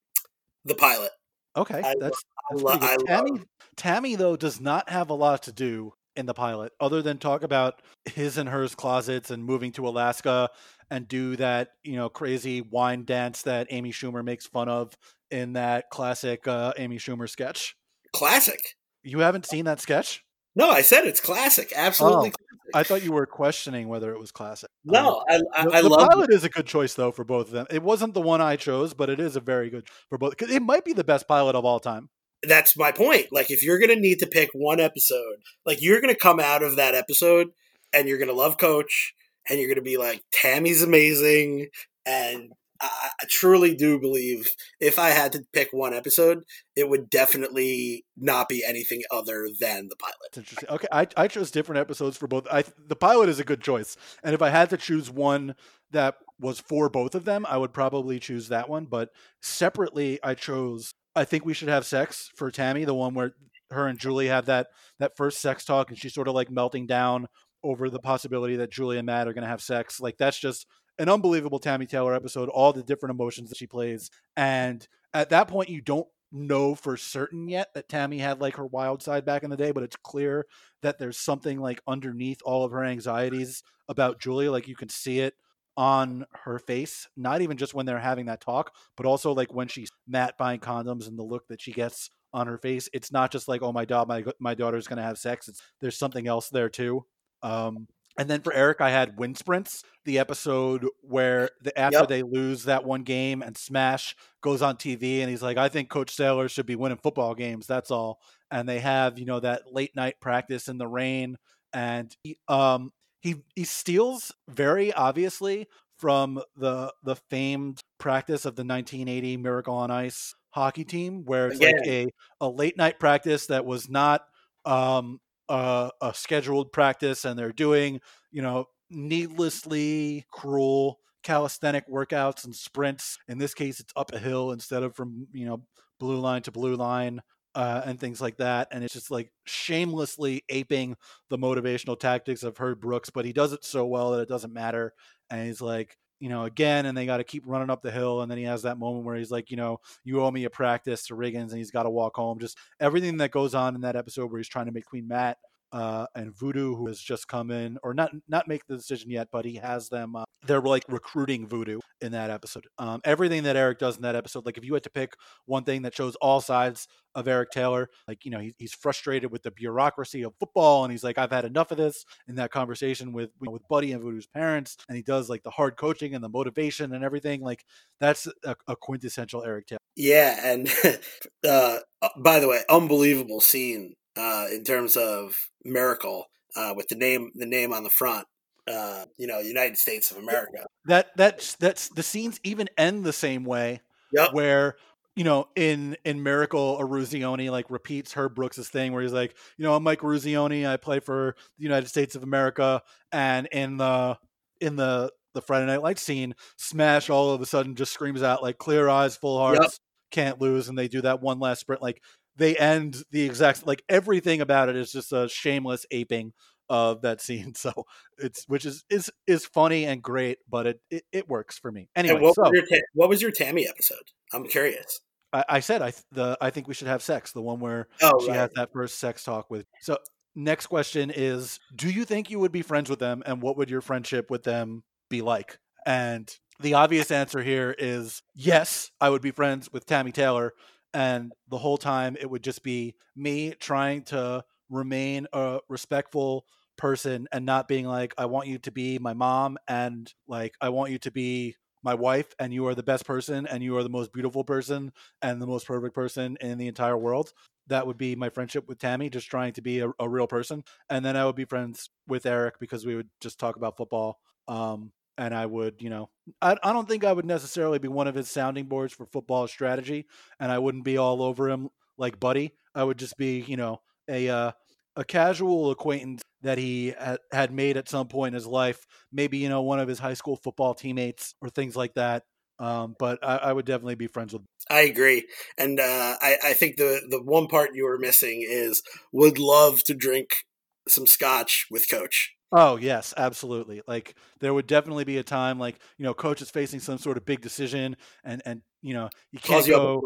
The 0.65 0.75
pilot. 0.75 1.11
Okay, 1.57 1.81
I, 1.83 1.93
that's, 1.99 2.23
that's 2.51 2.83
I, 2.83 2.93
I 2.93 2.97
Tami. 2.97 3.29
Love. 3.29 3.45
Tami 3.77 4.17
though 4.17 4.35
does 4.35 4.59
not 4.59 4.89
have 4.89 5.09
a 5.09 5.13
lot 5.13 5.43
to 5.43 5.51
do 5.51 5.93
in 6.15 6.25
the 6.25 6.33
pilot 6.33 6.71
other 6.79 7.01
than 7.01 7.17
talk 7.17 7.43
about 7.43 7.81
his 8.05 8.37
and 8.37 8.47
hers 8.47 8.73
closets 8.73 9.31
and 9.31 9.43
moving 9.43 9.71
to 9.73 9.87
Alaska 9.87 10.49
and 10.89 11.07
do 11.07 11.35
that 11.35 11.69
you 11.83 11.95
know 11.95 12.09
crazy 12.09 12.61
wine 12.61 13.03
dance 13.05 13.41
that 13.43 13.67
Amy 13.69 13.91
Schumer 13.91 14.23
makes 14.23 14.45
fun 14.45 14.69
of 14.69 14.93
in 15.31 15.53
that 15.53 15.89
classic 15.89 16.47
uh, 16.47 16.73
Amy 16.77 16.97
Schumer 16.97 17.29
sketch. 17.29 17.75
Classic. 18.13 18.59
You 19.03 19.19
haven't 19.19 19.45
seen 19.45 19.65
that 19.65 19.81
sketch? 19.81 20.23
No, 20.55 20.69
I 20.69 20.81
said 20.81 21.05
it's 21.05 21.19
classic. 21.19 21.73
Absolutely. 21.75 22.31
Oh, 22.31 22.55
I 22.73 22.83
thought 22.83 23.03
you 23.03 23.11
were 23.11 23.25
questioning 23.25 23.87
whether 23.87 24.11
it 24.11 24.19
was 24.19 24.31
classic. 24.31 24.69
No, 24.83 25.23
um, 25.29 25.41
I, 25.53 25.61
I, 25.61 25.65
the, 25.65 25.71
I 25.71 25.81
the 25.81 25.89
love 25.89 26.09
pilot 26.09 26.33
is 26.33 26.43
a 26.43 26.49
good 26.49 26.65
choice 26.65 26.93
though 26.93 27.11
for 27.11 27.23
both 27.23 27.47
of 27.47 27.53
them. 27.53 27.67
It 27.69 27.83
wasn't 27.83 28.13
the 28.13 28.21
one 28.21 28.41
I 28.41 28.55
chose, 28.55 28.93
but 28.93 29.09
it 29.09 29.19
is 29.19 29.35
a 29.35 29.39
very 29.39 29.69
good 29.69 29.87
for 30.09 30.17
both. 30.17 30.41
It 30.41 30.61
might 30.61 30.85
be 30.85 30.93
the 30.93 31.03
best 31.03 31.27
pilot 31.27 31.55
of 31.55 31.65
all 31.65 31.79
time. 31.79 32.09
That's 32.43 32.77
my 32.77 32.91
point. 32.91 33.27
Like, 33.31 33.49
if 33.49 33.63
you're 33.63 33.79
gonna 33.79 33.95
need 33.95 34.19
to 34.19 34.27
pick 34.27 34.49
one 34.53 34.79
episode, 34.79 35.37
like 35.65 35.81
you're 35.81 36.01
gonna 36.01 36.15
come 36.15 36.39
out 36.39 36.63
of 36.63 36.75
that 36.75 36.95
episode 36.95 37.49
and 37.93 38.07
you're 38.07 38.17
gonna 38.17 38.33
love 38.33 38.57
Coach, 38.57 39.13
and 39.49 39.59
you're 39.59 39.69
gonna 39.69 39.81
be 39.81 39.97
like, 39.97 40.23
Tami's 40.31 40.81
amazing, 40.81 41.67
and 42.05 42.51
I, 42.85 43.09
I 43.21 43.25
truly 43.29 43.75
do 43.75 43.99
believe 43.99 44.49
if 44.79 44.99
I 44.99 45.09
had 45.09 45.31
to 45.33 45.45
pick 45.53 45.69
one 45.71 45.93
episode, 45.93 46.43
it 46.75 46.89
would 46.89 47.09
definitely 47.09 48.05
not 48.17 48.49
be 48.49 48.63
anything 48.67 49.03
other 49.11 49.47
than 49.59 49.87
the 49.87 49.95
pilot. 49.95 50.15
That's 50.23 50.37
interesting. 50.37 50.69
Okay, 50.69 50.87
I, 50.91 51.07
I 51.17 51.27
chose 51.27 51.51
different 51.51 51.79
episodes 51.79 52.17
for 52.17 52.27
both. 52.27 52.47
I 52.51 52.63
the 52.77 52.95
pilot 52.95 53.29
is 53.29 53.39
a 53.39 53.43
good 53.43 53.61
choice, 53.61 53.97
and 54.23 54.33
if 54.33 54.41
I 54.41 54.49
had 54.49 54.69
to 54.71 54.77
choose 54.77 55.09
one 55.09 55.55
that 55.91 56.15
was 56.39 56.59
for 56.59 56.89
both 56.89 57.15
of 57.15 57.25
them, 57.25 57.45
I 57.47 57.57
would 57.57 57.73
probably 57.73 58.19
choose 58.19 58.49
that 58.49 58.69
one. 58.69 58.85
But 58.85 59.09
separately, 59.41 60.19
I 60.23 60.33
chose. 60.33 60.93
I 61.15 61.25
think 61.25 61.45
we 61.45 61.53
should 61.53 61.69
have 61.69 61.85
sex 61.85 62.29
for 62.35 62.51
Tami, 62.51 62.85
the 62.85 62.93
one 62.93 63.13
where 63.13 63.33
her 63.71 63.87
and 63.87 63.99
Julie 63.99 64.27
have 64.27 64.45
that 64.45 64.67
that 64.99 65.17
first 65.17 65.41
sex 65.41 65.65
talk, 65.65 65.89
and 65.89 65.97
she's 65.97 66.13
sort 66.13 66.27
of 66.27 66.35
like 66.35 66.51
melting 66.51 66.87
down 66.87 67.27
over 67.63 67.89
the 67.89 67.99
possibility 67.99 68.57
that 68.57 68.71
Julie 68.71 68.97
and 68.97 69.07
Matt 69.07 69.27
are 69.27 69.33
going 69.33 69.43
to 69.43 69.49
have 69.49 69.61
sex. 69.61 69.99
Like 69.99 70.17
that's 70.17 70.39
just 70.39 70.67
an 70.97 71.09
unbelievable 71.09 71.59
Tami 71.59 71.87
Taylor 71.87 72.13
episode, 72.13 72.49
all 72.49 72.73
the 72.73 72.83
different 72.83 73.13
emotions 73.13 73.49
that 73.49 73.57
she 73.57 73.67
plays. 73.67 74.09
And 74.35 74.87
at 75.13 75.29
that 75.29 75.47
point, 75.47 75.69
you 75.69 75.81
don't 75.81 76.07
know 76.31 76.75
for 76.75 76.97
certain 76.97 77.47
yet 77.47 77.69
that 77.73 77.87
Tami 77.87 78.19
had 78.19 78.41
like 78.41 78.55
her 78.57 78.65
wild 78.65 79.01
side 79.01 79.25
back 79.25 79.43
in 79.43 79.49
the 79.49 79.57
day, 79.57 79.71
but 79.71 79.83
it's 79.83 79.95
clear 79.95 80.45
that 80.81 80.99
there's 80.99 81.17
something 81.17 81.59
like 81.59 81.81
underneath 81.87 82.39
all 82.43 82.63
of 82.63 82.71
her 82.71 82.83
anxieties 82.83 83.63
about 83.87 84.19
Julia. 84.19 84.51
Like 84.51 84.67
you 84.67 84.75
can 84.75 84.89
see 84.89 85.19
it 85.19 85.33
on 85.77 86.25
her 86.43 86.59
face, 86.59 87.07
not 87.17 87.41
even 87.41 87.57
just 87.57 87.73
when 87.73 87.85
they're 87.85 87.99
having 87.99 88.25
that 88.25 88.41
talk, 88.41 88.73
but 88.95 89.05
also 89.05 89.33
like 89.33 89.53
when 89.53 89.67
she's 89.67 89.91
Matt 90.07 90.37
buying 90.37 90.59
condoms 90.59 91.07
and 91.07 91.17
the 91.17 91.23
look 91.23 91.47
that 91.49 91.61
she 91.61 91.71
gets 91.71 92.09
on 92.33 92.47
her 92.47 92.57
face. 92.57 92.89
It's 92.93 93.11
not 93.11 93.31
just 93.31 93.47
like, 93.47 93.61
oh 93.61 93.71
my 93.71 93.85
god, 93.85 94.07
my 94.07 94.23
my 94.39 94.53
daughter's 94.53 94.87
gonna 94.87 95.03
have 95.03 95.17
sex. 95.17 95.47
It's 95.47 95.61
there's 95.81 95.97
something 95.97 96.27
else 96.27 96.49
there 96.49 96.69
too. 96.69 97.05
Um, 97.43 97.87
and 98.17 98.29
then 98.29 98.41
for 98.41 98.53
Eric, 98.53 98.79
I 98.79 98.91
had 98.91 99.17
Wind 99.17 99.37
Sprints, 99.37 99.83
the 100.05 100.19
episode 100.19 100.87
where 101.01 101.49
the, 101.61 101.77
after 101.77 101.99
yep. 101.99 102.07
they 102.07 102.23
lose 102.23 102.63
that 102.63 102.85
one 102.85 103.03
game 103.03 103.41
and 103.41 103.57
Smash 103.57 104.15
goes 104.41 104.61
on 104.61 104.77
TV 104.77 105.19
and 105.19 105.29
he's 105.29 105.43
like, 105.43 105.57
I 105.57 105.67
think 105.67 105.89
Coach 105.89 106.15
Saylor 106.15 106.49
should 106.49 106.65
be 106.65 106.75
winning 106.75 106.97
football 106.97 107.35
games. 107.35 107.67
That's 107.67 107.91
all. 107.91 108.19
And 108.49 108.69
they 108.69 108.79
have, 108.79 109.19
you 109.19 109.25
know, 109.25 109.39
that 109.41 109.63
late 109.71 109.95
night 109.95 110.15
practice 110.21 110.67
in 110.69 110.77
the 110.77 110.87
rain. 110.87 111.37
And 111.73 112.15
he, 112.23 112.37
um, 112.47 112.91
he, 113.19 113.43
he 113.55 113.65
steals 113.65 114.31
very 114.47 114.93
obviously 114.93 115.67
from 115.97 116.41
the 116.55 116.93
the 117.03 117.15
famed 117.29 117.81
practice 117.97 118.45
of 118.45 118.55
the 118.55 118.63
1980 118.63 119.37
Miracle 119.37 119.75
on 119.75 119.91
Ice 119.91 120.35
hockey 120.51 120.85
team, 120.85 121.23
where 121.25 121.47
it's 121.47 121.57
Again. 121.57 121.77
like 121.77 121.87
a, 121.87 122.07
a 122.41 122.49
late 122.49 122.77
night 122.77 122.99
practice 122.99 123.47
that 123.47 123.65
was 123.65 123.89
not 123.89 124.25
um, 124.65 125.19
a, 125.49 125.91
a 126.01 126.13
scheduled 126.13 126.71
practice 126.71 127.25
and 127.25 127.37
they're 127.37 127.51
doing, 127.51 128.01
you 128.31 128.41
know, 128.41 128.65
needlessly 128.89 130.25
cruel 130.31 130.99
calisthenic 131.23 131.89
workouts 131.89 132.45
and 132.45 132.55
sprints. 132.55 133.17
In 133.27 133.39
this 133.39 133.53
case, 133.53 133.79
it's 133.79 133.93
up 133.95 134.13
a 134.13 134.19
hill 134.19 134.51
instead 134.51 134.83
of 134.83 134.95
from, 134.95 135.27
you 135.33 135.45
know, 135.45 135.63
blue 135.99 136.19
line 136.19 136.43
to 136.43 136.51
blue 136.51 136.75
line. 136.75 137.21
Uh, 137.55 137.81
and 137.85 138.01
things 138.01 138.19
like 138.19 138.35
that. 138.35 138.67
And 138.71 138.83
it's 138.83 138.93
just 138.93 139.09
like 139.09 139.31
shamelessly 139.45 140.43
aping 140.49 140.97
the 141.29 141.37
motivational 141.37 141.97
tactics 141.97 142.43
of 142.43 142.57
Herb 142.57 142.81
Brooks, 142.81 143.09
but 143.09 143.23
he 143.23 143.31
does 143.31 143.53
it 143.53 143.63
so 143.63 143.85
well 143.85 144.11
that 144.11 144.19
it 144.19 144.27
doesn't 144.27 144.51
matter. 144.51 144.91
And 145.29 145.47
he's 145.47 145.61
like, 145.61 145.95
you 146.19 146.29
know, 146.29 146.43
again, 146.43 146.85
and 146.85 146.97
they 146.97 147.05
got 147.05 147.17
to 147.17 147.23
keep 147.23 147.43
running 147.45 147.69
up 147.69 147.81
the 147.81 147.91
hill. 147.91 148.21
And 148.21 148.31
then 148.31 148.37
he 148.37 148.45
has 148.45 148.63
that 148.63 148.77
moment 148.77 149.05
where 149.05 149.15
he's 149.15 149.31
like, 149.31 149.51
you 149.51 149.57
know, 149.57 149.79
you 150.03 150.21
owe 150.21 150.31
me 150.31 150.45
a 150.45 150.49
practice 150.49 151.07
to 151.07 151.15
Riggins, 151.15 151.49
and 151.49 151.57
he's 151.57 151.71
got 151.71 151.83
to 151.83 151.89
walk 151.89 152.15
home. 152.15 152.39
Just 152.39 152.57
everything 152.79 153.17
that 153.17 153.31
goes 153.31 153.53
on 153.55 153.75
in 153.75 153.81
that 153.81 153.95
episode 153.95 154.31
where 154.31 154.39
he's 154.39 154.47
trying 154.47 154.65
to 154.67 154.71
make 154.71 154.85
Queen 154.85 155.07
Matt 155.07 155.37
uh, 155.71 156.05
and 156.15 156.35
Voodoo, 156.35 156.75
who 156.75 156.87
has 156.87 156.99
just 156.99 157.27
come 157.27 157.51
in, 157.51 157.77
or 157.83 157.93
not 157.93 158.11
not 158.27 158.47
make 158.47 158.65
the 158.67 158.77
decision 158.77 159.09
yet, 159.09 159.29
but 159.31 159.45
he 159.45 159.55
has 159.55 159.89
them. 159.89 160.15
Uh, 160.15 160.23
they're 160.45 160.61
like 160.61 160.83
recruiting 160.87 161.47
Voodoo 161.47 161.79
in 162.01 162.11
that 162.11 162.29
episode. 162.29 162.67
Um, 162.77 163.01
everything 163.03 163.43
that 163.43 163.55
Eric 163.55 163.79
does 163.79 163.95
in 163.97 164.03
that 164.03 164.15
episode, 164.15 164.45
like 164.45 164.57
if 164.57 164.65
you 164.65 164.73
had 164.73 164.83
to 164.83 164.89
pick 164.89 165.13
one 165.45 165.63
thing 165.63 165.81
that 165.81 165.95
shows 165.95 166.15
all 166.17 166.39
sides 166.41 166.87
of 167.15 167.27
Eric 167.27 167.51
Taylor, 167.51 167.89
like 168.07 168.25
you 168.25 168.31
know 168.31 168.39
he, 168.39 168.53
he's 168.57 168.73
frustrated 168.73 169.31
with 169.31 169.43
the 169.43 169.51
bureaucracy 169.51 170.23
of 170.23 170.33
football, 170.39 170.83
and 170.83 170.91
he's 170.91 171.03
like, 171.03 171.17
I've 171.17 171.31
had 171.31 171.45
enough 171.45 171.71
of 171.71 171.77
this. 171.77 172.05
In 172.27 172.35
that 172.35 172.51
conversation 172.51 173.11
with 173.11 173.31
you 173.41 173.47
know, 173.47 173.51
with 173.51 173.67
Buddy 173.67 173.91
and 173.91 174.01
Voodoo's 174.01 174.27
parents, 174.27 174.77
and 174.87 174.95
he 174.95 175.03
does 175.03 175.29
like 175.29 175.43
the 175.43 175.51
hard 175.51 175.77
coaching 175.77 176.15
and 176.15 176.23
the 176.23 176.29
motivation 176.29 176.93
and 176.93 177.03
everything. 177.03 177.41
Like 177.41 177.65
that's 177.99 178.27
a, 178.45 178.55
a 178.67 178.75
quintessential 178.75 179.43
Eric 179.43 179.67
Taylor. 179.67 179.79
Yeah, 179.95 180.39
and 180.43 180.69
uh, 181.47 181.79
by 182.17 182.39
the 182.39 182.47
way, 182.47 182.61
unbelievable 182.69 183.41
scene 183.41 183.95
uh, 184.17 184.45
in 184.51 184.63
terms 184.63 184.95
of 184.95 185.35
Miracle 185.63 186.25
uh, 186.55 186.73
with 186.75 186.87
the 186.87 186.95
name 186.95 187.31
the 187.35 187.45
name 187.45 187.73
on 187.73 187.83
the 187.83 187.89
front. 187.89 188.27
Uh, 188.67 189.05
you 189.17 189.27
know, 189.27 189.39
United 189.39 189.77
States 189.77 190.09
of 190.09 190.17
America. 190.17 190.65
That 190.85 191.09
that's 191.15 191.55
that's 191.55 191.89
the 191.89 192.01
scenes 192.01 192.39
even 192.43 192.67
end 192.77 193.03
the 193.03 193.13
same 193.13 193.43
way. 193.43 193.81
Yep. 194.11 194.33
Where 194.33 194.75
you 195.15 195.23
know, 195.23 195.47
in 195.55 195.95
in 196.03 196.23
Miracle, 196.23 196.77
Eruzione 196.79 197.49
like 197.49 197.69
repeats 197.69 198.13
Herb 198.13 198.35
Brooks' 198.35 198.67
thing 198.67 198.91
where 198.91 199.01
he's 199.01 199.13
like, 199.13 199.35
you 199.57 199.63
know, 199.63 199.73
I'm 199.73 199.83
Mike 199.83 200.01
Eruzione, 200.01 200.67
I 200.67 200.77
play 200.77 200.99
for 200.99 201.35
the 201.57 201.63
United 201.63 201.87
States 201.87 202.15
of 202.15 202.23
America, 202.23 202.81
and 203.11 203.47
in 203.51 203.77
the 203.77 204.17
in 204.59 204.75
the 204.75 205.11
the 205.33 205.41
Friday 205.41 205.67
Night 205.67 205.83
Lights 205.83 206.01
scene, 206.01 206.35
Smash 206.57 207.09
all 207.09 207.31
of 207.31 207.41
a 207.41 207.45
sudden 207.45 207.75
just 207.75 207.93
screams 207.93 208.23
out 208.23 208.43
like 208.43 208.57
clear 208.57 208.89
eyes, 208.89 209.15
full 209.15 209.37
hearts, 209.37 209.59
yep. 209.61 209.71
can't 210.11 210.41
lose, 210.41 210.67
and 210.67 210.77
they 210.77 210.87
do 210.87 211.01
that 211.01 211.21
one 211.21 211.39
last 211.39 211.61
sprint. 211.61 211.81
Like 211.81 212.01
they 212.37 212.55
end 212.55 213.03
the 213.11 213.23
exact 213.23 213.65
like 213.65 213.83
everything 213.89 214.41
about 214.41 214.69
it 214.69 214.75
is 214.75 214.91
just 214.91 215.13
a 215.13 215.29
shameless 215.29 215.85
aping 215.91 216.33
of 216.69 217.01
that 217.01 217.21
scene. 217.21 217.53
So 217.65 217.85
it's 218.17 218.45
which 218.47 218.65
is 218.65 218.83
is 218.89 219.11
is 219.27 219.45
funny 219.45 219.85
and 219.85 220.01
great, 220.01 220.39
but 220.49 220.67
it 220.67 220.81
it, 220.89 221.03
it 221.11 221.29
works 221.29 221.57
for 221.57 221.71
me. 221.71 221.89
Anyway, 221.95 222.19
what, 222.19 222.35
so, 222.35 222.43
was 222.43 222.51
your, 222.69 222.79
what 222.93 223.09
was 223.09 223.21
your 223.21 223.31
Tami 223.31 223.67
episode? 223.67 224.11
I'm 224.33 224.45
curious. 224.47 225.01
I, 225.33 225.45
I 225.49 225.59
said 225.59 225.81
I 225.81 225.93
the 226.11 226.37
I 226.41 226.49
think 226.49 226.67
we 226.67 226.73
should 226.73 226.87
have 226.87 227.01
sex. 227.01 227.31
The 227.31 227.41
one 227.41 227.59
where 227.59 227.87
oh, 228.01 228.19
she 228.21 228.29
right. 228.29 228.37
has 228.37 228.49
that 228.55 228.71
first 228.73 228.99
sex 228.99 229.23
talk 229.23 229.49
with. 229.49 229.65
So 229.81 229.97
next 230.35 230.67
question 230.67 231.11
is: 231.15 231.59
Do 231.75 231.89
you 231.89 232.05
think 232.05 232.29
you 232.29 232.39
would 232.39 232.51
be 232.51 232.61
friends 232.61 232.89
with 232.89 232.99
them, 232.99 233.23
and 233.25 233.41
what 233.41 233.57
would 233.57 233.69
your 233.69 233.81
friendship 233.81 234.29
with 234.29 234.43
them 234.43 234.83
be 235.09 235.21
like? 235.21 235.57
And 235.85 236.29
the 236.59 236.75
obvious 236.75 237.11
answer 237.11 237.41
here 237.41 237.75
is 237.77 238.21
yes, 238.33 238.91
I 239.01 239.09
would 239.09 239.21
be 239.21 239.31
friends 239.31 239.69
with 239.71 239.85
Tammy 239.85 240.11
Taylor. 240.11 240.53
And 240.95 241.33
the 241.49 241.57
whole 241.57 241.77
time 241.77 242.15
it 242.17 242.29
would 242.29 242.41
just 242.41 242.63
be 242.63 242.95
me 243.17 243.53
trying 243.59 244.03
to 244.03 244.45
remain 244.69 245.27
a 245.33 245.59
respectful 245.67 246.45
person 246.77 247.27
and 247.33 247.45
not 247.45 247.67
being 247.67 247.85
like, 247.85 248.13
I 248.17 248.27
want 248.27 248.47
you 248.47 248.59
to 248.59 248.71
be 248.71 248.97
my 248.97 249.13
mom 249.13 249.57
and 249.67 250.11
like, 250.25 250.55
I 250.61 250.69
want 250.69 250.91
you 250.91 250.97
to 250.99 251.11
be 251.11 251.57
my 251.83 251.95
wife 251.95 252.33
and 252.39 252.53
you 252.53 252.65
are 252.67 252.75
the 252.75 252.81
best 252.81 253.05
person 253.05 253.45
and 253.45 253.61
you 253.61 253.75
are 253.77 253.83
the 253.83 253.89
most 253.89 254.13
beautiful 254.13 254.45
person 254.45 254.93
and 255.21 255.41
the 255.41 255.47
most 255.47 255.67
perfect 255.67 255.93
person 255.93 256.37
in 256.39 256.57
the 256.57 256.67
entire 256.67 256.97
world. 256.97 257.33
That 257.67 257.85
would 257.85 257.97
be 257.97 258.15
my 258.15 258.29
friendship 258.29 258.65
with 258.69 258.79
Tami, 258.79 259.11
just 259.11 259.27
trying 259.27 259.51
to 259.53 259.61
be 259.61 259.79
a, 259.81 259.91
a 259.99 260.07
real 260.07 260.27
person. 260.27 260.63
And 260.89 261.03
then 261.03 261.17
I 261.17 261.25
would 261.25 261.35
be 261.35 261.45
friends 261.45 261.89
with 262.07 262.25
Eric 262.25 262.55
because 262.59 262.85
we 262.85 262.95
would 262.95 263.09
just 263.19 263.37
talk 263.37 263.57
about 263.57 263.75
football. 263.75 264.19
Um, 264.47 264.93
and 265.17 265.33
I 265.33 265.45
would, 265.45 265.81
you 265.81 265.89
know, 265.89 266.09
I, 266.41 266.57
I 266.63 266.73
don't 266.73 266.87
think 266.87 267.03
I 267.03 267.13
would 267.13 267.25
necessarily 267.25 267.79
be 267.79 267.87
one 267.87 268.07
of 268.07 268.15
his 268.15 268.29
sounding 268.29 268.65
boards 268.65 268.93
for 268.93 269.05
football 269.05 269.47
strategy, 269.47 270.05
and 270.39 270.51
I 270.51 270.59
wouldn't 270.59 270.83
be 270.83 270.97
all 270.97 271.21
over 271.21 271.49
him 271.49 271.69
like 271.97 272.19
Buddy. 272.19 272.53
I 272.73 272.83
would 272.83 272.97
just 272.97 273.17
be, 273.17 273.39
you 273.39 273.57
know, 273.57 273.81
a 274.09 274.29
uh, 274.29 274.51
a 274.95 275.03
casual 275.03 275.71
acquaintance 275.71 276.21
that 276.41 276.57
he 276.57 276.93
had 277.31 277.51
made 277.51 277.75
at 277.75 277.89
some 277.89 278.07
point 278.07 278.29
in 278.29 278.33
his 278.35 278.45
life, 278.47 278.85
maybe 279.11 279.37
you 279.37 279.49
know 279.49 279.61
one 279.61 279.79
of 279.79 279.87
his 279.87 279.99
high 279.99 280.13
school 280.13 280.35
football 280.35 280.73
teammates 280.73 281.33
or 281.41 281.49
things 281.49 281.75
like 281.75 281.93
that. 281.95 282.23
Um, 282.57 282.95
but 282.97 283.19
I, 283.21 283.37
I, 283.37 283.53
would 283.53 283.65
definitely 283.65 283.95
be 283.95 284.07
friends 284.07 284.31
with. 284.31 284.43
I 284.69 284.81
agree, 284.81 285.27
and 285.57 285.77
uh, 285.77 286.15
I, 286.21 286.37
I 286.41 286.53
think 286.53 286.77
the 286.77 287.01
the 287.09 287.21
one 287.21 287.47
part 287.47 287.71
you 287.73 287.83
were 287.83 287.97
missing 287.97 288.45
is 288.47 288.81
would 289.11 289.37
love 289.37 289.83
to 289.85 289.93
drink 289.93 290.45
some 290.87 291.05
scotch 291.05 291.65
with 291.69 291.89
Coach. 291.89 292.34
Oh 292.51 292.77
yes, 292.77 293.13
absolutely. 293.17 293.81
Like 293.87 294.15
there 294.39 294.53
would 294.53 294.67
definitely 294.67 295.03
be 295.03 295.17
a 295.17 295.23
time 295.23 295.59
like 295.59 295.79
you 295.97 296.05
know 296.05 296.13
coach 296.13 296.41
is 296.41 296.49
facing 296.49 296.79
some 296.79 296.97
sort 296.97 297.17
of 297.17 297.25
big 297.25 297.41
decision 297.41 297.97
and 298.23 298.41
and 298.45 298.61
you 298.81 298.93
know 298.93 299.09
you 299.31 299.39
can't 299.39 299.65
go. 299.67 300.01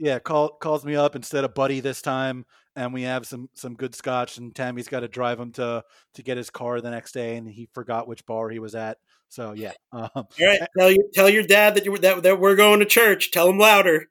Yeah, 0.00 0.20
call 0.20 0.50
calls 0.50 0.84
me 0.84 0.94
up 0.94 1.16
instead 1.16 1.42
of 1.44 1.54
Buddy 1.54 1.80
this 1.80 2.00
time, 2.00 2.46
and 2.76 2.94
we 2.94 3.02
have 3.02 3.26
some 3.26 3.48
some 3.54 3.74
good 3.74 3.96
scotch. 3.96 4.38
And 4.38 4.54
Tami's 4.54 4.86
got 4.86 5.00
to 5.00 5.08
drive 5.08 5.40
him 5.40 5.50
to 5.52 5.82
to 6.14 6.22
get 6.22 6.36
his 6.36 6.50
car 6.50 6.80
the 6.80 6.90
next 6.90 7.12
day, 7.12 7.36
and 7.36 7.48
he 7.48 7.68
forgot 7.74 8.06
which 8.06 8.24
bar 8.24 8.48
he 8.48 8.60
was 8.60 8.74
at. 8.74 8.98
So 9.28 9.52
yeah. 9.52 9.72
Um, 9.92 10.08
All 10.14 10.26
right, 10.40 10.60
tell 10.78 10.90
you 10.90 11.10
tell 11.14 11.28
your 11.28 11.42
dad 11.42 11.74
that 11.74 11.84
you 11.84 11.96
that, 11.98 12.22
that 12.22 12.38
we're 12.38 12.54
going 12.54 12.78
to 12.80 12.86
church. 12.86 13.32
Tell 13.32 13.48
him 13.48 13.58
louder. 13.58 14.06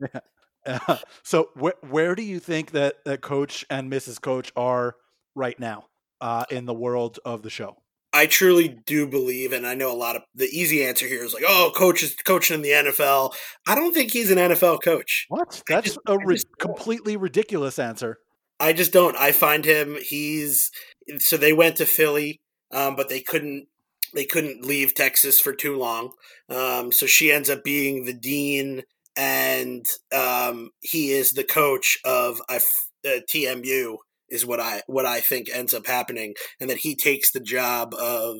yeah. 0.00 0.20
Uh, 0.66 0.96
so 1.22 1.50
wh- 1.60 1.92
where 1.92 2.14
do 2.14 2.22
you 2.22 2.40
think 2.40 2.72
that, 2.72 2.96
that 3.04 3.20
Coach 3.20 3.64
and 3.70 3.90
Mrs. 3.90 4.20
Coach 4.20 4.52
are 4.56 4.96
right 5.34 5.58
now 5.60 5.89
uh, 6.20 6.44
in 6.50 6.66
the 6.66 6.74
world 6.74 7.18
of 7.24 7.42
the 7.42 7.50
show? 7.50 7.76
I 8.12 8.26
truly 8.26 8.80
do 8.86 9.06
believe, 9.06 9.52
and 9.52 9.66
I 9.66 9.74
know 9.74 9.92
a 9.92 9.94
lot 9.94 10.16
of 10.16 10.22
the 10.34 10.46
easy 10.46 10.84
answer 10.84 11.06
here 11.06 11.22
is 11.22 11.32
like, 11.32 11.44
oh, 11.46 11.70
coach 11.76 12.02
is 12.02 12.16
coaching 12.16 12.56
in 12.56 12.62
the 12.62 12.70
NFL. 12.70 13.32
I 13.68 13.76
don't 13.76 13.94
think 13.94 14.10
he's 14.10 14.30
an 14.32 14.38
NFL 14.38 14.82
coach. 14.82 15.26
What? 15.28 15.62
That's 15.68 15.86
just, 15.86 15.98
a 16.06 16.18
ri- 16.18 16.42
completely 16.58 17.16
ridiculous 17.16 17.78
answer. 17.78 18.18
I 18.58 18.72
just 18.72 18.92
don't. 18.92 19.16
I 19.16 19.32
find 19.32 19.64
him. 19.64 19.96
He's 20.02 20.70
so 21.18 21.36
they 21.36 21.52
went 21.52 21.76
to 21.76 21.86
Philly, 21.86 22.40
um, 22.72 22.96
but 22.96 23.08
they 23.08 23.20
couldn't. 23.20 23.68
They 24.12 24.24
couldn't 24.24 24.64
leave 24.64 24.94
Texas 24.94 25.40
for 25.40 25.54
too 25.54 25.78
long. 25.78 26.10
Um, 26.48 26.90
so 26.90 27.06
she 27.06 27.30
ends 27.30 27.48
up 27.48 27.62
being 27.62 28.06
the 28.06 28.12
dean, 28.12 28.82
and 29.16 29.86
um, 30.12 30.70
he 30.80 31.12
is 31.12 31.32
the 31.32 31.44
coach 31.44 31.98
of 32.04 32.40
uh, 32.48 32.58
TMU 33.04 33.98
is 34.30 34.46
what 34.46 34.60
I 34.60 34.82
what 34.86 35.06
I 35.06 35.20
think 35.20 35.48
ends 35.52 35.74
up 35.74 35.86
happening, 35.86 36.34
and 36.60 36.70
that 36.70 36.78
he 36.78 36.94
takes 36.94 37.30
the 37.30 37.40
job 37.40 37.94
of 37.94 38.36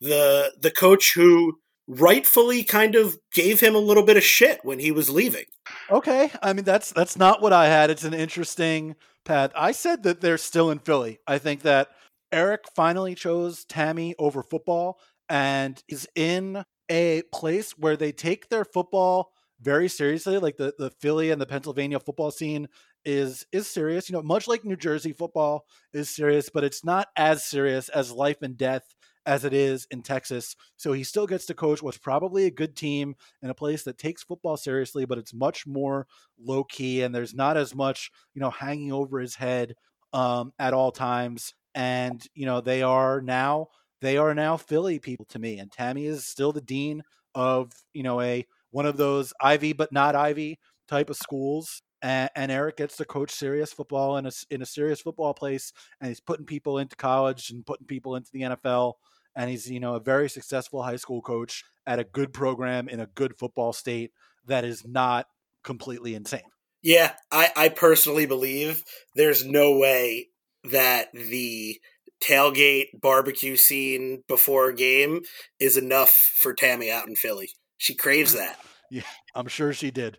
the 0.00 0.52
the 0.60 0.70
coach 0.70 1.14
who 1.14 1.58
rightfully 1.86 2.62
kind 2.62 2.94
of 2.94 3.16
gave 3.34 3.60
him 3.60 3.74
a 3.74 3.78
little 3.78 4.04
bit 4.04 4.16
of 4.16 4.22
shit 4.22 4.60
when 4.62 4.78
he 4.78 4.92
was 4.92 5.10
leaving. 5.10 5.46
Okay, 5.90 6.30
I 6.42 6.52
mean 6.52 6.64
that's 6.64 6.92
that's 6.92 7.16
not 7.16 7.42
what 7.42 7.52
I 7.52 7.66
had. 7.66 7.90
It's 7.90 8.04
an 8.04 8.14
interesting 8.14 8.96
path. 9.24 9.50
I 9.54 9.72
said 9.72 10.02
that 10.04 10.20
they're 10.20 10.38
still 10.38 10.70
in 10.70 10.78
Philly. 10.78 11.18
I 11.26 11.38
think 11.38 11.62
that 11.62 11.88
Eric 12.32 12.64
finally 12.74 13.14
chose 13.14 13.64
Tami 13.64 14.14
over 14.18 14.42
football 14.42 15.00
and 15.28 15.82
is 15.88 16.08
in 16.14 16.64
a 16.88 17.22
place 17.32 17.72
where 17.72 17.96
they 17.96 18.12
take 18.12 18.48
their 18.48 18.64
football 18.64 19.32
very 19.60 19.88
seriously. 19.88 20.38
Like 20.38 20.56
the, 20.56 20.74
the 20.78 20.90
Philly 20.90 21.30
and 21.30 21.40
the 21.40 21.46
Pennsylvania 21.46 22.00
football 22.00 22.30
scene 22.30 22.68
is 23.04 23.46
is 23.52 23.68
serious. 23.68 24.08
You 24.08 24.14
know, 24.14 24.22
much 24.22 24.48
like 24.48 24.64
New 24.64 24.76
Jersey 24.76 25.12
football 25.12 25.64
is 25.92 26.10
serious, 26.10 26.50
but 26.52 26.64
it's 26.64 26.84
not 26.84 27.08
as 27.16 27.44
serious 27.44 27.88
as 27.88 28.12
life 28.12 28.42
and 28.42 28.56
death 28.56 28.94
as 29.26 29.44
it 29.44 29.52
is 29.52 29.86
in 29.90 30.02
Texas. 30.02 30.56
So 30.76 30.92
he 30.92 31.04
still 31.04 31.26
gets 31.26 31.46
to 31.46 31.54
coach 31.54 31.82
what's 31.82 31.98
probably 31.98 32.46
a 32.46 32.50
good 32.50 32.74
team 32.76 33.14
in 33.42 33.50
a 33.50 33.54
place 33.54 33.82
that 33.84 33.98
takes 33.98 34.22
football 34.22 34.56
seriously, 34.56 35.04
but 35.04 35.18
it's 35.18 35.34
much 35.34 35.66
more 35.66 36.06
low 36.38 36.64
key 36.64 37.02
and 37.02 37.14
there's 37.14 37.34
not 37.34 37.56
as 37.56 37.74
much, 37.74 38.10
you 38.34 38.40
know, 38.40 38.50
hanging 38.50 38.92
over 38.92 39.20
his 39.20 39.34
head 39.34 39.74
um, 40.12 40.52
at 40.58 40.74
all 40.74 40.90
times. 40.90 41.54
And, 41.74 42.22
you 42.34 42.46
know, 42.46 42.60
they 42.60 42.82
are 42.82 43.20
now 43.20 43.68
they 44.00 44.16
are 44.16 44.34
now 44.34 44.56
Philly 44.56 44.98
people 44.98 45.26
to 45.26 45.38
me. 45.38 45.58
And 45.58 45.70
Tami 45.70 46.06
is 46.06 46.26
still 46.26 46.52
the 46.52 46.62
dean 46.62 47.02
of, 47.34 47.72
you 47.92 48.02
know, 48.02 48.20
a 48.20 48.46
one 48.70 48.86
of 48.86 48.96
those 48.96 49.32
Ivy 49.40 49.74
but 49.74 49.92
not 49.92 50.16
Ivy 50.16 50.58
type 50.88 51.10
of 51.10 51.16
schools 51.16 51.82
and, 52.02 52.30
and, 52.34 52.50
Eric 52.50 52.78
gets 52.78 52.96
to 52.96 53.04
coach 53.04 53.30
serious 53.30 53.72
football 53.72 54.16
in 54.16 54.26
a 54.26 54.30
in 54.50 54.62
a 54.62 54.66
serious 54.66 55.00
football 55.00 55.34
place, 55.34 55.72
and 56.00 56.08
he's 56.08 56.20
putting 56.20 56.46
people 56.46 56.78
into 56.78 56.96
college 56.96 57.50
and 57.50 57.64
putting 57.64 57.86
people 57.86 58.16
into 58.16 58.30
the 58.32 58.42
NFL, 58.42 58.94
and 59.36 59.50
he's 59.50 59.70
you 59.70 59.80
know 59.80 59.94
a 59.94 60.00
very 60.00 60.28
successful 60.28 60.82
high 60.82 60.96
school 60.96 61.20
coach 61.20 61.64
at 61.86 61.98
a 61.98 62.04
good 62.04 62.32
program 62.32 62.88
in 62.88 63.00
a 63.00 63.06
good 63.06 63.36
football 63.38 63.72
state 63.72 64.12
that 64.46 64.64
is 64.64 64.86
not 64.86 65.26
completely 65.62 66.14
insane. 66.14 66.42
Yeah, 66.82 67.12
I, 67.30 67.50
I 67.56 67.68
personally 67.68 68.26
believe 68.26 68.84
there's 69.14 69.44
no 69.44 69.76
way 69.76 70.28
that 70.64 71.12
the 71.12 71.78
tailgate 72.22 73.00
barbecue 73.00 73.56
scene 73.56 74.22
before 74.28 74.68
a 74.68 74.74
game 74.74 75.22
is 75.58 75.76
enough 75.76 76.10
for 76.10 76.54
Tami 76.54 76.90
out 76.90 77.08
in 77.08 77.16
Philly. 77.16 77.50
She 77.78 77.94
craves 77.94 78.34
that. 78.34 78.58
yeah, 78.90 79.02
I'm 79.34 79.48
sure 79.48 79.72
she 79.72 79.90
did. 79.90 80.18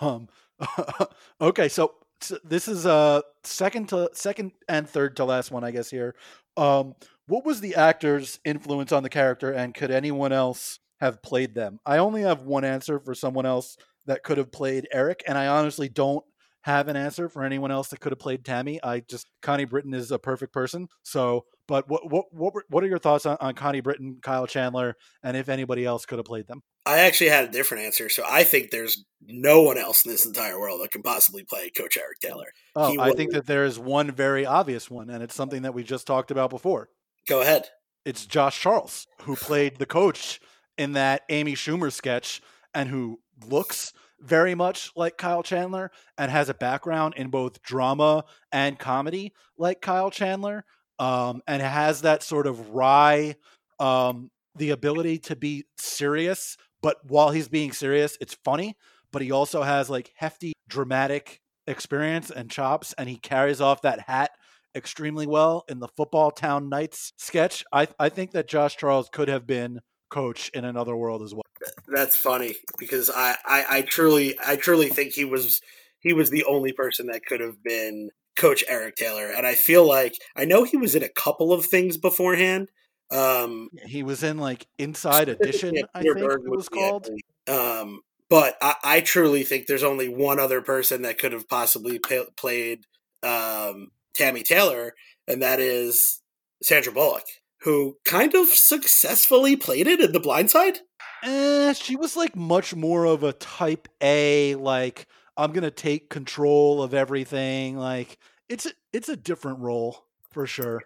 Um, 0.00 0.28
okay, 1.40 1.68
so, 1.68 1.94
so, 2.20 2.38
this 2.44 2.68
is 2.68 2.86
uh 2.86 3.20
second 3.42 3.88
to 3.90 4.10
second 4.12 4.52
and 4.68 4.88
third 4.88 5.16
to 5.16 5.24
last 5.24 5.50
one, 5.50 5.64
I 5.64 5.70
guess. 5.70 5.90
Here, 5.90 6.14
um, 6.56 6.94
what 7.26 7.44
was 7.44 7.60
the 7.60 7.74
actor's 7.74 8.38
influence 8.44 8.92
on 8.92 9.02
the 9.02 9.08
character, 9.08 9.50
and 9.52 9.74
could 9.74 9.90
anyone 9.90 10.32
else 10.32 10.78
have 11.00 11.22
played 11.22 11.54
them? 11.54 11.80
I 11.84 11.98
only 11.98 12.22
have 12.22 12.42
one 12.42 12.64
answer 12.64 13.00
for 13.00 13.14
someone 13.14 13.46
else 13.46 13.76
that 14.06 14.22
could 14.22 14.38
have 14.38 14.52
played 14.52 14.88
Eric, 14.92 15.22
and 15.26 15.36
I 15.36 15.46
honestly 15.46 15.88
don't 15.88 16.24
have 16.62 16.88
an 16.88 16.96
answer 16.96 17.28
for 17.28 17.42
anyone 17.44 17.70
else 17.70 17.88
that 17.88 18.00
could 18.00 18.12
have 18.12 18.18
played 18.18 18.42
Tami. 18.44 18.78
I 18.82 19.00
just 19.00 19.26
Connie 19.42 19.66
Britton 19.66 19.92
is 19.94 20.10
a 20.10 20.18
perfect 20.18 20.52
person. 20.52 20.88
So, 21.02 21.44
but 21.66 21.88
what 21.88 22.10
what 22.10 22.26
what 22.32 22.54
what 22.68 22.84
are 22.84 22.86
your 22.86 22.98
thoughts 22.98 23.26
on, 23.26 23.36
on 23.40 23.54
Connie 23.54 23.80
Britton, 23.80 24.18
Kyle 24.22 24.46
Chandler, 24.46 24.96
and 25.22 25.36
if 25.36 25.48
anybody 25.48 25.84
else 25.84 26.06
could 26.06 26.18
have 26.18 26.26
played 26.26 26.46
them? 26.46 26.62
I 26.86 27.00
actually 27.00 27.30
had 27.30 27.44
a 27.44 27.52
different 27.52 27.84
answer. 27.84 28.08
So 28.08 28.22
I 28.28 28.44
think 28.44 28.70
there's 28.70 29.04
no 29.26 29.62
one 29.62 29.78
else 29.78 30.04
in 30.04 30.10
this 30.10 30.26
entire 30.26 30.58
world 30.58 30.80
that 30.82 30.90
can 30.90 31.02
possibly 31.02 31.44
play 31.44 31.70
Coach 31.70 31.96
Eric 31.96 32.18
oh, 32.24 32.28
Taylor. 32.28 32.46
Oh, 32.76 33.00
I 33.00 33.12
think 33.12 33.32
that 33.32 33.46
there 33.46 33.64
is 33.64 33.78
one 33.78 34.10
very 34.10 34.44
obvious 34.44 34.90
one, 34.90 35.10
and 35.10 35.22
it's 35.22 35.34
something 35.34 35.62
that 35.62 35.74
we 35.74 35.82
just 35.82 36.06
talked 36.06 36.30
about 36.30 36.50
before. 36.50 36.88
Go 37.28 37.40
ahead. 37.40 37.68
It's 38.04 38.26
Josh 38.26 38.60
Charles, 38.60 39.06
who 39.22 39.34
played 39.34 39.78
the 39.78 39.86
coach 39.86 40.40
in 40.76 40.92
that 40.92 41.22
Amy 41.30 41.54
Schumer 41.54 41.90
sketch 41.90 42.42
and 42.74 42.90
who 42.90 43.20
looks 43.46 43.92
very 44.20 44.54
much 44.54 44.90
like 44.96 45.16
Kyle 45.16 45.42
Chandler 45.42 45.90
and 46.18 46.30
has 46.30 46.48
a 46.48 46.54
background 46.54 47.14
in 47.16 47.28
both 47.28 47.62
drama 47.62 48.24
and 48.52 48.78
comedy 48.78 49.32
like 49.58 49.80
Kyle 49.80 50.10
Chandler 50.10 50.64
um, 50.98 51.42
and 51.46 51.60
has 51.62 52.02
that 52.02 52.22
sort 52.22 52.46
of 52.46 52.70
wry, 52.70 53.36
um, 53.78 54.30
the 54.56 54.70
ability 54.70 55.18
to 55.18 55.36
be 55.36 55.64
serious, 55.78 56.56
but 56.82 56.98
while 57.04 57.30
he's 57.30 57.48
being 57.48 57.72
serious, 57.72 58.16
it's 58.20 58.34
funny. 58.44 58.76
but 59.12 59.22
he 59.22 59.30
also 59.30 59.62
has 59.62 59.88
like 59.88 60.12
hefty 60.16 60.52
dramatic 60.68 61.40
experience 61.68 62.30
and 62.30 62.50
chops, 62.50 62.94
and 62.98 63.08
he 63.08 63.16
carries 63.16 63.60
off 63.60 63.82
that 63.82 64.00
hat 64.00 64.32
extremely 64.74 65.26
well 65.26 65.64
in 65.68 65.78
the 65.78 65.88
Football 65.96 66.30
Town 66.32 66.68
Nights 66.68 67.12
sketch. 67.16 67.64
I 67.72 67.86
I 67.98 68.08
think 68.08 68.32
that 68.32 68.48
Josh 68.48 68.76
Charles 68.76 69.08
could 69.12 69.28
have 69.28 69.46
been 69.46 69.80
coach 70.10 70.50
in 70.54 70.64
another 70.64 70.96
world 70.96 71.22
as 71.22 71.34
well. 71.34 71.42
That's 71.88 72.16
funny 72.16 72.56
because 72.78 73.10
I, 73.10 73.36
I, 73.44 73.64
I 73.70 73.82
truly 73.82 74.36
I 74.44 74.56
truly 74.56 74.88
think 74.88 75.12
he 75.12 75.24
was 75.24 75.60
he 76.00 76.12
was 76.12 76.30
the 76.30 76.44
only 76.44 76.72
person 76.72 77.06
that 77.06 77.24
could 77.24 77.40
have 77.40 77.62
been 77.62 78.10
Coach 78.36 78.64
Eric 78.68 78.96
Taylor, 78.96 79.30
and 79.30 79.46
I 79.46 79.54
feel 79.54 79.86
like 79.86 80.14
I 80.36 80.44
know 80.44 80.64
he 80.64 80.76
was 80.76 80.94
in 80.94 81.02
a 81.02 81.08
couple 81.08 81.52
of 81.52 81.66
things 81.66 81.96
beforehand. 81.96 82.70
Um, 83.10 83.68
he 83.86 84.02
was 84.02 84.22
in 84.22 84.38
like 84.38 84.66
Inside 84.78 85.28
Edition, 85.28 85.76
I 85.94 86.02
think 86.02 86.16
it 86.16 86.50
was 86.50 86.68
called. 86.68 87.08
Um, 87.48 88.00
but 88.30 88.56
I, 88.60 88.74
I, 88.82 89.00
truly 89.02 89.42
think 89.42 89.66
there's 89.66 89.82
only 89.82 90.08
one 90.08 90.40
other 90.40 90.62
person 90.62 91.02
that 91.02 91.18
could 91.18 91.32
have 91.32 91.48
possibly 91.48 91.98
played 91.98 92.86
um, 93.22 93.88
Tami 94.18 94.42
Taylor, 94.42 94.94
and 95.28 95.42
that 95.42 95.60
is 95.60 96.22
Sandra 96.62 96.92
Bullock, 96.92 97.24
who 97.60 97.98
kind 98.04 98.34
of 98.34 98.48
successfully 98.48 99.56
played 99.56 99.86
it 99.86 100.00
in 100.00 100.12
The 100.12 100.20
Blind 100.20 100.50
Side. 100.50 100.78
Eh, 101.22 101.72
she 101.74 101.96
was 101.96 102.16
like 102.16 102.34
much 102.34 102.74
more 102.74 103.04
of 103.04 103.22
a 103.22 103.32
type 103.32 103.88
A, 104.00 104.54
like 104.56 105.06
I'm 105.36 105.52
gonna 105.52 105.70
take 105.70 106.10
control 106.10 106.82
of 106.82 106.94
everything. 106.94 107.76
Like 107.76 108.18
it's 108.48 108.66
a, 108.66 108.70
it's 108.92 109.08
a 109.08 109.16
different 109.16 109.60
role 109.60 110.04
for 110.30 110.46
sure. 110.46 110.82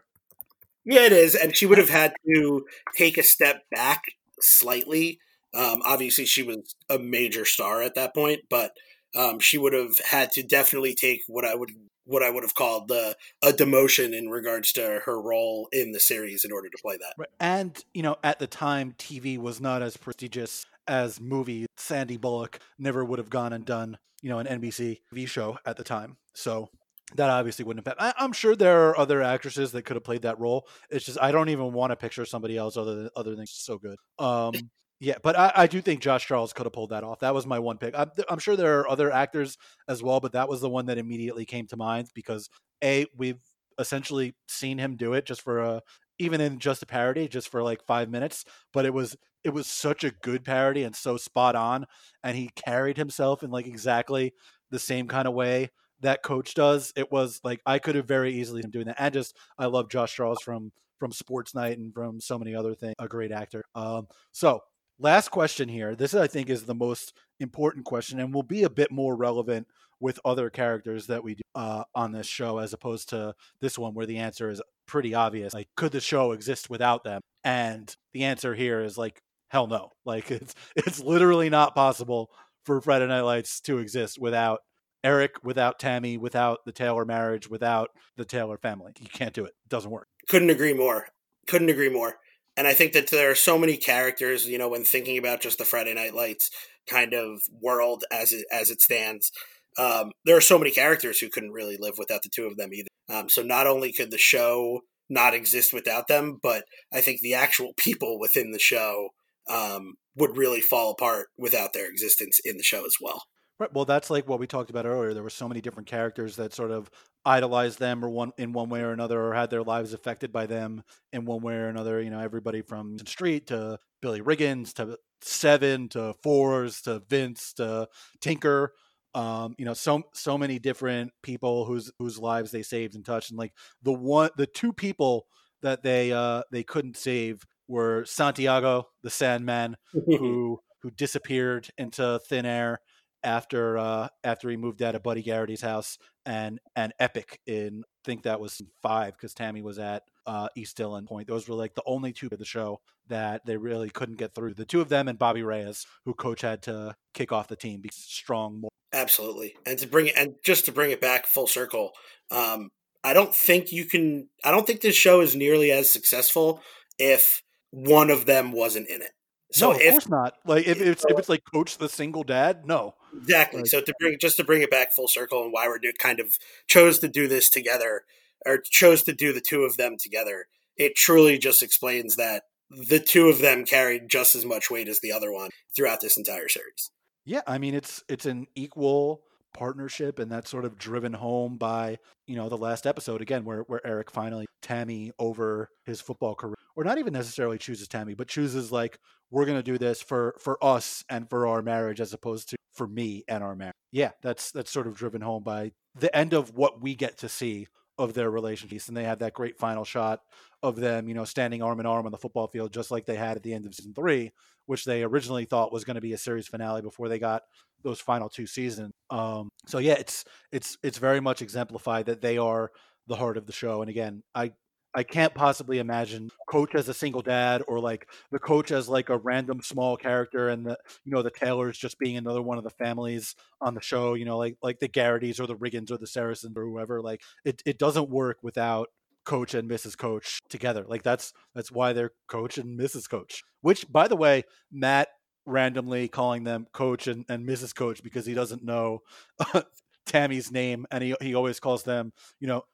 Yeah, 0.84 1.02
it 1.02 1.12
is, 1.12 1.34
and 1.34 1.54
she 1.54 1.66
would 1.66 1.78
have 1.78 1.90
had 1.90 2.14
to 2.26 2.64
take 2.96 3.18
a 3.18 3.22
step 3.22 3.62
back 3.70 4.04
slightly. 4.40 5.18
Um, 5.54 5.82
obviously, 5.84 6.24
she 6.24 6.42
was 6.42 6.74
a 6.88 6.98
major 6.98 7.44
star 7.44 7.82
at 7.82 7.94
that 7.94 8.14
point, 8.14 8.40
but 8.48 8.72
um, 9.14 9.38
she 9.38 9.58
would 9.58 9.72
have 9.72 9.98
had 9.98 10.30
to 10.32 10.42
definitely 10.42 10.94
take 10.94 11.20
what 11.26 11.44
I 11.44 11.54
would 11.54 11.72
what 12.04 12.22
I 12.22 12.30
would 12.30 12.42
have 12.42 12.54
called 12.54 12.88
the 12.88 13.16
a 13.42 13.52
demotion 13.52 14.16
in 14.16 14.30
regards 14.30 14.72
to 14.72 15.02
her 15.04 15.20
role 15.20 15.68
in 15.72 15.92
the 15.92 16.00
series 16.00 16.42
in 16.44 16.52
order 16.52 16.68
to 16.70 16.78
play 16.82 16.96
that. 16.96 17.14
Right. 17.18 17.28
And 17.38 17.84
you 17.92 18.02
know, 18.02 18.16
at 18.24 18.38
the 18.38 18.46
time, 18.46 18.94
TV 18.98 19.36
was 19.38 19.60
not 19.60 19.82
as 19.82 19.96
prestigious 19.96 20.64
as 20.88 21.20
movie. 21.20 21.66
Sandy 21.76 22.16
Bullock 22.16 22.58
never 22.78 23.04
would 23.04 23.18
have 23.18 23.30
gone 23.30 23.52
and 23.52 23.64
done 23.64 23.98
you 24.22 24.30
know 24.30 24.38
an 24.38 24.46
NBC 24.46 24.98
TV 25.12 25.28
show 25.28 25.58
at 25.64 25.76
the 25.76 25.84
time, 25.84 26.16
so 26.34 26.68
that 27.16 27.30
obviously 27.30 27.64
wouldn't 27.64 27.86
have. 27.86 27.96
Been. 27.96 28.12
I, 28.18 28.24
am 28.24 28.32
sure 28.32 28.56
there 28.56 28.88
are 28.88 28.98
other 28.98 29.22
actresses 29.22 29.72
that 29.72 29.82
could 29.82 29.96
have 29.96 30.04
played 30.04 30.22
that 30.22 30.38
role. 30.38 30.66
It's 30.90 31.04
just 31.04 31.18
I 31.20 31.32
don't 31.32 31.48
even 31.48 31.72
want 31.72 31.90
to 31.92 31.96
picture 31.96 32.24
somebody 32.24 32.56
else 32.56 32.76
other 32.76 32.94
than 32.94 33.10
other 33.16 33.34
than 33.36 33.46
so 33.46 33.78
good. 33.78 33.96
Um, 34.18 34.54
yeah, 35.00 35.14
but 35.22 35.38
I, 35.38 35.52
I, 35.54 35.66
do 35.68 35.80
think 35.80 36.00
Josh 36.00 36.26
Charles 36.26 36.52
could 36.52 36.66
have 36.66 36.72
pulled 36.72 36.90
that 36.90 37.04
off. 37.04 37.20
That 37.20 37.32
was 37.32 37.46
my 37.46 37.60
one 37.60 37.78
pick. 37.78 37.94
I'm, 37.96 38.10
I'm, 38.28 38.40
sure 38.40 38.56
there 38.56 38.80
are 38.80 38.90
other 38.90 39.12
actors 39.12 39.56
as 39.86 40.02
well, 40.02 40.18
but 40.18 40.32
that 40.32 40.48
was 40.48 40.60
the 40.60 40.68
one 40.68 40.86
that 40.86 40.98
immediately 40.98 41.44
came 41.44 41.68
to 41.68 41.76
mind 41.76 42.08
because 42.14 42.50
a 42.82 43.06
we've 43.16 43.38
essentially 43.78 44.34
seen 44.48 44.76
him 44.76 44.96
do 44.96 45.12
it 45.12 45.24
just 45.24 45.42
for 45.42 45.60
a 45.60 45.82
even 46.18 46.40
in 46.40 46.58
just 46.58 46.82
a 46.82 46.86
parody, 46.86 47.28
just 47.28 47.48
for 47.48 47.62
like 47.62 47.84
five 47.86 48.10
minutes. 48.10 48.44
But 48.72 48.86
it 48.86 48.94
was 48.94 49.16
it 49.44 49.50
was 49.50 49.66
such 49.66 50.04
a 50.04 50.10
good 50.10 50.44
parody 50.44 50.82
and 50.82 50.94
so 50.94 51.16
spot 51.16 51.54
on, 51.54 51.86
and 52.22 52.36
he 52.36 52.50
carried 52.54 52.96
himself 52.96 53.42
in 53.42 53.50
like 53.50 53.66
exactly 53.66 54.32
the 54.70 54.78
same 54.78 55.08
kind 55.08 55.28
of 55.28 55.34
way 55.34 55.70
that 56.00 56.22
coach 56.22 56.54
does. 56.54 56.92
It 56.96 57.10
was 57.10 57.40
like 57.44 57.60
I 57.66 57.78
could 57.78 57.94
have 57.94 58.06
very 58.06 58.34
easily 58.34 58.62
been 58.62 58.70
doing 58.70 58.86
that, 58.86 59.00
and 59.00 59.12
just 59.12 59.36
I 59.58 59.66
love 59.66 59.88
Josh 59.88 60.14
Charles 60.14 60.42
from 60.44 60.72
from 60.98 61.12
Sports 61.12 61.54
Night 61.54 61.78
and 61.78 61.92
from 61.94 62.20
so 62.20 62.38
many 62.38 62.54
other 62.54 62.74
things. 62.74 62.94
A 62.98 63.08
great 63.08 63.32
actor. 63.32 63.64
Um, 63.74 64.08
so 64.32 64.60
last 64.98 65.30
question 65.30 65.68
here. 65.68 65.94
This 65.94 66.14
I 66.14 66.26
think 66.26 66.50
is 66.50 66.64
the 66.64 66.74
most 66.74 67.14
important 67.40 67.84
question, 67.84 68.20
and 68.20 68.34
will 68.34 68.42
be 68.42 68.64
a 68.64 68.70
bit 68.70 68.90
more 68.90 69.16
relevant 69.16 69.66
with 70.00 70.20
other 70.24 70.48
characters 70.48 71.06
that 71.08 71.24
we 71.24 71.34
do 71.34 71.42
uh, 71.54 71.84
on 71.94 72.12
this 72.12 72.26
show, 72.26 72.58
as 72.58 72.72
opposed 72.72 73.08
to 73.10 73.34
this 73.60 73.78
one 73.78 73.94
where 73.94 74.06
the 74.06 74.18
answer 74.18 74.50
is 74.50 74.62
pretty 74.88 75.14
obvious. 75.14 75.54
Like, 75.54 75.68
could 75.76 75.92
the 75.92 76.00
show 76.00 76.32
exist 76.32 76.68
without 76.68 77.04
them? 77.04 77.20
And 77.44 77.94
the 78.12 78.24
answer 78.24 78.54
here 78.54 78.80
is 78.80 78.98
like, 78.98 79.20
hell 79.48 79.68
no. 79.68 79.90
Like, 80.04 80.30
it's 80.30 80.54
it's 80.74 81.00
literally 81.00 81.50
not 81.50 81.74
possible 81.74 82.30
for 82.64 82.80
Friday 82.80 83.06
Night 83.06 83.20
Lights 83.20 83.60
to 83.62 83.78
exist 83.78 84.18
without 84.18 84.60
Eric, 85.04 85.36
without 85.44 85.78
Tami, 85.78 86.18
without 86.18 86.60
the 86.66 86.72
Taylor 86.72 87.04
marriage, 87.04 87.48
without 87.48 87.90
the 88.16 88.24
Taylor 88.24 88.58
family. 88.58 88.92
You 88.98 89.06
can't 89.12 89.34
do 89.34 89.44
it. 89.44 89.54
It 89.64 89.68
doesn't 89.68 89.90
work. 89.90 90.08
Couldn't 90.28 90.50
agree 90.50 90.74
more. 90.74 91.08
Couldn't 91.46 91.68
agree 91.68 91.90
more. 91.90 92.16
And 92.56 92.66
I 92.66 92.74
think 92.74 92.92
that 92.94 93.10
there 93.10 93.30
are 93.30 93.36
so 93.36 93.56
many 93.56 93.76
characters, 93.76 94.48
you 94.48 94.58
know, 94.58 94.68
when 94.68 94.82
thinking 94.82 95.16
about 95.16 95.40
just 95.40 95.58
the 95.58 95.64
Friday 95.64 95.94
Night 95.94 96.14
Lights 96.14 96.50
kind 96.88 97.14
of 97.14 97.42
world 97.52 98.04
as 98.10 98.32
it 98.32 98.46
as 98.50 98.70
it 98.70 98.80
stands, 98.80 99.30
um, 99.78 100.10
there 100.24 100.36
are 100.36 100.42
so 100.42 100.58
many 100.58 100.70
characters 100.70 101.18
who 101.18 101.30
couldn't 101.30 101.52
really 101.52 101.76
live 101.78 101.94
without 101.98 102.22
the 102.22 102.30
two 102.34 102.46
of 102.46 102.56
them 102.56 102.72
either. 102.72 102.88
Um, 103.08 103.28
so 103.28 103.42
not 103.42 103.66
only 103.66 103.92
could 103.92 104.10
the 104.10 104.18
show 104.18 104.80
not 105.08 105.34
exist 105.34 105.72
without 105.72 106.08
them, 106.08 106.38
but 106.42 106.64
I 106.92 107.00
think 107.00 107.20
the 107.20 107.34
actual 107.34 107.72
people 107.76 108.18
within 108.18 108.50
the 108.50 108.58
show 108.58 109.10
um, 109.48 109.94
would 110.16 110.36
really 110.36 110.60
fall 110.60 110.90
apart 110.90 111.28
without 111.38 111.72
their 111.72 111.88
existence 111.88 112.40
in 112.44 112.56
the 112.56 112.62
show 112.62 112.84
as 112.84 112.94
well. 113.00 113.22
Right. 113.58 113.72
Well, 113.72 113.84
that's 113.84 114.10
like 114.10 114.28
what 114.28 114.38
we 114.38 114.46
talked 114.46 114.70
about 114.70 114.86
earlier. 114.86 115.14
There 115.14 115.22
were 115.22 115.30
so 115.30 115.48
many 115.48 115.60
different 115.60 115.88
characters 115.88 116.36
that 116.36 116.54
sort 116.54 116.70
of 116.70 116.90
idolized 117.24 117.80
them 117.80 118.04
or 118.04 118.08
one 118.08 118.30
in 118.38 118.52
one 118.52 118.68
way 118.68 118.80
or 118.80 118.92
another 118.92 119.20
or 119.20 119.34
had 119.34 119.50
their 119.50 119.64
lives 119.64 119.92
affected 119.92 120.32
by 120.32 120.46
them 120.46 120.82
in 121.12 121.24
one 121.24 121.42
way 121.42 121.54
or 121.54 121.68
another. 121.68 122.00
You 122.00 122.10
know, 122.10 122.20
everybody 122.20 122.62
from 122.62 122.98
Street 123.00 123.48
to 123.48 123.78
Billy 124.00 124.20
Riggins 124.20 124.72
to 124.74 124.96
Seven 125.22 125.88
to 125.88 126.14
Fours 126.22 126.82
to 126.82 127.00
Vince 127.08 127.52
to 127.54 127.88
Tinker. 128.20 128.74
Um, 129.14 129.54
you 129.58 129.64
know, 129.64 129.74
so 129.74 130.02
so 130.12 130.36
many 130.36 130.58
different 130.58 131.12
people 131.22 131.64
whose 131.64 131.90
whose 131.98 132.18
lives 132.18 132.50
they 132.50 132.62
saved 132.62 132.94
and 132.94 133.04
touched. 133.04 133.30
And 133.30 133.38
like 133.38 133.52
the 133.82 133.92
one 133.92 134.30
the 134.36 134.46
two 134.46 134.72
people 134.72 135.26
that 135.62 135.82
they 135.82 136.12
uh 136.12 136.42
they 136.52 136.62
couldn't 136.62 136.96
save 136.96 137.42
were 137.66 138.04
Santiago, 138.04 138.88
the 139.02 139.10
Sandman, 139.10 139.76
who 139.92 140.60
who 140.82 140.90
disappeared 140.90 141.68
into 141.76 142.20
thin 142.28 142.46
air 142.46 142.80
after 143.22 143.78
uh, 143.78 144.08
after 144.24 144.48
he 144.48 144.56
moved 144.56 144.82
out 144.82 144.94
of 144.94 145.02
Buddy 145.02 145.22
Garrity's 145.22 145.60
house, 145.60 145.98
and 146.24 146.60
and 146.76 146.92
Epyc 147.00 147.38
in 147.46 147.82
I 147.84 148.00
think 148.04 148.22
that 148.22 148.40
was 148.40 148.60
five 148.82 149.14
because 149.14 149.34
Tami 149.34 149.62
was 149.62 149.78
at 149.78 150.02
uh, 150.28 150.48
East 150.54 150.76
Dillon 150.76 151.06
Point. 151.06 151.26
Those 151.26 151.48
were 151.48 151.54
like 151.54 151.74
the 151.74 151.82
only 151.86 152.12
two 152.12 152.28
of 152.30 152.38
the 152.38 152.44
show 152.44 152.80
that 153.08 153.46
they 153.46 153.56
really 153.56 153.88
couldn't 153.88 154.18
get 154.18 154.34
through. 154.34 154.54
The 154.54 154.66
two 154.66 154.82
of 154.82 154.90
them 154.90 155.08
and 155.08 155.18
Bobby 155.18 155.42
Reyes, 155.42 155.86
who 156.04 156.12
coach 156.12 156.42
had 156.42 156.62
to 156.64 156.94
kick 157.14 157.32
off 157.32 157.48
the 157.48 157.56
team, 157.56 157.80
be 157.80 157.88
strong 157.90 158.60
more. 158.60 158.70
Absolutely, 158.92 159.56
and 159.66 159.78
to 159.78 159.86
bring 159.86 160.08
it 160.08 160.14
and 160.16 160.34
just 160.44 160.66
to 160.66 160.72
bring 160.72 160.90
it 160.90 161.00
back 161.00 161.26
full 161.26 161.46
circle, 161.46 161.92
um, 162.30 162.68
I 163.02 163.14
don't 163.14 163.34
think 163.34 163.72
you 163.72 163.86
can. 163.86 164.28
I 164.44 164.50
don't 164.50 164.66
think 164.66 164.82
this 164.82 164.94
show 164.94 165.20
is 165.20 165.34
nearly 165.34 165.70
as 165.70 165.90
successful 165.90 166.60
if 166.98 167.42
one 167.70 168.10
of 168.10 168.26
them 168.26 168.52
wasn't 168.52 168.88
in 168.88 169.02
it. 169.02 169.12
So 169.52 169.70
no, 169.70 169.76
of 169.76 169.80
if, 169.80 169.90
course 169.92 170.08
not. 170.08 170.34
Like 170.44 170.66
if 170.66 170.80
it's 170.80 171.04
if 171.08 171.18
it's 171.18 171.28
like 171.28 171.42
coach 171.52 171.78
the 171.78 171.88
single 171.88 172.22
dad, 172.22 172.66
no. 172.66 172.94
Exactly. 173.16 173.60
Like, 173.60 173.70
so 173.70 173.80
to 173.80 173.94
bring 173.98 174.18
just 174.20 174.36
to 174.36 174.44
bring 174.44 174.60
it 174.60 174.70
back 174.70 174.92
full 174.92 175.08
circle 175.08 175.42
and 175.42 175.52
why 175.52 175.68
we're 175.68 175.78
do, 175.78 175.90
kind 175.98 176.20
of 176.20 176.36
chose 176.66 176.98
to 176.98 177.08
do 177.08 177.28
this 177.28 177.48
together 177.48 178.02
or 178.46 178.58
chose 178.58 179.02
to 179.04 179.12
do 179.12 179.32
the 179.32 179.40
two 179.40 179.62
of 179.62 179.76
them 179.76 179.96
together, 179.98 180.46
it 180.76 180.94
truly 180.94 181.38
just 181.38 181.62
explains 181.62 182.16
that 182.16 182.44
the 182.70 183.00
two 183.00 183.28
of 183.28 183.40
them 183.40 183.64
carried 183.64 184.08
just 184.08 184.34
as 184.34 184.44
much 184.44 184.70
weight 184.70 184.88
as 184.88 185.00
the 185.00 185.12
other 185.12 185.32
one 185.32 185.50
throughout 185.74 186.00
this 186.00 186.16
entire 186.16 186.48
series. 186.48 186.90
Yeah, 187.24 187.42
I 187.46 187.58
mean 187.58 187.74
it's 187.74 188.02
it's 188.08 188.26
an 188.26 188.46
equal 188.54 189.22
partnership 189.54 190.18
and 190.18 190.30
that's 190.30 190.50
sort 190.50 190.64
of 190.64 190.78
driven 190.78 191.12
home 191.12 191.56
by 191.56 191.98
you 192.26 192.36
know 192.36 192.48
the 192.48 192.56
last 192.56 192.86
episode 192.86 193.20
again 193.20 193.44
where, 193.44 193.60
where 193.62 193.84
eric 193.86 194.10
finally 194.10 194.46
tami 194.62 195.10
over 195.18 195.70
his 195.84 196.00
football 196.00 196.34
career 196.34 196.54
or 196.76 196.84
not 196.84 196.98
even 196.98 197.12
necessarily 197.12 197.58
chooses 197.58 197.88
tami 197.88 198.16
but 198.16 198.28
chooses 198.28 198.70
like 198.70 198.98
we're 199.30 199.46
going 199.46 199.58
to 199.58 199.62
do 199.62 199.78
this 199.78 200.02
for 200.02 200.34
for 200.38 200.62
us 200.62 201.02
and 201.08 201.28
for 201.30 201.46
our 201.46 201.62
marriage 201.62 202.00
as 202.00 202.12
opposed 202.12 202.50
to 202.50 202.56
for 202.74 202.86
me 202.86 203.24
and 203.26 203.42
our 203.42 203.56
marriage 203.56 203.74
yeah 203.90 204.10
that's 204.22 204.50
that's 204.50 204.70
sort 204.70 204.86
of 204.86 204.94
driven 204.94 205.22
home 205.22 205.42
by 205.42 205.72
the 205.94 206.14
end 206.14 206.34
of 206.34 206.54
what 206.54 206.82
we 206.82 206.94
get 206.94 207.16
to 207.16 207.28
see 207.28 207.66
of 207.98 208.14
their 208.14 208.30
relationship 208.30 208.80
and 208.88 208.96
they 208.96 209.04
have 209.04 209.18
that 209.18 209.32
great 209.32 209.58
final 209.58 209.84
shot 209.84 210.20
of 210.62 210.76
them 210.76 211.08
you 211.08 211.14
know 211.14 211.24
standing 211.24 211.62
arm 211.62 211.80
in 211.80 211.86
arm 211.86 212.06
on 212.06 212.12
the 212.12 212.18
football 212.18 212.46
field 212.46 212.72
just 212.72 212.90
like 212.90 213.04
they 213.04 213.16
had 213.16 213.36
at 213.36 213.42
the 213.42 213.52
end 213.52 213.66
of 213.66 213.74
season 213.74 213.92
three 213.92 214.30
which 214.66 214.84
they 214.84 215.02
originally 215.02 215.46
thought 215.46 215.72
was 215.72 215.84
going 215.84 215.94
to 215.94 216.00
be 216.00 216.12
a 216.12 216.18
series 216.18 216.46
finale 216.46 216.82
before 216.82 217.08
they 217.08 217.18
got 217.18 217.42
those 217.82 218.00
final 218.00 218.28
two 218.28 218.46
seasons. 218.46 218.92
Um, 219.08 219.48
so 219.66 219.78
yeah, 219.78 219.94
it's 219.94 220.24
it's 220.52 220.76
it's 220.82 220.98
very 220.98 221.20
much 221.20 221.42
exemplified 221.42 222.06
that 222.06 222.20
they 222.20 222.36
are 222.38 222.70
the 223.06 223.16
heart 223.16 223.38
of 223.38 223.46
the 223.46 223.52
show. 223.52 223.80
And 223.80 223.88
again, 223.88 224.22
I 224.34 224.52
I 224.94 225.02
can't 225.02 225.34
possibly 225.34 225.78
imagine 225.78 226.30
coach 226.48 226.74
as 226.74 226.88
a 226.88 226.94
single 226.94 227.20
dad 227.20 227.62
or 227.68 227.78
like 227.78 228.08
the 228.32 228.38
coach 228.38 228.70
as 228.70 228.88
like 228.88 229.10
a 229.10 229.18
random 229.18 229.60
small 229.62 229.96
character 229.96 230.48
and 230.48 230.64
the 230.66 230.78
you 231.04 231.12
know 231.12 231.22
the 231.22 231.30
Taylors 231.30 231.78
just 231.78 231.98
being 231.98 232.16
another 232.16 232.42
one 232.42 232.58
of 232.58 232.64
the 232.64 232.70
families 232.70 233.34
on 233.60 233.74
the 233.74 233.80
show, 233.80 234.14
you 234.14 234.24
know, 234.24 234.38
like 234.38 234.56
like 234.62 234.80
the 234.80 234.88
Garritys 234.88 235.40
or 235.40 235.46
the 235.46 235.56
Riggins 235.56 235.90
or 235.90 235.98
the 235.98 236.06
Saracens 236.06 236.56
or 236.56 236.64
whoever. 236.64 237.00
Like 237.02 237.22
it, 237.44 237.62
it 237.66 237.78
doesn't 237.78 238.10
work 238.10 238.38
without 238.42 238.88
coach 239.24 239.52
and 239.52 239.70
Mrs. 239.70 239.96
Coach 239.96 240.40
together. 240.48 240.84
Like 240.88 241.02
that's 241.02 241.32
that's 241.54 241.70
why 241.70 241.92
they're 241.92 242.12
coach 242.28 242.56
and 242.56 242.78
Mrs. 242.78 243.08
Coach. 243.08 243.42
Which 243.60 243.90
by 243.92 244.08
the 244.08 244.16
way, 244.16 244.44
Matt 244.72 245.08
randomly 245.44 246.08
calling 246.08 246.44
them 246.44 246.66
Coach 246.72 247.06
and, 247.06 247.24
and 247.28 247.46
Mrs. 247.46 247.74
Coach 247.74 248.02
because 248.02 248.26
he 248.26 248.34
doesn't 248.34 248.64
know 248.64 249.02
Tami's 250.06 250.50
name, 250.50 250.86
and 250.90 251.04
he 251.04 251.14
he 251.20 251.34
always 251.34 251.60
calls 251.60 251.82
them, 251.84 252.12
you 252.40 252.48
know, 252.48 252.64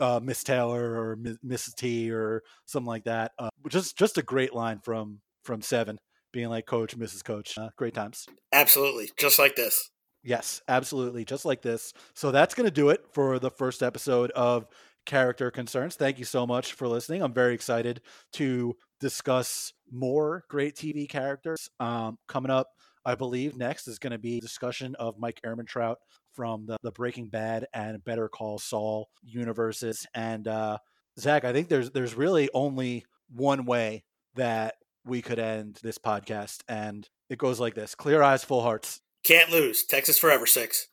uh, 0.00 0.20
Miss 0.22 0.42
Taylor 0.42 1.00
or 1.00 1.16
Mrs. 1.16 1.74
T 1.74 2.10
or 2.10 2.42
something 2.66 2.86
like 2.86 3.04
that. 3.04 3.32
Uh, 3.38 3.48
just 3.68 3.96
just 3.96 4.18
a 4.18 4.22
great 4.22 4.54
line 4.54 4.80
from 4.80 5.20
from 5.44 5.62
Seven, 5.62 5.98
being 6.32 6.48
like 6.48 6.66
Coach, 6.66 6.96
Mrs. 6.96 7.24
Coach. 7.24 7.56
Uh, 7.58 7.68
great 7.76 7.94
times. 7.94 8.26
Absolutely, 8.52 9.10
just 9.16 9.38
like 9.38 9.56
this. 9.56 9.90
Yes, 10.22 10.62
absolutely, 10.68 11.24
just 11.24 11.44
like 11.44 11.60
this. 11.60 11.92
So 12.14 12.30
that's 12.30 12.54
going 12.54 12.66
to 12.66 12.70
do 12.70 12.88
it 12.88 13.04
for 13.12 13.38
the 13.38 13.50
first 13.50 13.82
episode 13.82 14.30
of 14.30 14.66
Character 15.04 15.50
Concerns. 15.50 15.96
Thank 15.96 16.18
you 16.18 16.24
so 16.24 16.46
much 16.46 16.72
for 16.72 16.88
listening. 16.88 17.22
I'm 17.22 17.34
very 17.34 17.52
excited 17.52 18.00
to 18.34 18.74
discuss 19.00 19.74
more 19.92 20.44
great 20.48 20.76
TV 20.76 21.06
characters. 21.06 21.68
Um, 21.78 22.16
coming 22.26 22.50
up, 22.50 22.68
I 23.04 23.14
believe 23.14 23.56
next 23.56 23.86
is 23.86 23.98
going 23.98 24.12
to 24.12 24.18
be 24.18 24.40
discussion 24.40 24.94
of 24.98 25.18
Mike 25.18 25.40
Ehrmantraut 25.44 25.96
from 26.34 26.66
the, 26.66 26.76
the 26.82 26.92
Breaking 26.92 27.28
Bad 27.28 27.66
and 27.72 28.02
Better 28.04 28.28
Call 28.28 28.58
Saul 28.58 29.08
universes. 29.22 30.06
And 30.14 30.46
uh, 30.48 30.78
Zach, 31.18 31.44
I 31.44 31.52
think 31.52 31.68
there's 31.68 31.90
there's 31.90 32.14
really 32.14 32.48
only 32.54 33.04
one 33.30 33.64
way 33.64 34.04
that 34.34 34.74
we 35.04 35.22
could 35.22 35.38
end 35.38 35.78
this 35.82 35.98
podcast, 35.98 36.60
and 36.68 37.08
it 37.28 37.38
goes 37.38 37.60
like 37.60 37.74
this: 37.74 37.94
clear 37.94 38.22
eyes, 38.22 38.44
full 38.44 38.62
hearts. 38.62 39.00
Can't 39.24 39.50
lose. 39.50 39.84
Texas 39.84 40.18
forever, 40.18 40.46
six. 40.46 40.88